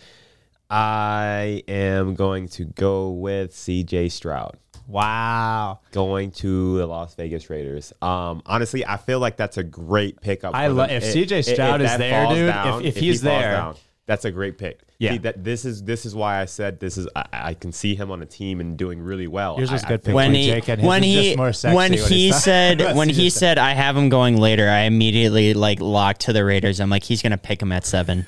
I 0.70 1.64
am 1.66 2.14
going 2.14 2.46
to 2.50 2.66
go 2.66 3.10
with 3.10 3.52
C.J. 3.52 4.10
Stroud, 4.10 4.58
Wow. 4.86 5.80
going 5.90 6.30
to 6.32 6.78
the 6.78 6.86
Las 6.86 7.16
Vegas 7.16 7.50
Raiders. 7.50 7.92
Um, 8.00 8.42
honestly, 8.46 8.86
I 8.86 8.96
feel 8.96 9.18
like 9.18 9.36
that's 9.36 9.56
a 9.58 9.64
great 9.64 10.20
pickup. 10.20 10.54
I 10.54 10.68
love 10.68 10.90
if 10.92 11.02
C.J. 11.02 11.40
it- 11.40 11.42
Stroud 11.46 11.80
is 11.82 11.96
there, 11.96 12.28
dude, 12.28 12.48
if- 12.84 12.94
if 12.94 12.96
he 12.96 13.06
he's 13.08 13.24
falls 13.24 13.42
there- 13.42 13.74
that's 14.06 14.24
a 14.24 14.30
great 14.30 14.58
pick. 14.58 14.80
Yeah. 14.98 15.12
See, 15.12 15.18
that 15.18 15.44
this 15.44 15.64
is 15.64 15.84
this 15.84 16.04
is 16.04 16.14
why 16.14 16.40
I 16.40 16.44
said 16.44 16.80
this 16.80 16.98
is 16.98 17.08
I, 17.16 17.24
I 17.32 17.54
can 17.54 17.72
see 17.72 17.94
him 17.94 18.10
on 18.10 18.20
a 18.22 18.26
team 18.26 18.60
and 18.60 18.76
doing 18.76 19.00
really 19.00 19.26
well. 19.28 19.56
Yours 19.56 19.70
was 19.70 19.82
I- 19.82 19.86
a 19.86 19.86
I 19.86 19.90
good 19.92 20.02
think 20.02 20.06
pick. 20.06 20.14
when 20.16 20.34
he 20.34 20.46
Jake, 20.46 20.68
and 20.68 20.80
his 20.80 20.88
when 20.88 21.04
is 21.04 21.24
he 21.24 21.36
more 21.36 21.52
sexy 21.52 21.74
when 21.76 21.92
when 21.92 21.98
he 22.10 22.32
said 22.32 22.80
when 22.96 23.08
he 23.08 23.30
said 23.30 23.56
I 23.58 23.72
have 23.72 23.96
him 23.96 24.08
going 24.08 24.36
later, 24.36 24.68
I 24.68 24.80
immediately 24.80 25.54
like 25.54 25.80
locked 25.80 26.22
to 26.22 26.32
the 26.32 26.44
Raiders. 26.44 26.80
I'm 26.80 26.90
like 26.90 27.04
he's 27.04 27.22
gonna 27.22 27.38
pick 27.38 27.62
him 27.62 27.72
at 27.72 27.86
seven. 27.86 28.26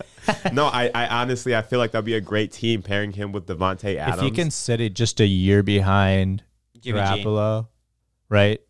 no, 0.52 0.66
I, 0.66 0.90
I 0.94 1.06
honestly 1.08 1.54
I 1.54 1.62
feel 1.62 1.78
like 1.78 1.90
that'd 1.92 2.04
be 2.04 2.14
a 2.14 2.20
great 2.20 2.52
team 2.52 2.82
pairing 2.82 3.12
him 3.12 3.32
with 3.32 3.46
Davante 3.46 3.96
Adams. 3.96 4.18
If 4.18 4.24
you 4.24 4.30
can 4.30 4.50
sit 4.50 4.80
it 4.80 4.94
just 4.94 5.20
a 5.20 5.26
year 5.26 5.62
behind 5.62 6.42
Jimmy 6.80 7.00
Garoppolo, 7.00 7.68
right? 8.28 8.60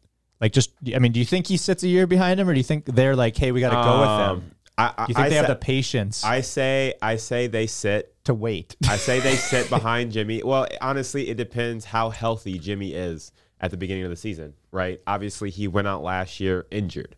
Like, 0.41 0.53
just 0.53 0.73
I 0.95 0.99
mean, 0.99 1.13
do 1.13 1.21
you 1.21 1.25
think 1.27 1.47
he 1.47 1.57
sits 1.57 1.85
a 1.85 1.89
year 1.89 2.07
behind 2.07 2.39
him, 2.41 2.49
or 2.49 2.53
do 2.53 2.59
you 2.59 2.65
think 2.65 2.85
they're 2.87 3.17
like, 3.17 3.37
hey, 3.37 3.53
we 3.53 3.61
got 3.61 3.71
to 3.71 3.77
go 3.77 4.01
with 4.01 4.09
Um, 4.09 4.39
them? 4.41 4.54
I, 4.77 4.93
I, 4.97 5.03
you 5.03 5.15
think 5.15 5.19
I 5.19 5.29
they 5.29 5.37
have 5.37 5.47
the 5.47 5.55
patience 5.55 6.25
I 6.25 6.41
say 6.41 6.95
I 7.01 7.17
say 7.17 7.47
they 7.47 7.67
sit. 7.67 8.15
to 8.25 8.35
wait? 8.35 8.77
I 8.89 8.97
say 8.97 9.21
they 9.21 9.37
sit 9.53 9.69
behind 9.71 10.13
Jimmy. 10.13 10.43
Well, 10.43 10.67
honestly, 10.81 11.29
it 11.29 11.37
depends 11.37 11.85
how 11.85 12.11
healthy 12.11 12.59
Jimmy 12.59 12.93
is 12.93 13.33
at 13.61 13.71
the 13.71 13.77
beginning 13.77 14.05
of 14.05 14.11
the 14.11 14.17
season, 14.17 14.55
right? 14.73 15.01
Obviously, 15.07 15.51
he 15.51 15.69
went 15.69 15.87
out 15.87 16.03
last 16.03 16.41
year 16.41 16.67
injured. 16.71 17.17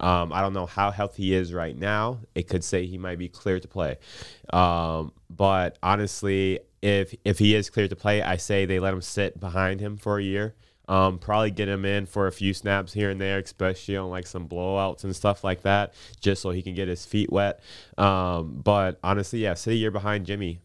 Um, 0.00 0.32
I 0.32 0.42
don't 0.42 0.52
know 0.52 0.66
how 0.66 0.90
healthy 0.90 1.24
he 1.24 1.34
is 1.34 1.54
right 1.54 1.76
now. 1.76 2.20
It 2.34 2.48
could 2.48 2.62
say 2.64 2.86
he 2.86 2.98
might 2.98 3.18
be 3.18 3.28
clear 3.28 3.60
to 3.60 3.68
play, 3.68 3.96
um, 4.52 5.12
but 5.30 5.78
honestly, 5.82 6.60
if 6.82 7.14
if 7.24 7.38
he 7.38 7.54
is 7.54 7.70
clear 7.70 7.88
to 7.88 7.96
play, 7.96 8.20
I 8.20 8.36
say 8.36 8.66
they 8.66 8.78
let 8.78 8.92
him 8.92 9.00
sit 9.00 9.40
behind 9.40 9.80
him 9.80 9.96
for 9.96 10.18
a 10.18 10.22
year. 10.22 10.54
Um, 10.88 11.18
probably 11.18 11.50
get 11.50 11.68
him 11.68 11.84
in 11.84 12.06
for 12.06 12.28
a 12.28 12.32
few 12.32 12.54
snaps 12.54 12.92
here 12.92 13.10
and 13.10 13.20
there, 13.20 13.38
especially 13.38 13.96
on 13.96 14.08
like 14.08 14.26
some 14.26 14.48
blowouts 14.48 15.02
and 15.02 15.16
stuff 15.16 15.42
like 15.42 15.62
that, 15.62 15.94
just 16.20 16.42
so 16.42 16.50
he 16.50 16.62
can 16.62 16.74
get 16.74 16.86
his 16.86 17.04
feet 17.04 17.32
wet. 17.32 17.60
Um, 17.98 18.60
but 18.62 19.00
honestly, 19.02 19.40
yeah, 19.40 19.54
sit 19.54 19.72
a 19.72 19.74
year 19.74 19.90
behind 19.90 20.26
Jimmy, 20.26 20.60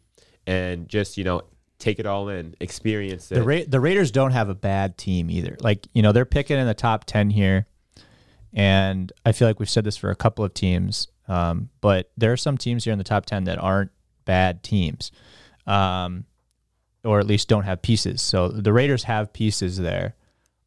and 0.45 0.87
just 0.87 1.17
you 1.17 1.23
know 1.23 1.41
take 1.81 1.99
it 1.99 2.05
all 2.05 2.29
in, 2.29 2.55
experience 2.61 3.31
it. 3.31 3.35
The 3.35 3.43
Ra- 3.43 3.65
the 3.67 3.79
Raiders 3.79 4.11
don't 4.11 4.31
have 4.31 4.47
a 4.47 4.55
bad 4.55 4.97
team 4.97 5.29
either. 5.29 5.57
Like 5.59 5.87
you 5.93 6.01
know, 6.01 6.11
they're 6.11 6.25
picking 6.25 6.57
in 6.57 6.67
the 6.67 6.73
top 6.73 7.05
ten 7.05 7.29
here, 7.31 7.65
and 8.53 9.11
I 9.25 9.33
feel 9.33 9.47
like 9.47 9.59
we've 9.59 9.69
said 9.69 9.83
this 9.83 9.97
for 9.97 10.11
a 10.11 10.15
couple 10.15 10.45
of 10.45 10.53
teams. 10.53 11.07
Um, 11.27 11.69
but 11.81 12.11
there 12.17 12.31
are 12.31 12.37
some 12.37 12.57
teams 12.57 12.83
here 12.83 12.93
in 12.93 12.97
the 12.97 13.03
top 13.03 13.25
ten 13.25 13.45
that 13.45 13.57
aren't 13.57 13.91
bad 14.25 14.63
teams, 14.63 15.11
um, 15.65 16.25
or 17.03 17.19
at 17.19 17.27
least 17.27 17.47
don't 17.47 17.63
have 17.63 17.81
pieces. 17.81 18.21
So 18.21 18.47
the 18.47 18.73
Raiders 18.73 19.03
have 19.03 19.33
pieces 19.33 19.77
there 19.77 20.15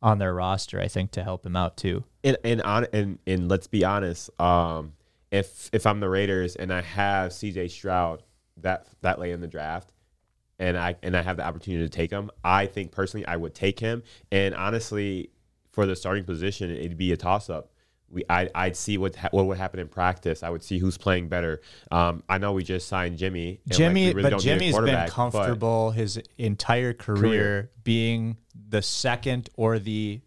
on 0.03 0.19
their 0.19 0.35
roster, 0.35 0.81
I 0.81 0.89
think, 0.89 1.13
to 1.13 1.25
help 1.25 1.47
him 1.47 1.57
out 1.57 1.77
too. 1.77 2.05
and 2.23 2.37
and 2.45 2.61
on 2.63 2.87
and, 2.93 3.19
and 3.27 3.49
let's 3.49 3.67
be 3.67 3.85
honest, 3.85 4.31
um, 4.41 4.93
if 5.31 5.71
if 5.73 5.87
I'm 5.87 6.01
the 6.01 6.09
Raiders 6.09 6.57
and 6.57 6.73
I 6.73 6.83
have 6.83 7.33
C.J. 7.33 7.69
Stroud 7.69 8.23
that 8.59 8.87
that 9.01 9.19
late 9.19 9.33
in 9.33 9.41
the 9.41 9.47
draft, 9.47 9.93
and 10.59 10.77
I 10.77 10.97
and 11.03 11.17
I 11.17 11.23
have 11.23 11.37
the 11.37 11.47
opportunity 11.47 11.85
to 11.85 11.89
take 11.89 12.11
him, 12.11 12.31
I 12.45 12.67
think 12.67 12.93
personally 12.93 13.27
I 13.27 13.37
would 13.37 13.55
take 13.55 13.81
him. 13.81 14.03
And 14.31 14.55
honestly, 14.55 15.31
for 15.73 15.87
the 15.87 15.97
starting 15.97 16.25
position, 16.25 16.71
it'd 16.71 16.97
be 16.97 17.13
a 17.13 17.17
toss 17.17 17.51
up. 17.51 17.71
We, 18.15 18.25
I, 18.31 18.49
I'd 18.55 18.77
see 18.77 18.97
what 18.97 19.17
ha- 19.17 19.29
what 19.33 19.47
would 19.47 19.59
happen 19.59 19.81
in 19.81 19.89
practice. 19.89 20.43
I 20.43 20.49
would 20.51 20.63
see 20.63 20.79
who's 20.79 20.97
playing 20.97 21.29
better. 21.29 21.61
Um, 21.91 22.23
I 22.29 22.39
know 22.39 22.53
we 22.53 22.63
just 22.65 22.89
signed 22.89 23.19
Jimmy. 23.19 23.61
and, 23.65 23.73
like, 23.73 23.77
Jimmy, 23.79 24.01
we 24.07 24.13
really 24.15 24.23
but 24.23 24.31
don't 24.31 24.45
need 24.45 24.51
a 24.53 24.59
Jimmy's 24.59 24.79
been 24.79 25.09
comfortable 25.09 25.91
his 25.91 26.21
entire 26.39 26.93
career, 26.95 27.21
Career. 27.21 27.71
being 27.83 28.37
the 28.69 28.81
second 28.83 29.51
or 29.57 29.79
the 29.79 30.21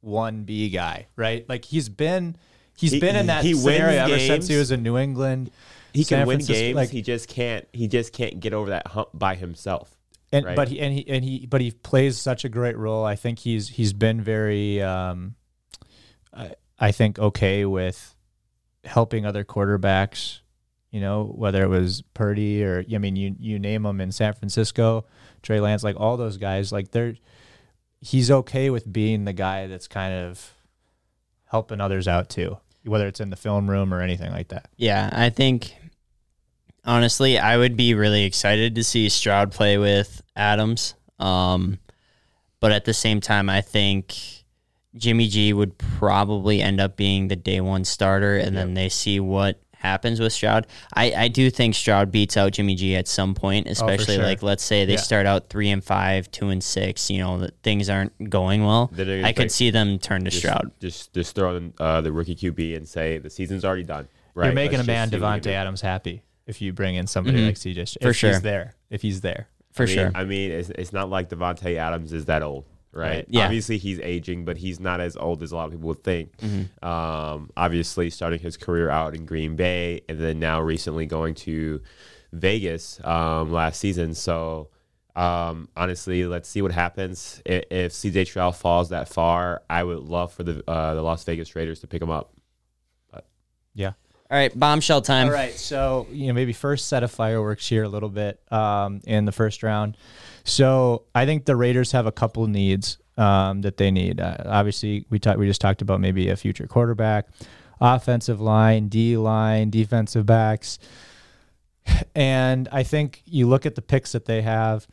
one 0.00 0.44
B 0.44 0.68
guy, 0.70 1.06
right? 1.16 1.48
Like 1.48 1.64
he's 1.64 1.88
been 1.88 2.36
he's 2.76 2.92
He- 2.92 3.00
been 3.00 3.16
in 3.16 3.26
that 3.26 3.44
he 3.44 3.54
scenario 3.54 4.04
ever 4.04 4.18
since 4.18 4.46
he 4.48 4.56
was 4.56 4.70
in 4.70 4.82
New 4.82 4.96
England. 4.96 5.50
he 5.92 6.04
San 6.04 6.20
can 6.20 6.28
win 6.28 6.38
Francisco, 6.38 6.60
games. 6.60 6.76
like- 6.76 6.90
he 6.90 7.02
just 7.02 7.28
can't. 7.28 7.66
He 7.72 7.88
just 7.88 8.12
can't 8.12 8.40
get 8.40 8.52
over 8.52 8.70
that 8.70 8.86
hump 8.88 9.08
by 9.14 9.34
himself. 9.34 9.96
and 10.32 10.44
right? 10.44 10.56
but 10.56 10.68
he 10.68 10.78
and 10.80 10.92
he 10.94 11.08
and 11.08 11.24
he 11.24 11.46
but 11.46 11.60
he 11.60 11.70
plays 11.70 12.18
such 12.18 12.44
a 12.44 12.48
great 12.48 12.76
role. 12.76 13.04
I 13.04 13.16
think 13.16 13.38
he's 13.40 13.68
he's 13.68 13.92
been 13.92 14.20
very 14.20 14.80
um 14.82 15.34
I, 16.78 16.92
think 16.92 17.18
okay 17.18 17.64
with 17.64 18.14
helping 18.84 19.26
other 19.26 19.44
quarterbacks, 19.44 20.40
you 20.90 21.00
know, 21.00 21.24
whether 21.24 21.62
it 21.62 21.68
was 21.68 22.02
Purdy 22.14 22.64
or 22.64 22.84
I 22.92 22.98
mean 22.98 23.16
you 23.16 23.34
you 23.38 23.58
name 23.58 23.82
them 23.82 24.00
in 24.00 24.12
San 24.12 24.32
Francisco, 24.34 25.04
Trey 25.42 25.60
Lance, 25.60 25.84
like 25.84 25.96
all 25.98 26.16
those 26.16 26.36
guys, 26.36 26.72
like 26.72 26.90
they're 26.90 27.14
he's 28.00 28.30
okay 28.30 28.70
with 28.70 28.90
being 28.90 29.24
the 29.24 29.32
guy 29.32 29.66
that's 29.66 29.88
kind 29.88 30.14
of 30.14 30.54
helping 31.46 31.80
others 31.80 32.06
out 32.06 32.28
too, 32.28 32.58
whether 32.84 33.06
it's 33.06 33.20
in 33.20 33.30
the 33.30 33.36
film 33.36 33.68
room 33.68 33.92
or 33.92 34.00
anything 34.00 34.30
like 34.30 34.48
that. 34.48 34.68
Yeah, 34.76 35.10
I 35.12 35.30
think 35.30 35.74
honestly, 36.84 37.38
I 37.38 37.56
would 37.56 37.76
be 37.76 37.94
really 37.94 38.24
excited 38.24 38.74
to 38.76 38.84
see 38.84 39.08
Stroud 39.08 39.52
play 39.52 39.78
with 39.78 40.22
Adams. 40.36 40.94
Um, 41.18 41.78
but 42.60 42.72
at 42.72 42.84
the 42.84 42.94
same 42.94 43.20
time, 43.20 43.48
I 43.48 43.60
think 43.60 44.37
Jimmy 44.98 45.28
G 45.28 45.52
would 45.52 45.78
probably 45.78 46.60
end 46.60 46.80
up 46.80 46.96
being 46.96 47.28
the 47.28 47.36
day 47.36 47.60
one 47.60 47.84
starter, 47.84 48.36
and 48.36 48.56
then 48.56 48.74
they 48.74 48.88
see 48.88 49.20
what 49.20 49.60
happens 49.76 50.18
with 50.18 50.32
Stroud. 50.32 50.66
I, 50.92 51.12
I 51.12 51.28
do 51.28 51.50
think 51.50 51.74
Stroud 51.76 52.10
beats 52.10 52.36
out 52.36 52.52
Jimmy 52.52 52.74
G 52.74 52.96
at 52.96 53.06
some 53.06 53.34
point, 53.34 53.68
especially 53.68 54.16
sure. 54.16 54.24
like 54.24 54.42
let's 54.42 54.62
say 54.64 54.84
they 54.84 54.94
Yeah. 54.94 54.98
start 54.98 55.24
out 55.26 55.48
three 55.50 55.70
and 55.70 55.82
five, 55.84 56.28
two 56.32 56.48
and 56.48 56.62
six. 56.62 57.08
You 57.10 57.18
know 57.18 57.38
that 57.38 57.54
things 57.62 57.88
aren't 57.88 58.28
going 58.28 58.64
well. 58.64 58.90
I 58.92 59.04
gonna 59.04 59.32
could 59.34 59.52
see 59.52 59.70
them 59.70 59.98
turn 60.00 60.24
to 60.24 60.30
Just, 60.30 60.42
Stroud. 60.42 60.72
just 60.80 61.12
just 61.14 61.34
throw 61.36 61.56
in 61.56 61.74
uh, 61.78 62.00
the 62.00 62.10
rookie 62.12 62.34
QB 62.34 62.76
and 62.76 62.88
say 62.88 63.18
the 63.18 63.30
season's 63.30 63.64
already 63.64 63.84
done. 63.84 64.08
Right? 64.34 64.46
You're 64.46 64.54
making 64.54 64.78
Let's 64.78 64.88
a 64.88 64.90
man 64.92 65.10
just 65.10 65.18
see 65.20 65.22
what 65.22 65.34
we 65.34 65.40
Davante. 65.50 65.52
Adams 65.54 65.80
happy 65.80 66.22
if 66.46 66.60
you 66.60 66.72
bring 66.72 66.96
in 66.96 67.06
somebody 67.06 67.38
Mhm. 67.38 67.46
like 67.46 67.56
CJ. 67.56 67.98
For 68.02 68.08
if 68.10 68.16
sure. 68.16 68.30
he's 68.30 68.40
there. 68.42 68.74
If 68.90 69.02
he's 69.02 69.20
there. 69.20 69.48
For 69.72 69.82
I 69.84 69.86
mean, 69.86 69.94
sure. 69.94 70.10
I 70.14 70.24
mean, 70.24 70.50
it's, 70.50 70.70
it's 70.70 70.92
not 70.92 71.08
like 71.08 71.28
Davante 71.28 71.76
Adams 71.76 72.12
is 72.12 72.24
that 72.24 72.42
old, 72.42 72.64
right? 72.98 73.08
Right. 73.08 73.26
Yeah. 73.28 73.44
Obviously, 73.44 73.78
he's 73.78 74.00
aging, 74.00 74.44
but 74.44 74.58
he's 74.58 74.80
not 74.80 75.00
as 75.00 75.16
old 75.16 75.42
as 75.42 75.52
a 75.52 75.56
lot 75.56 75.66
of 75.66 75.72
people 75.72 75.88
would 75.88 76.02
think. 76.02 76.36
Mm-hmm. 76.38 76.84
Um, 76.86 77.50
obviously, 77.56 78.10
starting 78.10 78.40
his 78.40 78.56
career 78.56 78.90
out 78.90 79.14
in 79.14 79.24
Green 79.24 79.56
Bay, 79.56 80.02
and 80.08 80.18
then 80.18 80.38
now 80.38 80.60
recently 80.60 81.06
going 81.06 81.34
to 81.36 81.80
Vegas 82.32 83.00
um, 83.04 83.52
last 83.52 83.80
season. 83.80 84.14
So, 84.14 84.68
um, 85.16 85.68
honestly, 85.76 86.26
let's 86.26 86.48
see 86.48 86.60
what 86.60 86.72
happens. 86.72 87.40
If, 87.46 87.64
if 87.70 87.92
CJ 87.92 88.26
Stroud 88.26 88.56
falls 88.56 88.90
that 88.90 89.08
far, 89.08 89.62
I 89.70 89.82
would 89.84 90.00
love 90.00 90.32
for 90.32 90.42
the 90.42 90.62
uh, 90.68 90.94
the 90.94 91.02
Las 91.02 91.24
Vegas 91.24 91.56
Raiders 91.56 91.80
to 91.80 91.86
pick 91.86 92.02
him 92.02 92.10
up. 92.10 92.34
Yeah. 93.78 93.92
All 94.30 94.36
right, 94.36 94.56
bombshell 94.58 95.00
time. 95.00 95.28
All 95.28 95.32
right, 95.32 95.54
so 95.54 96.06
you 96.10 96.26
know 96.26 96.34
maybe 96.34 96.52
first 96.52 96.88
set 96.88 97.02
of 97.02 97.10
fireworks 97.10 97.66
here 97.66 97.84
a 97.84 97.88
little 97.88 98.10
bit 98.10 98.40
um, 98.52 99.00
in 99.06 99.24
the 99.24 99.32
first 99.32 99.62
round. 99.62 99.96
So 100.48 101.04
I 101.14 101.26
think 101.26 101.44
the 101.44 101.56
Raiders 101.56 101.92
have 101.92 102.06
a 102.06 102.12
couple 102.12 102.46
needs 102.46 102.98
um, 103.16 103.60
that 103.62 103.76
they 103.76 103.90
need. 103.90 104.20
Uh, 104.20 104.36
obviously, 104.46 105.04
we 105.10 105.18
talked 105.18 105.38
we 105.38 105.46
just 105.46 105.60
talked 105.60 105.82
about 105.82 106.00
maybe 106.00 106.30
a 106.30 106.36
future 106.36 106.66
quarterback, 106.66 107.26
offensive 107.80 108.40
line, 108.40 108.88
D 108.88 109.16
line, 109.16 109.70
defensive 109.70 110.24
backs, 110.24 110.78
and 112.14 112.68
I 112.72 112.82
think 112.82 113.22
you 113.26 113.46
look 113.46 113.66
at 113.66 113.74
the 113.74 113.82
picks 113.82 114.12
that 114.12 114.24
they 114.24 114.42
have. 114.42 114.86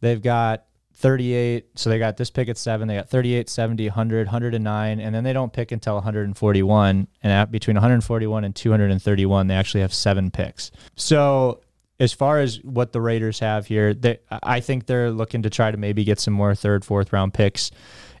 They've 0.00 0.20
got 0.20 0.64
38. 0.94 1.78
So 1.78 1.90
they 1.90 1.98
got 1.98 2.16
this 2.16 2.30
pick 2.30 2.48
at 2.48 2.56
seven. 2.56 2.88
They 2.88 2.96
got 2.96 3.08
38, 3.08 3.48
70, 3.48 3.88
100, 3.88 4.26
109. 4.26 5.00
And 5.00 5.14
then 5.14 5.24
they 5.24 5.32
don't 5.32 5.52
pick 5.52 5.70
until 5.72 5.94
141. 5.94 7.06
And 7.22 7.32
at 7.32 7.50
between 7.50 7.76
141 7.76 8.44
and 8.44 8.54
231, 8.54 9.46
they 9.46 9.54
actually 9.54 9.82
have 9.82 9.92
seven 9.92 10.30
picks. 10.30 10.70
So 10.96 11.60
as 11.98 12.12
far 12.12 12.40
as 12.40 12.62
what 12.62 12.92
the 12.92 13.00
Raiders 13.00 13.38
have 13.38 13.66
here, 13.66 13.94
they, 13.94 14.18
I 14.30 14.60
think 14.60 14.86
they're 14.86 15.10
looking 15.10 15.42
to 15.42 15.50
try 15.50 15.70
to 15.70 15.76
maybe 15.76 16.04
get 16.04 16.20
some 16.20 16.34
more 16.34 16.54
third, 16.54 16.84
fourth 16.84 17.12
round 17.12 17.34
picks. 17.34 17.70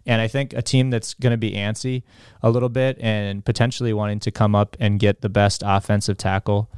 And 0.06 0.20
I 0.20 0.28
think 0.28 0.52
a 0.52 0.62
team 0.62 0.90
that's 0.90 1.14
going 1.14 1.32
to 1.32 1.36
be 1.36 1.52
antsy 1.52 2.04
a 2.42 2.48
little 2.48 2.68
bit 2.68 2.96
and 3.00 3.44
potentially 3.44 3.92
wanting 3.92 4.20
to 4.20 4.30
come 4.30 4.54
up 4.54 4.76
and 4.78 5.00
get 5.00 5.20
the 5.20 5.28
best 5.28 5.62
offensive 5.66 6.16
tackle 6.16 6.70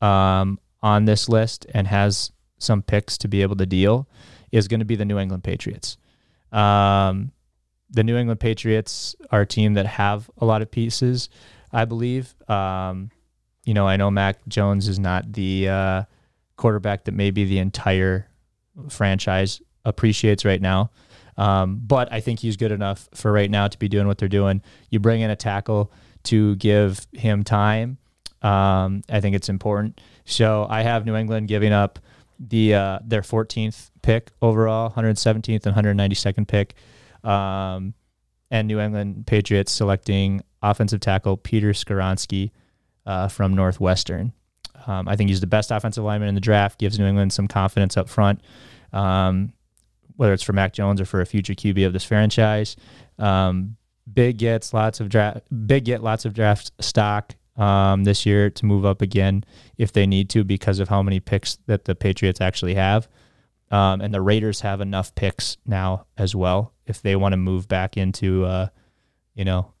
um, 0.00 0.60
on 0.82 1.06
this 1.06 1.28
list 1.28 1.66
and 1.72 1.86
has 1.88 2.32
some 2.58 2.82
picks 2.82 3.18
to 3.18 3.28
be 3.28 3.42
able 3.42 3.56
to 3.56 3.66
deal 3.66 4.08
is 4.52 4.68
going 4.68 4.80
to 4.80 4.86
be 4.86 4.96
the 4.96 5.04
New 5.04 5.18
England 5.18 5.42
Patriots. 5.42 5.96
Um, 6.52 7.32
the 7.90 8.04
New 8.04 8.16
England 8.16 8.40
Patriots 8.40 9.16
are 9.30 9.42
a 9.42 9.46
team 9.46 9.74
that 9.74 9.86
have 9.86 10.30
a 10.38 10.44
lot 10.44 10.62
of 10.62 10.70
pieces, 10.70 11.28
I 11.72 11.86
believe. 11.86 12.34
Um, 12.48 13.10
you 13.64 13.74
know, 13.74 13.86
I 13.88 13.96
know 13.96 14.10
Mac 14.10 14.46
Jones 14.48 14.86
is 14.86 14.98
not 14.98 15.32
the 15.32 15.68
uh, 15.68 16.02
quarterback 16.56 17.04
that 17.04 17.12
maybe 17.12 17.44
the 17.44 17.58
entire 17.58 18.28
franchise 18.88 19.60
appreciates 19.84 20.44
right 20.44 20.60
now. 20.60 20.90
Um, 21.36 21.80
but 21.84 22.12
I 22.12 22.20
think 22.20 22.40
he's 22.40 22.56
good 22.56 22.72
enough 22.72 23.08
for 23.14 23.30
right 23.30 23.50
now 23.50 23.68
to 23.68 23.78
be 23.78 23.88
doing 23.88 24.06
what 24.06 24.18
they're 24.18 24.28
doing. 24.28 24.62
You 24.90 25.00
bring 25.00 25.20
in 25.20 25.30
a 25.30 25.36
tackle 25.36 25.92
to 26.24 26.56
give 26.56 27.06
him 27.12 27.44
time. 27.44 27.98
Um, 28.42 29.02
I 29.08 29.20
think 29.20 29.36
it's 29.36 29.48
important. 29.48 30.00
So 30.24 30.66
I 30.68 30.82
have 30.82 31.04
New 31.04 31.14
England 31.14 31.48
giving 31.48 31.72
up 31.72 31.98
the 32.38 32.74
uh, 32.74 32.98
their 33.04 33.22
14th 33.22 33.90
pick 34.02 34.30
overall, 34.42 34.90
117th 34.90 35.66
and 35.66 35.74
192nd 35.74 36.46
pick, 36.46 36.74
um, 37.24 37.94
and 38.50 38.68
New 38.68 38.78
England 38.80 39.26
Patriots 39.26 39.72
selecting 39.72 40.42
offensive 40.62 41.00
tackle 41.00 41.36
Peter 41.36 41.72
Skoronski 41.72 42.50
uh, 43.06 43.28
from 43.28 43.54
Northwestern. 43.54 44.32
Um, 44.86 45.08
I 45.08 45.16
think 45.16 45.28
he's 45.28 45.40
the 45.40 45.46
best 45.46 45.70
offensive 45.70 46.04
lineman 46.04 46.28
in 46.28 46.34
the 46.34 46.40
draft. 46.40 46.78
Gives 46.78 46.98
New 46.98 47.06
England 47.06 47.32
some 47.32 47.48
confidence 47.48 47.96
up 47.96 48.08
front, 48.08 48.40
um, 48.92 49.52
whether 50.16 50.32
it's 50.32 50.42
for 50.42 50.52
Mac 50.52 50.72
Jones 50.72 51.00
or 51.00 51.04
for 51.04 51.20
a 51.20 51.26
future 51.26 51.54
QB 51.54 51.86
of 51.86 51.92
this 51.92 52.04
franchise. 52.04 52.76
Um, 53.18 53.76
big 54.12 54.38
gets 54.38 54.72
lots 54.72 55.00
of 55.00 55.08
draft. 55.08 55.40
Big 55.66 55.84
get 55.84 56.02
lots 56.02 56.24
of 56.24 56.34
draft 56.34 56.70
stock 56.80 57.34
um, 57.56 58.04
this 58.04 58.26
year 58.26 58.50
to 58.50 58.66
move 58.66 58.84
up 58.84 59.02
again 59.02 59.44
if 59.78 59.92
they 59.92 60.06
need 60.06 60.30
to 60.30 60.44
because 60.44 60.78
of 60.78 60.88
how 60.88 61.02
many 61.02 61.20
picks 61.20 61.58
that 61.66 61.84
the 61.84 61.94
Patriots 61.94 62.40
actually 62.40 62.74
have. 62.74 63.08
Um, 63.70 64.00
and 64.00 64.14
the 64.14 64.20
Raiders 64.20 64.60
have 64.60 64.80
enough 64.80 65.14
picks 65.16 65.56
now 65.66 66.06
as 66.16 66.36
well 66.36 66.72
if 66.86 67.02
they 67.02 67.16
want 67.16 67.32
to 67.32 67.36
move 67.36 67.66
back 67.66 67.96
into, 67.96 68.44
uh, 68.44 68.68
you 69.34 69.44
know, 69.44 69.72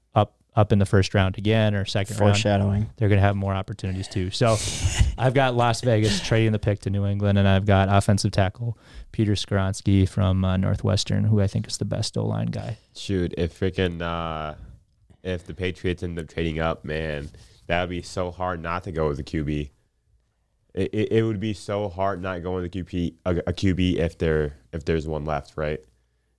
up 0.56 0.66
up 0.66 0.72
in 0.72 0.78
the 0.78 0.86
first 0.86 1.14
round 1.14 1.38
again 1.38 1.74
or 1.74 1.84
second 1.84 2.18
round. 2.18 2.32
Foreshadowing. 2.34 2.90
They're 2.96 3.08
going 3.08 3.20
to 3.20 3.26
have 3.26 3.36
more 3.36 3.54
opportunities 3.54 4.08
too. 4.08 4.30
So 4.30 4.56
I've 5.18 5.34
got 5.34 5.54
Las 5.54 5.80
Vegas 5.82 6.20
trading 6.26 6.52
the 6.52 6.58
pick 6.58 6.80
to 6.80 6.90
New 6.90 7.06
England, 7.06 7.38
and 7.38 7.46
I've 7.46 7.66
got 7.66 7.88
offensive 7.88 8.32
tackle 8.32 8.76
Peter 9.12 9.32
Skoronski 9.32 10.08
from 10.08 10.44
uh, 10.44 10.56
Northwestern, 10.56 11.24
who 11.24 11.40
I 11.40 11.46
think 11.46 11.68
is 11.68 11.78
the 11.78 11.84
best 11.84 12.16
O 12.16 12.24
line 12.24 12.48
guy. 12.48 12.78
Shoot, 12.96 13.34
if 13.38 13.58
freaking 13.58 14.02
uh, 14.02 14.54
if 15.22 15.46
the 15.46 15.54
Patriots 15.54 16.02
end 16.02 16.18
up 16.18 16.28
trading 16.28 16.58
up, 16.58 16.84
man, 16.84 17.30
that 17.66 17.80
would 17.82 17.90
be 17.90 18.02
so 18.02 18.30
hard 18.30 18.62
not 18.62 18.84
to 18.84 18.92
go 18.92 19.08
with 19.08 19.18
the 19.18 19.24
QB. 19.24 19.70
It, 20.74 20.90
it, 20.92 21.12
it 21.12 21.22
would 21.22 21.40
be 21.40 21.54
so 21.54 21.88
hard 21.88 22.20
not 22.20 22.42
going 22.42 22.62
with 22.62 22.72
the 22.72 22.82
QB 22.82 23.14
a, 23.24 23.36
a 23.46 23.52
QB 23.52 23.96
if 23.96 24.18
there 24.18 24.56
if 24.72 24.84
there's 24.84 25.06
one 25.06 25.24
left, 25.24 25.56
right? 25.56 25.80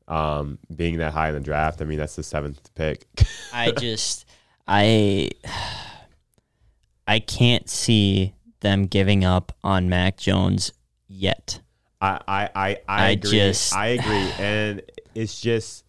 Um, 0.07 0.57
being 0.73 0.97
that 0.99 1.11
high 1.13 1.27
in 1.29 1.33
the 1.33 1.39
draft, 1.41 1.81
I 1.81 1.85
mean 1.85 1.97
that's 1.97 2.15
the 2.15 2.23
seventh 2.23 2.73
pick. 2.75 3.05
I 3.53 3.71
just 3.77 4.25
I 4.67 5.29
I 7.07 7.19
can't 7.19 7.69
see 7.69 8.33
them 8.61 8.85
giving 8.87 9.23
up 9.23 9.55
on 9.63 9.89
Mac 9.89 10.17
Jones 10.17 10.71
yet. 11.07 11.59
I 12.01 12.19
I 12.27 12.43
I, 12.43 12.49
I, 12.55 12.77
I 12.87 13.09
agree. 13.11 13.31
just- 13.31 13.73
I 13.75 13.87
agree, 13.87 14.31
and 14.39 14.81
it's 15.15 15.39
just 15.41 15.83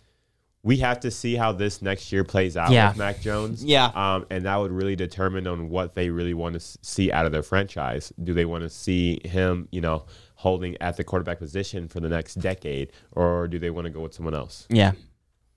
we 0.64 0.78
have 0.78 0.98
to 1.00 1.10
see 1.10 1.36
how 1.36 1.52
this 1.52 1.80
next 1.80 2.10
year 2.10 2.24
plays 2.24 2.56
out 2.56 2.72
Yeah. 2.72 2.88
with 2.88 2.98
Mac 2.98 3.20
Jones. 3.20 3.64
Yeah. 3.64 3.86
um, 3.94 4.26
and 4.28 4.44
that 4.44 4.56
would 4.56 4.72
really 4.72 4.96
determine 4.96 5.46
on 5.46 5.70
what 5.70 5.94
they 5.94 6.10
really 6.10 6.34
want 6.34 6.54
to 6.54 6.60
see 6.60 7.12
out 7.12 7.24
of 7.26 7.32
their 7.32 7.44
franchise. 7.44 8.12
Do 8.22 8.34
they 8.34 8.44
want 8.44 8.64
to 8.64 8.68
see 8.68 9.20
him, 9.24 9.68
you 9.70 9.80
know, 9.80 10.04
holding 10.38 10.76
at 10.80 10.96
the 10.96 11.02
quarterback 11.02 11.38
position 11.38 11.88
for 11.88 11.98
the 11.98 12.08
next 12.08 12.36
decade, 12.36 12.92
or 13.12 13.48
do 13.48 13.58
they 13.58 13.70
want 13.70 13.86
to 13.86 13.90
go 13.90 14.00
with 14.00 14.14
someone 14.14 14.34
else? 14.34 14.66
Yeah. 14.70 14.92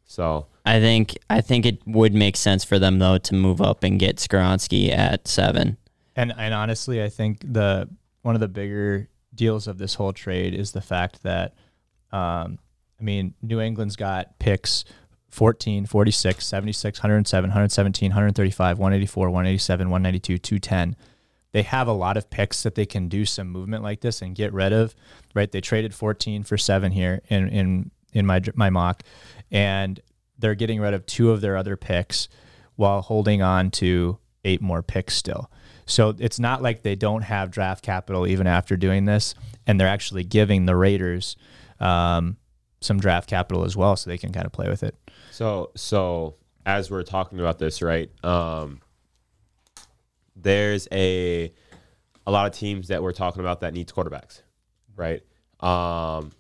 So 0.05 0.47
I 0.65 0.79
think 0.79 1.17
I 1.29 1.39
think 1.41 1.65
it 1.65 1.79
would 1.85 2.13
make 2.13 2.35
sense 2.35 2.63
for 2.63 2.79
them 2.79 2.99
though 2.99 3.17
to 3.19 3.33
move 3.33 3.61
up 3.61 3.83
and 3.83 3.99
get 3.99 4.17
Skoronski 4.17 4.91
at 4.91 5.27
seven. 5.27 5.77
And 6.15 6.33
and 6.35 6.53
honestly, 6.53 7.01
I 7.01 7.09
think 7.09 7.41
the 7.41 7.87
one 8.23 8.35
of 8.35 8.41
the 8.41 8.47
bigger 8.47 9.07
deals 9.33 9.67
of 9.67 9.77
this 9.77 9.93
whole 9.93 10.13
trade 10.13 10.53
is 10.53 10.71
the 10.71 10.81
fact 10.81 11.23
that, 11.23 11.53
um, 12.11 12.59
I 12.99 13.03
mean, 13.03 13.33
New 13.41 13.61
England's 13.61 13.95
got 13.95 14.37
picks 14.39 14.83
14, 15.29 15.85
46, 15.85 16.45
76, 16.45 16.99
107, 16.99 17.49
117, 17.49 18.09
135, 18.09 18.77
184, 18.77 19.29
187, 19.29 19.89
192, 19.89 20.37
210. 20.37 20.95
They 21.51 21.63
have 21.63 21.87
a 21.87 21.93
lot 21.93 22.17
of 22.17 22.29
picks 22.29 22.63
that 22.63 22.75
they 22.75 22.85
can 22.85 23.07
do 23.07 23.25
some 23.25 23.49
movement 23.49 23.83
like 23.83 24.01
this 24.01 24.21
and 24.21 24.35
get 24.35 24.53
rid 24.53 24.73
of. 24.73 24.95
Right? 25.33 25.51
They 25.51 25.61
traded 25.61 25.93
14 25.93 26.43
for 26.43 26.57
seven 26.57 26.91
here 26.91 27.21
in 27.29 27.49
in 27.49 27.91
in 28.13 28.25
my 28.25 28.41
my 28.55 28.69
mock, 28.69 29.03
and 29.51 29.99
they're 30.37 30.55
getting 30.55 30.79
rid 30.79 30.93
of 30.93 31.05
two 31.05 31.31
of 31.31 31.41
their 31.41 31.55
other 31.55 31.77
picks 31.77 32.27
while 32.75 33.01
holding 33.01 33.41
on 33.41 33.69
to 33.71 34.17
eight 34.43 34.61
more 34.61 34.81
picks 34.81 35.15
still. 35.15 35.51
So 35.85 36.15
it's 36.17 36.39
not 36.39 36.61
like 36.61 36.83
they 36.83 36.95
don't 36.95 37.21
have 37.23 37.51
draft 37.51 37.83
capital 37.83 38.25
even 38.25 38.47
after 38.47 38.77
doing 38.77 39.05
this, 39.05 39.35
and 39.67 39.79
they're 39.79 39.87
actually 39.87 40.23
giving 40.23 40.65
the 40.65 40.75
Raiders 40.75 41.35
um, 41.79 42.37
some 42.79 42.99
draft 42.99 43.29
capital 43.29 43.65
as 43.65 43.75
well, 43.75 43.95
so 43.95 44.09
they 44.09 44.17
can 44.17 44.31
kind 44.31 44.45
of 44.45 44.51
play 44.51 44.69
with 44.69 44.83
it. 44.83 44.95
So 45.31 45.71
so 45.75 46.35
as 46.65 46.89
we're 46.89 47.03
talking 47.03 47.39
about 47.39 47.59
this, 47.59 47.81
right? 47.81 48.09
Um, 48.23 48.81
there's 50.35 50.87
a 50.91 51.53
a 52.25 52.31
lot 52.31 52.47
of 52.47 52.53
teams 52.53 52.87
that 52.89 53.01
we're 53.01 53.11
talking 53.11 53.39
about 53.39 53.61
that 53.61 53.73
needs 53.73 53.91
quarterbacks, 53.91 54.41
right? 54.95 55.21
Um, 55.59 56.31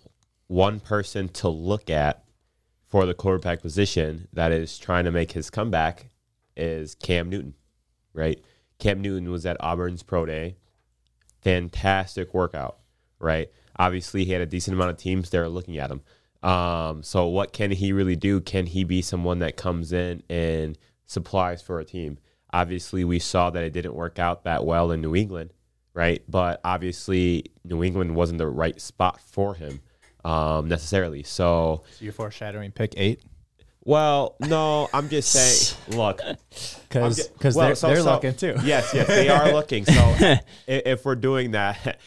one 0.47 0.79
person 0.79 1.29
to 1.29 1.49
look 1.49 1.89
at 1.89 2.23
for 2.87 3.05
the 3.05 3.13
quarterback 3.13 3.61
position 3.61 4.27
that 4.33 4.51
is 4.51 4.77
trying 4.77 5.05
to 5.05 5.11
make 5.11 5.31
his 5.31 5.49
comeback 5.49 6.09
is 6.55 6.95
Cam 6.95 7.29
Newton, 7.29 7.55
right? 8.13 8.43
Cam 8.79 9.01
Newton 9.01 9.31
was 9.31 9.45
at 9.45 9.57
Auburn's 9.59 10.03
pro 10.03 10.25
day, 10.25 10.57
fantastic 11.41 12.33
workout, 12.33 12.79
right? 13.19 13.49
Obviously, 13.77 14.25
he 14.25 14.31
had 14.33 14.41
a 14.41 14.45
decent 14.45 14.75
amount 14.75 14.91
of 14.91 14.97
teams 14.97 15.29
there 15.29 15.47
looking 15.47 15.77
at 15.77 15.89
him. 15.89 16.01
Um, 16.43 17.03
so 17.03 17.27
what 17.27 17.53
can 17.53 17.71
he 17.71 17.93
really 17.93 18.15
do? 18.15 18.41
Can 18.41 18.65
he 18.65 18.83
be 18.83 19.01
someone 19.01 19.39
that 19.39 19.55
comes 19.55 19.93
in 19.93 20.23
and 20.29 20.77
supplies 21.05 21.61
for 21.61 21.79
a 21.79 21.85
team? 21.85 22.17
Obviously, 22.53 23.03
we 23.03 23.19
saw 23.19 23.49
that 23.49 23.63
it 23.63 23.71
didn't 23.71 23.93
work 23.95 24.19
out 24.19 24.43
that 24.43 24.65
well 24.65 24.91
in 24.91 25.01
New 25.01 25.15
England, 25.15 25.51
right? 25.93 26.21
But 26.27 26.59
obviously, 26.63 27.45
New 27.63 27.83
England 27.83 28.15
wasn't 28.15 28.39
the 28.39 28.47
right 28.47 28.79
spot 28.81 29.19
for 29.21 29.55
him 29.55 29.79
um, 30.25 30.67
necessarily. 30.67 31.23
So, 31.23 31.83
So 31.97 32.03
you're 32.03 32.13
foreshadowing 32.13 32.71
pick 32.71 32.93
eight 32.97 33.21
well, 33.83 34.35
no, 34.39 34.89
I'm 34.93 35.09
just 35.09 35.31
saying. 35.31 35.97
Look, 35.97 36.21
because 36.87 37.27
because 37.29 37.55
well, 37.55 37.65
they're, 37.67 37.75
so- 37.75 37.87
they're 37.87 38.01
so- 38.01 38.11
looking 38.13 38.35
too. 38.35 38.55
Yes, 38.63 38.91
yes, 38.93 39.07
they 39.07 39.27
are 39.29 39.51
looking. 39.51 39.85
So 39.85 39.93
i- 40.19 40.39
if 40.67 41.03
we're 41.03 41.15
doing 41.15 41.51
that, 41.51 41.97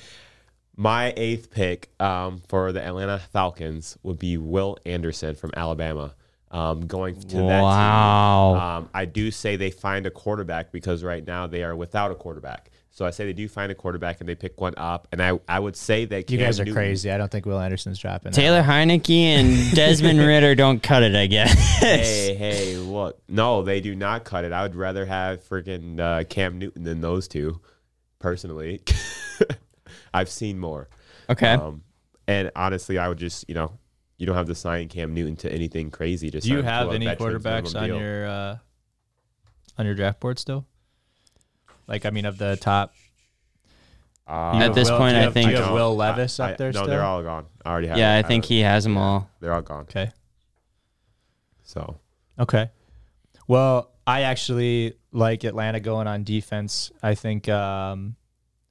my 0.76 1.12
eighth 1.16 1.50
pick 1.50 1.90
um, 2.00 2.42
for 2.48 2.70
the 2.70 2.80
Atlanta 2.80 3.18
Falcons 3.32 3.98
would 4.04 4.20
be 4.20 4.36
Will 4.38 4.78
Anderson 4.86 5.34
from 5.34 5.50
Alabama. 5.56 6.14
Um, 6.54 6.86
going 6.86 7.20
to 7.20 7.36
that 7.36 7.62
Wow. 7.62 8.52
team. 8.54 8.62
Um, 8.62 8.88
I 8.94 9.06
do 9.06 9.30
say 9.32 9.56
they 9.56 9.70
find 9.72 10.06
a 10.06 10.10
quarterback 10.10 10.70
because 10.70 11.02
right 11.02 11.26
now 11.26 11.48
they 11.48 11.64
are 11.64 11.74
without 11.74 12.12
a 12.12 12.14
quarterback. 12.14 12.70
So 12.92 13.04
I 13.04 13.10
say 13.10 13.24
they 13.26 13.32
do 13.32 13.48
find 13.48 13.72
a 13.72 13.74
quarterback 13.74 14.20
and 14.20 14.28
they 14.28 14.36
pick 14.36 14.60
one 14.60 14.74
up. 14.76 15.08
And 15.10 15.20
I, 15.20 15.40
I 15.48 15.58
would 15.58 15.74
say 15.74 16.04
that 16.04 16.30
You 16.30 16.38
Cam 16.38 16.46
guys 16.46 16.60
are 16.60 16.64
Newton- 16.64 16.74
crazy. 16.76 17.10
I 17.10 17.18
don't 17.18 17.28
think 17.28 17.44
Will 17.44 17.58
Anderson's 17.58 17.98
dropping. 17.98 18.30
that. 18.30 18.36
Taylor 18.40 18.62
Heinicke 18.62 19.10
and 19.20 19.74
Desmond 19.74 20.20
Ridder 20.20 20.54
don't 20.54 20.80
cut 20.80 21.02
it, 21.02 21.16
I 21.16 21.26
guess. 21.26 21.52
hey, 21.80 22.36
hey, 22.36 22.76
look. 22.76 23.20
No, 23.28 23.62
they 23.62 23.80
do 23.80 23.96
not 23.96 24.22
cut 24.22 24.44
it. 24.44 24.52
I 24.52 24.62
would 24.62 24.76
rather 24.76 25.04
have 25.06 25.42
freaking 25.42 25.98
uh, 25.98 26.22
Cam 26.22 26.60
Newton 26.60 26.84
than 26.84 27.00
those 27.00 27.26
two, 27.26 27.60
personally. 28.20 28.80
I've 30.14 30.28
seen 30.28 30.60
more. 30.60 30.88
Okay. 31.28 31.48
Um, 31.54 31.82
and 32.28 32.52
honestly, 32.54 32.96
I 32.98 33.08
would 33.08 33.18
just, 33.18 33.44
you 33.48 33.56
know, 33.56 33.72
you 34.18 34.26
don't 34.26 34.36
have 34.36 34.46
to 34.46 34.54
sign 34.54 34.88
Cam 34.88 35.12
Newton 35.14 35.36
to 35.36 35.52
anything 35.52 35.90
crazy. 35.90 36.30
Just 36.30 36.46
Do 36.46 36.52
you 36.52 36.56
sign 36.56 36.64
him 36.64 36.66
to 36.66 36.70
have 36.72 36.92
any 36.92 37.06
quarterbacks 37.06 37.74
on 37.74 37.86
deal. 37.88 37.98
your 38.00 38.26
uh, 38.26 38.56
on 39.78 39.86
your 39.86 39.94
draft 39.94 40.20
board 40.20 40.38
still? 40.38 40.66
Like 41.86 42.06
I 42.06 42.10
mean, 42.10 42.24
of 42.24 42.38
the 42.38 42.56
top. 42.56 42.94
Uh, 44.26 44.56
At 44.58 44.74
this 44.74 44.90
Will- 44.90 44.96
point, 44.98 45.14
do 45.16 45.20
you 45.20 45.26
I 45.28 45.30
think- 45.32 45.50
you 45.50 45.56
have. 45.56 45.72
Will 45.72 45.94
Levis 45.94 46.40
I- 46.40 46.52
up 46.52 46.56
there 46.58 46.68
no, 46.72 46.78
still. 46.80 46.86
they're 46.86 47.04
all 47.04 47.22
gone. 47.22 47.44
I 47.64 47.70
already 47.70 47.88
have. 47.88 47.98
yeah, 47.98 48.14
I 48.14 48.18
it. 48.20 48.26
think 48.26 48.46
he 48.46 48.60
has 48.60 48.84
them 48.84 48.96
all. 48.96 49.28
they're 49.40 49.52
all 49.52 49.60
gone. 49.62 49.82
okay. 49.82 50.10
So 51.62 51.98
Okay. 52.38 52.70
Well, 53.46 53.90
I 54.06 54.22
actually 54.22 54.94
like 55.12 55.44
Atlanta 55.44 55.80
going 55.80 56.06
on 56.06 56.24
defense. 56.24 56.90
I 57.02 57.14
think 57.14 57.48
um, 57.48 58.16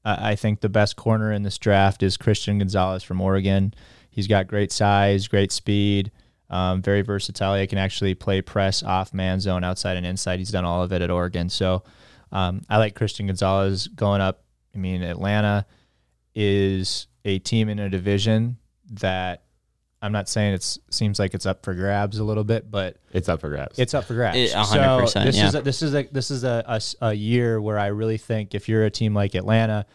I 0.04 0.32
I 0.32 0.36
think 0.36 0.62
the 0.62 0.70
best 0.70 0.96
corner 0.96 1.32
in 1.32 1.44
this 1.44 1.58
draft 1.58 2.04
is 2.04 2.18
Christian 2.18 2.58
Gonzalez 2.60 3.04
from 3.04 3.22
Oregon. 3.22 3.74
He's 4.14 4.28
got 4.28 4.46
great 4.48 4.72
size, 4.72 5.28
great 5.28 5.52
speed, 5.52 6.12
um, 6.52 6.84
very 6.84 7.02
versatile. 7.02 7.56
He 7.56 7.66
can 7.66 7.80
actually 7.80 8.14
play 8.14 8.42
press 8.42 8.84
off 8.84 9.12
man 9.12 9.40
zone, 9.40 9.64
outside 9.64 9.98
and 9.98 10.06
inside. 10.06 10.38
He's 10.38 10.52
done 10.52 10.66
all 10.66 10.84
of 10.84 10.94
it 10.94 11.02
at 11.02 11.10
Oregon. 11.10 11.50
So 11.50 11.84
um, 12.32 12.62
I 12.70 12.78
like 12.78 12.94
Christian 12.94 13.26
Gonzalez 13.26 13.88
going 13.88 14.22
up. 14.22 14.44
I 14.76 14.78
mean, 14.78 15.02
Atlanta 15.02 15.66
is 16.36 17.08
a 17.26 17.40
team 17.40 17.70
in 17.70 17.80
a 17.80 17.90
division 17.90 18.58
that 18.92 19.44
I'm 20.02 20.12
not 20.12 20.28
saying 20.30 20.54
it 20.54 20.78
seems 20.92 21.18
like 21.18 21.34
it's 21.34 21.46
up 21.46 21.64
for 21.64 21.74
grabs 21.74 22.20
a 22.20 22.24
little 22.24 22.44
bit, 22.44 22.70
but 22.70 22.98
it's 23.14 23.30
up 23.30 23.40
for 23.40 23.50
grabs. 23.50 23.80
it's 23.80 23.94
up 23.94 24.04
for 24.04 24.14
grabs. 24.14 24.38
It- 24.38 24.54
a 24.54 24.60
hundred 24.60 25.08
So 25.08 25.24
this 25.24 25.38
yeah. 25.38 25.48
is 25.48 25.56
a, 25.56 25.62
this 25.62 25.82
is 25.82 25.96
a 25.96 26.04
this 26.12 26.30
is 26.30 26.44
a 26.44 26.80
a 27.02 27.14
year 27.14 27.62
where 27.62 27.80
I 27.80 27.88
really 27.88 28.18
think 28.18 28.54
if 28.54 28.68
you're 28.70 28.84
a 28.84 28.92
team 28.92 29.14
like 29.14 29.34
Atlanta, 29.34 29.86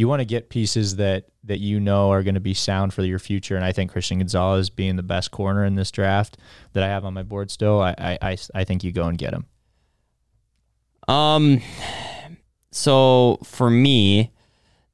you 0.00 0.08
want 0.08 0.20
to 0.20 0.24
get 0.24 0.48
pieces 0.48 0.96
that 0.96 1.26
that 1.44 1.58
you 1.60 1.78
know 1.78 2.10
are 2.10 2.22
going 2.22 2.34
to 2.34 2.40
be 2.40 2.54
sound 2.54 2.94
for 2.94 3.02
your 3.02 3.18
future. 3.18 3.54
And 3.54 3.64
I 3.64 3.72
think 3.72 3.92
Christian 3.92 4.18
Gonzalez 4.18 4.70
being 4.70 4.96
the 4.96 5.02
best 5.02 5.30
corner 5.30 5.62
in 5.62 5.74
this 5.74 5.90
draft 5.90 6.38
that 6.72 6.82
I 6.82 6.86
have 6.86 7.04
on 7.04 7.12
my 7.12 7.22
board 7.22 7.50
still, 7.50 7.82
I 7.82 7.94
I, 7.98 8.18
I, 8.22 8.36
I 8.54 8.64
think 8.64 8.82
you 8.82 8.92
go 8.92 9.04
and 9.04 9.18
get 9.18 9.34
him. 9.34 9.44
Um, 11.06 11.60
so 12.70 13.40
for 13.44 13.68
me, 13.68 14.32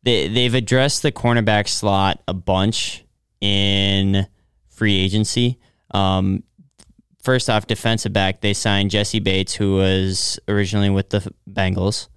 they 0.02 0.26
they've 0.26 0.54
addressed 0.54 1.02
the 1.02 1.12
cornerback 1.12 1.68
slot 1.68 2.20
a 2.26 2.34
bunch 2.34 3.04
in 3.40 4.26
free 4.68 4.98
agency. 4.98 5.60
Um, 5.92 6.42
first 7.22 7.48
off, 7.48 7.68
defensive 7.68 8.12
back, 8.12 8.40
they 8.40 8.54
signed 8.54 8.90
Jessie 8.90 9.20
Bates, 9.20 9.54
who 9.54 9.76
was 9.76 10.40
originally 10.48 10.90
with 10.90 11.10
the 11.10 11.32
Bengals. 11.48 12.08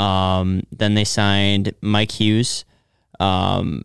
Um, 0.00 0.62
then 0.72 0.94
they 0.94 1.04
signed 1.04 1.74
Mike 1.82 2.12
Hughes, 2.12 2.64
um, 3.18 3.84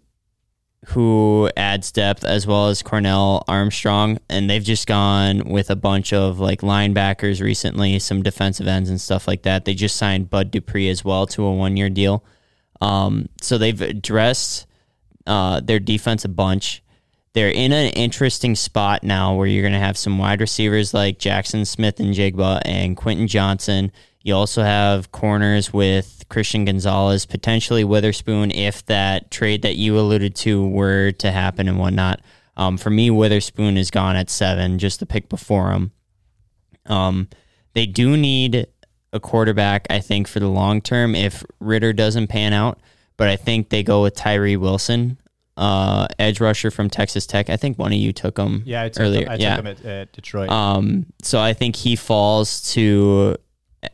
who 0.85 1.49
adds 1.57 1.91
depth 1.91 2.23
as 2.23 2.47
well 2.47 2.69
as 2.69 2.81
Cornell 2.81 3.43
Armstrong, 3.49 4.19
and 4.29 4.49
they've 4.49 4.63
just 4.63 4.87
gone 4.87 5.49
with 5.49 5.69
a 5.69 5.75
bunch 5.75 6.13
of 6.13 6.39
like 6.39 6.61
linebackers 6.61 7.41
recently, 7.41 7.99
some 7.99 8.23
defensive 8.23 8.65
ends 8.65 8.89
and 8.89 9.01
stuff 9.01 9.27
like 9.27 9.41
that. 9.41 9.65
They 9.65 9.73
just 9.73 9.97
signed 9.97 10.29
Bud 10.29 10.51
Dupree 10.51 10.87
as 10.87 11.03
well 11.03 11.27
to 11.27 11.43
a 11.43 11.51
one 11.51 11.75
year 11.75 11.89
deal. 11.89 12.23
Um, 12.79 13.27
so 13.41 13.57
they've 13.57 13.81
addressed 13.81 14.67
uh, 15.27 15.59
their 15.59 15.79
defense 15.79 16.23
a 16.23 16.29
bunch. 16.29 16.81
They're 17.33 17.49
in 17.49 17.73
an 17.73 17.91
interesting 17.91 18.55
spot 18.55 19.03
now 19.03 19.35
where 19.35 19.47
you're 19.47 19.63
going 19.63 19.73
to 19.73 19.79
have 19.79 19.97
some 19.97 20.17
wide 20.17 20.39
receivers 20.39 20.93
like 20.93 21.19
Jaxon 21.19 21.67
Smith-Njigba 21.67 22.61
and 22.63 22.95
Quentin 22.95 23.27
Johnston. 23.27 23.91
You 24.25 24.33
also 24.35 24.63
have 24.63 25.11
corners 25.11 25.71
with 25.71 26.23
Christian 26.29 26.65
Gonzalez, 26.65 27.27
potentially 27.27 27.83
Witherspoon, 27.83 28.49
if 28.49 28.83
that 28.87 29.29
trade 29.29 29.61
that 29.61 29.75
you 29.75 29.99
alluded 29.99 30.33
to 30.37 30.67
were 30.67 31.11
to 31.19 31.31
happen 31.31 31.67
and 31.67 31.77
whatnot. 31.77 32.21
Um, 32.57 32.77
for 32.79 32.89
me, 32.89 33.11
Witherspoon 33.11 33.77
is 33.77 33.91
gone 33.91 34.15
at 34.15 34.31
seven, 34.31 34.79
just 34.79 34.99
the 34.99 35.05
pick 35.05 35.29
before 35.29 35.73
him. 35.73 35.91
Um, 36.87 37.29
they 37.73 37.85
do 37.85 38.17
need 38.17 38.65
a 39.13 39.19
quarterback, 39.19 39.85
I 39.91 39.99
think, 39.99 40.27
for 40.27 40.39
the 40.39 40.47
long 40.47 40.81
term 40.81 41.13
if 41.13 41.43
Ridder 41.59 41.93
doesn't 41.93 42.25
pan 42.25 42.51
out. 42.51 42.79
But 43.17 43.27
I 43.27 43.35
think 43.35 43.69
they 43.69 43.83
go 43.83 44.01
with 44.01 44.15
Tyree 44.15 44.57
Wilson, 44.57 45.19
uh, 45.55 46.07
edge 46.17 46.41
rusher 46.41 46.71
from 46.71 46.89
Texas 46.89 47.27
Tech. 47.27 47.51
I 47.51 47.57
think 47.57 47.77
one 47.77 47.93
of 47.93 47.99
you 47.99 48.11
took 48.11 48.39
him 48.39 48.63
Yeah, 48.65 48.81
I 48.81 48.89
took 48.89 49.03
earlier. 49.03 49.25
him, 49.25 49.29
I 49.29 49.35
yeah. 49.35 49.55
took 49.55 49.65
him 49.65 49.71
at, 49.71 49.85
at 49.85 50.11
Detroit. 50.13 50.49
Um, 50.49 51.05
so 51.21 51.39
I 51.39 51.53
think 51.53 51.75
he 51.75 51.95
falls 51.95 52.73
to 52.73 53.37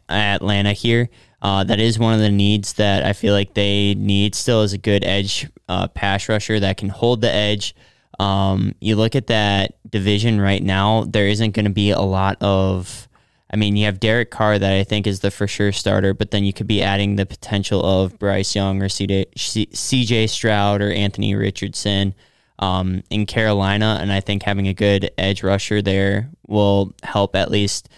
Atlanta 0.09 0.73
here. 0.73 1.09
Uh, 1.41 1.63
that 1.63 1.79
is 1.79 1.97
one 1.97 2.13
of 2.13 2.19
the 2.19 2.29
needs 2.29 2.73
that 2.73 3.03
I 3.03 3.13
feel 3.13 3.33
like 3.33 3.55
they 3.55 3.95
need 3.95 4.35
still 4.35 4.61
is 4.61 4.73
a 4.73 4.77
good 4.77 5.03
edge 5.03 5.49
uh, 5.67 5.87
pass 5.87 6.29
rusher 6.29 6.59
that 6.59 6.77
can 6.77 6.89
hold 6.89 7.21
the 7.21 7.33
edge. 7.33 7.75
Um, 8.19 8.75
you 8.79 8.95
look 8.95 9.15
at 9.15 9.27
that 9.27 9.73
division 9.89 10.39
right 10.39 10.61
now, 10.61 11.05
there 11.05 11.27
isn't 11.27 11.55
going 11.55 11.65
to 11.65 11.71
be 11.71 11.91
a 11.91 12.01
lot 12.01 12.37
of. 12.41 13.07
I 13.53 13.57
mean, 13.57 13.75
you 13.75 13.85
have 13.85 13.99
Derek 13.99 14.31
Carr 14.31 14.57
that 14.59 14.73
I 14.73 14.83
think 14.85 15.05
is 15.05 15.19
the 15.19 15.31
for 15.31 15.45
sure 15.45 15.73
starter, 15.73 16.13
but 16.13 16.31
then 16.31 16.45
you 16.45 16.53
could 16.53 16.67
be 16.67 16.81
adding 16.81 17.17
the 17.17 17.25
potential 17.25 17.83
of 17.83 18.17
Bryce 18.17 18.55
Young 18.55 18.81
or 18.81 18.87
CJ, 18.87 20.29
Stroud 20.29 20.81
or 20.81 20.89
Anthony 20.89 21.35
Richardson 21.35 22.15
um, 22.59 23.03
in 23.09 23.25
Carolina, 23.25 23.97
and 23.99 24.09
I 24.09 24.21
think 24.21 24.43
having 24.43 24.69
a 24.69 24.73
good 24.73 25.11
edge 25.17 25.43
rusher 25.43 25.81
there 25.81 26.29
will 26.47 26.93
help 27.03 27.35
at 27.35 27.51
least, 27.51 27.89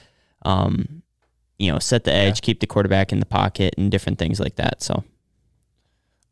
um, 0.44 1.03
you 1.64 1.72
know, 1.72 1.80
set 1.80 2.04
the 2.04 2.14
edge, 2.14 2.42
keep 2.42 2.60
the 2.60 2.68
quarterback 2.68 3.12
in 3.12 3.20
the 3.20 3.26
pocket, 3.26 3.74
and 3.78 3.90
different 3.92 4.20
things 4.20 4.40
like 4.40 4.56
that. 4.58 4.82
So, 4.84 5.04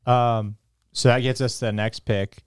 Um, 0.05 0.57
so 0.93 1.09
that 1.09 1.19
gets 1.19 1.41
us 1.41 1.59
to 1.59 1.65
the 1.65 1.71
next 1.71 2.01
pick. 2.01 2.43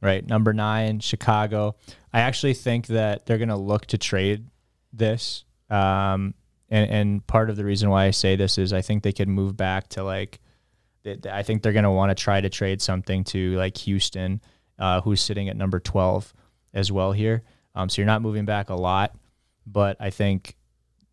right? 0.00 0.26
Number 0.26 0.52
nine, 0.52 1.00
Chicago. 1.00 1.74
I 2.12 2.20
actually 2.20 2.54
think 2.54 2.86
that 2.88 3.26
they're 3.26 3.38
going 3.38 3.48
to 3.48 3.56
look 3.56 3.86
to 3.86 3.98
trade 3.98 4.46
this. 4.92 5.44
Um, 5.70 6.34
and, 6.68 6.90
and 6.90 7.26
part 7.26 7.50
of 7.50 7.56
the 7.56 7.64
reason 7.64 7.90
why 7.90 8.04
I 8.04 8.10
say 8.12 8.36
this 8.36 8.58
is 8.58 8.72
I 8.72 8.80
think 8.80 9.02
they 9.02 9.12
could 9.12 9.28
move 9.28 9.56
back 9.56 9.88
to 9.90 10.04
like, 10.04 10.38
I 11.30 11.42
think 11.42 11.62
they're 11.62 11.72
going 11.72 11.84
to 11.84 11.90
want 11.90 12.10
to 12.10 12.14
try 12.14 12.40
to 12.40 12.48
trade 12.48 12.80
something 12.82 13.24
to 13.24 13.56
like 13.56 13.76
Houston, 13.78 14.40
uh, 14.78 15.00
who's 15.00 15.20
sitting 15.20 15.48
at 15.48 15.56
number 15.56 15.80
12 15.80 16.32
as 16.74 16.92
well 16.92 17.12
here. 17.12 17.42
Um, 17.74 17.88
so 17.88 18.00
you're 18.00 18.06
not 18.06 18.22
moving 18.22 18.44
back 18.44 18.70
a 18.70 18.74
lot, 18.74 19.16
but 19.66 19.96
I 20.00 20.10
think 20.10 20.56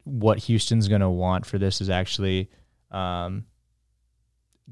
what 0.05 0.39
Houston's 0.39 0.87
going 0.87 1.01
to 1.01 1.09
want 1.09 1.45
for 1.45 1.57
this 1.57 1.81
is 1.81 1.89
actually 1.89 2.49
um, 2.91 3.45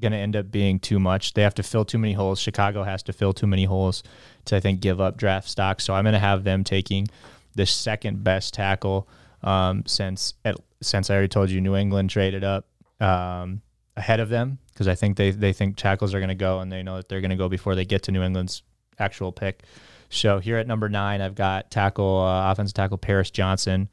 going 0.00 0.12
to 0.12 0.18
end 0.18 0.36
up 0.36 0.50
being 0.50 0.78
too 0.78 0.98
much. 0.98 1.34
They 1.34 1.42
have 1.42 1.54
to 1.54 1.62
fill 1.62 1.84
too 1.84 1.98
many 1.98 2.14
holes. 2.14 2.40
Chicago 2.40 2.82
has 2.82 3.02
to 3.04 3.12
fill 3.12 3.32
too 3.32 3.46
many 3.46 3.64
holes 3.64 4.02
to, 4.46 4.56
I 4.56 4.60
think, 4.60 4.80
give 4.80 5.00
up 5.00 5.16
draft 5.16 5.48
stock. 5.48 5.80
So 5.80 5.94
I'm 5.94 6.04
going 6.04 6.14
to 6.14 6.18
have 6.18 6.44
them 6.44 6.64
taking 6.64 7.08
the 7.54 7.66
second 7.66 8.24
best 8.24 8.54
tackle 8.54 9.08
um, 9.42 9.84
since 9.86 10.34
since 10.80 11.10
I 11.10 11.14
already 11.14 11.28
told 11.28 11.50
you 11.50 11.60
New 11.60 11.76
England 11.76 12.10
traded 12.10 12.44
up 12.44 12.66
um, 13.00 13.62
ahead 13.96 14.20
of 14.20 14.28
them 14.28 14.58
because 14.72 14.88
I 14.88 14.94
think 14.94 15.16
they 15.16 15.30
they 15.30 15.52
think 15.52 15.76
tackles 15.76 16.14
are 16.14 16.18
going 16.18 16.28
to 16.28 16.34
go 16.34 16.60
and 16.60 16.72
they 16.72 16.82
know 16.82 16.96
that 16.96 17.08
they're 17.08 17.20
going 17.20 17.30
to 17.30 17.36
go 17.36 17.48
before 17.48 17.74
they 17.74 17.84
get 17.84 18.02
to 18.04 18.12
New 18.12 18.22
England's 18.22 18.62
actual 18.98 19.32
pick. 19.32 19.62
So 20.08 20.38
here 20.38 20.58
at 20.58 20.66
number 20.66 20.88
nine, 20.88 21.20
I've 21.20 21.34
got 21.34 21.70
tackle 21.70 22.20
uh, 22.20 22.50
offensive 22.50 22.74
tackle 22.74 22.98
Paris 22.98 23.30
Johnson, 23.30 23.88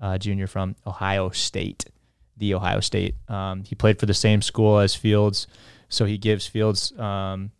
uh, 0.00 0.18
junior 0.18 0.46
from 0.46 0.76
Ohio 0.86 1.30
State 1.30 1.86
the 2.36 2.54
Ohio 2.54 2.80
State. 2.80 3.14
Um, 3.28 3.64
he 3.64 3.74
played 3.74 3.98
for 3.98 4.06
the 4.06 4.14
same 4.14 4.42
school 4.42 4.78
as 4.78 4.94
Fields, 4.94 5.46
so 5.88 6.04
he 6.04 6.18
gives 6.18 6.46
Fields 6.46 6.92
um, 6.98 7.50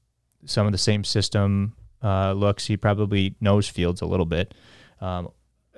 some 0.44 0.66
of 0.66 0.72
the 0.72 0.78
same 0.78 1.04
system 1.04 1.74
uh, 2.02 2.32
looks. 2.32 2.66
He 2.66 2.76
probably 2.76 3.34
knows 3.40 3.68
Fields 3.68 4.00
a 4.02 4.06
little 4.06 4.26
bit. 4.26 4.54
Um, 5.00 5.30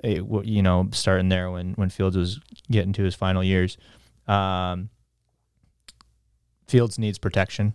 it, 0.03 0.23
you 0.43 0.61
know, 0.61 0.89
starting 0.91 1.29
there 1.29 1.49
when 1.51 1.73
when 1.73 1.89
Fields 1.89 2.17
was 2.17 2.39
getting 2.69 2.93
to 2.93 3.03
his 3.03 3.15
final 3.15 3.43
years. 3.43 3.77
Um, 4.27 4.89
Fields 6.67 6.99
needs 6.99 7.17
protection 7.17 7.73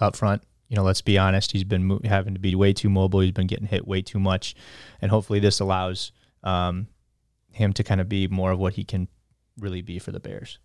up 0.00 0.16
front. 0.16 0.42
You 0.68 0.76
know, 0.76 0.82
let's 0.82 1.02
be 1.02 1.18
honest. 1.18 1.52
He's 1.52 1.64
been 1.64 1.84
mo- 1.84 2.00
having 2.04 2.34
to 2.34 2.40
be 2.40 2.54
way 2.54 2.72
too 2.72 2.90
mobile. 2.90 3.20
He's 3.20 3.32
been 3.32 3.46
getting 3.46 3.66
hit 3.66 3.86
way 3.86 4.02
too 4.02 4.18
much, 4.18 4.54
and 5.00 5.10
hopefully, 5.10 5.38
this 5.38 5.60
allows 5.60 6.12
um, 6.42 6.88
him 7.54 7.72
to 7.74 7.82
kind 7.82 8.00
of 8.00 8.08
be 8.08 8.28
more 8.28 8.50
of 8.50 8.58
what 8.58 8.74
he 8.74 8.84
can 8.84 9.08
really 9.58 9.82
be 9.82 9.98
for 9.98 10.12
the 10.12 10.20
Bears. 10.20 10.58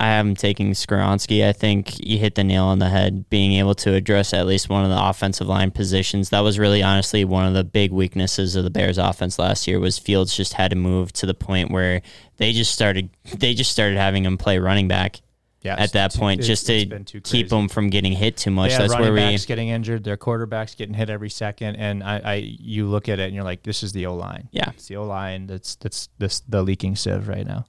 I 0.00 0.12
am 0.12 0.34
taking 0.34 0.72
Skoronski. 0.72 1.46
I 1.46 1.52
think 1.52 2.00
you 2.00 2.16
hit 2.16 2.34
the 2.34 2.42
nail 2.42 2.64
on 2.64 2.78
the 2.78 2.88
head, 2.88 3.28
being 3.28 3.52
able 3.52 3.74
to 3.76 3.92
address 3.92 4.32
at 4.32 4.46
least 4.46 4.70
one 4.70 4.82
of 4.82 4.88
the 4.88 5.08
offensive 5.08 5.46
line 5.46 5.70
positions. 5.70 6.30
That 6.30 6.40
was 6.40 6.58
really 6.58 6.82
honestly 6.82 7.22
one 7.26 7.46
of 7.46 7.52
the 7.52 7.64
big 7.64 7.92
weaknesses 7.92 8.56
of 8.56 8.64
the 8.64 8.70
Bears 8.70 8.96
offense 8.96 9.38
last 9.38 9.68
year 9.68 9.78
was 9.78 9.98
Fields 9.98 10.34
just 10.34 10.54
had 10.54 10.70
to 10.70 10.76
move 10.76 11.12
to 11.12 11.26
the 11.26 11.34
point 11.34 11.70
where 11.70 12.00
they 12.38 12.52
just 12.52 12.72
started 12.72 13.10
they 13.36 13.52
just 13.52 13.70
started 13.70 13.98
having 13.98 14.24
him 14.24 14.38
play 14.38 14.58
running 14.58 14.88
back. 14.88 15.20
Yeah, 15.62 15.76
at 15.78 15.92
that 15.92 16.14
point, 16.14 16.42
just 16.42 16.66
to 16.66 17.20
keep 17.22 17.50
them 17.50 17.68
from 17.68 17.90
getting 17.90 18.12
hit 18.12 18.38
too 18.38 18.50
much. 18.50 18.70
Yeah, 18.70 18.78
That's 18.78 18.98
where 18.98 19.12
we 19.12 19.18
backs 19.20 19.44
getting 19.44 19.68
injured. 19.68 20.04
Their 20.04 20.16
quarterbacks 20.16 20.74
getting 20.74 20.94
hit 20.94 21.10
every 21.10 21.28
second, 21.28 21.76
and 21.76 22.02
I, 22.02 22.20
I 22.24 22.34
you 22.36 22.86
look 22.86 23.10
at 23.10 23.18
it 23.18 23.24
and 23.24 23.34
you're 23.34 23.44
like, 23.44 23.62
this 23.62 23.82
is 23.82 23.92
the 23.92 24.06
O 24.06 24.14
line. 24.14 24.48
Yeah, 24.52 24.70
it's 24.70 24.86
the 24.86 24.96
O 24.96 25.04
line 25.04 25.46
that's 25.46 25.76
that's 25.76 26.08
this 26.18 26.40
the 26.48 26.62
leaking 26.62 26.96
sieve 26.96 27.28
right 27.28 27.46
now. 27.46 27.66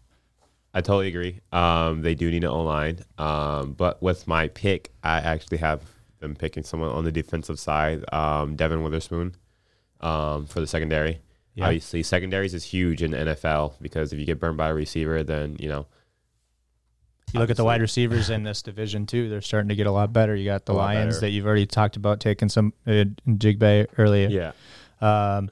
I 0.74 0.80
totally 0.80 1.10
agree. 1.10 1.42
Um, 1.52 2.02
they 2.02 2.16
do 2.16 2.32
need 2.32 2.46
an 2.46 2.50
O 2.50 2.64
line. 2.64 3.00
Um, 3.18 3.74
but 3.74 4.02
with 4.02 4.26
my 4.26 4.48
pick, 4.48 4.94
I 5.04 5.18
actually 5.18 5.58
have 5.58 5.82
them 6.20 6.34
picking 6.34 6.64
someone 6.64 6.92
on 6.92 7.04
the 7.04 7.12
defensive 7.12 7.60
side, 7.60 8.06
um, 8.14 8.56
Devon 8.56 8.84
Witherspoon, 8.84 9.36
um, 10.00 10.46
for 10.46 10.62
the 10.62 10.68
secondary. 10.68 11.20
Yeah. 11.56 11.66
Obviously, 11.66 12.04
secondaries 12.04 12.54
is 12.54 12.64
huge 12.64 13.04
in 13.04 13.12
the 13.12 13.18
NFL 13.18 13.74
because 13.82 14.14
if 14.14 14.20
you 14.20 14.26
get 14.26 14.40
burned 14.40 14.56
by 14.56 14.70
a 14.70 14.74
receiver, 14.74 15.24
then 15.24 15.58
you 15.60 15.68
know. 15.68 15.88
You 17.34 17.40
look 17.40 17.50
at 17.50 17.58
the 17.58 17.64
wide 17.64 17.82
receivers 17.82 18.30
in 18.30 18.44
this 18.44 18.62
division 18.62 19.06
too; 19.06 19.30
they're 19.30 19.42
starting 19.42 19.70
to 19.70 19.76
get 19.76 19.88
a 19.88 19.92
lot 19.92 20.12
better. 20.12 20.36
You 20.36 20.46
got 20.46 20.66
the 20.66 20.74
Lions 20.74 21.20
that 21.22 21.30
you've 21.30 21.46
already 21.46 21.66
talked 21.66 21.96
about 21.96 22.20
taking 22.20 22.50
some 22.50 22.74
uh, 22.86 23.06
Njigba 23.28 23.88
earlier. 23.98 24.28
Yeah. 24.30 24.52
Um, 25.02 25.50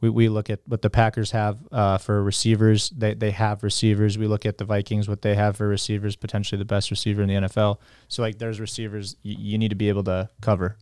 we, 0.00 0.08
we 0.08 0.28
look 0.28 0.50
at 0.50 0.60
what 0.66 0.82
the 0.82 0.90
Packers 0.90 1.30
have 1.32 1.58
uh, 1.70 1.98
for 1.98 2.22
receivers. 2.22 2.90
They, 2.90 3.14
they 3.14 3.30
have 3.32 3.62
receivers. 3.62 4.16
We 4.18 4.26
look 4.26 4.46
at 4.46 4.58
the 4.58 4.64
Vikings, 4.64 5.08
what 5.08 5.22
they 5.22 5.34
have 5.34 5.56
for 5.56 5.68
receivers, 5.68 6.16
potentially 6.16 6.58
the 6.58 6.64
best 6.64 6.90
receiver 6.90 7.22
in 7.22 7.28
the 7.28 7.34
NFL. 7.34 7.78
So, 8.08 8.22
like, 8.22 8.38
there's 8.38 8.60
receivers 8.60 9.16
you, 9.22 9.36
you 9.38 9.58
need 9.58 9.68
to 9.68 9.74
be 9.74 9.88
able 9.88 10.04
to 10.04 10.30
cover. 10.40 10.76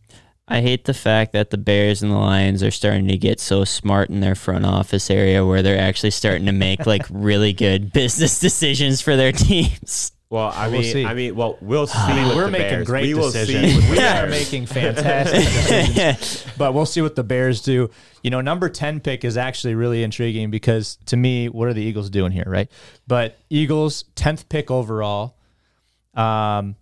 I 0.47 0.61
hate 0.61 0.85
the 0.85 0.95
fact 0.95 1.33
that 1.33 1.51
the 1.51 1.59
Bears 1.59 2.01
and 2.01 2.11
the 2.11 2.17
Lions 2.17 2.63
are 2.63 2.71
starting 2.71 3.07
to 3.09 3.17
get 3.17 3.39
so 3.39 3.63
smart 3.65 4.09
in 4.09 4.19
their 4.19 4.33
front 4.33 4.65
office 4.65 5.11
area 5.11 5.45
where 5.45 5.61
they're 5.61 5.79
actually 5.79 6.09
starting 6.09 6.47
to 6.47 6.51
make 6.51 6.87
like 6.87 7.05
really 7.11 7.53
good 7.53 7.93
business 7.93 8.39
decisions 8.39 8.99
for 8.99 9.15
their 9.15 9.31
teams. 9.31 10.11
Well, 10.29 10.51
I 10.53 10.67
we'll 10.67 10.81
mean, 10.81 10.93
see. 10.93 11.05
I 11.05 11.13
mean, 11.15 11.35
well, 11.35 11.57
we'll 11.59 11.87
see. 11.87 11.97
We're 12.07 12.49
making 12.49 12.69
Bears. 12.69 12.87
great 12.87 13.15
we 13.15 13.21
decisions. 13.21 13.89
we 13.89 13.99
are 13.99 14.27
making 14.27 14.67
fantastic 14.67 15.41
decisions. 15.43 16.45
But 16.57 16.73
we'll 16.73 16.85
see 16.85 17.01
what 17.01 17.15
the 17.15 17.23
Bears 17.23 17.61
do. 17.61 17.89
You 18.21 18.31
know, 18.31 18.41
number 18.41 18.67
ten 18.67 18.99
pick 18.99 19.23
is 19.23 19.37
actually 19.37 19.75
really 19.75 20.03
intriguing 20.03 20.51
because 20.51 20.97
to 21.05 21.15
me, 21.15 21.47
what 21.47 21.69
are 21.69 21.73
the 21.73 21.81
Eagles 21.81 22.09
doing 22.09 22.33
here, 22.33 22.43
right? 22.45 22.69
But 23.07 23.37
Eagles 23.49 24.03
tenth 24.15 24.49
pick 24.49 24.69
overall. 24.69 25.37
Um, 26.13 26.75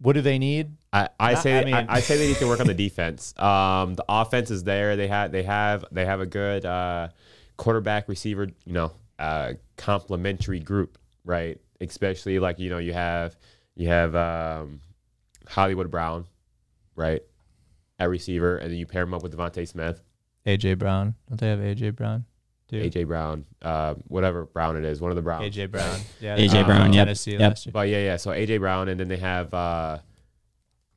what 0.00 0.14
do 0.14 0.22
they 0.22 0.38
need? 0.38 0.76
I, 0.92 1.10
I 1.20 1.34
say 1.34 1.60
I, 1.60 1.64
mean, 1.64 1.74
I, 1.74 1.86
I, 1.88 2.00
say 2.00 2.16
they 2.16 2.28
need 2.28 2.38
to 2.38 2.46
work 2.46 2.60
on 2.60 2.66
the 2.66 2.72
defense. 2.72 3.34
Um, 3.38 3.94
the 3.94 4.04
offense 4.08 4.50
is 4.50 4.64
there. 4.64 4.96
They 4.96 5.08
have 5.08 5.30
they 5.30 5.42
have 5.42 5.84
they 5.92 6.06
have 6.06 6.20
a 6.20 6.26
good 6.26 6.64
uh, 6.64 7.08
quarterback 7.58 8.08
receiver. 8.08 8.48
You 8.64 8.72
know, 8.72 8.92
uh, 9.18 9.54
complementary 9.76 10.60
group, 10.60 10.96
right? 11.24 11.60
Especially 11.80 12.38
like 12.38 12.58
you 12.58 12.70
know 12.70 12.78
you 12.78 12.92
have 12.92 13.36
you 13.74 13.88
have 13.88 14.14
um, 14.14 14.80
Hollywood 15.46 15.90
Brown, 15.90 16.26
right, 16.96 17.22
at 17.98 18.08
receiver, 18.08 18.56
and 18.56 18.70
then 18.70 18.78
you 18.78 18.86
pair 18.86 19.02
him 19.02 19.14
up 19.14 19.22
with 19.22 19.36
DeVonta 19.36 19.66
Smith. 19.66 20.02
AJ 20.46 20.78
Brown, 20.78 21.14
don't 21.28 21.40
they 21.40 21.48
have 21.48 21.58
AJ 21.58 21.96
Brown? 21.96 22.24
Dude. 22.68 22.92
AJ 22.92 23.06
Brown, 23.06 23.46
uh, 23.62 23.94
whatever 24.08 24.44
Brown 24.44 24.76
it 24.76 24.84
is, 24.84 25.00
one 25.00 25.10
of 25.10 25.16
the 25.16 25.22
Browns. 25.22 25.56
AJ 25.56 25.70
Brown, 25.70 26.00
yeah, 26.20 26.36
AJ 26.36 26.60
um, 26.60 26.66
Brown, 26.66 26.92
yep. 26.92 27.16
yep. 27.26 27.58
But 27.72 27.88
yeah, 27.88 27.98
yeah. 27.98 28.16
So 28.16 28.30
AJ 28.30 28.60
Brown, 28.60 28.88
and 28.88 29.00
then 29.00 29.08
they 29.08 29.16
have 29.16 29.54
uh, 29.54 29.98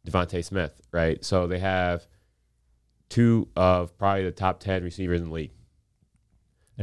DeVonta 0.06 0.44
Smith, 0.44 0.82
right? 0.92 1.24
So 1.24 1.48
they 1.48 1.60
have 1.60 2.06
two 3.10 3.48
of 3.56 3.98
probably 3.98 4.24
the 4.24 4.32
top 4.32 4.60
ten 4.60 4.84
receivers 4.84 5.22
in 5.22 5.28
the 5.28 5.34
league. 5.34 5.52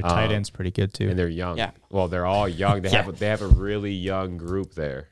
Their 0.00 0.10
tight 0.10 0.26
um, 0.26 0.32
end's 0.32 0.50
pretty 0.50 0.70
good 0.70 0.94
too, 0.94 1.08
and 1.08 1.18
they're 1.18 1.28
young. 1.28 1.58
Yeah. 1.58 1.72
Well, 1.90 2.08
they're 2.08 2.26
all 2.26 2.48
young. 2.48 2.82
They 2.82 2.90
yeah. 2.92 3.02
have 3.02 3.08
a, 3.08 3.12
they 3.12 3.26
have 3.26 3.42
a 3.42 3.48
really 3.48 3.92
young 3.92 4.36
group 4.36 4.74
there. 4.74 5.08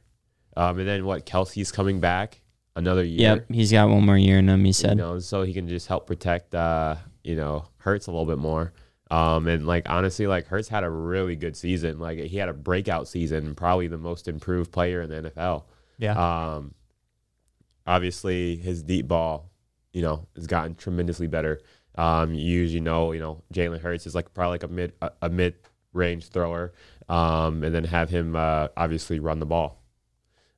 Um, 0.57 0.79
and 0.79 0.89
then 0.89 1.05
what? 1.05 1.27
Kelce's 1.27 1.73
coming 1.73 2.01
back 2.01 2.41
another 2.77 3.03
year. 3.03 3.37
Yep, 3.37 3.47
he's 3.51 3.73
got 3.73 3.89
one 3.89 4.07
more 4.07 4.17
year 4.17 4.39
in 4.39 4.49
him. 4.49 4.65
He 4.65 4.73
said, 4.73 4.91
you 4.91 4.97
know, 4.97 5.19
so 5.19 5.43
he 5.43 5.53
can 5.53 5.69
just 5.69 5.89
help 5.89 6.07
protect, 6.07 6.55
uh, 6.55 6.97
you 7.25 7.35
know, 7.35 7.67
Hurts 7.79 8.07
a 8.07 8.11
little 8.11 8.27
bit 8.27 8.39
more. 8.39 8.73
Um, 9.11 9.47
and 9.49 9.67
like 9.67 9.89
honestly, 9.89 10.27
like 10.27 10.47
Hurts 10.47 10.69
had 10.69 10.85
a 10.85 10.91
really 10.91 11.37
good 11.37 11.57
season. 11.57 11.99
Like 11.99 12.19
he 12.19 12.37
had 12.37 12.49
a 12.49 12.55
breakout 12.55 13.09
season, 13.09 13.55
probably 13.55 13.89
the 13.89 13.99
most 13.99 14.29
improved 14.29 14.73
player 14.73 15.03
in 15.03 15.11
the 15.11 15.31
NFL. 15.31 15.65
Yeah. 15.99 16.55
Um, 16.55 16.75
obviously 17.87 18.57
his 18.57 18.83
deep 18.83 19.09
ball, 19.09 19.51
you 19.93 20.03
know, 20.03 20.27
has 20.35 20.47
gotten 20.47 20.75
tremendously 20.75 21.27
better. 21.27 21.61
Um, 21.97 22.35
you 22.35 22.45
usually 22.45 22.81
know, 22.81 23.13
you 23.13 23.21
know, 23.21 23.43
Jalen 23.53 23.81
Hurts 23.81 24.07
is 24.07 24.15
like 24.15 24.33
probably 24.35 24.55
like 24.55 24.63
a 24.65 24.69
mid 24.69 24.93
a, 25.03 25.11
a 25.23 25.29
mid 25.29 25.55
range 25.93 26.29
thrower, 26.29 26.73
um, 27.09 27.63
and 27.63 27.75
then 27.75 27.85
have 27.85 28.11
him 28.11 28.37
uh, 28.37 28.69
obviously 28.77 29.19
run 29.19 29.39
the 29.41 29.47
ball. 29.47 29.83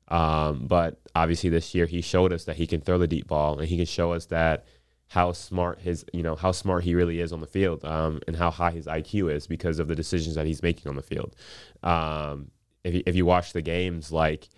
Um, 0.09 0.65
but 0.67 0.99
obviously 1.15 1.49
this 1.49 1.75
year 1.75 1.85
he 1.85 2.01
showed 2.01 2.33
us 2.33 2.45
that 2.45 2.55
he 2.55 2.65
can 2.65 2.81
throw 2.81 2.97
the 2.97 3.07
deep 3.07 3.27
ball, 3.27 3.59
and 3.59 3.67
he 3.67 3.77
can 3.77 3.85
show 3.85 4.11
us 4.13 4.25
that 4.27 4.65
how 5.09 5.31
smart 5.31 5.79
his 5.81 6.05
you 6.13 6.21
know 6.21 6.35
how 6.35 6.51
smart 6.51 6.83
he 6.83 6.93
really 6.93 7.19
is 7.19 7.33
on 7.33 7.41
the 7.41 7.47
field, 7.47 7.83
um, 7.85 8.21
and 8.27 8.35
how 8.35 8.51
high 8.51 8.71
his 8.71 8.85
IQ 8.85 9.33
is 9.33 9.47
because 9.47 9.79
of 9.79 9.87
the 9.87 9.95
decisions 9.95 10.35
that 10.35 10.45
he's 10.45 10.61
making 10.61 10.89
on 10.89 10.95
the 10.95 11.01
field. 11.01 11.35
Um, 11.83 12.51
if 12.83 13.03
if 13.05 13.15
you 13.15 13.25
watch 13.25 13.53
the 13.53 13.61
games, 13.61 14.11
like 14.11 14.49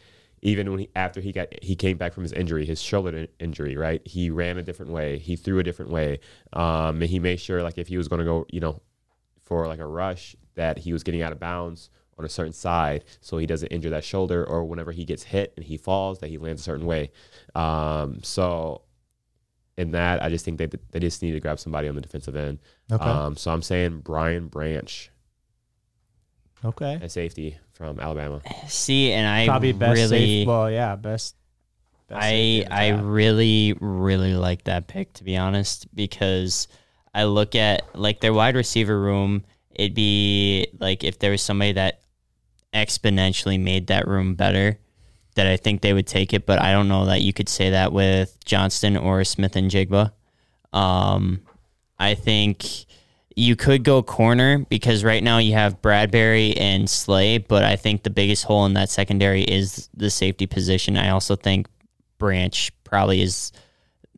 even 0.41 0.69
when 0.71 0.79
he 0.79 0.89
after 0.95 1.21
he 1.21 1.31
got 1.31 1.47
he 1.61 1.75
came 1.75 1.97
back 1.97 2.13
from 2.13 2.23
his 2.23 2.33
injury, 2.33 2.65
his 2.65 2.81
shoulder 2.81 3.27
injury, 3.39 3.77
right? 3.77 4.01
He 4.05 4.29
ran 4.29 4.57
a 4.57 4.63
different 4.63 4.91
way, 4.91 5.19
he 5.19 5.35
threw 5.35 5.59
a 5.59 5.63
different 5.63 5.91
way, 5.91 6.19
um, 6.53 7.01
and 7.01 7.03
he 7.03 7.19
made 7.19 7.39
sure 7.39 7.61
like 7.61 7.77
if 7.77 7.87
he 7.87 7.97
was 7.97 8.07
going 8.07 8.19
to 8.19 8.25
go, 8.25 8.45
you 8.51 8.59
know, 8.59 8.81
for 9.41 9.67
like 9.67 9.79
a 9.79 9.85
rush, 9.85 10.35
that 10.55 10.79
he 10.79 10.93
was 10.93 11.03
getting 11.03 11.21
out 11.21 11.31
of 11.31 11.39
bounds 11.39 11.89
on 12.17 12.25
a 12.25 12.29
certain 12.29 12.53
side, 12.53 13.05
so 13.19 13.37
he 13.37 13.45
doesn't 13.45 13.69
injure 13.69 13.89
that 13.91 14.03
shoulder, 14.03 14.43
or 14.45 14.65
whenever 14.65 14.91
he 14.91 15.05
gets 15.05 15.23
hit 15.23 15.53
and 15.55 15.65
he 15.65 15.77
falls, 15.77 16.19
that 16.19 16.29
he 16.29 16.37
lands 16.37 16.61
a 16.61 16.63
certain 16.63 16.85
way. 16.85 17.11
Um, 17.55 18.21
so 18.23 18.83
in 19.77 19.91
that, 19.91 20.23
I 20.23 20.29
just 20.29 20.43
think 20.43 20.57
that 20.57 20.91
they 20.91 20.99
just 20.99 21.21
need 21.21 21.31
to 21.31 21.39
grab 21.39 21.59
somebody 21.59 21.87
on 21.87 21.95
the 21.95 22.01
defensive 22.01 22.35
end. 22.35 22.59
Okay. 22.91 23.03
Um, 23.03 23.35
so 23.37 23.51
I'm 23.51 23.61
saying 23.61 23.99
Brian 23.99 24.47
Branch. 24.47 25.09
Okay. 26.63 26.99
At 27.01 27.11
safety 27.11 27.57
from 27.81 27.99
Alabama. 27.99 28.41
See, 28.67 29.11
and 29.11 29.27
I 29.27 29.47
probably 29.47 29.71
best 29.73 29.97
really 29.97 30.07
safe, 30.07 30.47
well, 30.47 30.69
yeah, 30.69 30.95
best 30.95 31.35
Best 32.07 32.21
I 32.21 32.65
I 32.69 32.89
really 32.89 33.73
really 33.79 34.35
like 34.35 34.65
that 34.65 34.87
pick 34.87 35.13
to 35.13 35.23
be 35.23 35.37
honest 35.37 35.87
because 35.95 36.67
I 37.13 37.23
look 37.23 37.55
at 37.55 37.97
like 37.97 38.19
their 38.19 38.33
wide 38.33 38.55
receiver 38.55 38.99
room. 38.99 39.45
It'd 39.71 39.95
be 39.95 40.67
like 40.79 41.03
if 41.05 41.19
there 41.19 41.31
was 41.31 41.41
somebody 41.41 41.71
that 41.71 42.01
exponentially 42.73 43.59
made 43.59 43.87
that 43.87 44.07
room 44.07 44.35
better, 44.35 44.77
that 45.35 45.47
I 45.47 45.55
think 45.55 45.81
they 45.81 45.93
would 45.93 46.05
take 46.05 46.33
it. 46.33 46.45
But 46.45 46.61
I 46.61 46.73
don't 46.73 46.89
know 46.89 47.05
that 47.05 47.21
you 47.21 47.31
could 47.33 47.49
say 47.49 47.69
that 47.71 47.93
with 47.93 48.37
Johnston 48.43 48.97
or 48.97 49.23
Smith-Njigba. 49.23 50.11
Um, 50.73 51.41
I 51.97 52.15
think 52.15 52.85
you 53.35 53.55
could 53.55 53.83
go 53.83 54.03
corner 54.03 54.65
because 54.69 55.03
right 55.03 55.23
now 55.23 55.37
you 55.37 55.53
have 55.53 55.81
Bradberry 55.81 56.59
and 56.59 56.89
Slay, 56.89 57.37
but 57.37 57.63
I 57.63 57.75
think 57.75 58.03
the 58.03 58.09
biggest 58.09 58.43
hole 58.43 58.65
in 58.65 58.73
that 58.73 58.89
secondary 58.89 59.43
is 59.43 59.89
the 59.93 60.09
safety 60.09 60.47
position. 60.47 60.97
I 60.97 61.09
also 61.09 61.35
think 61.35 61.67
Branch 62.17 62.71
probably 62.83 63.21
is 63.21 63.51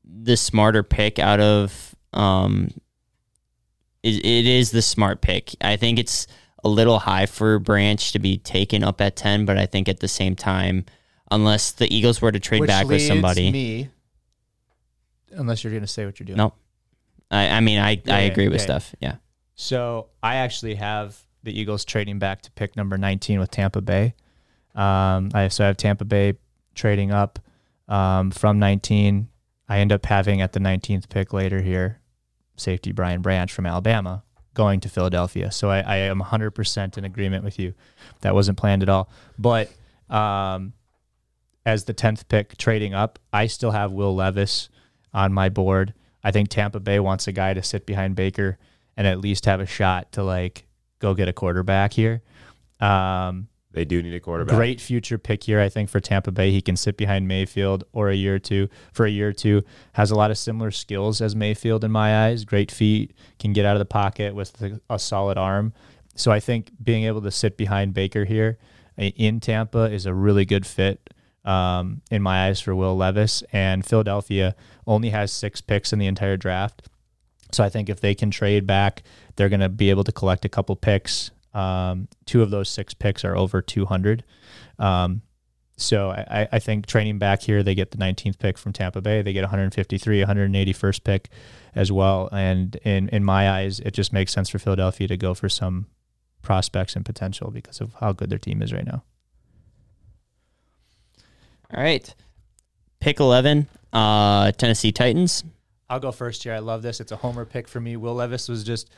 the 0.03 0.35
smarter 0.35 0.83
pick 0.83 1.19
out 1.19 1.39
of 1.39 1.95
um 2.13 2.69
it, 4.03 4.25
it 4.25 4.45
is 4.45 4.71
the 4.71 4.81
smart 4.81 5.21
pick. 5.21 5.55
I 5.61 5.77
think 5.77 5.99
it's 5.99 6.27
a 6.63 6.69
little 6.69 6.99
high 6.99 7.25
for 7.25 7.59
Branch 7.59 8.11
to 8.11 8.19
be 8.19 8.37
taken 8.37 8.83
up 8.83 8.99
at 8.99 9.15
10, 9.15 9.45
but 9.45 9.57
I 9.57 9.65
think 9.65 9.87
at 9.87 9.99
the 9.99 10.07
same 10.07 10.35
time 10.35 10.85
unless 11.31 11.71
the 11.71 11.93
Eagles 11.93 12.21
were 12.21 12.31
to 12.31 12.39
trade 12.39 12.61
Which 12.61 12.67
back 12.67 12.87
with 12.87 13.01
somebody. 13.01 13.51
Me, 13.51 13.89
unless 15.31 15.63
you're 15.63 15.71
going 15.71 15.81
to 15.81 15.87
say 15.87 16.05
what 16.05 16.19
you're 16.19 16.25
doing. 16.25 16.37
Nope. 16.37 16.55
I 17.33 17.49
I 17.49 17.59
mean 17.59 17.79
I 17.79 17.91
Yeah, 17.91 18.15
I 18.15 18.21
yeah, 18.21 18.31
agree 18.31 18.47
with 18.47 18.59
yeah. 18.59 18.65
stuff. 18.65 18.95
Yeah. 18.99 19.15
So 19.55 20.09
I 20.21 20.35
actually 20.35 20.75
have 20.75 21.19
the 21.43 21.57
Eagles 21.57 21.85
trading 21.85 22.19
back 22.19 22.41
to 22.43 22.51
pick 22.51 22.75
number 22.75 22.97
19 22.97 23.39
with 23.39 23.51
Tampa 23.51 23.81
Bay. 23.81 24.15
Um, 24.75 25.29
I 25.33 25.49
so 25.49 25.63
I 25.63 25.67
have 25.67 25.77
Tampa 25.77 26.05
Bay 26.05 26.33
trading 26.75 27.11
up 27.11 27.39
um, 27.87 28.31
from 28.31 28.59
19. 28.59 29.27
I 29.69 29.79
end 29.79 29.91
up 29.91 30.05
having 30.05 30.41
at 30.41 30.53
the 30.53 30.59
19th 30.59 31.09
pick 31.09 31.33
later 31.33 31.61
here, 31.61 31.99
safety 32.55 32.91
Brian 32.91 33.21
Branch 33.21 33.51
from 33.51 33.65
Alabama 33.65 34.23
going 34.53 34.79
to 34.81 34.89
Philadelphia. 34.89 35.51
So 35.51 35.69
I, 35.69 35.79
I 35.79 35.95
am 35.97 36.21
100% 36.21 36.97
in 36.97 37.05
agreement 37.05 37.43
with 37.43 37.59
you. 37.59 37.73
That 38.21 38.35
wasn't 38.35 38.57
planned 38.57 38.83
at 38.83 38.89
all. 38.89 39.09
But 39.37 39.71
um, 40.09 40.73
as 41.65 41.85
the 41.85 41.93
10th 41.93 42.27
pick 42.27 42.57
trading 42.57 42.93
up, 42.93 43.19
I 43.31 43.47
still 43.47 43.71
have 43.71 43.91
Will 43.91 44.15
Levis 44.15 44.69
on 45.13 45.33
my 45.33 45.49
board. 45.49 45.93
I 46.23 46.31
think 46.31 46.49
Tampa 46.49 46.79
Bay 46.79 46.99
wants 46.99 47.27
a 47.27 47.31
guy 47.31 47.53
to 47.53 47.61
sit 47.63 47.85
behind 47.85 48.15
Baker 48.15 48.57
and 48.95 49.07
at 49.07 49.19
least 49.19 49.45
have 49.45 49.59
a 49.59 49.65
shot 49.65 50.11
to 50.13 50.23
like 50.23 50.65
go 50.99 51.13
get 51.13 51.27
a 51.27 51.33
quarterback 51.33 51.93
here. 51.93 52.21
Um, 52.79 53.47
They 53.71 53.85
do 53.85 54.01
need 54.03 54.13
a 54.13 54.19
quarterback. 54.19 54.55
great 54.55 54.79
future 54.79 55.17
pick 55.17 55.43
here, 55.43 55.59
I 55.59 55.67
think, 55.69 55.89
for 55.89 55.99
Tampa 55.99 56.31
Bay. 56.31 56.51
He 56.51 56.61
can 56.61 56.77
sit 56.77 56.95
behind 56.95 57.27
Mayfield 57.27 57.83
or 57.91 58.09
a 58.09 58.15
year 58.15 58.35
or 58.35 58.39
two 58.39 58.69
for 58.91 59.05
a 59.05 59.09
year 59.09 59.29
or 59.29 59.33
two. 59.33 59.63
Has 59.93 60.11
a 60.11 60.15
lot 60.15 60.31
of 60.31 60.37
similar 60.37 60.71
skills 60.71 61.21
as 61.21 61.35
Mayfield 61.35 61.83
in 61.83 61.91
my 61.91 62.27
eyes. 62.27 62.45
Great 62.45 62.71
feet, 62.71 63.13
can 63.39 63.51
get 63.51 63.65
out 63.65 63.75
of 63.75 63.79
the 63.79 63.85
pocket 63.85 64.35
with 64.35 64.61
a, 64.61 64.79
a 64.89 64.99
solid 64.99 65.37
arm. 65.37 65.73
So 66.15 66.31
I 66.31 66.39
think 66.39 66.71
being 66.81 67.05
able 67.05 67.21
to 67.23 67.31
sit 67.31 67.57
behind 67.57 67.93
Baker 67.95 68.25
here 68.25 68.59
in 68.97 69.39
Tampa 69.39 69.91
is 69.91 70.05
a 70.05 70.13
really 70.13 70.45
good 70.45 70.65
fit 70.67 71.09
um, 71.43 72.01
in 72.11 72.21
my 72.21 72.45
eyes 72.45 72.61
for 72.61 72.75
Will 72.75 72.95
Levis. 72.95 73.43
And 73.51 73.83
Philadelphia 73.83 74.55
only 74.87 75.09
has 75.09 75.31
six 75.31 75.61
picks 75.61 75.93
in 75.93 75.99
the 75.99 76.07
entire 76.07 76.37
draft. 76.37 76.87
So 77.51 77.63
I 77.63 77.69
think 77.69 77.89
if 77.89 78.01
they 78.01 78.15
can 78.15 78.31
trade 78.31 78.65
back, 78.65 79.03
they're 79.35 79.49
going 79.49 79.59
to 79.59 79.69
be 79.69 79.89
able 79.89 80.03
to 80.03 80.11
collect 80.11 80.45
a 80.45 80.49
couple 80.49 80.75
picks. 80.75 81.31
Um, 81.53 82.07
two 82.25 82.41
of 82.41 82.49
those 82.49 82.69
six 82.69 82.93
picks 82.93 83.23
are 83.23 83.35
over 83.35 83.61
200. 83.61 84.23
Um, 84.79 85.21
so 85.77 86.11
I, 86.11 86.47
I 86.51 86.59
think 86.59 86.85
trading 86.85 87.17
back 87.17 87.41
here, 87.41 87.63
they 87.63 87.75
get 87.75 87.91
the 87.91 87.97
19th 87.97 88.39
pick 88.39 88.57
from 88.57 88.73
Tampa 88.73 89.01
Bay. 89.01 89.21
They 89.21 89.33
get 89.33 89.41
153, 89.41 90.23
181st 90.23 91.03
pick 91.03 91.29
as 91.75 91.91
well. 91.91 92.29
And 92.31 92.75
in, 92.77 93.09
in 93.09 93.23
my 93.23 93.49
eyes, 93.49 93.79
it 93.79 93.91
just 93.91 94.13
makes 94.13 94.31
sense 94.31 94.49
for 94.49 94.59
Philadelphia 94.59 95.07
to 95.07 95.17
go 95.17 95.33
for 95.33 95.49
some 95.49 95.87
prospects 96.41 96.95
and 96.95 97.05
potential 97.05 97.49
because 97.51 97.81
of 97.81 97.95
how 97.95 98.11
good 98.11 98.29
their 98.29 98.39
team 98.39 98.61
is 98.61 98.71
right 98.73 98.85
now. 98.85 99.03
All 101.73 101.81
right. 101.81 102.13
Pick 102.99 103.19
11, 103.19 103.67
uh, 103.93 104.51
Tennessee 104.53 104.91
Titans. 104.91 105.43
I'll 105.89 105.99
go 105.99 106.11
first 106.11 106.43
here. 106.43 106.53
I 106.53 106.59
love 106.59 106.81
this. 106.81 106.99
It's 106.99 107.11
a 107.11 107.15
homer 107.15 107.45
pick 107.45 107.67
for 107.67 107.79
me. 107.79 107.95
Will 107.97 108.15
Levis 108.15 108.49
was 108.49 108.63
just 108.63 108.89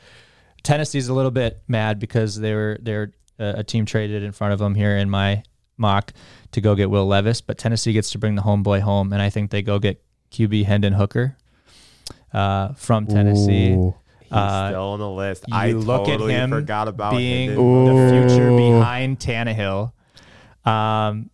Tennessee's 0.62 1.08
a 1.08 1.14
little 1.14 1.30
bit 1.30 1.62
mad 1.68 1.98
because 1.98 2.38
they 2.40 2.54
were 2.54 2.78
they're 2.80 3.12
uh, 3.38 3.54
a 3.56 3.64
team 3.64 3.84
traded 3.84 4.22
in 4.22 4.32
front 4.32 4.52
of 4.54 4.58
them 4.58 4.74
here 4.74 4.96
in 4.96 5.10
my 5.10 5.42
mock 5.76 6.12
to 6.52 6.60
go 6.62 6.74
get 6.74 6.88
Will 6.88 7.06
Levis, 7.06 7.40
but 7.42 7.58
Tennessee 7.58 7.92
gets 7.92 8.10
to 8.12 8.18
bring 8.18 8.34
the 8.34 8.42
homeboy 8.42 8.80
home, 8.80 9.12
and 9.12 9.20
I 9.20 9.28
think 9.28 9.50
they 9.50 9.60
go 9.62 9.78
get 9.78 10.02
QB 10.30 10.64
Hendon 10.64 10.94
Hooker 10.94 11.36
uh, 12.32 12.72
from 12.74 13.06
Tennessee. 13.06 13.72
He's 13.72 13.92
Uh, 14.32 14.68
still 14.70 14.82
on 14.82 14.98
the 14.98 15.10
list. 15.10 15.44
I 15.52 15.72
look 15.72 16.08
at 16.08 16.12
totally 16.12 16.32
him 16.32 16.50
forgot 16.50 16.88
about 16.88 17.12
being 17.12 17.50
Hendon. 17.50 17.84
the 17.96 18.26
future 18.28 18.48
Ooh. 18.48 18.56
behind 18.56 19.18
Tannehill, 19.20 19.92
um, 20.64 21.30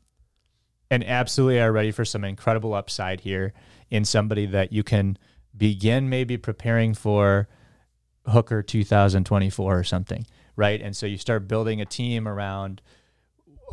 and 0.93 1.03
absolutely 1.09 1.59
are 1.59 1.73
ready 1.73 1.91
for 1.91 2.05
some 2.05 2.23
incredible 2.23 2.75
upside 2.75 3.21
here 3.21 3.55
in 3.89 4.05
somebody 4.05 4.45
that 4.45 4.75
you 4.75 4.83
can 4.83 5.17
begin 5.57 6.11
maybe 6.11 6.37
preparing 6.37 6.93
for 6.93 7.49
Hooker 8.27 8.63
2024 8.63 9.79
or 9.79 9.85
something, 9.85 10.27
right? 10.55 10.83
And 10.83 10.95
so 10.95 11.07
you 11.07 11.17
start 11.17 11.49
building 11.49 11.81
a 11.81 11.87
team 11.87 12.29
around 12.29 12.83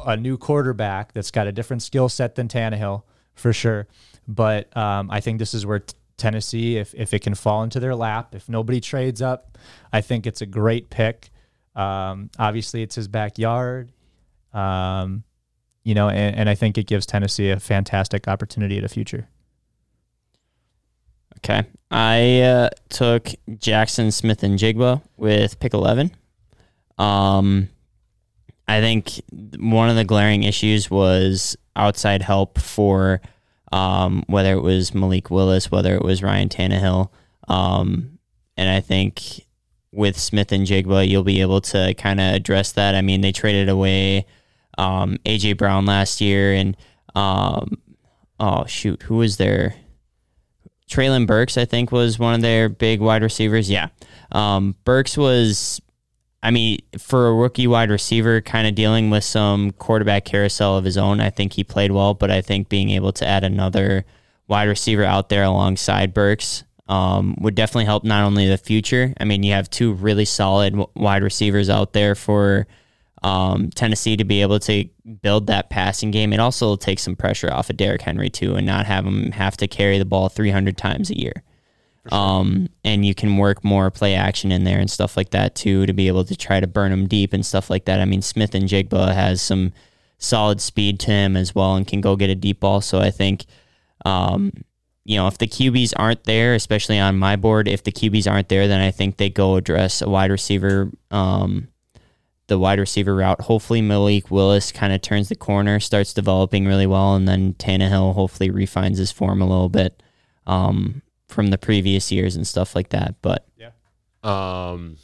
a 0.05 0.15
new 0.15 0.37
quarterback 0.37 1.11
that's 1.11 1.29
got 1.29 1.45
a 1.45 1.51
different 1.51 1.83
skill 1.83 2.07
set 2.07 2.35
than 2.35 2.47
Tannehill 2.47 3.03
for 3.35 3.51
sure. 3.51 3.89
But 4.25 4.75
um, 4.77 5.11
I 5.11 5.19
think 5.19 5.39
this 5.39 5.53
is 5.53 5.65
where 5.65 5.79
t- 5.79 5.93
Tennessee, 6.15 6.77
if 6.77 6.95
if 6.95 7.13
it 7.13 7.19
can 7.21 7.35
fall 7.35 7.63
into 7.63 7.81
their 7.81 7.95
lap, 7.95 8.33
if 8.33 8.47
nobody 8.47 8.79
trades 8.79 9.21
up, 9.21 9.57
I 9.91 9.99
think 9.99 10.25
it's 10.25 10.41
a 10.41 10.45
great 10.45 10.89
pick. 10.89 11.31
Um, 11.75 12.29
obviously, 12.39 12.81
it's 12.81 12.95
his 12.95 13.09
backyard, 13.09 13.91
um, 14.53 15.23
you 15.89 15.95
know, 15.95 16.07
and, 16.07 16.35
and 16.35 16.49
I 16.49 16.53
think 16.53 16.77
it 16.77 16.85
gives 16.85 17.07
Tennessee 17.07 17.49
a 17.49 17.59
fantastic 17.59 18.27
opportunity 18.27 18.77
at 18.77 18.83
a 18.83 18.87
future. 18.87 19.27
Okay. 21.37 21.63
I 21.89 22.41
uh, 22.41 22.69
took 22.89 23.23
Jaxon 23.49 24.13
Smith-Njigba 24.13 25.01
with 25.17 25.59
pick 25.59 25.73
11. 25.73 26.11
Um, 26.99 27.69
I 28.67 28.81
think 28.81 29.19
one 29.57 29.89
of 29.89 29.95
the 29.95 30.05
glaring 30.05 30.43
issues 30.43 30.91
was 30.91 31.57
outside 31.75 32.21
help 32.21 32.59
for 32.59 33.19
um, 33.71 34.23
whether 34.27 34.53
it 34.53 34.61
was 34.61 34.93
Malik 34.93 35.31
Willis, 35.31 35.71
whether 35.71 35.95
it 35.95 36.03
was 36.03 36.21
Ryan 36.21 36.49
Tannehill. 36.49 37.09
Um, 37.47 38.19
and 38.57 38.69
I 38.69 38.79
think 38.79 39.47
with 39.91 40.19
Smith-Njigba, 40.19 41.07
you'll 41.07 41.23
be 41.23 41.41
able 41.41 41.61
to 41.61 41.95
kind 41.95 42.19
of 42.19 42.35
address 42.35 42.73
that. 42.73 42.93
I 42.93 43.01
mean, 43.01 43.21
they 43.21 43.31
traded 43.31 43.69
away 43.69 44.27
um, 44.79 45.17
AJ 45.25 45.57
Brown 45.57 45.85
last 45.85 46.21
year, 46.21 46.53
and 46.53 46.75
um, 47.15 47.77
oh 48.39 48.65
shoot, 48.65 49.03
who 49.03 49.17
was 49.17 49.37
there? 49.37 49.75
Treylon 50.89 51.27
Burks, 51.27 51.57
I 51.57 51.65
think, 51.65 51.91
was 51.91 52.17
one 52.17 52.33
of 52.33 52.41
their 52.41 52.67
big 52.67 52.99
wide 52.99 53.21
receivers. 53.21 53.69
Yeah. 53.69 53.89
Um, 54.31 54.75
Burks 54.85 55.17
was, 55.17 55.79
I 56.41 56.49
mean, 56.49 56.79
for 56.97 57.27
a 57.27 57.33
rookie 57.33 57.67
wide 57.67 57.91
receiver, 57.91 58.41
kind 58.41 58.67
of 58.67 58.73
dealing 58.73 59.11
with 59.11 59.23
some 59.23 59.71
quarterback 59.73 60.25
carousel 60.25 60.77
of 60.77 60.85
his 60.85 60.97
own. 60.97 61.19
I 61.19 61.29
think 61.29 61.53
he 61.53 61.63
played 61.63 61.91
well, 61.91 62.15
but 62.15 62.31
I 62.31 62.41
think 62.41 62.69
being 62.69 62.89
able 62.89 63.11
to 63.13 63.27
add 63.27 63.43
another 63.43 64.03
wide 64.47 64.67
receiver 64.67 65.03
out 65.03 65.29
there 65.29 65.43
alongside 65.43 66.11
Burks 66.11 66.63
um, 66.87 67.35
would 67.39 67.53
definitely 67.53 67.85
help 67.85 68.03
not 68.03 68.23
only 68.23 68.47
the 68.47 68.57
future. 68.57 69.13
I 69.19 69.25
mean, 69.25 69.43
you 69.43 69.53
have 69.53 69.69
two 69.69 69.93
really 69.93 70.25
solid 70.25 70.71
w- 70.71 70.89
wide 70.95 71.21
receivers 71.21 71.69
out 71.69 71.93
there 71.93 72.15
for 72.15 72.65
um, 73.23 73.69
Tennessee 73.71 74.17
to 74.17 74.23
be 74.23 74.41
able 74.41 74.59
to 74.61 74.85
build 75.21 75.47
that 75.47 75.69
passing 75.69 76.11
game. 76.11 76.33
It 76.33 76.39
also 76.39 76.75
takes 76.75 77.03
some 77.03 77.15
pressure 77.15 77.51
off 77.51 77.69
of 77.69 77.77
Derrick 77.77 78.01
Henry 78.01 78.29
too, 78.29 78.55
and 78.55 78.65
not 78.65 78.85
have 78.85 79.05
him 79.05 79.31
have 79.31 79.57
to 79.57 79.67
carry 79.67 79.97
the 79.97 80.05
ball 80.05 80.29
300 80.29 80.77
times 80.77 81.09
a 81.09 81.19
year. 81.19 81.43
Um, 82.11 82.69
and 82.83 83.05
you 83.05 83.13
can 83.13 83.37
work 83.37 83.63
more 83.63 83.91
play 83.91 84.15
action 84.15 84.51
in 84.51 84.63
there 84.63 84.79
and 84.79 84.89
stuff 84.89 85.15
like 85.17 85.31
that 85.31 85.53
too 85.53 85.85
to 85.85 85.93
be 85.93 86.07
able 86.07 86.23
to 86.25 86.35
try 86.35 86.59
to 86.59 86.65
burn 86.65 86.91
him 86.91 87.07
deep 87.07 87.33
and 87.33 87.45
stuff 87.45 87.69
like 87.69 87.85
that. 87.85 87.99
I 87.99 88.05
mean, 88.05 88.21
Smith-Njigba 88.21 89.13
has 89.13 89.41
some 89.41 89.73
solid 90.17 90.61
speed 90.61 90.99
to 91.01 91.11
him 91.11 91.37
as 91.37 91.53
well 91.53 91.75
and 91.75 91.87
can 91.87 92.01
go 92.01 92.15
get 92.15 92.29
a 92.29 92.35
deep 92.35 92.61
ball. 92.61 92.81
So 92.81 92.99
I 92.99 93.11
think, 93.11 93.45
um, 94.05 94.51
you 95.03 95.17
know, 95.17 95.27
if 95.27 95.37
the 95.37 95.47
QBs 95.47 95.93
aren't 95.97 96.23
there, 96.23 96.55
especially 96.55 96.99
on 96.99 97.17
my 97.17 97.35
board, 97.35 97.67
if 97.67 97.83
the 97.83 97.91
QBs 97.91 98.31
aren't 98.31 98.49
there, 98.49 98.67
then 98.67 98.81
I 98.81 98.91
think 98.91 99.17
they 99.17 99.29
go 99.29 99.55
address 99.55 100.01
a 100.01 100.09
wide 100.09 100.31
receiver, 100.31 100.91
um, 101.11 101.67
the 102.49 102.59
wide 102.59 102.79
receiver 102.79 103.15
route. 103.15 103.39
Hopefully, 103.41 103.81
Malik 103.81 104.29
Willis 104.29 104.71
kind 104.73 104.91
of 104.91 105.01
turns 105.01 105.29
the 105.29 105.35
corner, 105.35 105.79
starts 105.79 106.13
developing 106.13 106.65
really 106.67 106.85
well, 106.85 107.15
and 107.15 107.27
then 107.27 107.53
Tannehill 107.53 108.13
hopefully 108.13 108.49
refines 108.49 108.97
his 108.97 109.11
form 109.11 109.41
a 109.41 109.47
little 109.47 109.69
bit 109.69 110.03
um, 110.45 111.01
from 111.27 111.47
the 111.47 111.57
previous 111.57 112.11
years 112.11 112.35
and 112.35 112.45
stuff 112.45 112.75
like 112.75 112.89
that. 112.89 113.15
But 113.21 113.47
Um, 114.21 114.97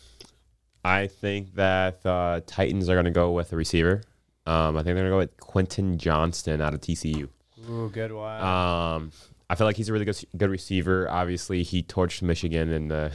I 0.83 1.07
think 1.07 1.55
that 1.55 2.05
uh, 2.05 2.41
Titans 2.45 2.89
are 2.89 2.95
going 2.95 3.05
to 3.05 3.11
go 3.11 3.31
with 3.31 3.53
a 3.53 3.55
receiver. 3.55 4.01
Um, 4.45 4.75
I 4.75 4.83
think 4.83 4.95
they're 4.95 4.95
going 4.95 5.05
to 5.05 5.11
go 5.11 5.17
with 5.17 5.37
Quentin 5.37 5.97
Johnston 5.97 6.61
out 6.61 6.73
of 6.73 6.81
TCU. 6.81 7.29
Ooh, 7.69 7.89
good 7.89 8.11
one. 8.11 8.41
Um, 8.41 9.11
I 9.49 9.55
feel 9.55 9.65
like 9.65 9.77
he's 9.77 9.89
a 9.89 9.93
really 9.93 10.05
good 10.05 10.21
good 10.37 10.49
receiver. 10.49 11.09
Obviously, 11.09 11.63
he 11.63 11.81
torched 11.81 12.21
Michigan 12.21 12.71
in 12.71 12.89
the. 12.89 13.11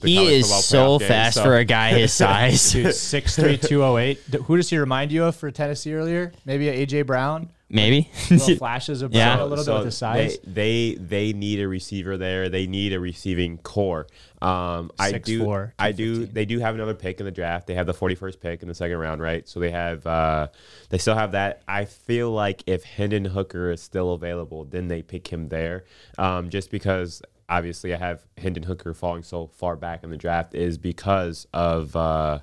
The 0.00 0.08
he 0.08 0.34
is 0.34 0.48
so 0.64 0.96
playoff 0.96 0.98
game, 1.00 1.08
fast 1.08 1.36
so- 1.36 1.42
for 1.44 1.56
a 1.56 1.64
guy 1.64 1.90
his 1.98 2.12
size. 2.12 2.72
Dude, 2.72 2.86
6'3", 2.86 3.60
208. 3.68 4.30
D- 4.30 4.38
Who 4.44 4.56
does 4.56 4.70
he 4.70 4.78
remind 4.78 5.12
you 5.12 5.24
of 5.24 5.36
for 5.36 5.50
Tennessee 5.50 5.94
earlier? 5.94 6.32
Maybe 6.44 6.66
AJ 6.66 7.06
Brown. 7.06 7.50
Maybe. 7.68 8.08
Little 8.30 8.54
flashes 8.58 9.02
of 9.02 9.12
Yeah. 9.12 9.34
Brown 9.34 9.46
a 9.46 9.50
little 9.50 9.64
bit 9.64 9.74
with 9.74 9.84
his 9.86 9.98
size. 9.98 10.38
They, 10.44 10.94
they 10.94 10.94
they 11.00 11.32
need 11.32 11.58
a 11.60 11.66
receiver 11.66 12.16
there. 12.16 12.48
They 12.48 12.68
need 12.68 12.92
a 12.92 13.00
receiving 13.00 13.58
core. 13.58 14.06
Um, 14.40 14.92
I 15.00 15.10
6'4", 15.14 15.24
do 15.24 15.72
I 15.76 15.90
do 15.90 16.26
they 16.26 16.44
do 16.44 16.60
have 16.60 16.76
another 16.76 16.94
pick 16.94 17.18
in 17.18 17.26
the 17.26 17.32
draft. 17.32 17.66
They 17.66 17.74
have 17.74 17.86
the 17.86 17.94
forty 17.94 18.14
first 18.14 18.40
pick 18.40 18.62
in 18.62 18.68
the 18.68 18.74
second 18.74 18.98
round, 18.98 19.20
right? 19.20 19.48
So 19.48 19.58
they 19.58 19.72
have 19.72 20.06
uh, 20.06 20.46
they 20.90 20.98
still 20.98 21.16
have 21.16 21.32
that. 21.32 21.62
I 21.66 21.86
feel 21.86 22.30
like 22.30 22.62
if 22.68 22.84
Hendon 22.84 23.24
Hooker 23.24 23.72
is 23.72 23.80
still 23.82 24.12
available, 24.12 24.64
then 24.64 24.86
they 24.86 25.02
pick 25.02 25.26
him 25.26 25.48
there. 25.48 25.86
Um, 26.18 26.50
just 26.50 26.70
because 26.70 27.20
obviously 27.48 27.94
I 27.94 27.98
have 27.98 28.22
Hendon 28.36 28.62
Hooker 28.64 28.94
falling 28.94 29.22
so 29.22 29.46
far 29.46 29.76
back 29.76 30.04
in 30.04 30.10
the 30.10 30.16
draft 30.16 30.54
is 30.54 30.78
because 30.78 31.46
of. 31.52 31.94
Uh, 31.96 32.40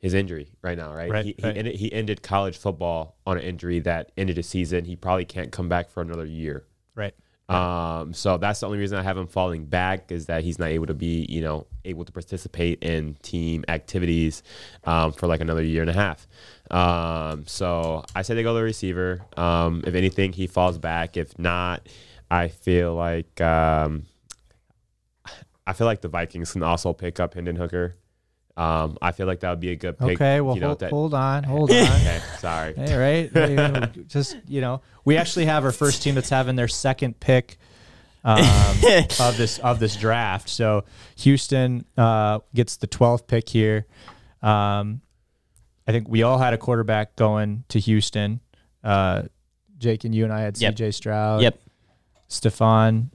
his 0.00 0.14
injury 0.14 0.48
right 0.62 0.78
now, 0.78 0.94
right? 0.94 1.10
Right, 1.10 1.24
he, 1.26 1.34
right. 1.42 1.52
He, 1.52 1.58
ended, 1.58 1.74
he 1.76 1.92
ended 1.92 2.22
college 2.22 2.56
football 2.56 3.16
on 3.26 3.36
an 3.36 3.44
injury 3.44 3.80
that 3.80 4.12
ended 4.16 4.38
his 4.38 4.48
season. 4.48 4.86
He 4.86 4.96
probably 4.96 5.26
can't 5.26 5.52
come 5.52 5.68
back 5.68 5.90
for 5.90 6.00
another 6.00 6.24
year. 6.24 6.64
Right. 6.94 7.14
Um, 7.50 8.14
so 8.14 8.38
that's 8.38 8.60
the 8.60 8.66
only 8.66 8.78
reason 8.78 8.96
I 8.96 9.02
have 9.02 9.18
him 9.18 9.26
falling 9.26 9.66
back 9.66 10.10
is 10.10 10.26
that 10.26 10.44
he's 10.44 10.58
not 10.58 10.68
able 10.68 10.86
to 10.86 10.94
be, 10.94 11.26
you 11.28 11.42
know, 11.42 11.66
able 11.84 12.04
to 12.04 12.12
participate 12.12 12.82
in 12.82 13.16
team 13.22 13.64
activities 13.68 14.42
um, 14.84 15.12
for 15.12 15.26
like 15.26 15.40
another 15.40 15.62
year 15.62 15.82
and 15.82 15.90
a 15.90 15.94
half. 15.94 16.26
Um, 16.70 17.46
so 17.46 18.04
I 18.14 18.22
say 18.22 18.34
they 18.34 18.42
go 18.42 18.54
to 18.54 18.58
the 18.58 18.62
receiver. 18.62 19.20
Um, 19.36 19.82
if 19.84 19.94
anything, 19.94 20.32
he 20.32 20.46
falls 20.46 20.78
back. 20.78 21.16
If 21.16 21.38
not, 21.38 21.86
I 22.30 22.48
feel 22.48 22.94
like 22.94 23.40
um, 23.40 24.04
I 25.66 25.72
feel 25.72 25.86
like 25.86 26.00
the 26.00 26.08
Vikings 26.08 26.52
can 26.52 26.62
also 26.62 26.92
pick 26.92 27.20
up 27.20 27.34
Hendon 27.34 27.56
Hooker. 27.56 27.96
Um, 28.56 28.98
I 29.00 29.12
feel 29.12 29.26
like 29.26 29.40
that 29.40 29.50
would 29.50 29.60
be 29.60 29.70
a 29.70 29.76
good 29.76 29.98
pick. 29.98 30.10
Okay, 30.20 30.40
well, 30.40 30.54
you 30.54 30.60
know, 30.60 30.68
hold, 30.68 30.78
that- 30.80 30.90
hold 30.90 31.14
on, 31.14 31.44
hold 31.44 31.70
on. 31.70 31.76
Okay, 31.76 32.20
sorry. 32.38 32.74
Hey, 32.74 32.96
right? 32.96 33.32
Hey, 33.32 34.02
Just 34.08 34.36
you 34.46 34.60
know, 34.60 34.82
we 35.04 35.16
actually 35.16 35.46
have 35.46 35.64
our 35.64 35.72
first 35.72 36.02
team 36.02 36.14
that's 36.14 36.28
having 36.30 36.56
their 36.56 36.68
second 36.68 37.18
pick 37.20 37.56
um, 38.24 38.38
of 39.20 39.36
this 39.36 39.58
of 39.60 39.78
this 39.80 39.96
draft. 39.96 40.48
So 40.48 40.84
Houston 41.16 41.84
uh, 41.96 42.40
gets 42.54 42.76
the 42.76 42.86
twelfth 42.86 43.26
pick 43.26 43.48
here. 43.48 43.86
Um, 44.42 45.00
I 45.86 45.92
think 45.92 46.08
we 46.08 46.22
all 46.22 46.38
had 46.38 46.52
a 46.54 46.58
quarterback 46.58 47.16
going 47.16 47.64
to 47.68 47.80
Houston. 47.80 48.40
Uh, 48.84 49.22
Jakin 49.78 50.12
you 50.12 50.24
and 50.24 50.32
I 50.32 50.42
had 50.42 50.60
Yep. 50.60 50.72
C.J. 50.72 50.90
Stroud. 50.92 51.42
Yep. 51.42 51.58
Stefan, 52.30 53.10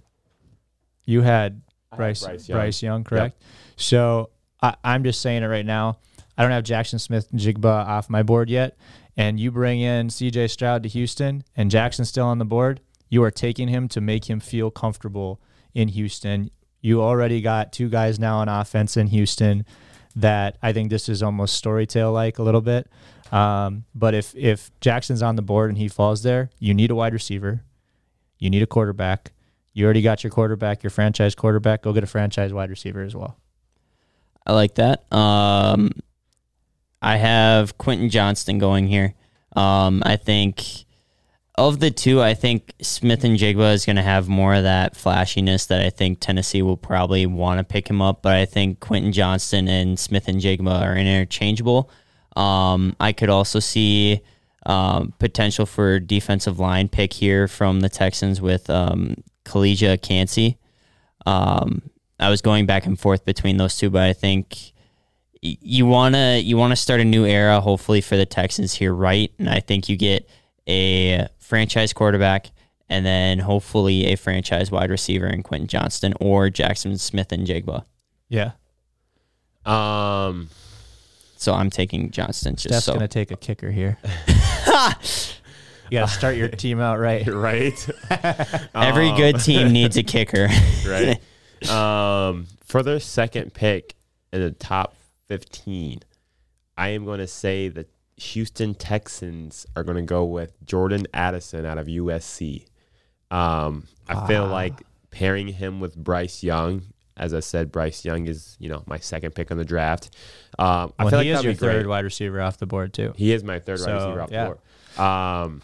you 1.06 1.22
had 1.22 1.62
Bryce 1.96 2.24
Bryce 2.24 2.48
Bryce 2.48 2.84
Young. 2.84 2.98
Young, 2.98 3.04
correct? 3.06 3.42
So 3.78 4.30
I, 4.62 4.76
I'm 4.84 5.04
just 5.04 5.22
saying 5.22 5.42
it 5.42 5.48
right 5.48 5.66
now. 5.66 5.98
I 6.38 6.42
don't 6.42 6.52
have 6.52 6.66
Jaxon 6.66 7.00
Smith-Njigba 7.00 7.88
off 7.88 8.10
my 8.10 8.22
board 8.22 8.50
yet, 8.50 8.78
and 9.16 9.40
you 9.40 9.52
bring 9.52 9.80
in 9.80 10.10
C.J. 10.10 10.50
Stroud 10.50 10.84
to 10.84 10.90
Houston, 10.90 11.46
and 11.56 11.72
Jaxon's 11.72 12.10
still 12.10 12.26
on 12.26 12.40
the 12.40 12.46
board. 12.46 12.82
You 13.10 13.24
are 13.24 13.32
taking 13.32 13.70
him 13.70 13.88
to 13.90 14.02
make 14.02 14.30
him 14.30 14.42
feel 14.42 14.70
comfortable 14.70 15.40
in 15.74 15.88
Houston. 15.88 16.52
You 16.82 17.02
already 17.02 17.40
got 17.40 17.72
two 17.72 17.88
guys 17.90 18.20
now 18.20 18.40
on 18.40 18.50
offense 18.50 18.98
in 18.98 19.08
Houston 19.08 19.66
that 20.18 20.58
I 20.62 20.74
think 20.74 20.90
this 20.90 21.08
is 21.08 21.24
almost 21.24 21.56
storytale 21.56 22.12
like 22.12 22.38
a 22.38 22.44
little 22.44 22.62
bit. 22.62 22.90
Um, 23.32 23.86
but 23.96 24.14
if 24.14 24.36
if 24.36 24.72
Jaxon's 24.82 25.22
on 25.22 25.38
the 25.38 25.42
board 25.42 25.70
and 25.70 25.78
he 25.78 25.88
falls 25.88 26.24
there, 26.24 26.50
you 26.60 26.74
need 26.74 26.92
a 26.92 26.96
wide 26.96 27.14
receiver, 27.14 27.64
you 28.46 28.50
need 28.50 28.64
a 28.64 28.68
quarterback. 28.68 29.34
You 29.74 29.84
already 29.84 30.02
got 30.02 30.24
your 30.24 30.32
quarterback, 30.32 30.84
your 30.84 30.90
franchise 30.90 31.36
quarterback. 31.36 31.82
Go 31.82 31.92
get 31.92 32.04
a 32.04 32.08
franchise 32.08 32.54
wide 32.54 32.70
receiver 32.70 33.02
as 33.02 33.14
well. 33.14 33.38
I 34.46 34.54
like 34.54 34.76
that. 34.76 35.12
Um, 35.12 35.92
I 37.02 37.18
have 37.18 37.78
Quentin 37.78 38.10
Johnston 38.10 38.58
going 38.58 38.88
here. 38.88 39.16
Um, 39.56 40.02
I 40.06 40.16
think 40.16 40.86
of 41.56 41.80
the 41.80 41.92
two, 41.92 42.22
I 42.22 42.34
think 42.34 42.74
Smith-Njigba 42.82 43.74
is 43.74 43.86
going 43.86 43.96
to 43.96 44.02
have 44.02 44.28
more 44.28 44.56
of 44.56 44.64
that 44.64 44.96
flashiness 44.96 45.66
that 45.68 45.82
I 45.82 45.90
think 45.90 46.20
Tennessee 46.20 46.62
will 46.62 46.78
probably 46.78 47.26
want 47.26 47.60
to 47.60 47.64
pick 47.64 47.90
him 47.90 48.02
up. 48.02 48.22
But 48.22 48.36
I 48.36 48.46
think 48.46 48.80
Quentin 48.80 49.12
Johnston 49.12 49.68
and 49.68 50.00
Smith-Njigba 50.00 50.82
are 50.82 50.96
interchangeable. 50.96 51.90
Um, 52.36 52.96
I 53.00 53.14
could 53.14 53.30
also 53.30 53.60
see 53.60 54.22
um, 54.66 55.14
potential 55.20 55.66
for 55.66 56.00
defensive 56.00 56.60
line 56.60 56.88
pick 56.88 57.14
here 57.14 57.48
from 57.48 57.82
the 57.82 57.90
Texans 57.90 58.42
with 58.42 58.70
um, 58.70 59.16
Calijah 59.46 60.02
Kancey. 60.02 60.58
Um, 61.26 61.82
I 62.20 62.30
was 62.30 62.42
going 62.42 62.66
back 62.66 62.86
and 62.86 63.00
forth 63.00 63.26
between 63.26 63.58
those 63.58 63.78
two, 63.78 63.90
but 63.90 64.04
I 64.04 64.14
think 64.14 64.74
y- 65.44 65.58
you 65.62 65.86
wanna 65.86 66.38
you 66.38 66.56
wanna 66.58 66.76
start 66.76 67.00
a 67.02 67.06
new 67.06 67.26
era, 67.26 67.60
hopefully 67.62 68.02
for 68.02 68.16
the 68.18 68.26
Texans 68.26 68.74
here, 68.74 68.94
right? 68.94 69.32
And 69.38 69.50
I 69.50 69.60
think 69.60 69.90
you 69.90 69.98
get 69.98 70.28
a 70.68 71.28
franchise 71.40 71.94
quarterback 71.94 72.52
and 72.90 73.06
then 73.06 73.40
hopefully 73.40 74.06
a 74.08 74.16
franchise 74.16 74.72
wide 74.72 74.90
receiver 74.92 75.26
in 75.28 75.44
Quentin 75.44 75.68
Johnston 75.68 76.14
or 76.20 76.50
Jaxon 76.50 77.00
Smith-Njigba. 77.00 77.84
Yeah. 78.30 78.52
Um, 79.66 80.50
So 81.38 81.54
I'm 81.54 81.70
taking 81.70 82.12
Johnston 82.12 82.56
just 82.56 82.68
Steph's 82.70 82.86
so. 82.86 82.94
gonna 82.94 83.08
take 83.08 83.32
a 83.32 83.36
kicker 83.36 83.72
here. 83.72 83.98
you 85.92 86.00
gotta 86.00 86.08
start 86.12 86.36
your 86.36 86.48
team 86.50 86.80
out 86.80 87.00
right. 87.00 87.26
right. 87.34 87.90
Every 88.74 89.10
Um, 89.10 89.18
good 89.18 89.40
team 89.40 89.72
needs 89.72 89.98
a 89.98 90.04
kicker. 90.04 90.48
right. 90.88 91.20
Um, 91.70 92.48
for 92.66 92.84
their 92.84 93.00
second 93.00 93.54
pick 93.54 93.96
in 94.34 94.42
the 94.42 94.52
top 94.52 94.96
15, 95.28 96.00
I 96.78 96.90
am 96.90 97.06
going 97.06 97.20
to 97.20 97.28
say 97.28 97.70
the 97.70 97.86
Houston 98.18 98.76
Texans 98.76 99.66
are 99.76 99.84
going 99.84 99.96
to 99.98 100.02
go 100.04 100.26
with 100.26 100.54
Jordan 100.66 101.08
Addison 101.14 101.66
out 101.66 101.78
of 101.78 101.88
USC. 101.88 102.66
Um, 103.32 103.88
I 104.08 104.28
feel 104.28 104.44
Ah. 104.46 104.52
like 104.52 104.82
pairing 105.12 105.48
him 105.48 105.80
with 105.80 105.96
Bryce 105.96 106.44
Young, 106.44 106.84
as 107.18 107.34
I 107.34 107.40
said, 107.40 107.72
Bryce 107.72 108.04
Young 108.06 108.28
is 108.28 108.56
you 108.60 108.70
know 108.70 108.84
my 108.86 109.00
second 109.00 109.36
pick 109.36 109.52
on 109.52 109.58
the 109.58 109.66
draft. 109.66 110.10
Um, 110.60 110.94
I 111.00 111.04
Well, 111.06 111.12
feel 111.12 111.20
he 111.22 111.30
like 111.32 111.40
is 111.40 111.44
your 111.46 111.54
be 111.54 111.58
great. 111.60 111.72
third 111.74 111.88
wide 111.88 112.04
receiver 112.04 112.42
off 112.42 112.58
the 112.58 112.66
board 112.66 112.94
too. 112.94 113.14
He 113.16 113.32
is 113.34 113.44
my 113.44 113.60
third 113.60 113.80
So, 113.80 113.88
wide 113.88 113.94
receiver 113.96 114.22
off 114.22 114.32
yeah. 114.32 114.44
the 114.44 114.50
board. 114.98 115.08
Um, 115.46 115.62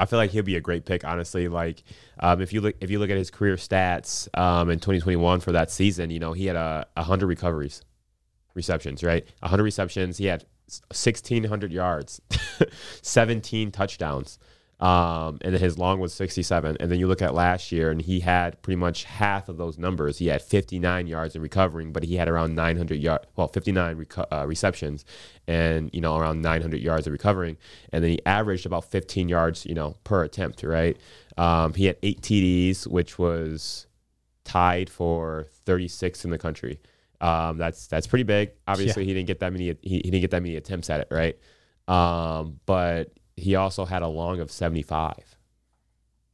I 0.00 0.06
feel 0.06 0.18
like 0.20 0.30
he'll 0.30 0.44
be 0.44 0.54
a 0.54 0.60
great 0.60 0.84
pick, 0.84 1.04
honestly. 1.04 1.48
Like, 1.48 1.82
um, 2.20 2.40
if 2.40 2.52
you 2.52 2.60
look 2.60 2.76
if 2.80 2.88
you 2.90 2.98
look 3.00 3.10
at 3.10 3.16
his 3.16 3.30
career 3.30 3.56
stats 3.56 4.28
um, 4.38 4.70
in 4.70 4.78
2021 4.78 5.40
for 5.40 5.52
that 5.52 5.70
season, 5.70 6.10
you 6.10 6.20
know 6.20 6.32
he 6.32 6.46
had 6.46 6.54
a, 6.56 6.86
a 6.96 7.02
hundred 7.02 7.26
recoveries, 7.26 7.82
receptions, 8.54 9.02
right? 9.02 9.26
A 9.42 9.48
hundred 9.48 9.64
receptions. 9.64 10.18
He 10.18 10.26
had 10.26 10.44
1,600 10.92 11.72
yards, 11.72 12.20
17 13.02 13.70
touchdowns, 13.72 14.38
um, 14.80 15.38
and 15.40 15.54
his 15.56 15.76
long 15.76 15.98
was 15.98 16.14
67. 16.14 16.76
And 16.78 16.90
then 16.90 17.00
you 17.00 17.08
look 17.08 17.20
at 17.20 17.34
last 17.34 17.72
year, 17.72 17.90
and 17.90 18.00
he 18.00 18.20
had 18.20 18.60
pretty 18.62 18.76
much 18.76 19.04
half 19.04 19.48
of 19.48 19.56
those 19.56 19.76
numbers. 19.76 20.18
He 20.18 20.28
had 20.28 20.40
59 20.40 21.06
yards 21.06 21.34
in 21.34 21.42
recovering, 21.42 21.92
but 21.92 22.04
he 22.04 22.16
had 22.16 22.28
around 22.28 22.54
900 22.54 23.00
yard, 23.00 23.26
well, 23.34 23.48
59 23.48 23.96
reco- 23.96 24.26
uh, 24.30 24.46
receptions, 24.46 25.04
and 25.48 25.90
you 25.92 26.00
know 26.00 26.16
around 26.16 26.42
900 26.42 26.80
yards 26.80 27.06
of 27.06 27.12
recovering. 27.12 27.56
And 27.92 28.04
then 28.04 28.12
he 28.12 28.20
averaged 28.24 28.66
about 28.66 28.84
15 28.84 29.28
yards, 29.28 29.66
you 29.66 29.74
know, 29.74 29.96
per 30.04 30.22
attempt, 30.22 30.62
right? 30.62 30.96
Um, 31.36 31.74
he 31.74 31.86
had 31.86 31.96
eight 32.02 32.20
TDs, 32.20 32.86
which 32.86 33.18
was 33.18 33.86
tied 34.44 34.88
for 34.90 35.46
36 35.64 36.24
in 36.24 36.30
the 36.30 36.38
country. 36.38 36.80
Um, 37.20 37.58
that's 37.58 37.88
that's 37.88 38.06
pretty 38.06 38.22
big. 38.22 38.52
Obviously, 38.68 39.04
he 39.04 39.12
didn't 39.12 39.26
get 39.26 39.40
that 39.40 39.52
many. 39.52 39.76
He, 39.82 39.96
he 39.96 40.02
didn't 40.02 40.20
get 40.20 40.30
that 40.30 40.42
many 40.42 40.54
attempts 40.54 40.88
at 40.88 41.00
it, 41.00 41.08
right? 41.10 41.36
Um, 41.88 42.60
but 42.64 43.17
he 43.38 43.54
also 43.54 43.84
had 43.84 44.02
a 44.02 44.08
long 44.08 44.40
of 44.40 44.50
75. 44.50 45.36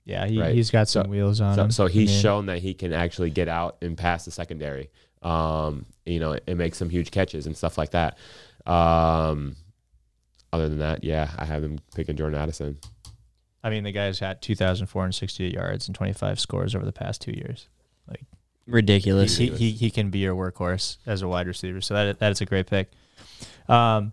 Yeah, 0.04 0.26
he, 0.26 0.38
Right. 0.40 0.54
he's 0.54 0.70
got 0.70 0.88
some 0.88 1.04
So- 1.04 1.10
wheels 1.10 1.40
on 1.40 1.54
So, 1.56 1.64
him. 1.64 1.70
so 1.70 1.86
he's 1.86 2.10
I 2.10 2.12
mean, 2.12 2.22
shown 2.22 2.46
that 2.46 2.58
he 2.58 2.74
can 2.74 2.92
actually 2.92 3.30
get 3.30 3.48
out 3.48 3.76
and 3.80 3.96
pass 3.96 4.24
the 4.24 4.30
secondary. 4.30 4.90
Um, 5.22 5.86
you 6.04 6.20
know, 6.20 6.38
and 6.46 6.58
make 6.58 6.74
some 6.74 6.90
huge 6.90 7.10
catches 7.10 7.46
and 7.46 7.56
stuff 7.56 7.78
like 7.78 7.92
that. 7.92 8.18
Um, 8.66 9.56
other 10.52 10.68
than 10.68 10.78
that, 10.80 11.02
yeah, 11.02 11.30
I 11.38 11.46
have 11.46 11.64
him 11.64 11.78
picking 11.94 12.14
Jordan 12.16 12.38
Addison. 12.38 12.78
I 13.62 13.70
mean, 13.70 13.84
the 13.84 13.92
guy's 13.92 14.18
had 14.18 14.42
2,468 14.42 15.54
yards 15.54 15.88
and 15.88 15.94
25 15.94 16.38
scores 16.38 16.74
over 16.74 16.84
the 16.84 16.92
past 16.92 17.22
two 17.22 17.32
years. 17.32 17.68
Like 18.06 18.24
ridiculous. 18.66 19.38
He, 19.38 19.48
he, 19.48 19.70
he 19.70 19.90
can 19.90 20.10
be 20.10 20.18
your 20.18 20.34
workhorse 20.34 20.98
as 21.06 21.22
a 21.22 21.28
wide 21.28 21.46
receiver. 21.46 21.80
So 21.80 21.94
that 21.94 22.18
that 22.18 22.32
is 22.32 22.42
a 22.42 22.44
great 22.44 22.66
pick. 22.66 22.90
Um, 23.66 24.12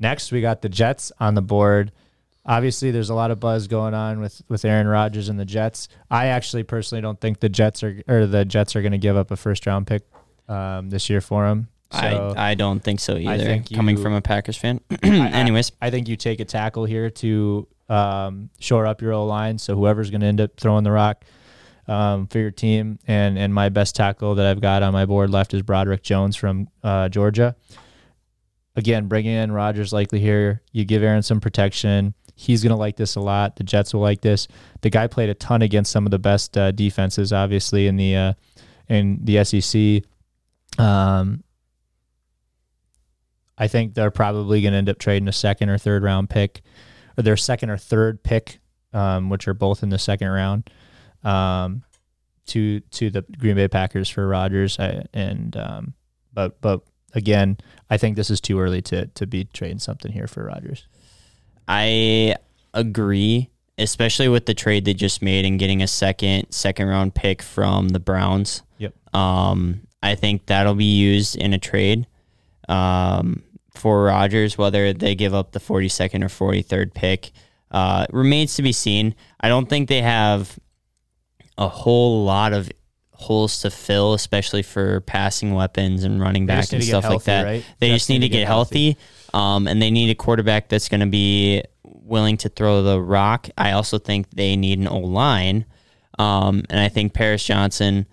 next, 0.00 0.32
we 0.32 0.40
got 0.40 0.62
the 0.62 0.68
Jets 0.68 1.12
on 1.20 1.34
the 1.36 1.42
board. 1.42 1.92
Obviously, 2.46 2.90
there's 2.90 3.08
a 3.10 3.14
lot 3.14 3.30
of 3.30 3.40
buzz 3.40 3.66
going 3.68 3.94
on 3.94 4.20
with, 4.20 4.42
with 4.48 4.64
Aaron 4.64 4.86
Rodgers 4.86 5.28
and 5.30 5.40
the 5.40 5.44
Jets. 5.46 5.88
I 6.10 6.26
actually 6.26 6.62
personally 6.62 7.00
don't 7.00 7.18
think 7.20 7.40
the 7.40 7.48
Jets 7.48 7.82
are 7.82 8.02
or 8.06 8.26
the 8.26 8.44
Jets 8.44 8.76
are 8.76 8.82
going 8.82 8.92
to 8.92 8.98
give 8.98 9.16
up 9.16 9.30
a 9.30 9.36
first 9.36 9.66
round 9.66 9.86
pick 9.86 10.02
um, 10.48 10.90
this 10.90 11.08
year 11.08 11.20
for 11.22 11.46
him. 11.46 11.68
So 11.90 12.34
I, 12.36 12.50
I 12.50 12.54
don't 12.54 12.80
think 12.80 13.00
so 13.00 13.16
either. 13.16 13.44
think 13.44 13.72
Coming 13.72 13.96
from 13.96 14.12
a 14.14 14.20
Packers 14.20 14.56
fan. 14.56 14.80
I- 15.02 15.28
Anyways, 15.30 15.72
I 15.80 15.90
think 15.90 16.08
you 16.08 16.16
take 16.16 16.40
a 16.40 16.44
tackle 16.44 16.84
here 16.84 17.08
to 17.08 17.66
um, 17.88 18.50
shore 18.58 18.86
up 18.86 19.00
your 19.00 19.12
O 19.12 19.24
line. 19.26 19.58
So 19.58 19.74
whoever's 19.76 20.10
going 20.10 20.20
to 20.22 20.26
end 20.26 20.40
up 20.40 20.50
throwing 20.58 20.84
the 20.84 20.90
rock 20.90 21.24
um, 21.86 22.26
for 22.26 22.38
your 22.38 22.50
team, 22.50 22.98
and 23.06 23.38
and 23.38 23.54
my 23.54 23.68
best 23.68 23.94
tackle 23.94 24.34
that 24.36 24.46
I've 24.46 24.60
got 24.60 24.82
on 24.82 24.92
my 24.92 25.04
board 25.06 25.30
left 25.30 25.54
is 25.54 25.62
Broderick 25.62 26.02
Jones 26.02 26.34
from 26.34 26.68
uh, 26.82 27.08
Georgia. 27.10 27.54
Again, 28.76 29.06
bringing 29.06 29.34
in 29.34 29.52
Rodgers 29.52 29.92
likely 29.92 30.18
here. 30.18 30.62
You 30.72 30.84
give 30.84 31.02
Aaron 31.02 31.22
some 31.22 31.40
protection. 31.40 32.14
He's 32.34 32.62
going 32.62 32.70
to 32.70 32.76
like 32.76 32.96
this 32.96 33.14
a 33.14 33.20
lot. 33.20 33.56
The 33.56 33.64
Jets 33.64 33.94
will 33.94 34.00
like 34.00 34.20
this. 34.20 34.48
The 34.80 34.90
guy 34.90 35.06
played 35.06 35.28
a 35.28 35.34
ton 35.34 35.62
against 35.62 35.92
some 35.92 36.04
of 36.04 36.10
the 36.10 36.18
best 36.18 36.56
uh, 36.58 36.72
defenses, 36.72 37.32
obviously 37.32 37.86
in 37.86 37.96
the 37.96 38.16
uh, 38.16 38.32
in 38.88 39.20
the 39.22 39.44
SEC. 39.44 40.02
Um, 40.78 41.44
I 43.56 43.68
think 43.68 43.94
they're 43.94 44.10
probably 44.10 44.62
going 44.62 44.72
to 44.72 44.78
end 44.78 44.88
up 44.88 44.98
trading 44.98 45.28
a 45.28 45.32
second 45.32 45.68
or 45.68 45.78
third 45.78 46.02
round 46.02 46.28
pick, 46.28 46.62
or 47.16 47.22
their 47.22 47.36
second 47.36 47.70
or 47.70 47.76
third 47.76 48.22
pick, 48.22 48.58
um, 48.92 49.30
which 49.30 49.46
are 49.46 49.54
both 49.54 49.82
in 49.82 49.90
the 49.90 49.98
second 49.98 50.28
round, 50.28 50.70
um, 51.22 51.84
to 52.46 52.80
to 52.80 53.10
the 53.10 53.22
Green 53.38 53.54
Bay 53.54 53.68
Packers 53.68 54.08
for 54.08 54.26
Rodgers. 54.26 54.76
And 54.78 55.56
um, 55.56 55.94
but 56.32 56.60
but 56.60 56.82
again, 57.14 57.58
I 57.88 57.96
think 57.96 58.16
this 58.16 58.30
is 58.30 58.40
too 58.40 58.58
early 58.58 58.82
to 58.82 59.06
to 59.06 59.26
be 59.26 59.44
trading 59.44 59.78
something 59.78 60.10
here 60.10 60.26
for 60.26 60.44
Rodgers. 60.44 60.88
I 61.68 62.36
agree, 62.72 63.50
especially 63.78 64.28
with 64.28 64.46
the 64.46 64.54
trade 64.54 64.84
they 64.84 64.94
just 64.94 65.22
made 65.22 65.44
and 65.44 65.58
getting 65.58 65.82
a 65.82 65.86
second 65.86 66.46
second 66.50 66.88
round 66.88 67.14
pick 67.14 67.42
from 67.42 67.90
the 67.90 68.00
Browns. 68.00 68.62
Yep. 68.78 68.94
Um, 69.14 69.82
I 70.02 70.14
think 70.14 70.46
that'll 70.46 70.74
be 70.74 70.84
used 70.84 71.36
in 71.36 71.54
a 71.54 71.58
trade 71.58 72.06
um, 72.68 73.42
for 73.74 74.04
Rodgers, 74.04 74.58
whether 74.58 74.92
they 74.92 75.14
give 75.14 75.34
up 75.34 75.52
the 75.52 75.60
42nd 75.60 76.22
or 76.22 76.52
43rd 76.52 76.94
pick. 76.94 77.32
Uh, 77.70 78.06
remains 78.10 78.54
to 78.54 78.62
be 78.62 78.72
seen. 78.72 79.14
I 79.40 79.48
don't 79.48 79.68
think 79.68 79.88
they 79.88 80.02
have 80.02 80.58
a 81.58 81.68
whole 81.68 82.24
lot 82.24 82.52
of 82.52 82.70
holes 83.14 83.60
to 83.62 83.70
fill, 83.70 84.14
especially 84.14 84.62
for 84.62 85.00
passing 85.00 85.54
weapons 85.54 86.04
and 86.04 86.20
running 86.20 86.46
back 86.46 86.72
and 86.72 86.82
get 86.82 86.88
stuff 86.88 87.04
like 87.04 87.22
that. 87.24 87.44
right? 87.44 87.64
They 87.78 87.88
Jets 87.88 88.02
just 88.02 88.10
need 88.10 88.20
to 88.20 88.28
get 88.28 88.46
healthy, 88.46 88.96
um, 89.32 89.66
and 89.66 89.80
they 89.80 89.90
need 89.90 90.10
a 90.10 90.14
quarterback 90.14 90.68
that's 90.68 90.88
going 90.88 91.00
to 91.00 91.06
be 91.06 91.62
willing 91.82 92.36
to 92.38 92.48
throw 92.48 92.82
the 92.82 93.00
rock. 93.00 93.48
I 93.56 93.72
also 93.72 93.98
think 93.98 94.30
they 94.30 94.56
need 94.56 94.78
an 94.78 94.88
O 94.88 94.98
line, 94.98 95.64
um, 96.18 96.64
and 96.68 96.80
I 96.80 96.88
think 96.88 97.14
Paris 97.14 97.44
Johnson 97.44 98.06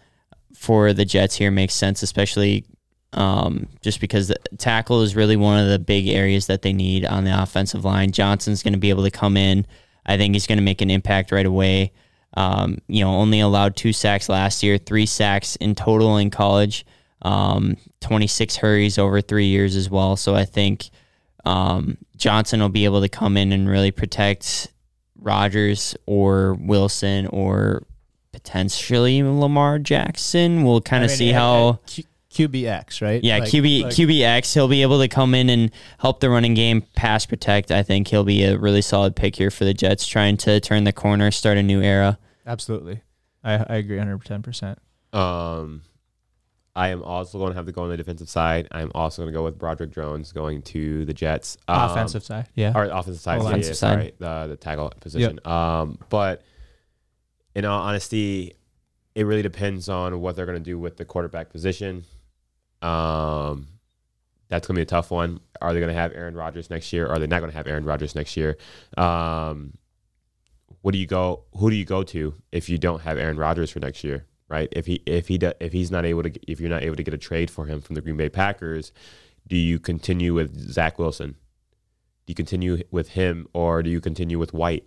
for 0.56 0.94
the 0.94 1.06
Jets 1.06 1.36
here 1.36 1.52
makes 1.52 1.74
sense, 1.74 2.04
especially 2.04 2.66
um, 3.14 3.68
just 3.82 4.00
because 4.00 4.30
the 4.30 4.38
tackle 4.58 5.02
is 5.02 5.16
really 5.16 5.36
one 5.36 5.60
of 5.60 5.68
the 5.68 5.80
big 5.80 6.08
areas 6.08 6.48
that 6.48 6.62
they 6.62 6.74
need 6.74 7.06
on 7.06 7.24
the 7.24 7.42
offensive 7.42 7.84
line. 7.84 8.12
Johnson's 8.12 8.64
going 8.64 8.74
to 8.74 8.80
be 8.80 8.90
able 8.90 9.04
to 9.04 9.12
come 9.12 9.36
in. 9.36 9.66
I 10.06 10.18
think 10.18 10.36
he's 10.36 10.48
going 10.48 10.58
to 10.58 10.64
make 10.64 10.82
an 10.82 10.90
impact 10.90 11.32
right 11.32 11.46
away. 11.46 11.92
Um, 12.36 12.78
you 12.88 13.04
know, 13.04 13.12
only 13.16 13.42
allowed 13.42 13.76
two 13.76 13.94
sacks 13.94 14.30
last 14.30 14.64
year, 14.64 14.78
three 14.78 15.06
sacks 15.06 15.56
in 15.58 15.76
total 15.76 16.18
in 16.18 16.30
college, 16.30 16.86
um, 17.24 17.76
26 18.00 18.56
hurries 18.58 18.98
over 18.98 19.22
three 19.22 19.48
years 19.48 19.76
as 19.76 19.90
well. 19.90 20.16
So 20.16 20.34
I 20.34 20.46
think 20.46 20.90
um, 21.44 21.98
Johnson 22.16 22.62
will 22.62 22.70
be 22.70 22.86
able 22.86 23.02
to 23.02 23.10
come 23.10 23.36
in 23.36 23.52
and 23.52 23.68
really 23.68 23.92
protect 23.92 24.70
Rodgers 25.20 25.96
or 26.06 26.56
Wilson 26.56 27.28
or 27.28 27.84
potentially 28.32 29.22
Lamar 29.24 29.80
Jackson. 29.80 30.64
We'll 30.64 30.82
kind 30.82 31.04
I 31.04 31.06
of 31.06 31.12
mean, 31.12 31.18
see 31.18 31.32
how. 31.32 31.80
Q- 31.86 32.06
QBX, 32.32 33.02
right? 33.02 33.24
Yeah, 33.24 33.40
Like- 33.40 33.50
QB 33.50 33.84
like- 33.84 33.94
QBX. 33.94 34.54
He'll 34.54 34.68
be 34.68 34.82
able 34.82 35.00
to 35.00 35.08
come 35.08 35.36
in 35.36 35.50
and 35.50 35.72
help 36.00 36.20
the 36.22 36.30
running 36.30 36.54
game, 36.54 36.84
pass 36.96 37.26
protect. 37.26 37.72
I 37.72 37.84
think 37.84 38.08
he'll 38.08 38.24
be 38.24 38.44
a 38.44 38.58
really 38.58 38.82
solid 38.82 39.16
pick 39.16 39.36
here 39.36 39.52
for 39.52 39.66
the 39.66 39.74
Jets, 39.74 40.08
trying 40.08 40.38
to 40.38 40.60
turn 40.60 40.84
the 40.86 40.94
corner, 40.94 41.32
start 41.32 41.58
a 41.58 41.64
new 41.64 41.82
era. 41.82 42.18
Absolutely, 42.48 43.02
I, 43.44 43.54
I 43.56 43.76
agree, 43.76 43.98
hundred 43.98 44.24
ten 44.26 44.42
percent. 44.42 44.80
Um, 45.14 45.84
I 46.76 46.88
am 46.90 47.04
also 47.04 47.38
going 47.38 47.52
to 47.52 47.56
have 47.58 47.66
to 47.66 47.74
go 47.74 47.84
on 47.84 47.90
the 47.90 47.98
defensive 47.98 48.30
side. 48.30 48.68
I'm 48.72 48.92
also 48.96 49.22
going 49.24 49.34
to 49.34 49.38
go 49.38 49.44
with 49.44 49.60
Broderick 49.60 49.92
Jones 49.92 50.32
going 50.32 50.62
to 50.64 51.04
the 51.04 51.14
Jets. 51.14 51.58
Um, 51.68 51.92
Offensive 51.92 52.24
side, 52.24 52.48
yeah. 52.56 52.72
or 52.74 52.86
offensive 52.86 53.20
side, 53.22 53.42
Offensive 53.42 53.72
yeah, 53.72 53.74
side. 53.74 53.94
sorry, 53.94 54.14
the 54.20 54.48
the 54.48 54.56
tackle 54.56 54.92
position. 55.02 55.40
Um, 55.46 56.00
but 56.10 56.44
in 57.56 57.66
all 57.66 57.82
honesty, 57.82 58.56
it 59.16 59.26
really 59.26 59.42
depends 59.42 59.90
on 59.90 60.22
what 60.22 60.38
they're 60.38 60.46
going 60.46 60.58
to 60.58 60.64
do 60.64 60.80
with 60.80 60.96
the 60.96 61.04
quarterback 61.04 61.50
position. 61.50 62.06
Um, 62.82 63.68
that's 64.50 64.68
going 64.68 64.76
to 64.76 64.80
be 64.80 64.84
a 64.84 64.86
tough 64.86 65.12
one. 65.12 65.40
Are 65.62 65.74
they 65.74 65.80
going 65.80 65.94
to 65.94 66.00
have 66.00 66.12
Aaron 66.14 66.36
Rodgers 66.36 66.70
next 66.70 66.92
year? 66.92 67.08
Or 67.08 67.14
are 67.14 67.20
they 67.20 67.28
not 67.28 67.40
going 67.40 67.52
to 67.52 67.58
have 67.58 67.68
Aaron 67.68 67.86
Rodgers 67.86 68.16
next 68.16 68.36
year? 68.36 68.58
Um, 68.98 69.74
what 70.82 70.92
do 70.92 70.98
you 70.98 71.08
go? 71.08 71.46
Who 71.58 71.70
do 71.70 71.76
you 71.76 71.86
go 71.86 72.04
to 72.04 72.34
if 72.52 72.70
you 72.70 72.78
don't 72.78 73.02
have 73.02 73.18
Aaron 73.18 73.38
Rodgers 73.38 73.72
for 73.72 73.80
next 73.80 74.04
year? 74.04 74.26
Right? 74.50 74.68
If 74.74 74.86
he 74.86 75.02
if 75.06 75.30
he 75.30 75.40
if 75.62 75.72
he's 75.72 75.92
not 75.92 76.06
able 76.06 76.24
to 76.24 76.52
if 76.52 76.60
you're 76.60 76.70
not 76.70 76.84
able 76.84 76.98
to 76.98 77.04
get 77.04 77.14
a 77.14 77.18
trade 77.18 77.50
for 77.50 77.66
him 77.66 77.80
from 77.80 77.96
the 77.96 78.02
Green 78.02 78.18
Bay 78.18 78.28
Packers, 78.28 78.92
do 79.48 79.56
you 79.56 79.80
continue 79.80 80.34
with 80.34 80.58
Zach 80.72 81.00
Wilson? 81.00 81.36
Do 82.26 82.32
you 82.32 82.36
continue 82.36 82.84
with 82.92 83.10
him, 83.10 83.48
or 83.54 83.82
do 83.82 83.90
you 83.90 84.02
continue 84.02 84.38
with 84.38 84.54
White, 84.54 84.86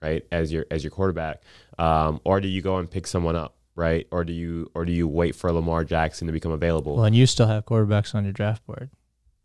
right, 0.00 0.24
as 0.30 0.52
your 0.52 0.66
as 0.70 0.84
your 0.84 0.92
quarterback, 0.92 1.42
um, 1.78 2.20
or 2.24 2.40
do 2.40 2.46
you 2.46 2.62
go 2.62 2.76
and 2.76 2.88
pick 2.88 3.06
someone 3.06 3.34
up, 3.34 3.56
right, 3.74 4.06
or 4.10 4.24
do 4.24 4.32
you 4.32 4.70
or 4.74 4.84
do 4.84 4.92
you 4.92 5.08
wait 5.08 5.34
for 5.34 5.50
Lamar 5.52 5.84
Jackson 5.84 6.26
to 6.26 6.32
become 6.32 6.52
available? 6.52 6.96
Well, 6.96 7.04
and 7.04 7.16
you 7.16 7.26
still 7.26 7.46
have 7.46 7.64
quarterbacks 7.66 8.14
on 8.14 8.24
your 8.24 8.32
draft 8.32 8.66
board. 8.66 8.90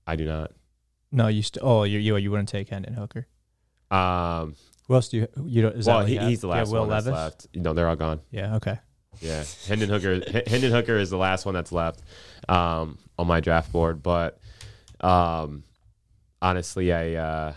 I 0.07 0.15
do 0.15 0.26
not. 0.26 0.52
No, 1.11 1.27
you 1.27 1.41
still. 1.41 1.64
Oh, 1.65 1.84
you 1.84 1.99
you 1.99 2.15
you 2.18 2.31
wouldn't 2.31 2.49
take 2.49 2.69
Hendon 2.69 2.93
Hooker. 2.93 3.27
Um, 3.91 4.56
Who 4.88 4.95
else 4.95 5.10
do 5.10 5.18
you? 5.18 5.27
You 5.45 5.61
don't. 5.64 5.76
Is 5.76 5.88
well, 5.88 5.99
that 5.99 6.07
he, 6.07 6.18
he's 6.18 6.41
the 6.41 6.47
last 6.47 6.72
one 6.72 6.89
that's 6.89 7.06
Levis? 7.06 7.19
left. 7.19 7.47
No, 7.56 7.73
they're 7.73 7.88
all 7.88 7.95
gone. 7.95 8.22
Yeah. 8.31 8.56
Okay. 8.56 8.77
Yeah, 9.22 9.43
Hendon 9.68 9.89
Hooker. 9.89 10.22
Hendon 10.47 10.72
Hooker 10.72 10.97
is 10.97 11.10
the 11.10 11.18
last 11.18 11.45
one 11.45 11.56
that's 11.56 11.72
left 11.72 12.02
um, 12.49 12.97
on 13.18 13.27
my 13.27 13.39
draft 13.39 13.72
board. 13.72 14.03
But 14.03 14.39
um, 14.99 15.64
honestly, 16.41 16.91
I, 16.91 17.14
uh, 17.14 17.53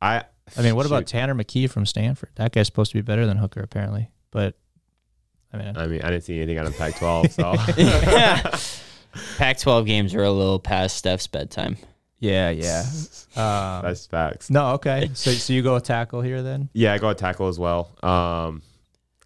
I, 0.00 0.24
I 0.56 0.62
mean, 0.62 0.76
what 0.76 0.86
about. 0.86 1.06
Tanner 1.06 1.34
McKee 1.34 1.70
from 1.70 1.86
Stanford? 1.86 2.30
That 2.36 2.52
guy's 2.52 2.66
supposed 2.66 2.92
to 2.92 2.98
be 2.98 3.02
better 3.02 3.26
than 3.26 3.38
Hooker, 3.38 3.60
apparently. 3.60 4.10
But 4.30 4.56
I 5.54 5.58
mean, 5.58 5.76
I 5.76 5.86
mean, 5.86 6.02
I 6.02 6.10
didn't 6.10 6.24
see 6.24 6.36
anything 6.36 6.58
out 6.58 6.66
of 6.66 6.76
Pac-12, 6.76 7.30
so 9.14 9.20
Pac 9.38 9.58
12 9.58 9.86
games 9.86 10.14
are 10.14 10.22
a 10.24 10.30
little 10.30 10.58
past 10.58 10.96
Steph's 10.96 11.26
bedtime. 11.26 11.76
yeah, 12.18 12.50
yeah. 12.50 12.80
Um, 13.36 13.82
that's 13.82 14.06
facts. 14.06 14.50
no, 14.50 14.72
okay. 14.74 15.10
So 15.14 15.30
so 15.32 15.52
you 15.52 15.62
go 15.62 15.74
with 15.74 15.84
tackle 15.84 16.20
here 16.22 16.42
then? 16.42 16.68
Yeah, 16.72 16.92
I 16.94 16.98
go 16.98 17.08
with 17.08 17.18
tackle 17.18 17.48
as 17.48 17.58
well. 17.58 17.90
Um, 18.02 18.62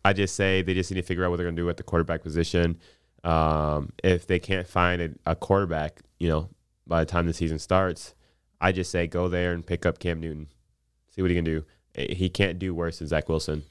I 0.04 0.12
just 0.12 0.34
say 0.34 0.62
they 0.62 0.74
just 0.74 0.90
need 0.90 1.00
to 1.00 1.06
figure 1.06 1.24
out 1.24 1.30
what 1.30 1.36
they're 1.36 1.46
going 1.46 1.56
to 1.56 1.62
do 1.62 1.68
at 1.68 1.76
the 1.76 1.82
quarterback 1.82 2.22
position. 2.22 2.78
Um, 3.24 3.92
if 4.04 4.26
they 4.26 4.38
can't 4.38 4.66
find 4.66 5.02
a, 5.02 5.10
a 5.32 5.36
quarterback, 5.36 6.00
you 6.18 6.28
know, 6.28 6.48
by 6.86 7.00
the 7.00 7.10
time 7.10 7.26
the 7.26 7.34
season 7.34 7.58
starts, 7.58 8.14
I 8.60 8.72
just 8.72 8.90
say 8.90 9.06
go 9.06 9.28
there 9.28 9.52
and 9.52 9.64
pick 9.66 9.84
up 9.86 9.98
Cam 9.98 10.20
Newton. 10.20 10.48
See 11.14 11.22
what 11.22 11.30
he 11.30 11.36
can 11.36 11.44
do. 11.44 11.64
Eh, 11.94 12.14
He 12.14 12.28
can't 12.30 12.58
do 12.58 12.74
worse 12.74 12.98
than 13.00 13.08
Zach 13.08 13.28
Wilson. 13.28 13.64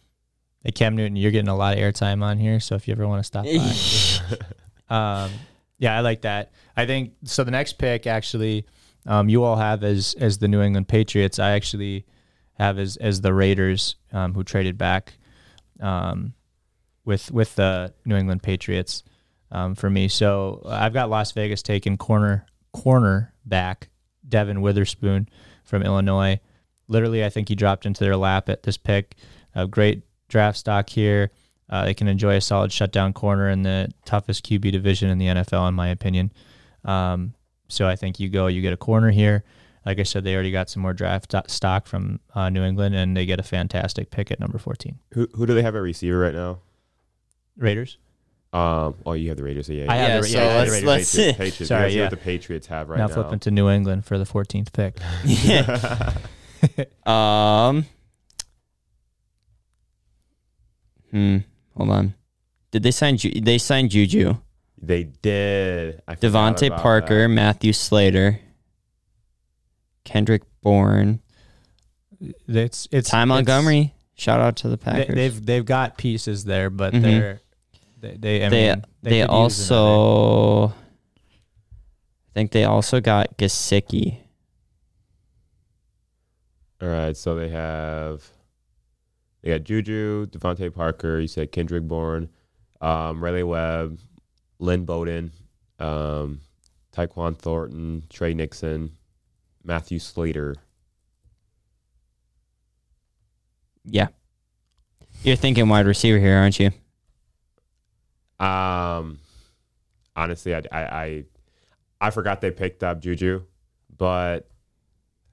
Hey, 0.63 0.71
Cam 0.71 0.95
Newton, 0.95 1.15
you're 1.15 1.31
getting 1.31 1.49
a 1.49 1.55
lot 1.55 1.77
of 1.77 1.83
airtime 1.83 2.23
on 2.23 2.37
here. 2.37 2.59
So 2.59 2.75
if 2.75 2.87
you 2.87 2.91
ever 2.91 3.07
want 3.07 3.19
to 3.19 3.23
stop 3.23 3.45
by, 3.45 4.95
um, 4.95 5.31
yeah, 5.77 5.97
I 5.97 6.01
like 6.01 6.21
that. 6.21 6.51
I 6.75 6.85
think 6.85 7.13
so. 7.23 7.43
The 7.43 7.51
next 7.51 7.73
pick, 7.73 8.07
actually, 8.07 8.65
um, 9.05 9.29
you 9.29 9.43
all 9.43 9.55
have 9.55 9.83
as 9.83 10.15
as 10.19 10.39
the 10.39 10.47
New 10.47 10.61
England 10.61 10.87
Patriots. 10.87 11.39
I 11.39 11.51
actually 11.51 12.05
have 12.53 12.79
as 12.79 12.97
as 12.97 13.21
the 13.21 13.33
Raiders, 13.33 13.95
um, 14.11 14.33
who 14.33 14.43
traded 14.43 14.77
back 14.77 15.13
um, 15.79 16.33
with 17.05 17.31
with 17.31 17.55
the 17.55 17.93
New 18.05 18.15
England 18.15 18.43
Patriots 18.43 19.03
um, 19.51 19.75
for 19.75 19.89
me. 19.89 20.07
So 20.07 20.61
I've 20.65 20.93
got 20.93 21.09
Las 21.09 21.31
Vegas 21.31 21.61
taking 21.61 21.97
corner 21.97 22.45
corner 22.73 23.33
back 23.45 23.89
Devon 24.27 24.61
Witherspoon 24.61 25.29
from 25.63 25.83
Illinois. 25.83 26.39
Literally, 26.87 27.23
I 27.23 27.29
think 27.29 27.49
he 27.49 27.55
dropped 27.55 27.85
into 27.85 28.03
their 28.03 28.17
lap 28.17 28.49
at 28.49 28.63
this 28.63 28.77
pick. 28.77 29.15
A 29.55 29.67
great 29.67 30.03
draft 30.27 30.57
stock 30.57 30.89
here. 30.89 31.31
Uh, 31.69 31.85
they 31.85 31.93
can 31.93 32.07
enjoy 32.07 32.35
a 32.35 32.41
solid 32.41 32.71
shutdown 32.71 33.11
corner 33.13 33.49
in 33.49 33.63
the 33.63 33.89
toughest 34.05 34.45
QB 34.45 34.71
division 34.71 35.09
in 35.09 35.17
the 35.17 35.25
NFL, 35.27 35.67
in 35.67 35.73
my 35.73 35.89
opinion. 35.89 36.31
Um, 36.85 37.33
so 37.67 37.87
I 37.87 37.95
think 37.97 38.19
you 38.19 38.29
go, 38.29 38.47
you 38.47 38.61
get 38.61 38.71
a 38.73 38.77
corner 38.77 39.11
here. 39.11 39.43
Like 39.85 39.99
I 39.99 40.03
said, 40.03 40.23
they 40.23 40.33
already 40.33 40.51
got 40.51 40.69
some 40.69 40.81
more 40.81 40.93
draft 40.93 41.33
stock 41.49 41.87
from 41.87 42.19
uh, 42.35 42.49
New 42.49 42.63
England, 42.63 42.95
and 42.95 43.15
they 43.15 43.25
get 43.25 43.39
a 43.39 43.43
fantastic 43.43 44.11
pick 44.11 44.31
at 44.31 44.39
number 44.39 44.57
14. 44.57 44.97
Who 45.13 45.27
who 45.33 45.45
do 45.45 45.53
they 45.53 45.61
have 45.61 45.75
at 45.75 45.81
receiver 45.81 46.19
right 46.19 46.33
now? 46.33 46.59
Raiders? 47.57 47.97
Um, 48.53 48.95
oh, 49.05 49.13
you 49.13 49.29
have 49.29 49.37
the 49.37 49.43
Raiders. 49.43 49.69
Yeah, 49.69 49.85
I 49.91 49.95
have 49.97 50.09
Yeah, 50.09 50.19
the, 50.21 50.27
so 50.27 50.37
yeah, 50.39 50.65
the 50.65 50.71
Raiders. 50.71 51.15
Patriots. 51.15 51.37
Patriots. 51.37 51.67
Sorry, 51.67 51.93
yeah. 51.93 52.01
what 52.03 52.11
the 52.11 52.17
Patriots 52.17 52.67
have 52.67 52.89
right 52.89 52.97
now 52.97 53.07
now. 53.07 53.13
flipping 53.13 53.39
to 53.39 53.51
New 53.51 53.69
England 53.69 54.05
for 54.05 54.17
the 54.17 54.25
14th 54.25 54.71
pick. 54.73 54.97
Yeah. 55.25 56.87
um. 57.05 57.85
Hmm. 61.11 61.37
Hold 61.75 61.89
on. 61.89 62.13
Did 62.71 62.83
they 62.83 62.91
sign? 62.91 63.17
Ju- 63.17 63.39
they 63.41 63.57
signed 63.57 63.91
Juju, 63.91 64.35
they 64.81 65.03
did. 65.05 66.01
I 66.07 66.15
forgot 66.15 66.57
DeVante 66.57 66.67
about 66.67 66.81
Parker, 66.81 67.21
that. 67.23 67.27
Matthew 67.29 67.73
Slater, 67.73 68.39
Kendrick 70.03 70.43
Bourne. 70.61 71.21
it's 72.47 72.87
it's 72.91 73.09
Ty 73.09 73.19
it's- 73.23 73.27
Montgomery. 73.27 73.93
Shout 74.15 74.39
out 74.41 74.55
to 74.57 74.67
the 74.69 74.77
They, 74.77 74.83
Packers. 74.83 75.15
they've 75.15 75.45
they've 75.45 75.65
got 75.65 75.97
pieces 75.97 76.43
there, 76.45 76.69
but 76.69 76.93
Mhm. 76.93 77.01
they're 77.03 77.41
they 77.99 78.17
they 78.17 78.45
I 78.45 78.49
they 78.49 78.69
mean, 78.73 78.83
they, 79.03 79.09
could 79.09 79.15
use 79.15 79.23
another. 79.25 79.31
also 79.31 80.67
I 80.69 80.73
think 82.33 82.51
they 82.51 82.63
also 82.65 82.99
got 82.99 83.37
Gesicki. 83.37 84.17
All 86.81 86.87
right, 86.89 87.15
so 87.17 87.35
they 87.35 87.49
have 87.49 88.23
they 89.41 89.51
got 89.51 89.63
Juju, 89.63 90.27
DeVante 90.27 90.73
Parker. 90.73 91.19
You 91.19 91.27
said 91.27 91.51
Kendrick 91.51 91.83
Bourne, 91.83 92.29
um, 92.81 93.23
Raleigh 93.23 93.43
Webb, 93.43 93.99
Lynn 94.59 94.85
Bowden, 94.85 95.31
um, 95.79 96.41
Tyquan 96.91 97.37
Thornton, 97.37 98.03
Tre 98.09 98.33
Nixon, 98.33 98.91
Matthew 99.63 99.99
Slater. 99.99 100.55
Yeah. 103.85 104.07
You're 105.23 105.35
thinking 105.35 105.67
wide 105.69 105.85
receiver 105.85 106.19
here, 106.19 106.37
aren't 106.37 106.59
you? 106.59 106.71
Um, 108.39 109.19
honestly, 110.15 110.53
I, 110.53 110.61
I 110.71 110.81
I 110.81 111.23
I 111.99 112.09
forgot 112.11 112.41
they 112.41 112.51
picked 112.51 112.83
up 112.83 113.01
Juju, 113.01 113.43
but 113.95 114.47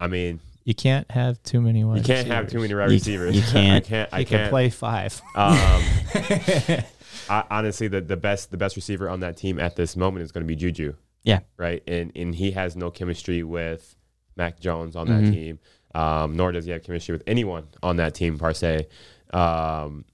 I 0.01 0.07
mean, 0.07 0.41
You 0.65 0.75
can't 0.75 1.11
have 1.11 1.43
too 1.43 1.61
many 1.61 1.85
wide 1.85 1.99
you 1.99 2.03
can't 2.05 2.27
have 2.29 2.49
too 2.49 2.59
many 2.61 2.75
wide 2.75 2.87
You- 2.91 2.95
receivers. 2.95 3.37
you 3.37 3.43
can't. 3.53 3.77
I 3.77 3.81
can't. 3.89 4.09
I 4.13 4.19
You 4.21 4.27
can 4.27 4.39
can't 4.39 4.51
play 4.51 4.71
five. 4.71 5.21
Um, 5.35 5.59
I, 7.29 7.45
honestly, 7.51 7.89
the, 7.89 8.01
the 8.01 8.17
best 8.17 8.51
the 8.51 8.57
best 8.57 8.77
receiver 8.77 9.09
on 9.09 9.21
that 9.21 9.37
team 9.37 9.59
at 9.59 9.77
this 9.77 9.97
moment 9.97 10.25
is 10.25 10.33
going 10.33 10.43
to 10.45 10.49
be 10.49 10.57
Juju. 10.57 10.95
Yeah. 11.23 11.41
Right. 11.57 11.83
And 11.87 12.13
and 12.17 12.35
he 12.35 12.51
has 12.53 12.77
no 12.77 12.91
chemistry 12.91 13.43
with 13.43 13.97
Mac 14.37 14.61
Jones 14.61 14.97
on 14.97 15.07
that 15.09 15.23
Mhm. 15.25 15.33
team. 15.33 15.59
Um, 15.95 16.35
nor 16.37 16.51
does 16.53 16.65
he 16.65 16.71
have 16.73 16.83
chemistry 16.83 17.13
with 17.13 17.23
anyone 17.27 17.69
on 17.83 17.97
that 17.97 18.15
team 18.15 18.37
per 18.39 18.53
se. 18.53 18.89
Um, 19.33 20.05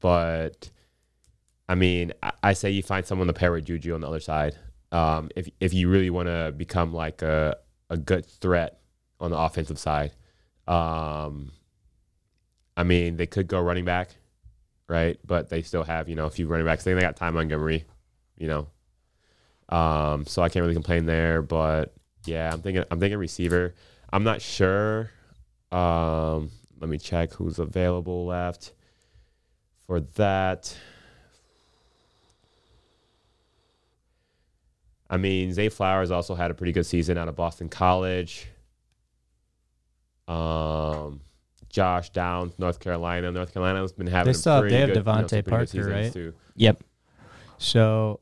but 0.00 0.70
I 1.68 1.74
mean, 1.74 2.12
I, 2.22 2.32
I 2.42 2.52
say 2.54 2.70
you 2.70 2.82
find 2.82 3.06
someone 3.06 3.28
to 3.28 3.32
pair 3.32 3.52
with 3.52 3.66
Juju 3.66 3.94
on 3.94 4.00
the 4.00 4.08
other 4.08 4.20
side. 4.20 4.56
Um, 4.90 5.30
if 5.36 5.48
if 5.60 5.72
you 5.74 5.88
really 5.88 6.10
want 6.10 6.28
to 6.28 6.52
become 6.56 6.92
like 6.92 7.22
a 7.22 7.56
a 7.90 7.96
good 7.96 8.26
threat 8.26 8.80
on 9.20 9.30
the 9.30 9.38
offensive 9.38 9.78
side. 9.78 10.12
Um, 10.66 11.52
I 12.76 12.84
mean, 12.84 13.16
they 13.16 13.26
could 13.26 13.48
go 13.48 13.60
running 13.60 13.84
back, 13.84 14.10
right? 14.88 15.18
But 15.26 15.48
they 15.48 15.62
still 15.62 15.84
have, 15.84 16.08
you 16.08 16.14
know, 16.14 16.26
a 16.26 16.30
few 16.30 16.46
running 16.46 16.66
backs. 16.66 16.84
They 16.84 16.94
they 16.94 17.00
got 17.00 17.16
Ty 17.16 17.30
Montgomery, 17.30 17.84
you 18.36 18.48
know. 18.48 18.68
Um, 19.68 20.26
so 20.26 20.42
I 20.42 20.48
can't 20.48 20.62
really 20.62 20.74
complain 20.74 21.06
there. 21.06 21.42
But 21.42 21.94
yeah, 22.24 22.50
I'm 22.52 22.62
thinking 22.62 22.84
I'm 22.90 23.00
thinking 23.00 23.18
receiver. 23.18 23.74
I'm 24.12 24.24
not 24.24 24.40
sure. 24.40 25.10
Um, 25.72 26.50
let 26.80 26.88
me 26.88 26.98
check 26.98 27.32
who's 27.32 27.58
available 27.58 28.26
left 28.26 28.72
for 29.86 30.00
that. 30.00 30.76
I 35.10 35.16
mean, 35.16 35.52
Zay 35.52 35.70
Flowers 35.70 36.10
also 36.10 36.34
had 36.34 36.50
a 36.50 36.54
pretty 36.54 36.72
good 36.72 36.86
season 36.86 37.16
out 37.16 37.28
of 37.28 37.36
Boston 37.36 37.68
College. 37.68 38.46
Um, 40.28 41.20
Josh 41.70 42.10
Downs, 42.10 42.58
North 42.58 42.80
Carolina. 42.80 43.30
North 43.30 43.52
Carolina's 43.52 43.92
been 43.92 44.06
having 44.06 44.32
They 44.32 44.36
a 44.36 44.40
still 44.40 44.54
have- 44.54 44.62
pretty 44.62 44.74
they 44.74 44.80
have 44.80 44.88
good, 44.90 44.96
you 44.96 45.02
know, 45.04 45.12
some 45.12 45.22
DeVante 45.24 45.28
pretty 45.44 45.72
good 45.72 45.82
Parker, 45.84 45.90
right? 45.90 46.12
Too. 46.12 46.34
Yep. 46.56 46.82
So, 47.58 48.20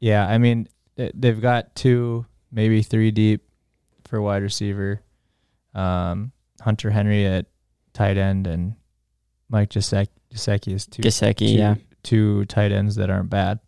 yeah, 0.00 0.26
I 0.26 0.38
mean, 0.38 0.68
they've 0.96 1.40
got 1.40 1.74
two, 1.74 2.26
maybe 2.52 2.82
three 2.82 3.10
deep 3.10 3.42
for 4.06 4.20
wide 4.20 4.42
receiver. 4.42 5.00
Um, 5.74 6.32
Hunter 6.60 6.90
Henry 6.90 7.24
at 7.26 7.46
tight 7.92 8.16
end 8.16 8.46
and 8.46 8.74
Mike 9.48 9.70
Jasek- 9.70 10.08
Gesicki 10.34 10.72
is 10.74 10.86
two, 10.86 11.02
Gesicki, 11.02 11.36
two, 11.38 11.44
yeah. 11.46 11.74
two 12.02 12.44
tight 12.46 12.72
ends 12.72 12.96
that 12.96 13.10
aren't 13.10 13.30
bad. 13.30 13.60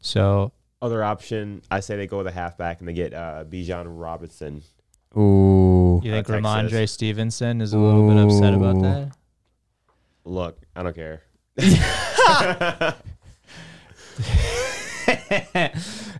So, 0.00 0.52
Other 0.82 1.04
option, 1.04 1.62
I 1.70 1.80
say 1.80 1.96
they 1.96 2.06
go 2.06 2.18
with 2.18 2.26
a 2.26 2.32
halfback 2.32 2.80
and 2.80 2.88
they 2.88 2.92
get 2.92 3.14
uh, 3.14 3.44
Bijan 3.48 3.84
Robinson. 3.88 4.62
Ooh. 5.16 6.00
you 6.02 6.10
think 6.10 6.26
Texas. 6.26 6.44
Rhamondre 6.44 6.88
Stevenson 6.88 7.60
is 7.60 7.72
a 7.72 7.78
little 7.78 8.08
bit 8.08 8.16
upset 8.24 8.54
about 8.54 8.80
that? 8.82 9.12
Look, 10.24 10.58
I 10.74 10.82
don't 10.82 10.94
care. 10.94 11.22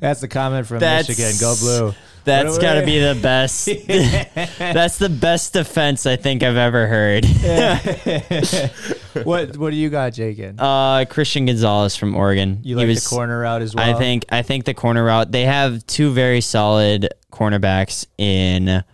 That's 0.00 0.20
the 0.20 0.28
comment 0.28 0.66
from 0.66 0.80
That's- 0.80 1.08
Michigan. 1.08 1.32
Go 1.40 1.54
blue. 1.58 1.94
That's 2.24 2.58
got 2.58 2.74
to 2.80 2.86
be 2.86 2.98
the 2.98 3.18
best. 3.20 3.66
That's 4.58 4.98
the 4.98 5.08
best 5.08 5.52
defense 5.52 6.06
I 6.06 6.16
think 6.16 6.42
I've 6.42 6.56
ever 6.56 6.86
heard. 6.86 7.24
what 9.24 9.56
What 9.56 9.70
do 9.70 9.76
you 9.76 9.90
got, 9.90 10.12
Jakin? 10.12 10.58
Uh, 10.58 11.04
Christian 11.08 11.46
Gonzalez 11.46 11.96
from 11.96 12.14
Oregon. 12.14 12.60
You 12.62 12.76
He 12.76 12.84
like 12.84 12.88
was- 12.88 13.04
the 13.04 13.08
corner 13.10 13.40
route 13.40 13.62
as 13.62 13.74
well? 13.74 13.88
I 13.88 13.98
think 13.98 14.24
I 14.30 14.42
think 14.42 14.64
the 14.64 14.74
corner 14.74 15.04
route. 15.04 15.32
They 15.32 15.44
have 15.44 15.86
two 15.86 16.12
very 16.12 16.40
solid 16.40 17.08
cornerbacks 17.32 18.06
in 18.18 18.84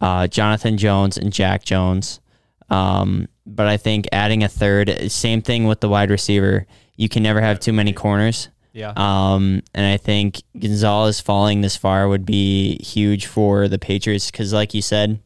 uh, 0.00 0.26
Jonathan 0.28 0.78
Jones 0.78 1.18
and 1.18 1.32
Jack 1.32 1.64
Jones. 1.64 2.20
Um, 2.70 3.28
but 3.46 3.66
I 3.66 3.76
think 3.76 4.08
adding 4.12 4.42
a 4.42 4.48
third, 4.48 5.10
same 5.10 5.42
thing 5.42 5.64
with 5.64 5.80
the 5.80 5.88
wide 5.88 6.10
receiver. 6.10 6.66
You 6.96 7.08
can 7.08 7.22
never 7.22 7.40
have 7.40 7.60
too 7.60 7.72
many 7.72 7.92
corners. 7.92 8.48
Yeah. 8.74 8.92
Um, 8.96 9.62
and 9.72 9.86
I 9.86 9.96
think 9.96 10.42
Gonzalez 10.58 11.20
falling 11.20 11.60
this 11.60 11.76
far 11.76 12.08
would 12.08 12.26
be 12.26 12.76
huge 12.82 13.26
for 13.26 13.68
the 13.68 13.78
Patriots 13.78 14.30
because, 14.30 14.52
like 14.52 14.74
you 14.74 14.82
said, 14.82 15.20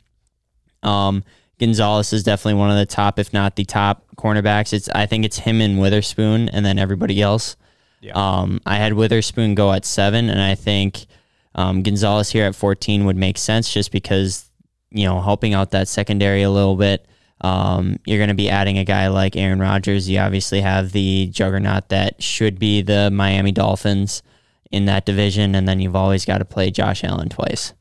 um, 0.82 1.24
Gonzalez 1.58 2.12
is 2.12 2.22
definitely 2.22 2.60
one 2.60 2.70
of 2.70 2.76
the 2.76 2.86
top, 2.86 3.18
if 3.18 3.32
not 3.32 3.56
the 3.56 3.64
top 3.64 4.04
cornerbacks. 4.16 4.74
It's 4.74 4.90
I 4.90 5.06
think 5.06 5.24
it's 5.24 5.38
him 5.38 5.62
and 5.62 5.80
Witherspoon, 5.80 6.50
and 6.50 6.64
then 6.64 6.78
everybody 6.78 7.22
else. 7.22 7.56
Yeah. 8.00 8.12
Um, 8.14 8.60
I 8.66 8.76
had 8.76 8.92
Witherspoon 8.92 9.54
go 9.54 9.72
at 9.72 9.86
seven, 9.86 10.28
and 10.28 10.40
I 10.40 10.54
think 10.54 11.06
um, 11.54 11.82
Gonzalez 11.82 12.30
here 12.30 12.44
at 12.44 12.54
fourteen 12.54 13.06
would 13.06 13.16
make 13.16 13.38
sense 13.38 13.72
just 13.72 13.90
because 13.90 14.50
you 14.90 15.04
know 15.04 15.22
helping 15.22 15.54
out 15.54 15.70
that 15.70 15.88
secondary 15.88 16.42
a 16.42 16.50
little 16.50 16.76
bit. 16.76 17.06
Um, 17.40 17.98
you're 18.04 18.18
going 18.18 18.28
to 18.28 18.34
be 18.34 18.48
adding 18.50 18.78
a 18.78 18.84
guy 18.84 19.08
like 19.08 19.36
Aaron 19.36 19.60
Rodgers. 19.60 20.08
You 20.08 20.18
obviously 20.18 20.60
have 20.60 20.92
the 20.92 21.26
juggernaut 21.28 21.88
that 21.90 22.22
should 22.22 22.58
be 22.58 22.82
the 22.82 23.10
Miami 23.10 23.52
Dolphins 23.52 24.22
in 24.70 24.86
that 24.86 25.06
division, 25.06 25.54
and 25.54 25.66
then 25.68 25.80
you've 25.80 25.96
always 25.96 26.24
got 26.24 26.38
to 26.38 26.44
play 26.44 26.70
Josh 26.70 27.04
Allen 27.04 27.28
twice. 27.28 27.72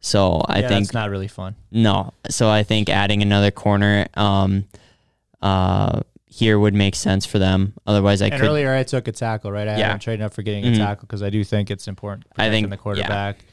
So 0.00 0.42
I 0.48 0.60
yeah, 0.60 0.68
think 0.68 0.84
it's 0.84 0.94
not 0.94 1.10
really 1.10 1.28
fun. 1.28 1.54
no. 1.70 2.12
So 2.30 2.48
I 2.50 2.62
think 2.64 2.88
adding 2.88 3.22
another 3.22 3.50
corner 3.52 4.06
um, 4.14 4.64
uh, 5.40 6.00
here 6.26 6.58
would 6.58 6.74
make 6.74 6.94
sense 6.94 7.26
for 7.26 7.38
them. 7.38 7.74
Otherwise, 7.86 8.22
I 8.22 8.26
and 8.26 8.34
could. 8.40 8.48
earlier 8.48 8.74
I 8.74 8.82
took 8.82 9.06
a 9.06 9.12
tackle, 9.12 9.52
right? 9.52 9.68
I 9.68 9.76
Yeah. 9.76 9.86
haven't 9.88 10.00
traded 10.00 10.24
up 10.24 10.32
for 10.34 10.42
getting 10.42 10.64
Mhm. 10.64 10.74
a 10.74 10.78
tackle 10.78 11.06
because 11.06 11.22
I 11.22 11.30
do 11.30 11.44
think 11.44 11.70
it's 11.70 11.86
important. 11.86 12.26
I 12.36 12.48
think- 12.50 12.70
the 12.70 12.76
quarterback. 12.76 13.44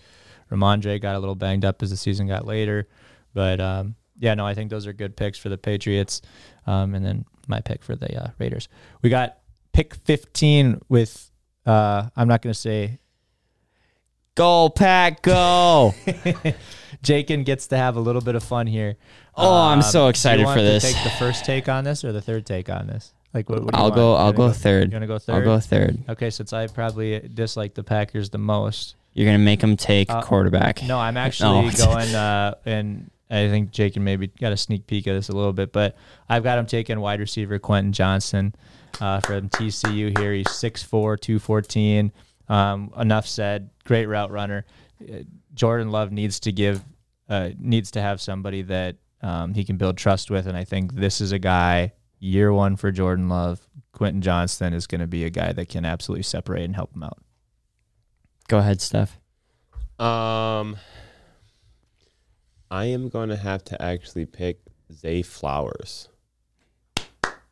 Rhamondre 0.51 0.99
got 0.99 1.15
a 1.15 1.19
little 1.19 1.35
banged 1.35 1.63
up 1.65 1.83
as 1.83 1.91
the 1.91 1.97
season 1.97 2.25
got 2.27 2.47
later, 2.47 2.87
but 3.35 3.59
um, 3.59 3.93
yeah, 4.19 4.33
no, 4.35 4.45
I 4.45 4.53
think 4.53 4.69
those 4.69 4.85
are 4.85 4.93
good 4.93 5.15
picks 5.17 5.37
for 5.39 5.49
the 5.49 5.57
Patriots. 5.57 6.21
Um, 6.67 6.93
and 6.95 7.05
then 7.05 7.25
my 7.47 7.61
pick 7.61 7.83
for 7.83 7.95
the 7.95 8.15
uh, 8.23 8.27
Raiders. 8.37 8.67
We 9.01 9.09
got 9.09 9.37
pick 9.73 9.95
15 9.95 10.81
with. 10.89 11.31
Uh, 11.65 12.09
I'm 12.15 12.27
not 12.27 12.41
going 12.41 12.53
to 12.53 12.59
say 12.59 12.99
Go 14.35 14.69
pack, 14.69 15.21
go! 15.21 15.93
Jakin 17.01 17.43
gets 17.43 17.67
to 17.67 17.77
have 17.77 17.95
a 17.97 17.99
little 17.99 18.21
bit 18.21 18.35
of 18.35 18.43
fun 18.43 18.67
here. 18.67 18.95
Oh, 19.35 19.67
I'm 19.67 19.81
so 19.81 19.99
do 19.99 20.03
you 20.05 20.09
excited 20.09 20.45
want 20.45 20.55
for 20.57 20.61
to 20.63 20.65
this. 20.65 20.83
Take 20.83 21.03
the 21.03 21.09
first 21.11 21.43
take 21.45 21.67
on 21.67 21.83
this 21.83 22.03
or 22.05 22.11
the 22.13 22.21
third 22.21 22.45
take 22.45 22.69
on 22.69 22.87
this? 22.87 23.13
Like, 23.33 23.49
what, 23.49 23.63
what 23.63 23.75
I'll 23.75 23.91
go. 23.91 24.15
I'll 24.15 24.31
go 24.33 24.47
You 24.47 24.53
third. 24.53 24.91
want 24.93 25.03
to 25.03 25.07
go 25.07 25.15
3rd 25.17 25.33
I'll 25.33 25.43
go 25.43 25.59
third. 25.59 25.97
Okay, 26.09 26.29
since 26.29 26.53
I 26.53 26.67
probably 26.67 27.19
dislike 27.19 27.73
the 27.75 27.83
Packers 27.83 28.29
the 28.29 28.37
most, 28.37 28.95
You're 29.13 29.25
gonna 29.25 29.37
make 29.39 29.59
them 29.59 29.75
take 29.75 30.09
Uh, 30.09 30.21
quarterback. 30.21 30.83
No, 30.83 30.97
I'm 30.97 31.17
actually 31.25 31.69
No. 31.69 31.71
going, 31.85 32.15
uh, 32.15 32.55
and 32.65 33.11
I 33.29 33.47
think 33.47 33.71
Jakin 33.71 34.03
maybe 34.03 34.27
got 34.27 34.51
a 34.51 34.57
sneak 34.57 34.87
peek 34.87 35.07
at 35.07 35.13
this 35.13 35.29
a 35.29 35.33
little 35.33 35.53
bit, 35.53 35.71
but 35.71 35.95
I've 36.27 36.43
got 36.43 36.57
him 36.57 36.65
taking 36.65 36.99
wide 36.99 37.19
receiver 37.19 37.59
Quentin 37.59 37.93
Johnston 37.93 38.55
uh, 38.99 39.19
from 39.19 39.49
TCU 39.49 40.17
here. 40.17 40.33
He's 40.33 40.47
6'4, 40.47 41.19
214. 41.19 42.11
Um, 42.47 42.91
enough 42.97 43.27
said. 43.27 43.69
Great 43.85 44.07
route 44.07 44.31
runner. 44.31 44.65
Uh, 45.01 45.19
Jordan 45.53 45.91
Love 45.91 46.11
needs 46.11 46.39
to 46.41 46.51
give, 46.51 46.83
uh, 47.29 47.49
needs 47.59 47.91
to 47.91 48.01
have 48.01 48.19
somebody 48.19 48.63
that 48.63 48.95
um, 49.21 49.53
he 49.53 49.63
can 49.63 49.77
build 49.77 49.97
trust 49.97 50.31
with, 50.31 50.47
and 50.47 50.57
I 50.57 50.63
think 50.63 50.95
this 50.95 51.21
is 51.21 51.31
a 51.31 51.39
guy. 51.39 51.93
Year 52.19 52.51
one 52.51 52.75
for 52.75 52.91
Jordan 52.91 53.29
Love. 53.29 53.61
Quentin 53.91 54.21
Johnston 54.21 54.73
is 54.73 54.87
going 54.87 55.01
to 55.01 55.07
be 55.07 55.23
a 55.25 55.29
guy 55.29 55.51
that 55.53 55.69
can 55.69 55.85
absolutely 55.85 56.23
separate 56.23 56.63
and 56.63 56.75
help 56.75 56.93
him 56.95 57.03
out. 57.03 57.19
Go 58.47 58.57
ahead, 58.57 58.81
Steph. 58.81 59.19
Um, 59.99 60.77
I 62.71 62.85
am 62.85 63.09
going 63.09 63.29
to 63.29 63.35
have 63.35 63.63
to 63.65 63.81
actually 63.81 64.25
pick 64.25 64.59
Zay 64.93 65.21
Flowers 65.21 66.09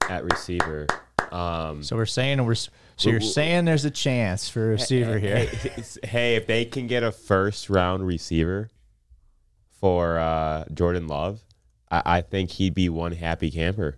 at 0.09 0.23
receiver. 0.23 0.87
Um, 1.31 1.83
So 1.83 1.95
we're 1.95 2.05
saying 2.05 2.45
we're 2.45 2.55
so 2.55 3.09
you're 3.09 3.19
saying 3.19 3.65
there's 3.65 3.85
a 3.85 3.91
chance 3.91 4.49
for 4.49 4.65
a 4.65 4.69
receiver 4.69 5.19
here. 5.19 5.37
Hey, 5.37 5.83
hey, 6.03 6.35
if 6.35 6.47
they 6.47 6.65
can 6.65 6.87
get 6.87 7.03
a 7.03 7.11
first 7.11 7.69
round 7.69 8.05
receiver 8.05 8.69
for 9.79 10.17
uh, 10.17 10.65
Jordan 10.73 11.07
Love, 11.07 11.41
I, 11.91 12.01
I 12.05 12.21
think 12.21 12.51
he'd 12.51 12.73
be 12.73 12.89
one 12.89 13.11
happy 13.11 13.51
camper. 13.51 13.97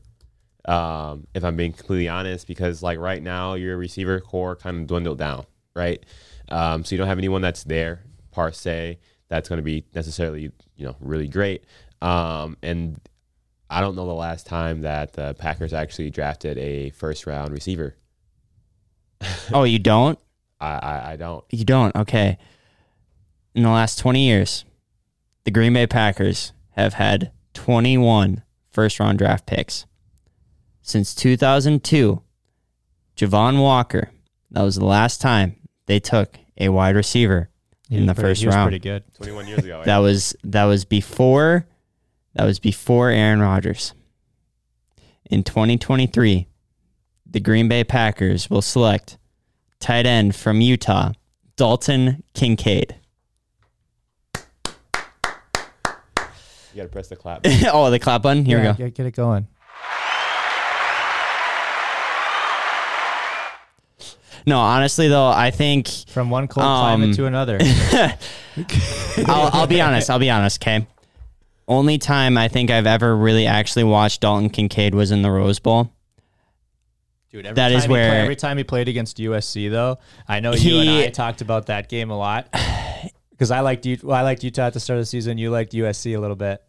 Um, 0.66 1.28
if 1.34 1.44
I'm 1.44 1.56
being 1.56 1.72
completely 1.72 2.10
honest, 2.10 2.48
because 2.48 2.84
like 2.84 3.00
right 3.00 3.24
now 3.24 3.54
your 3.54 3.78
receiver 3.78 4.20
core 4.20 4.56
kind 4.56 4.82
of 4.82 4.88
dwindled 4.88 5.18
down, 5.18 5.46
right? 5.76 6.06
Um, 6.50 6.84
so 6.84 6.96
you 6.96 6.98
don't 6.98 7.08
have 7.08 7.18
anyone 7.18 7.42
that's 7.42 7.64
there 7.64 8.04
per 8.32 8.52
se 8.52 9.00
that's 9.30 9.48
going 9.48 9.58
to 9.58 9.64
be 9.64 9.86
necessarily 9.94 10.52
you 10.80 10.86
know 10.86 10.96
really 11.00 11.28
great. 11.28 11.66
Um, 12.02 12.58
and 12.64 13.00
I 13.70 13.82
don't 13.82 13.96
know 13.96 14.08
the 14.08 14.14
last 14.14 14.48
time 14.48 14.82
that 14.82 15.14
the 15.14 15.36
Packers 15.36 15.74
actually 15.74 16.10
drafted 16.10 16.58
a 16.58 16.90
first 16.92 17.28
round 17.28 17.52
receiver. 17.52 17.96
oh, 19.54 19.66
you 19.66 19.78
don't? 19.78 20.18
I, 20.60 20.72
I, 20.72 21.12
I 21.12 21.16
don't. 21.18 21.44
You 21.52 21.66
don't. 21.66 21.96
Okay. 21.96 22.38
In 23.54 23.64
the 23.64 23.70
last 23.70 24.00
20 24.00 24.26
years, 24.26 24.64
the 25.44 25.52
Green 25.52 25.74
Bay 25.74 25.86
Packers 25.86 26.54
have 26.72 26.94
had 26.94 27.32
21 27.54 28.44
first 28.72 29.00
round 29.00 29.20
draft 29.20 29.46
picks. 29.46 29.86
Since 30.82 31.14
2002, 31.16 32.22
Javon 33.18 33.62
Walker, 33.62 34.12
that 34.52 34.64
was 34.64 34.78
the 34.78 34.86
last 34.86 35.20
time 35.20 35.58
they 35.88 36.00
took 36.00 36.38
a 36.58 36.70
wide 36.70 36.96
receiver 36.96 37.50
in 37.90 38.06
the 38.06 38.14
Pretty- 38.14 38.30
first 38.30 38.42
he 38.42 38.48
was 38.48 38.56
round. 38.56 38.70
pretty 38.70 38.80
good. 38.84 39.04
21 39.16 39.48
years 39.48 39.64
ago. 39.64 39.82
That 39.86 39.98
was 39.98 40.36
that 40.44 40.66
was 40.66 40.86
before 40.86 41.66
that 42.36 42.46
was 42.46 42.60
before 42.60 43.10
Aaron 43.10 43.40
Rodgers. 43.42 43.94
In 45.30 45.44
2023, 45.44 46.48
the 47.30 47.40
Green 47.40 47.68
Bay 47.68 47.84
Packers 47.84 48.50
will 48.50 48.62
select 48.62 49.18
tight 49.80 50.06
end 50.06 50.36
from 50.36 50.62
Utah, 50.62 51.12
Dalton 51.56 52.24
Kincaid. 52.34 52.96
you 56.74 56.76
got 56.76 56.84
to 56.84 56.88
press 56.90 57.08
the 57.08 57.16
clap. 57.16 57.42
oh, 57.74 57.90
the 57.92 58.00
clap 58.00 58.22
button. 58.22 58.46
Here 58.46 58.58
Yeah, 58.64 58.72
we 58.72 58.78
go. 58.78 58.84
Get, 58.86 58.96
get 58.96 59.06
it 59.08 59.12
going. 59.16 59.48
No, 64.50 64.60
honestly 64.60 65.08
though, 65.08 65.28
I 65.28 65.52
think 65.52 65.88
From 66.08 66.30
one 66.30 66.48
cold 66.48 66.66
Um, 66.66 66.80
climate 67.02 67.16
to 67.16 67.26
another. 67.26 67.58
I'll, 69.28 69.50
I'll 69.54 69.68
be 69.68 69.80
honest. 69.82 70.10
I'll 70.10 70.20
be 70.20 70.30
honest. 70.30 70.62
Okay. 70.62 70.86
Only 71.68 71.98
time 72.00 72.38
I 72.38 72.48
think 72.48 72.72
I've 72.72 72.88
ever 72.88 73.16
really 73.16 73.46
actually 73.46 73.84
watched 73.84 74.22
Dalton 74.22 74.50
Kincaid 74.50 74.96
was 74.96 75.12
in 75.12 75.22
the 75.22 75.30
Rose 75.32 75.60
Bowl. 75.60 75.92
Dude, 77.32 77.46
every 77.46 77.56
That 77.56 77.70
time 77.70 77.78
is 77.78 77.84
he 77.84 77.88
play- 77.88 78.10
where- 78.10 78.22
every 78.24 78.36
time 78.36 78.58
he 78.58 78.64
played 78.64 78.88
against 78.88 79.18
USC, 79.18 79.70
though, 79.70 80.00
I 80.28 80.40
know 80.40 80.54
you 80.54 80.80
and 80.80 80.90
I 80.90 81.10
talked 81.10 81.42
about 81.42 81.68
that 81.68 81.88
game 81.88 82.10
a 82.10 82.18
lot 82.18 82.48
because 83.32 83.52
I 83.52 83.60
liked 83.60 83.86
U- 83.86 84.00
well, 84.02 84.18
I 84.18 84.24
liked 84.24 84.44
Utah 84.44 84.64
at 84.64 84.74
the 84.74 84.80
start 84.80 84.98
of 84.98 85.04
the 85.04 85.06
season. 85.06 85.38
You 85.38 85.52
liked 85.52 85.74
USC 85.74 86.18
a 86.18 86.20
little 86.20 86.36
bit, 86.36 86.64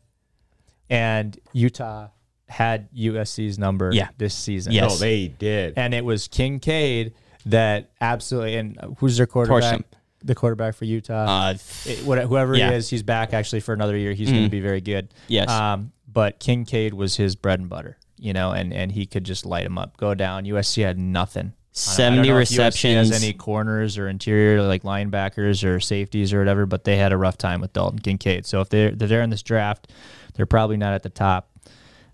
and 0.90 1.38
Utah 1.54 2.08
had 2.46 2.92
USC's 2.92 3.58
number 3.58 3.90
Yeah. 3.94 4.08
this 4.18 4.34
season. 4.34 4.72
Yes. 4.74 4.90
No, 4.90 4.96
they 4.96 5.28
did. 5.28 5.74
and 5.78 5.94
it 5.94 6.04
was 6.04 6.28
Kincaid 6.28 7.14
that 7.50 7.90
absolutely. 8.00 8.56
And 8.56 8.78
who's 8.98 9.16
their 9.16 9.26
quarterback? 9.26 9.82
The 10.22 10.34
quarterback 10.34 10.74
for 10.74 10.84
Utah. 10.84 11.24
Uh, 11.50 11.54
It- 11.86 12.04
what- 12.04 12.18
whoever 12.24 12.54
yeah. 12.54 12.70
he 12.70 12.76
is, 12.76 12.90
he's 12.90 13.02
back 13.02 13.32
actually 13.32 13.60
for 13.60 13.72
another 13.72 13.96
year. 13.96 14.12
He's 14.12 14.30
going 14.30 14.44
to 14.44 14.50
be 14.50 14.60
very 14.60 14.80
good. 14.82 15.08
Yes. 15.28 15.48
Um, 15.48 15.92
but 16.12 16.38
Kincaid 16.40 16.92
was 16.94 17.16
his 17.16 17.36
bread 17.36 17.60
and 17.60 17.68
butter, 17.68 17.96
you 18.18 18.32
know, 18.32 18.50
and 18.52 18.72
and 18.74 18.92
he 18.92 19.06
could 19.06 19.24
just 19.24 19.46
light 19.46 19.64
him 19.64 19.78
up, 19.78 19.96
go 19.96 20.14
down. 20.14 20.44
USC 20.44 20.82
had 20.82 20.98
nothing. 20.98 21.40
I 21.40 21.42
don't- 21.46 21.54
I 21.82 22.16
don't 22.16 22.24
70 22.24 22.28
know 22.28 22.38
if 22.38 22.48
USC 22.48 22.58
receptions. 22.58 23.08
Has 23.10 23.22
any 23.22 23.32
corners 23.32 23.96
or 23.96 24.08
interior 24.08 24.60
like 24.62 24.82
linebackers 24.82 25.64
or 25.64 25.78
safeties 25.80 26.32
or 26.34 26.40
whatever, 26.40 26.66
but 26.66 26.82
they 26.84 26.96
had 26.96 27.12
a 27.12 27.16
rough 27.16 27.38
time 27.38 27.60
with 27.60 27.72
Dalton 27.72 28.00
Kincaid. 28.00 28.44
So 28.44 28.60
if 28.60 28.68
they're 28.68 28.90
they're 28.90 29.22
in 29.22 29.30
this 29.30 29.42
draft, 29.42 29.90
they're 30.34 30.46
probably 30.46 30.76
not 30.76 30.92
at 30.94 31.02
the 31.04 31.08
top. 31.10 31.48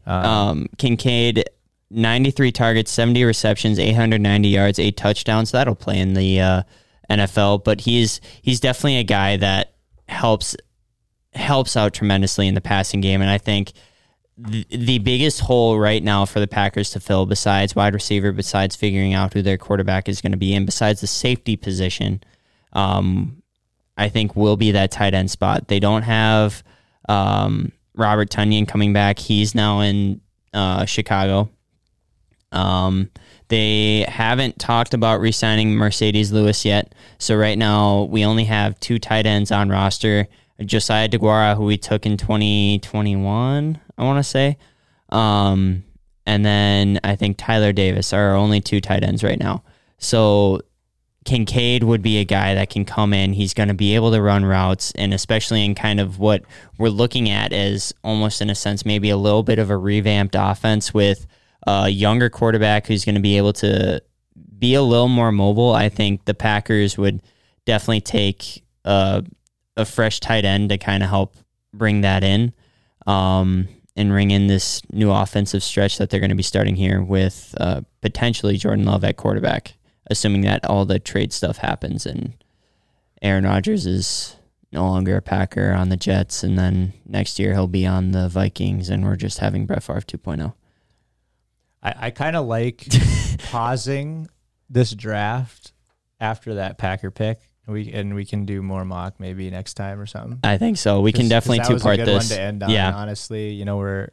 Um, 0.06 0.68
Kincaid, 0.78 1.44
93 1.90 2.52
targets, 2.52 2.90
70 2.90 3.24
receptions, 3.24 3.78
890 3.78 4.48
yards, 4.48 4.78
eight 4.78 4.96
touchdowns. 4.96 5.52
That'll 5.52 5.74
play 5.74 5.98
in 5.98 6.14
the 6.14 6.40
uh, 6.40 6.62
NFL, 7.10 7.64
but 7.64 7.82
he's 7.82 8.20
he's 8.42 8.60
definitely 8.60 8.98
a 8.98 9.04
guy 9.04 9.36
that 9.36 9.74
helps 10.08 10.56
helps 11.34 11.76
out 11.76 11.94
tremendously 11.94 12.48
in 12.48 12.54
the 12.54 12.60
passing 12.60 13.00
game, 13.00 13.20
and 13.20 13.30
I 13.30 13.38
think. 13.38 13.72
The, 14.38 14.98
biggest 14.98 15.40
hole 15.40 15.78
right 15.78 16.02
now 16.02 16.26
for 16.26 16.40
the 16.40 16.46
Packers 16.46 16.90
to 16.90 17.00
fill, 17.00 17.24
besides 17.24 17.74
wide 17.74 17.94
receiver, 17.94 18.32
besides 18.32 18.76
figuring 18.76 19.14
out 19.14 19.32
who 19.32 19.40
their 19.40 19.56
quarterback 19.56 20.10
is 20.10 20.20
going 20.20 20.32
to 20.32 20.36
be, 20.36 20.52
and 20.52 20.66
besides 20.66 21.00
the 21.00 21.06
safety 21.06 21.56
position, 21.56 22.22
um, 22.74 23.42
I 23.96 24.10
think 24.10 24.36
will 24.36 24.58
be 24.58 24.72
that 24.72 24.90
tight 24.90 25.14
end 25.14 25.30
spot. 25.30 25.68
They 25.68 25.80
don't 25.80 26.02
have 26.02 26.62
um, 27.08 27.72
Robert 27.94 28.28
Tonyan 28.28 28.68
coming 28.68 28.92
back. 28.92 29.18
He's 29.18 29.54
now 29.54 29.80
in 29.80 30.20
uh, 30.52 30.84
Chicago. 30.84 31.48
Um, 32.52 33.10
they 33.48 34.04
haven't 34.08 34.58
talked 34.58 34.94
about 34.94 35.20
re-signing 35.20 35.74
Marcedes 35.76 36.32
Lewis 36.32 36.64
yet. 36.64 36.94
So 37.18 37.36
right 37.36 37.56
now 37.56 38.04
we 38.04 38.24
only 38.24 38.44
have 38.44 38.78
two 38.80 38.98
tight 38.98 39.26
ends 39.26 39.52
on 39.52 39.68
roster. 39.68 40.26
Josiah 40.64 41.08
DeGuara, 41.08 41.56
who 41.56 41.64
we 41.64 41.76
took 41.76 42.06
in 42.06 42.16
2021, 42.16 43.80
I 43.98 44.02
want 44.02 44.18
to 44.18 44.24
say. 44.24 44.56
Um, 45.10 45.84
and 46.24 46.44
then 46.44 46.98
I 47.04 47.14
think 47.14 47.36
Tyler 47.36 47.72
Davis 47.72 48.12
are 48.12 48.30
our 48.30 48.36
only 48.36 48.60
two 48.60 48.80
tight 48.80 49.04
ends 49.04 49.22
right 49.22 49.38
now. 49.38 49.62
So 49.98 50.60
Kincaid 51.24 51.82
would 51.84 52.02
be 52.02 52.18
a 52.18 52.24
guy 52.24 52.54
that 52.54 52.70
can 52.70 52.84
come 52.84 53.12
in. 53.12 53.32
He's 53.32 53.54
going 53.54 53.68
to 53.68 53.74
be 53.74 53.94
able 53.94 54.12
to 54.12 54.22
run 54.22 54.44
routes, 54.44 54.92
and 54.92 55.12
especially 55.12 55.64
in 55.64 55.74
kind 55.74 56.00
of 56.00 56.18
what 56.18 56.42
we're 56.78 56.88
looking 56.88 57.28
at 57.28 57.52
as 57.52 57.92
almost 58.02 58.40
in 58.40 58.48
a 58.48 58.54
sense 58.54 58.86
maybe 58.86 59.10
a 59.10 59.16
little 59.16 59.42
bit 59.42 59.58
of 59.58 59.68
a 59.68 59.76
revamped 59.76 60.36
offense 60.38 60.94
with 60.94 61.26
a 61.66 61.88
younger 61.88 62.28
quarterback 62.28 62.86
who's 62.86 63.04
going 63.04 63.14
to 63.14 63.20
be 63.20 63.36
able 63.36 63.52
to 63.54 64.02
be 64.58 64.74
a 64.74 64.82
little 64.82 65.08
more 65.08 65.32
mobile. 65.32 65.72
I 65.72 65.88
think 65.88 66.24
the 66.24 66.34
Packers 66.34 66.96
would 66.96 67.22
definitely 67.64 68.00
take 68.00 68.64
a, 68.84 69.24
a 69.76 69.84
fresh 69.84 70.20
tight 70.20 70.44
end 70.44 70.70
to 70.70 70.78
kind 70.78 71.02
of 71.02 71.08
help 71.08 71.36
bring 71.74 72.02
that 72.02 72.24
in 72.24 72.52
um, 73.06 73.68
and 73.96 74.12
ring 74.12 74.30
in 74.30 74.46
this 74.46 74.80
new 74.92 75.10
offensive 75.10 75.62
stretch 75.62 75.98
that 75.98 76.10
they're 76.10 76.20
going 76.20 76.30
to 76.30 76.36
be 76.36 76.42
starting 76.42 76.76
here 76.76 77.02
with 77.02 77.54
uh, 77.58 77.80
potentially 78.00 78.56
Jordan 78.56 78.84
Love 78.84 79.04
at 79.04 79.16
quarterback 79.16 79.74
assuming 80.08 80.42
that 80.42 80.64
all 80.64 80.84
the 80.84 80.98
trade 80.98 81.32
stuff 81.32 81.58
happens 81.58 82.06
and 82.06 82.32
Aaron 83.22 83.44
Rodgers 83.44 83.86
is 83.86 84.36
no 84.72 84.84
longer 84.84 85.16
a 85.16 85.22
Packer 85.22 85.72
on 85.72 85.88
the 85.88 85.96
Jets, 85.96 86.42
and 86.42 86.58
then 86.58 86.92
next 87.06 87.38
year 87.38 87.54
he'll 87.54 87.66
be 87.66 87.86
on 87.86 88.10
the 88.10 88.28
Vikings, 88.28 88.90
and 88.90 89.04
we're 89.04 89.16
just 89.16 89.38
having 89.38 89.64
Brett 89.64 89.82
Favre 89.82 90.02
oh. 90.14 90.16
2.0. 90.18 90.54
I, 91.86 91.94
I 92.06 92.10
kind 92.10 92.36
of 92.36 92.46
like 92.46 92.86
pausing 93.50 94.28
this 94.68 94.92
draft 94.92 95.72
after 96.20 96.54
that 96.54 96.78
Packer 96.78 97.10
pick. 97.10 97.38
We 97.68 97.92
and 97.92 98.14
we 98.14 98.24
can 98.24 98.44
do 98.44 98.62
more 98.62 98.84
mock 98.84 99.18
maybe 99.18 99.50
next 99.50 99.74
time 99.74 99.98
or 100.00 100.06
something. 100.06 100.38
I 100.44 100.56
think 100.56 100.78
so. 100.78 101.00
We 101.00 101.12
can 101.12 101.28
definitely 101.28 101.64
two 101.64 101.80
part 101.82 101.98
this. 101.98 102.30
One 102.30 102.36
to 102.36 102.40
end 102.40 102.62
on, 102.62 102.70
yeah, 102.70 102.94
honestly, 102.94 103.50
you 103.50 103.64
know 103.64 103.76
we're 103.76 104.10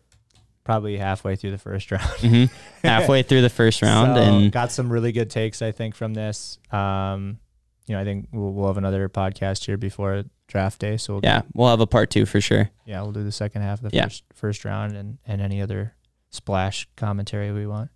probably 0.63 0.97
halfway 0.97 1.35
through 1.35 1.51
the 1.51 1.57
first 1.59 1.91
round. 1.91 2.03
hmm 2.19 2.45
halfway 2.83 3.21
through 3.21 3.41
the 3.41 3.49
first 3.49 3.81
round, 3.83 4.15
So, 4.17 4.23
and 4.23 4.51
got 4.51 4.71
some 4.71 4.91
really 4.91 5.11
good 5.11 5.29
takes, 5.29 5.61
I 5.61 5.71
think, 5.71 5.93
from 5.93 6.13
this. 6.15 6.57
Um, 6.71 7.37
you 7.85 7.93
know, 7.95 8.01
I 8.01 8.05
think 8.05 8.29
we'll, 8.31 8.53
we'll 8.53 8.67
have 8.67 8.77
another 8.77 9.07
podcast 9.09 9.65
here 9.65 9.77
before 9.77 10.23
draft 10.47 10.79
day. 10.79 10.97
So 10.97 11.13
we'll, 11.15 11.21
yeah, 11.23 11.41
we'll 11.53 11.69
have 11.69 11.79
a 11.81 11.85
part 11.87 12.09
two 12.09 12.25
for 12.25 12.41
sure. 12.41 12.71
yeah, 12.85 13.01
we'll 13.03 13.11
do 13.11 13.23
the 13.23 13.31
second 13.31 13.61
half 13.61 13.83
of 13.83 13.91
the 13.91 13.95
Yeah. 13.97 14.05
first 14.05 14.23
first 14.33 14.65
round 14.65 14.95
and 14.95 15.17
and 15.27 15.41
any 15.41 15.61
other 15.61 15.93
splash 16.34 16.88
commentary 16.95 17.51
we 17.51 17.68
want. 17.68 17.89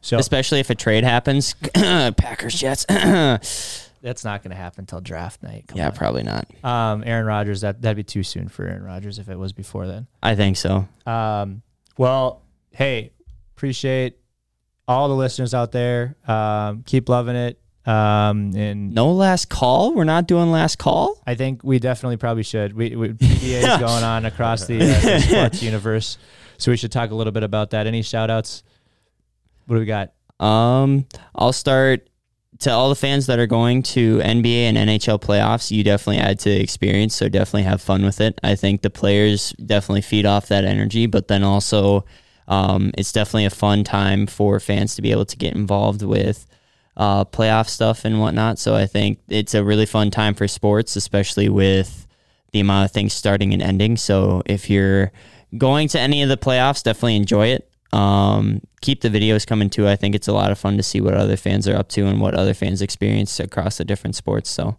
So 0.00 0.18
Especially 0.18 0.60
if 0.60 0.70
a 0.70 0.74
trade 0.74 1.02
happens, 1.02 1.54
Packers 1.74 2.54
Jets. 2.54 2.84
that's 2.88 4.24
not 4.24 4.42
going 4.42 4.50
to 4.50 4.56
happen 4.56 4.82
until 4.82 5.00
draft 5.00 5.42
night. 5.42 5.64
Come 5.68 5.78
yeah, 5.78 5.86
on. 5.86 5.92
probably 5.92 6.22
not. 6.22 6.46
Um, 6.62 7.02
Aaron 7.06 7.24
Rodgers, 7.24 7.62
that 7.62 7.80
that'd 7.80 7.96
be 7.96 8.04
too 8.04 8.22
soon 8.22 8.48
for 8.48 8.66
Aaron 8.66 8.82
Rodgers 8.82 9.18
if 9.18 9.28
it 9.30 9.38
was 9.38 9.52
before 9.52 9.86
then. 9.86 10.06
I 10.22 10.34
think 10.34 10.58
so. 10.58 10.86
Um, 11.06 11.62
well, 11.96 12.42
hey, 12.72 13.12
appreciate 13.56 14.18
all 14.86 15.08
the 15.08 15.14
listeners 15.14 15.54
out 15.54 15.72
there. 15.72 16.16
Um, 16.28 16.82
keep 16.82 17.08
loving 17.08 17.36
it. 17.36 17.58
Um, 17.86 18.52
and 18.54 18.94
No 18.94 19.12
last 19.12 19.48
call. 19.48 19.94
We're 19.94 20.04
not 20.04 20.26
doing 20.26 20.50
last 20.50 20.78
call. 20.78 21.20
I 21.26 21.34
think 21.34 21.62
we 21.64 21.78
definitely 21.78 22.16
probably 22.18 22.42
should. 22.42 22.74
We, 22.74 22.94
we 22.96 23.08
PDA 23.12 23.58
is 23.58 23.78
going 23.78 24.04
on 24.04 24.26
across 24.26 24.66
the, 24.66 24.82
uh, 24.82 25.00
the 25.00 25.20
sports 25.28 25.62
universe, 25.62 26.18
so 26.58 26.70
we 26.70 26.76
should 26.76 26.92
talk 26.92 27.10
a 27.10 27.14
little 27.14 27.32
bit 27.32 27.42
about 27.42 27.70
that. 27.70 27.86
Any 27.86 28.02
shout 28.02 28.30
outs? 28.30 28.62
What 29.66 29.76
do 29.76 29.80
we 29.80 29.86
got? 29.86 30.12
Um, 30.40 31.06
I'll 31.34 31.52
start 31.52 32.08
to 32.60 32.70
all 32.70 32.88
the 32.88 32.94
fans 32.94 33.26
that 33.26 33.38
are 33.38 33.46
going 33.46 33.82
to 33.82 34.18
NBA 34.18 34.64
and 34.64 34.76
NHL 34.76 35.20
playoffs. 35.20 35.70
You 35.70 35.82
definitely 35.84 36.18
add 36.18 36.38
to 36.40 36.50
the 36.50 36.60
experience, 36.60 37.14
so 37.14 37.28
definitely 37.28 37.64
have 37.64 37.82
fun 37.82 38.04
with 38.04 38.20
it. 38.20 38.38
I 38.42 38.54
think 38.54 38.82
the 38.82 38.90
players 38.90 39.52
definitely 39.52 40.02
feed 40.02 40.26
off 40.26 40.48
that 40.48 40.64
energy, 40.64 41.06
but 41.06 41.28
then 41.28 41.42
also, 41.42 42.04
um, 42.46 42.92
it's 42.96 43.12
definitely 43.12 43.46
a 43.46 43.50
fun 43.50 43.84
time 43.84 44.26
for 44.26 44.60
fans 44.60 44.94
to 44.96 45.02
be 45.02 45.10
able 45.10 45.24
to 45.26 45.36
get 45.36 45.54
involved 45.54 46.02
with 46.02 46.46
uh, 46.96 47.24
playoff 47.24 47.68
stuff 47.68 48.04
and 48.04 48.20
whatnot. 48.20 48.58
So 48.58 48.74
I 48.74 48.86
think 48.86 49.18
it's 49.28 49.54
a 49.54 49.64
really 49.64 49.86
fun 49.86 50.10
time 50.10 50.34
for 50.34 50.46
sports, 50.46 50.96
especially 50.96 51.48
with 51.48 52.06
the 52.52 52.60
amount 52.60 52.84
of 52.84 52.92
things 52.92 53.12
starting 53.12 53.52
and 53.52 53.62
ending. 53.62 53.96
So 53.96 54.42
if 54.46 54.70
you're 54.70 55.10
going 55.58 55.88
to 55.88 56.00
any 56.00 56.22
of 56.22 56.28
the 56.28 56.36
playoffs, 56.36 56.82
definitely 56.82 57.16
enjoy 57.16 57.48
it. 57.48 57.68
Um, 57.92 58.60
keep 58.80 59.02
the 59.02 59.08
videos 59.08 59.46
coming 59.46 59.70
too. 59.70 59.86
I 59.88 59.94
think 59.96 60.14
it's 60.14 60.26
a 60.28 60.32
lot 60.32 60.50
of 60.50 60.58
fun 60.58 60.76
to 60.76 60.82
see 60.82 61.00
what 61.00 61.14
other 61.14 61.36
fans 61.36 61.68
are 61.68 61.76
up 61.76 61.88
to 61.90 62.06
and 62.06 62.20
what 62.20 62.34
other 62.34 62.52
fans 62.54 62.82
experience 62.82 63.38
across 63.38 63.78
the 63.78 63.84
different 63.84 64.16
sports. 64.16 64.50
So, 64.50 64.76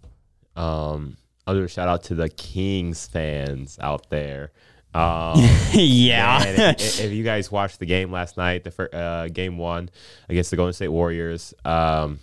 Um, 0.55 1.17
other 1.47 1.67
shout 1.67 1.87
out 1.87 2.03
to 2.05 2.15
the 2.15 2.27
Kings 2.29 3.07
fans 3.07 3.77
out 3.81 4.09
there. 4.09 4.51
Um, 4.95 5.41
yeah. 5.73 6.39
man, 6.41 6.75
if, 6.79 7.01
if 7.01 7.11
you 7.11 7.25
guys 7.25 7.51
watched 7.51 7.79
the 7.79 7.85
game 7.85 8.13
last 8.13 8.37
night, 8.37 8.63
the 8.63 8.71
fir- 8.71 8.89
uh, 8.93 9.27
game 9.27 9.57
one 9.57 9.89
against 10.29 10.51
the 10.51 10.55
Golden 10.55 10.71
State 10.71 10.87
Warriors, 10.87 11.53
um, 11.65 12.19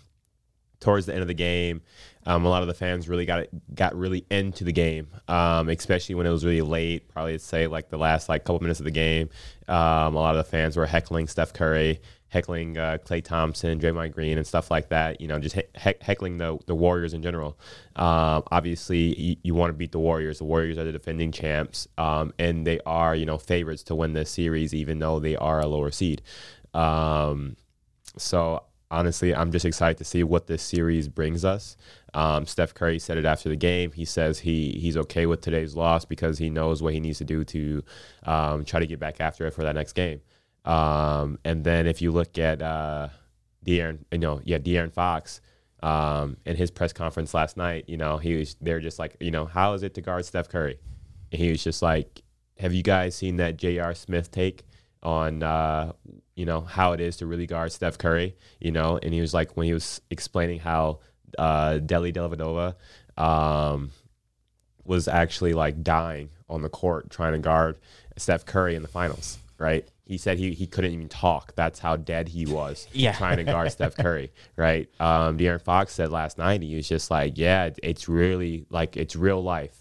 towards 0.80 1.04
the 1.04 1.12
end 1.12 1.20
of 1.20 1.28
the 1.28 1.34
game, 1.34 1.82
um, 2.26 2.44
a 2.44 2.48
lot 2.48 2.62
of 2.62 2.68
the 2.68 2.74
fans 2.74 3.08
really 3.08 3.26
got 3.26 3.46
got 3.74 3.96
really 3.96 4.24
into 4.30 4.64
the 4.64 4.72
game, 4.72 5.08
um, 5.28 5.68
especially 5.68 6.14
when 6.14 6.26
it 6.26 6.30
was 6.30 6.44
really 6.44 6.62
late. 6.62 7.08
Probably 7.08 7.38
say 7.38 7.66
like 7.66 7.90
the 7.90 7.98
last 7.98 8.28
like 8.28 8.44
couple 8.44 8.60
minutes 8.60 8.80
of 8.80 8.84
the 8.84 8.92
game, 8.92 9.28
um, 9.68 10.14
a 10.14 10.20
lot 10.20 10.36
of 10.36 10.44
the 10.44 10.50
fans 10.50 10.76
were 10.76 10.86
heckling 10.86 11.26
Steph 11.26 11.52
Curry, 11.52 12.00
heckling 12.28 12.78
uh, 12.78 12.98
Klay 13.04 13.24
Thompson, 13.24 13.80
Draymond 13.80 14.12
Green, 14.12 14.38
and 14.38 14.46
stuff 14.46 14.70
like 14.70 14.88
that. 14.90 15.20
You 15.20 15.26
know, 15.26 15.40
just 15.40 15.56
he- 15.56 15.94
heckling 16.00 16.38
the 16.38 16.58
the 16.66 16.76
Warriors 16.76 17.12
in 17.12 17.22
general. 17.22 17.58
Um, 17.96 18.44
obviously, 18.52 19.20
you, 19.20 19.36
you 19.42 19.54
want 19.54 19.70
to 19.70 19.74
beat 19.74 19.92
the 19.92 19.98
Warriors. 19.98 20.38
The 20.38 20.44
Warriors 20.44 20.78
are 20.78 20.84
the 20.84 20.92
defending 20.92 21.32
champs, 21.32 21.88
um, 21.98 22.32
and 22.38 22.64
they 22.64 22.78
are 22.86 23.16
you 23.16 23.26
know 23.26 23.38
favorites 23.38 23.82
to 23.84 23.96
win 23.96 24.12
this 24.12 24.30
series, 24.30 24.74
even 24.74 25.00
though 25.00 25.18
they 25.18 25.34
are 25.34 25.60
a 25.60 25.66
lower 25.66 25.90
seed. 25.90 26.22
Um, 26.72 27.56
so 28.16 28.62
honestly, 28.92 29.34
I'm 29.34 29.50
just 29.50 29.64
excited 29.64 29.96
to 29.98 30.04
see 30.04 30.22
what 30.22 30.46
this 30.46 30.62
series 30.62 31.08
brings 31.08 31.44
us. 31.44 31.76
Um, 32.14 32.46
Steph 32.46 32.74
Curry 32.74 32.98
said 32.98 33.16
it 33.18 33.24
after 33.24 33.48
the 33.48 33.56
game. 33.56 33.90
He 33.90 34.04
says 34.04 34.40
he 34.40 34.72
he's 34.72 34.96
okay 34.98 35.26
with 35.26 35.40
today's 35.40 35.74
loss 35.74 36.04
because 36.04 36.38
he 36.38 36.50
knows 36.50 36.82
what 36.82 36.92
he 36.92 37.00
needs 37.00 37.18
to 37.18 37.24
do 37.24 37.42
to 37.44 37.82
um, 38.24 38.64
try 38.64 38.78
to 38.78 38.86
get 38.86 39.00
back 39.00 39.20
after 39.20 39.46
it 39.46 39.52
for 39.52 39.64
that 39.64 39.74
next 39.74 39.94
game. 39.94 40.20
Um, 40.64 41.38
and 41.44 41.64
then 41.64 41.86
if 41.86 42.02
you 42.02 42.12
look 42.12 42.38
at 42.38 42.62
uh, 42.62 43.08
De'Aaron, 43.66 44.04
you 44.12 44.18
know, 44.18 44.40
yeah, 44.44 44.58
De'Aaron 44.58 44.92
Fox 44.92 45.40
um, 45.82 46.36
in 46.44 46.54
his 46.56 46.70
press 46.70 46.92
conference 46.92 47.34
last 47.34 47.56
night, 47.56 47.88
you 47.88 47.96
know, 47.96 48.18
he 48.18 48.36
was 48.36 48.56
they're 48.60 48.80
just 48.80 48.98
like, 48.98 49.16
you 49.20 49.30
know, 49.30 49.46
how 49.46 49.72
is 49.72 49.82
it 49.82 49.94
to 49.94 50.02
guard 50.02 50.26
Steph 50.26 50.50
Curry? 50.50 50.78
And 51.32 51.40
he 51.40 51.50
was 51.50 51.64
just 51.64 51.80
like, 51.80 52.22
have 52.58 52.74
you 52.74 52.82
guys 52.82 53.14
seen 53.14 53.38
that 53.38 53.56
J.R. 53.56 53.94
Smith 53.94 54.30
take 54.30 54.64
on 55.02 55.42
uh, 55.42 55.92
you 56.34 56.44
know 56.46 56.60
how 56.62 56.92
it 56.92 57.00
is 57.00 57.16
to 57.18 57.26
really 57.26 57.46
guard 57.46 57.72
Steph 57.72 57.98
Curry? 57.98 58.36
You 58.60 58.70
know, 58.72 58.98
and 59.02 59.12
he 59.14 59.20
was 59.20 59.34
like 59.34 59.56
when 59.56 59.66
he 59.66 59.74
was 59.74 60.00
explaining 60.10 60.60
how 60.60 61.00
uh, 61.38 61.78
Delly 61.82 62.12
Dellavedova 62.14 62.74
um, 63.22 63.90
was 64.84 65.08
actually 65.08 65.54
like 65.54 65.82
dying 65.82 66.30
on 66.48 66.62
the 66.62 66.68
court 66.68 67.10
trying 67.10 67.32
to 67.32 67.38
guard 67.38 67.76
Steph 68.16 68.44
Curry 68.46 68.74
in 68.74 68.82
the 68.82 68.88
finals, 68.88 69.38
right? 69.58 69.86
He 70.04 70.18
said 70.18 70.36
he, 70.38 70.52
he 70.52 70.66
couldn't 70.66 70.92
even 70.92 71.08
talk. 71.08 71.54
That's 71.54 71.78
how 71.78 71.96
dead 71.96 72.28
he 72.28 72.44
was 72.44 72.86
Yeah. 72.92 73.12
trying 73.12 73.36
to 73.38 73.44
guard 73.44 73.70
Steph 73.72 73.96
Curry, 73.96 74.32
right? 74.56 74.88
Um, 75.00 75.38
De'Aaron 75.38 75.62
Fox 75.62 75.94
said 75.94 76.10
last 76.10 76.36
night, 76.38 76.60
he 76.62 76.74
was 76.76 76.88
just 76.88 77.10
like, 77.10 77.38
yeah, 77.38 77.70
it's 77.82 78.08
really 78.08 78.66
like 78.68 78.96
it's 78.96 79.16
real 79.16 79.42
life. 79.42 79.76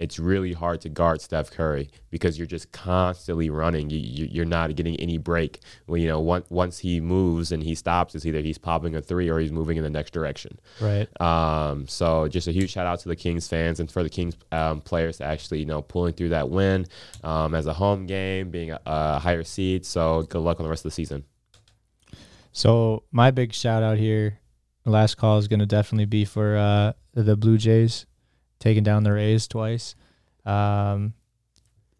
It's 0.00 0.18
really 0.18 0.54
hard 0.54 0.80
to 0.80 0.88
guard 0.88 1.20
Steph 1.20 1.50
Curry 1.50 1.90
because 2.08 2.38
you're 2.38 2.46
just 2.46 2.72
constantly 2.72 3.50
running. 3.50 3.90
You, 3.90 3.98
you, 3.98 4.28
you're 4.30 4.44
not 4.46 4.74
getting 4.74 4.96
any 4.96 5.18
break. 5.18 5.60
Well, 5.86 5.98
you 5.98 6.08
know, 6.08 6.20
once 6.20 6.46
once 6.48 6.78
he 6.78 7.00
moves 7.00 7.52
and 7.52 7.62
he 7.62 7.74
stops, 7.74 8.14
it's 8.14 8.24
either 8.24 8.40
he's 8.40 8.56
popping 8.56 8.96
a 8.96 9.02
three 9.02 9.28
or 9.28 9.38
he's 9.38 9.52
moving 9.52 9.76
in 9.76 9.84
the 9.84 9.90
next 9.90 10.12
direction. 10.12 10.58
Right. 10.80 11.06
Um, 11.20 11.86
so 11.86 12.28
just 12.28 12.48
a 12.48 12.52
huge 12.52 12.70
shout 12.70 12.86
out 12.86 12.98
to 13.00 13.08
the 13.08 13.16
Kings 13.16 13.46
fans 13.46 13.78
and 13.78 13.92
for 13.92 14.02
the 14.02 14.08
Kings 14.08 14.36
um, 14.52 14.80
players 14.80 15.18
to 15.18 15.24
actually, 15.24 15.58
you 15.58 15.66
know, 15.66 15.82
pulling 15.82 16.14
through 16.14 16.30
that 16.30 16.48
win 16.48 16.86
um, 17.22 17.54
as 17.54 17.66
a 17.66 17.74
home 17.74 18.06
game, 18.06 18.50
being 18.50 18.70
a, 18.70 18.80
a 18.86 19.18
higher 19.18 19.44
seed. 19.44 19.84
So 19.84 20.22
good 20.22 20.40
luck 20.40 20.60
on 20.60 20.64
the 20.64 20.70
rest 20.70 20.80
of 20.80 20.90
the 20.90 20.94
season. 20.94 21.24
So 22.52 23.04
my 23.12 23.30
big 23.30 23.52
shout 23.52 23.82
out 23.82 23.98
here, 23.98 24.38
last 24.86 25.16
call 25.16 25.36
is 25.38 25.46
going 25.46 25.60
to 25.60 25.66
definitely 25.66 26.06
be 26.06 26.24
for 26.24 26.56
uh, 26.56 26.92
the 27.12 27.36
Blue 27.36 27.58
Jays 27.58 28.06
taking 28.60 28.84
down 28.84 29.02
the 29.02 29.12
Rays 29.12 29.48
twice. 29.48 29.96
Um, 30.46 31.14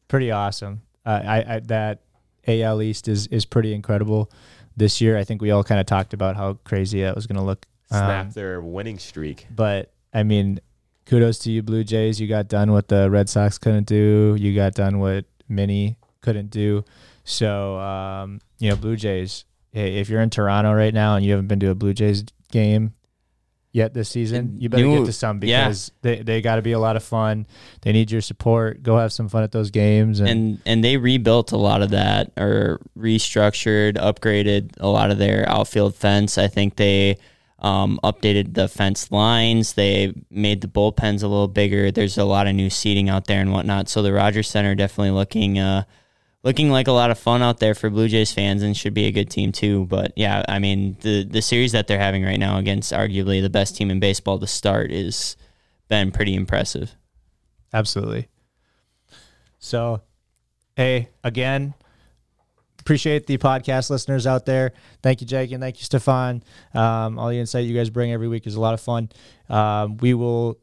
pretty 0.08 0.30
awesome. 0.30 0.82
Uh, 1.04 1.20
I, 1.24 1.54
I 1.56 1.60
that 1.60 2.00
AL 2.46 2.80
East 2.82 3.08
is 3.08 3.26
is 3.28 3.44
pretty 3.44 3.74
incredible 3.74 4.30
this 4.76 5.00
year. 5.00 5.16
I 5.18 5.24
think 5.24 5.42
we 5.42 5.50
all 5.50 5.64
kind 5.64 5.80
of 5.80 5.86
talked 5.86 6.14
about 6.14 6.36
how 6.36 6.54
crazy 6.64 7.02
that 7.02 7.14
was 7.14 7.26
going 7.26 7.36
to 7.36 7.42
look. 7.42 7.66
Snap 7.88 8.26
Um, 8.26 8.30
their 8.32 8.60
winning 8.60 8.98
streak. 8.98 9.46
but 9.50 9.92
I 10.14 10.22
mean, 10.22 10.60
kudos 11.06 11.38
to 11.40 11.50
you, 11.50 11.62
Blue 11.62 11.82
Jays. 11.84 12.20
You 12.20 12.28
got 12.28 12.46
done 12.48 12.70
what 12.72 12.88
the 12.88 13.10
Red 13.10 13.28
Sox 13.28 13.58
couldn't 13.58 13.86
do. 13.86 14.36
You 14.38 14.54
got 14.54 14.74
done 14.74 14.98
what 15.00 15.24
Mini 15.48 15.96
couldn't 16.20 16.50
do. 16.50 16.84
So, 17.24 17.78
um, 17.78 18.40
you 18.58 18.70
know, 18.70 18.76
Blue 18.76 18.96
Jays. 18.96 19.44
Hey, 19.72 19.98
if 19.98 20.08
you're 20.08 20.20
in 20.20 20.30
Toronto 20.30 20.72
right 20.72 20.92
now 20.94 21.14
and 21.16 21.24
you 21.24 21.30
haven't 21.32 21.46
been 21.46 21.60
to 21.60 21.70
a 21.70 21.74
Blue 21.74 21.94
Jays 21.94 22.24
game 22.50 22.92
yet 23.72 23.94
this 23.94 24.08
season, 24.08 24.56
you 24.58 24.68
better 24.68 24.84
get 24.84 25.06
to 25.06 25.12
some 25.12 25.40
yeah. 25.42 25.64
because 25.64 25.92
they 26.02 26.22
they 26.22 26.40
got 26.40 26.56
to 26.56 26.62
be 26.62 26.72
a 26.72 26.78
lot 26.78 26.96
of 26.96 27.04
fun. 27.04 27.46
They 27.82 27.92
need 27.92 28.10
your 28.10 28.20
support. 28.20 28.82
Go 28.82 28.98
have 28.98 29.12
some 29.12 29.28
fun 29.28 29.42
at 29.42 29.52
those 29.52 29.70
games. 29.70 30.20
And, 30.20 30.28
and 30.28 30.60
and 30.66 30.84
they 30.84 30.96
rebuilt 30.96 31.52
a 31.52 31.56
lot 31.56 31.82
of 31.82 31.90
that 31.90 32.32
or 32.36 32.80
restructured 32.96 33.94
upgraded 33.94 34.72
a 34.78 34.88
lot 34.88 35.10
of 35.10 35.18
their 35.18 35.48
outfield 35.48 35.94
fence 35.94 36.38
i 36.38 36.46
think 36.46 36.76
they 36.76 37.16
um, 37.58 38.00
updated 38.02 38.54
the 38.54 38.68
fence 38.68 39.10
lines 39.12 39.74
they 39.74 40.14
made 40.30 40.62
the 40.62 40.68
bullpens 40.68 41.22
a 41.22 41.26
little 41.26 41.48
bigger 41.48 41.90
there's 41.90 42.16
a 42.16 42.24
lot 42.24 42.46
of 42.46 42.54
new 42.54 42.70
seating 42.70 43.10
out 43.10 43.26
there 43.26 43.40
and 43.40 43.52
whatnot 43.52 43.88
so 43.88 44.00
the 44.00 44.12
rogers 44.12 44.48
center 44.48 44.74
definitely 44.74 45.10
looking 45.10 45.58
uh, 45.58 45.84
looking 46.42 46.70
like 46.70 46.88
a 46.88 46.92
lot 46.92 47.10
of 47.10 47.18
fun 47.18 47.42
out 47.42 47.58
there 47.58 47.74
for 47.74 47.90
blue 47.90 48.08
jays 48.08 48.32
fans 48.32 48.62
and 48.62 48.76
should 48.76 48.94
be 48.94 49.06
a 49.06 49.12
good 49.12 49.30
team 49.30 49.52
too 49.52 49.86
but 49.86 50.12
yeah 50.16 50.42
i 50.48 50.58
mean 50.58 50.96
the 51.00 51.24
the 51.24 51.42
series 51.42 51.72
that 51.72 51.86
they're 51.86 51.98
having 51.98 52.24
right 52.24 52.38
now 52.38 52.56
against 52.58 52.92
arguably 52.92 53.42
the 53.42 53.50
best 53.50 53.76
team 53.76 53.90
in 53.90 54.00
baseball 54.00 54.38
to 54.38 54.46
start 54.46 54.90
is 54.90 55.36
been 55.88 56.10
pretty 56.10 56.34
impressive 56.34 56.94
Absolutely. 57.72 58.28
So, 59.58 60.02
hey, 60.76 61.10
again, 61.22 61.74
appreciate 62.80 63.26
the 63.26 63.38
podcast 63.38 63.90
listeners 63.90 64.26
out 64.26 64.46
there. 64.46 64.72
Thank 65.02 65.20
you, 65.20 65.26
Jake, 65.26 65.52
and 65.52 65.62
thank 65.62 65.78
you, 65.78 65.84
Stefan. 65.84 66.42
Um, 66.74 67.18
all 67.18 67.28
the 67.28 67.38
insight 67.38 67.66
you 67.66 67.76
guys 67.76 67.90
bring 67.90 68.12
every 68.12 68.28
week 68.28 68.46
is 68.46 68.54
a 68.54 68.60
lot 68.60 68.74
of 68.74 68.80
fun. 68.80 69.10
Um, 69.48 69.98
we 69.98 70.14
will 70.14 70.58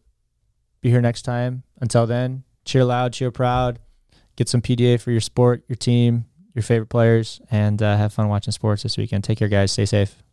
be 0.82 0.90
here 0.90 1.02
next 1.02 1.22
time. 1.22 1.64
Until 1.80 2.08
then, 2.08 2.44
cheer 2.66 2.84
loud, 2.84 3.14
cheer 3.14 3.32
proud, 3.32 3.80
get 4.38 4.48
some 4.48 4.62
PDA 4.62 5.02
for 5.02 5.12
your 5.12 5.20
sport, 5.20 5.64
your 5.68 5.76
team, 5.76 6.26
your 6.54 6.64
favorite 6.64 6.88
players, 6.88 7.42
and 7.52 7.82
uh, 7.82 7.98
have 7.98 8.14
fun 8.14 8.30
watching 8.30 8.54
sports 8.54 8.84
this 8.84 8.98
weekend. 8.98 9.26
Take 9.26 9.40
care, 9.40 9.50
guys. 9.50 9.74
Stay 9.74 9.86
safe. 9.86 10.24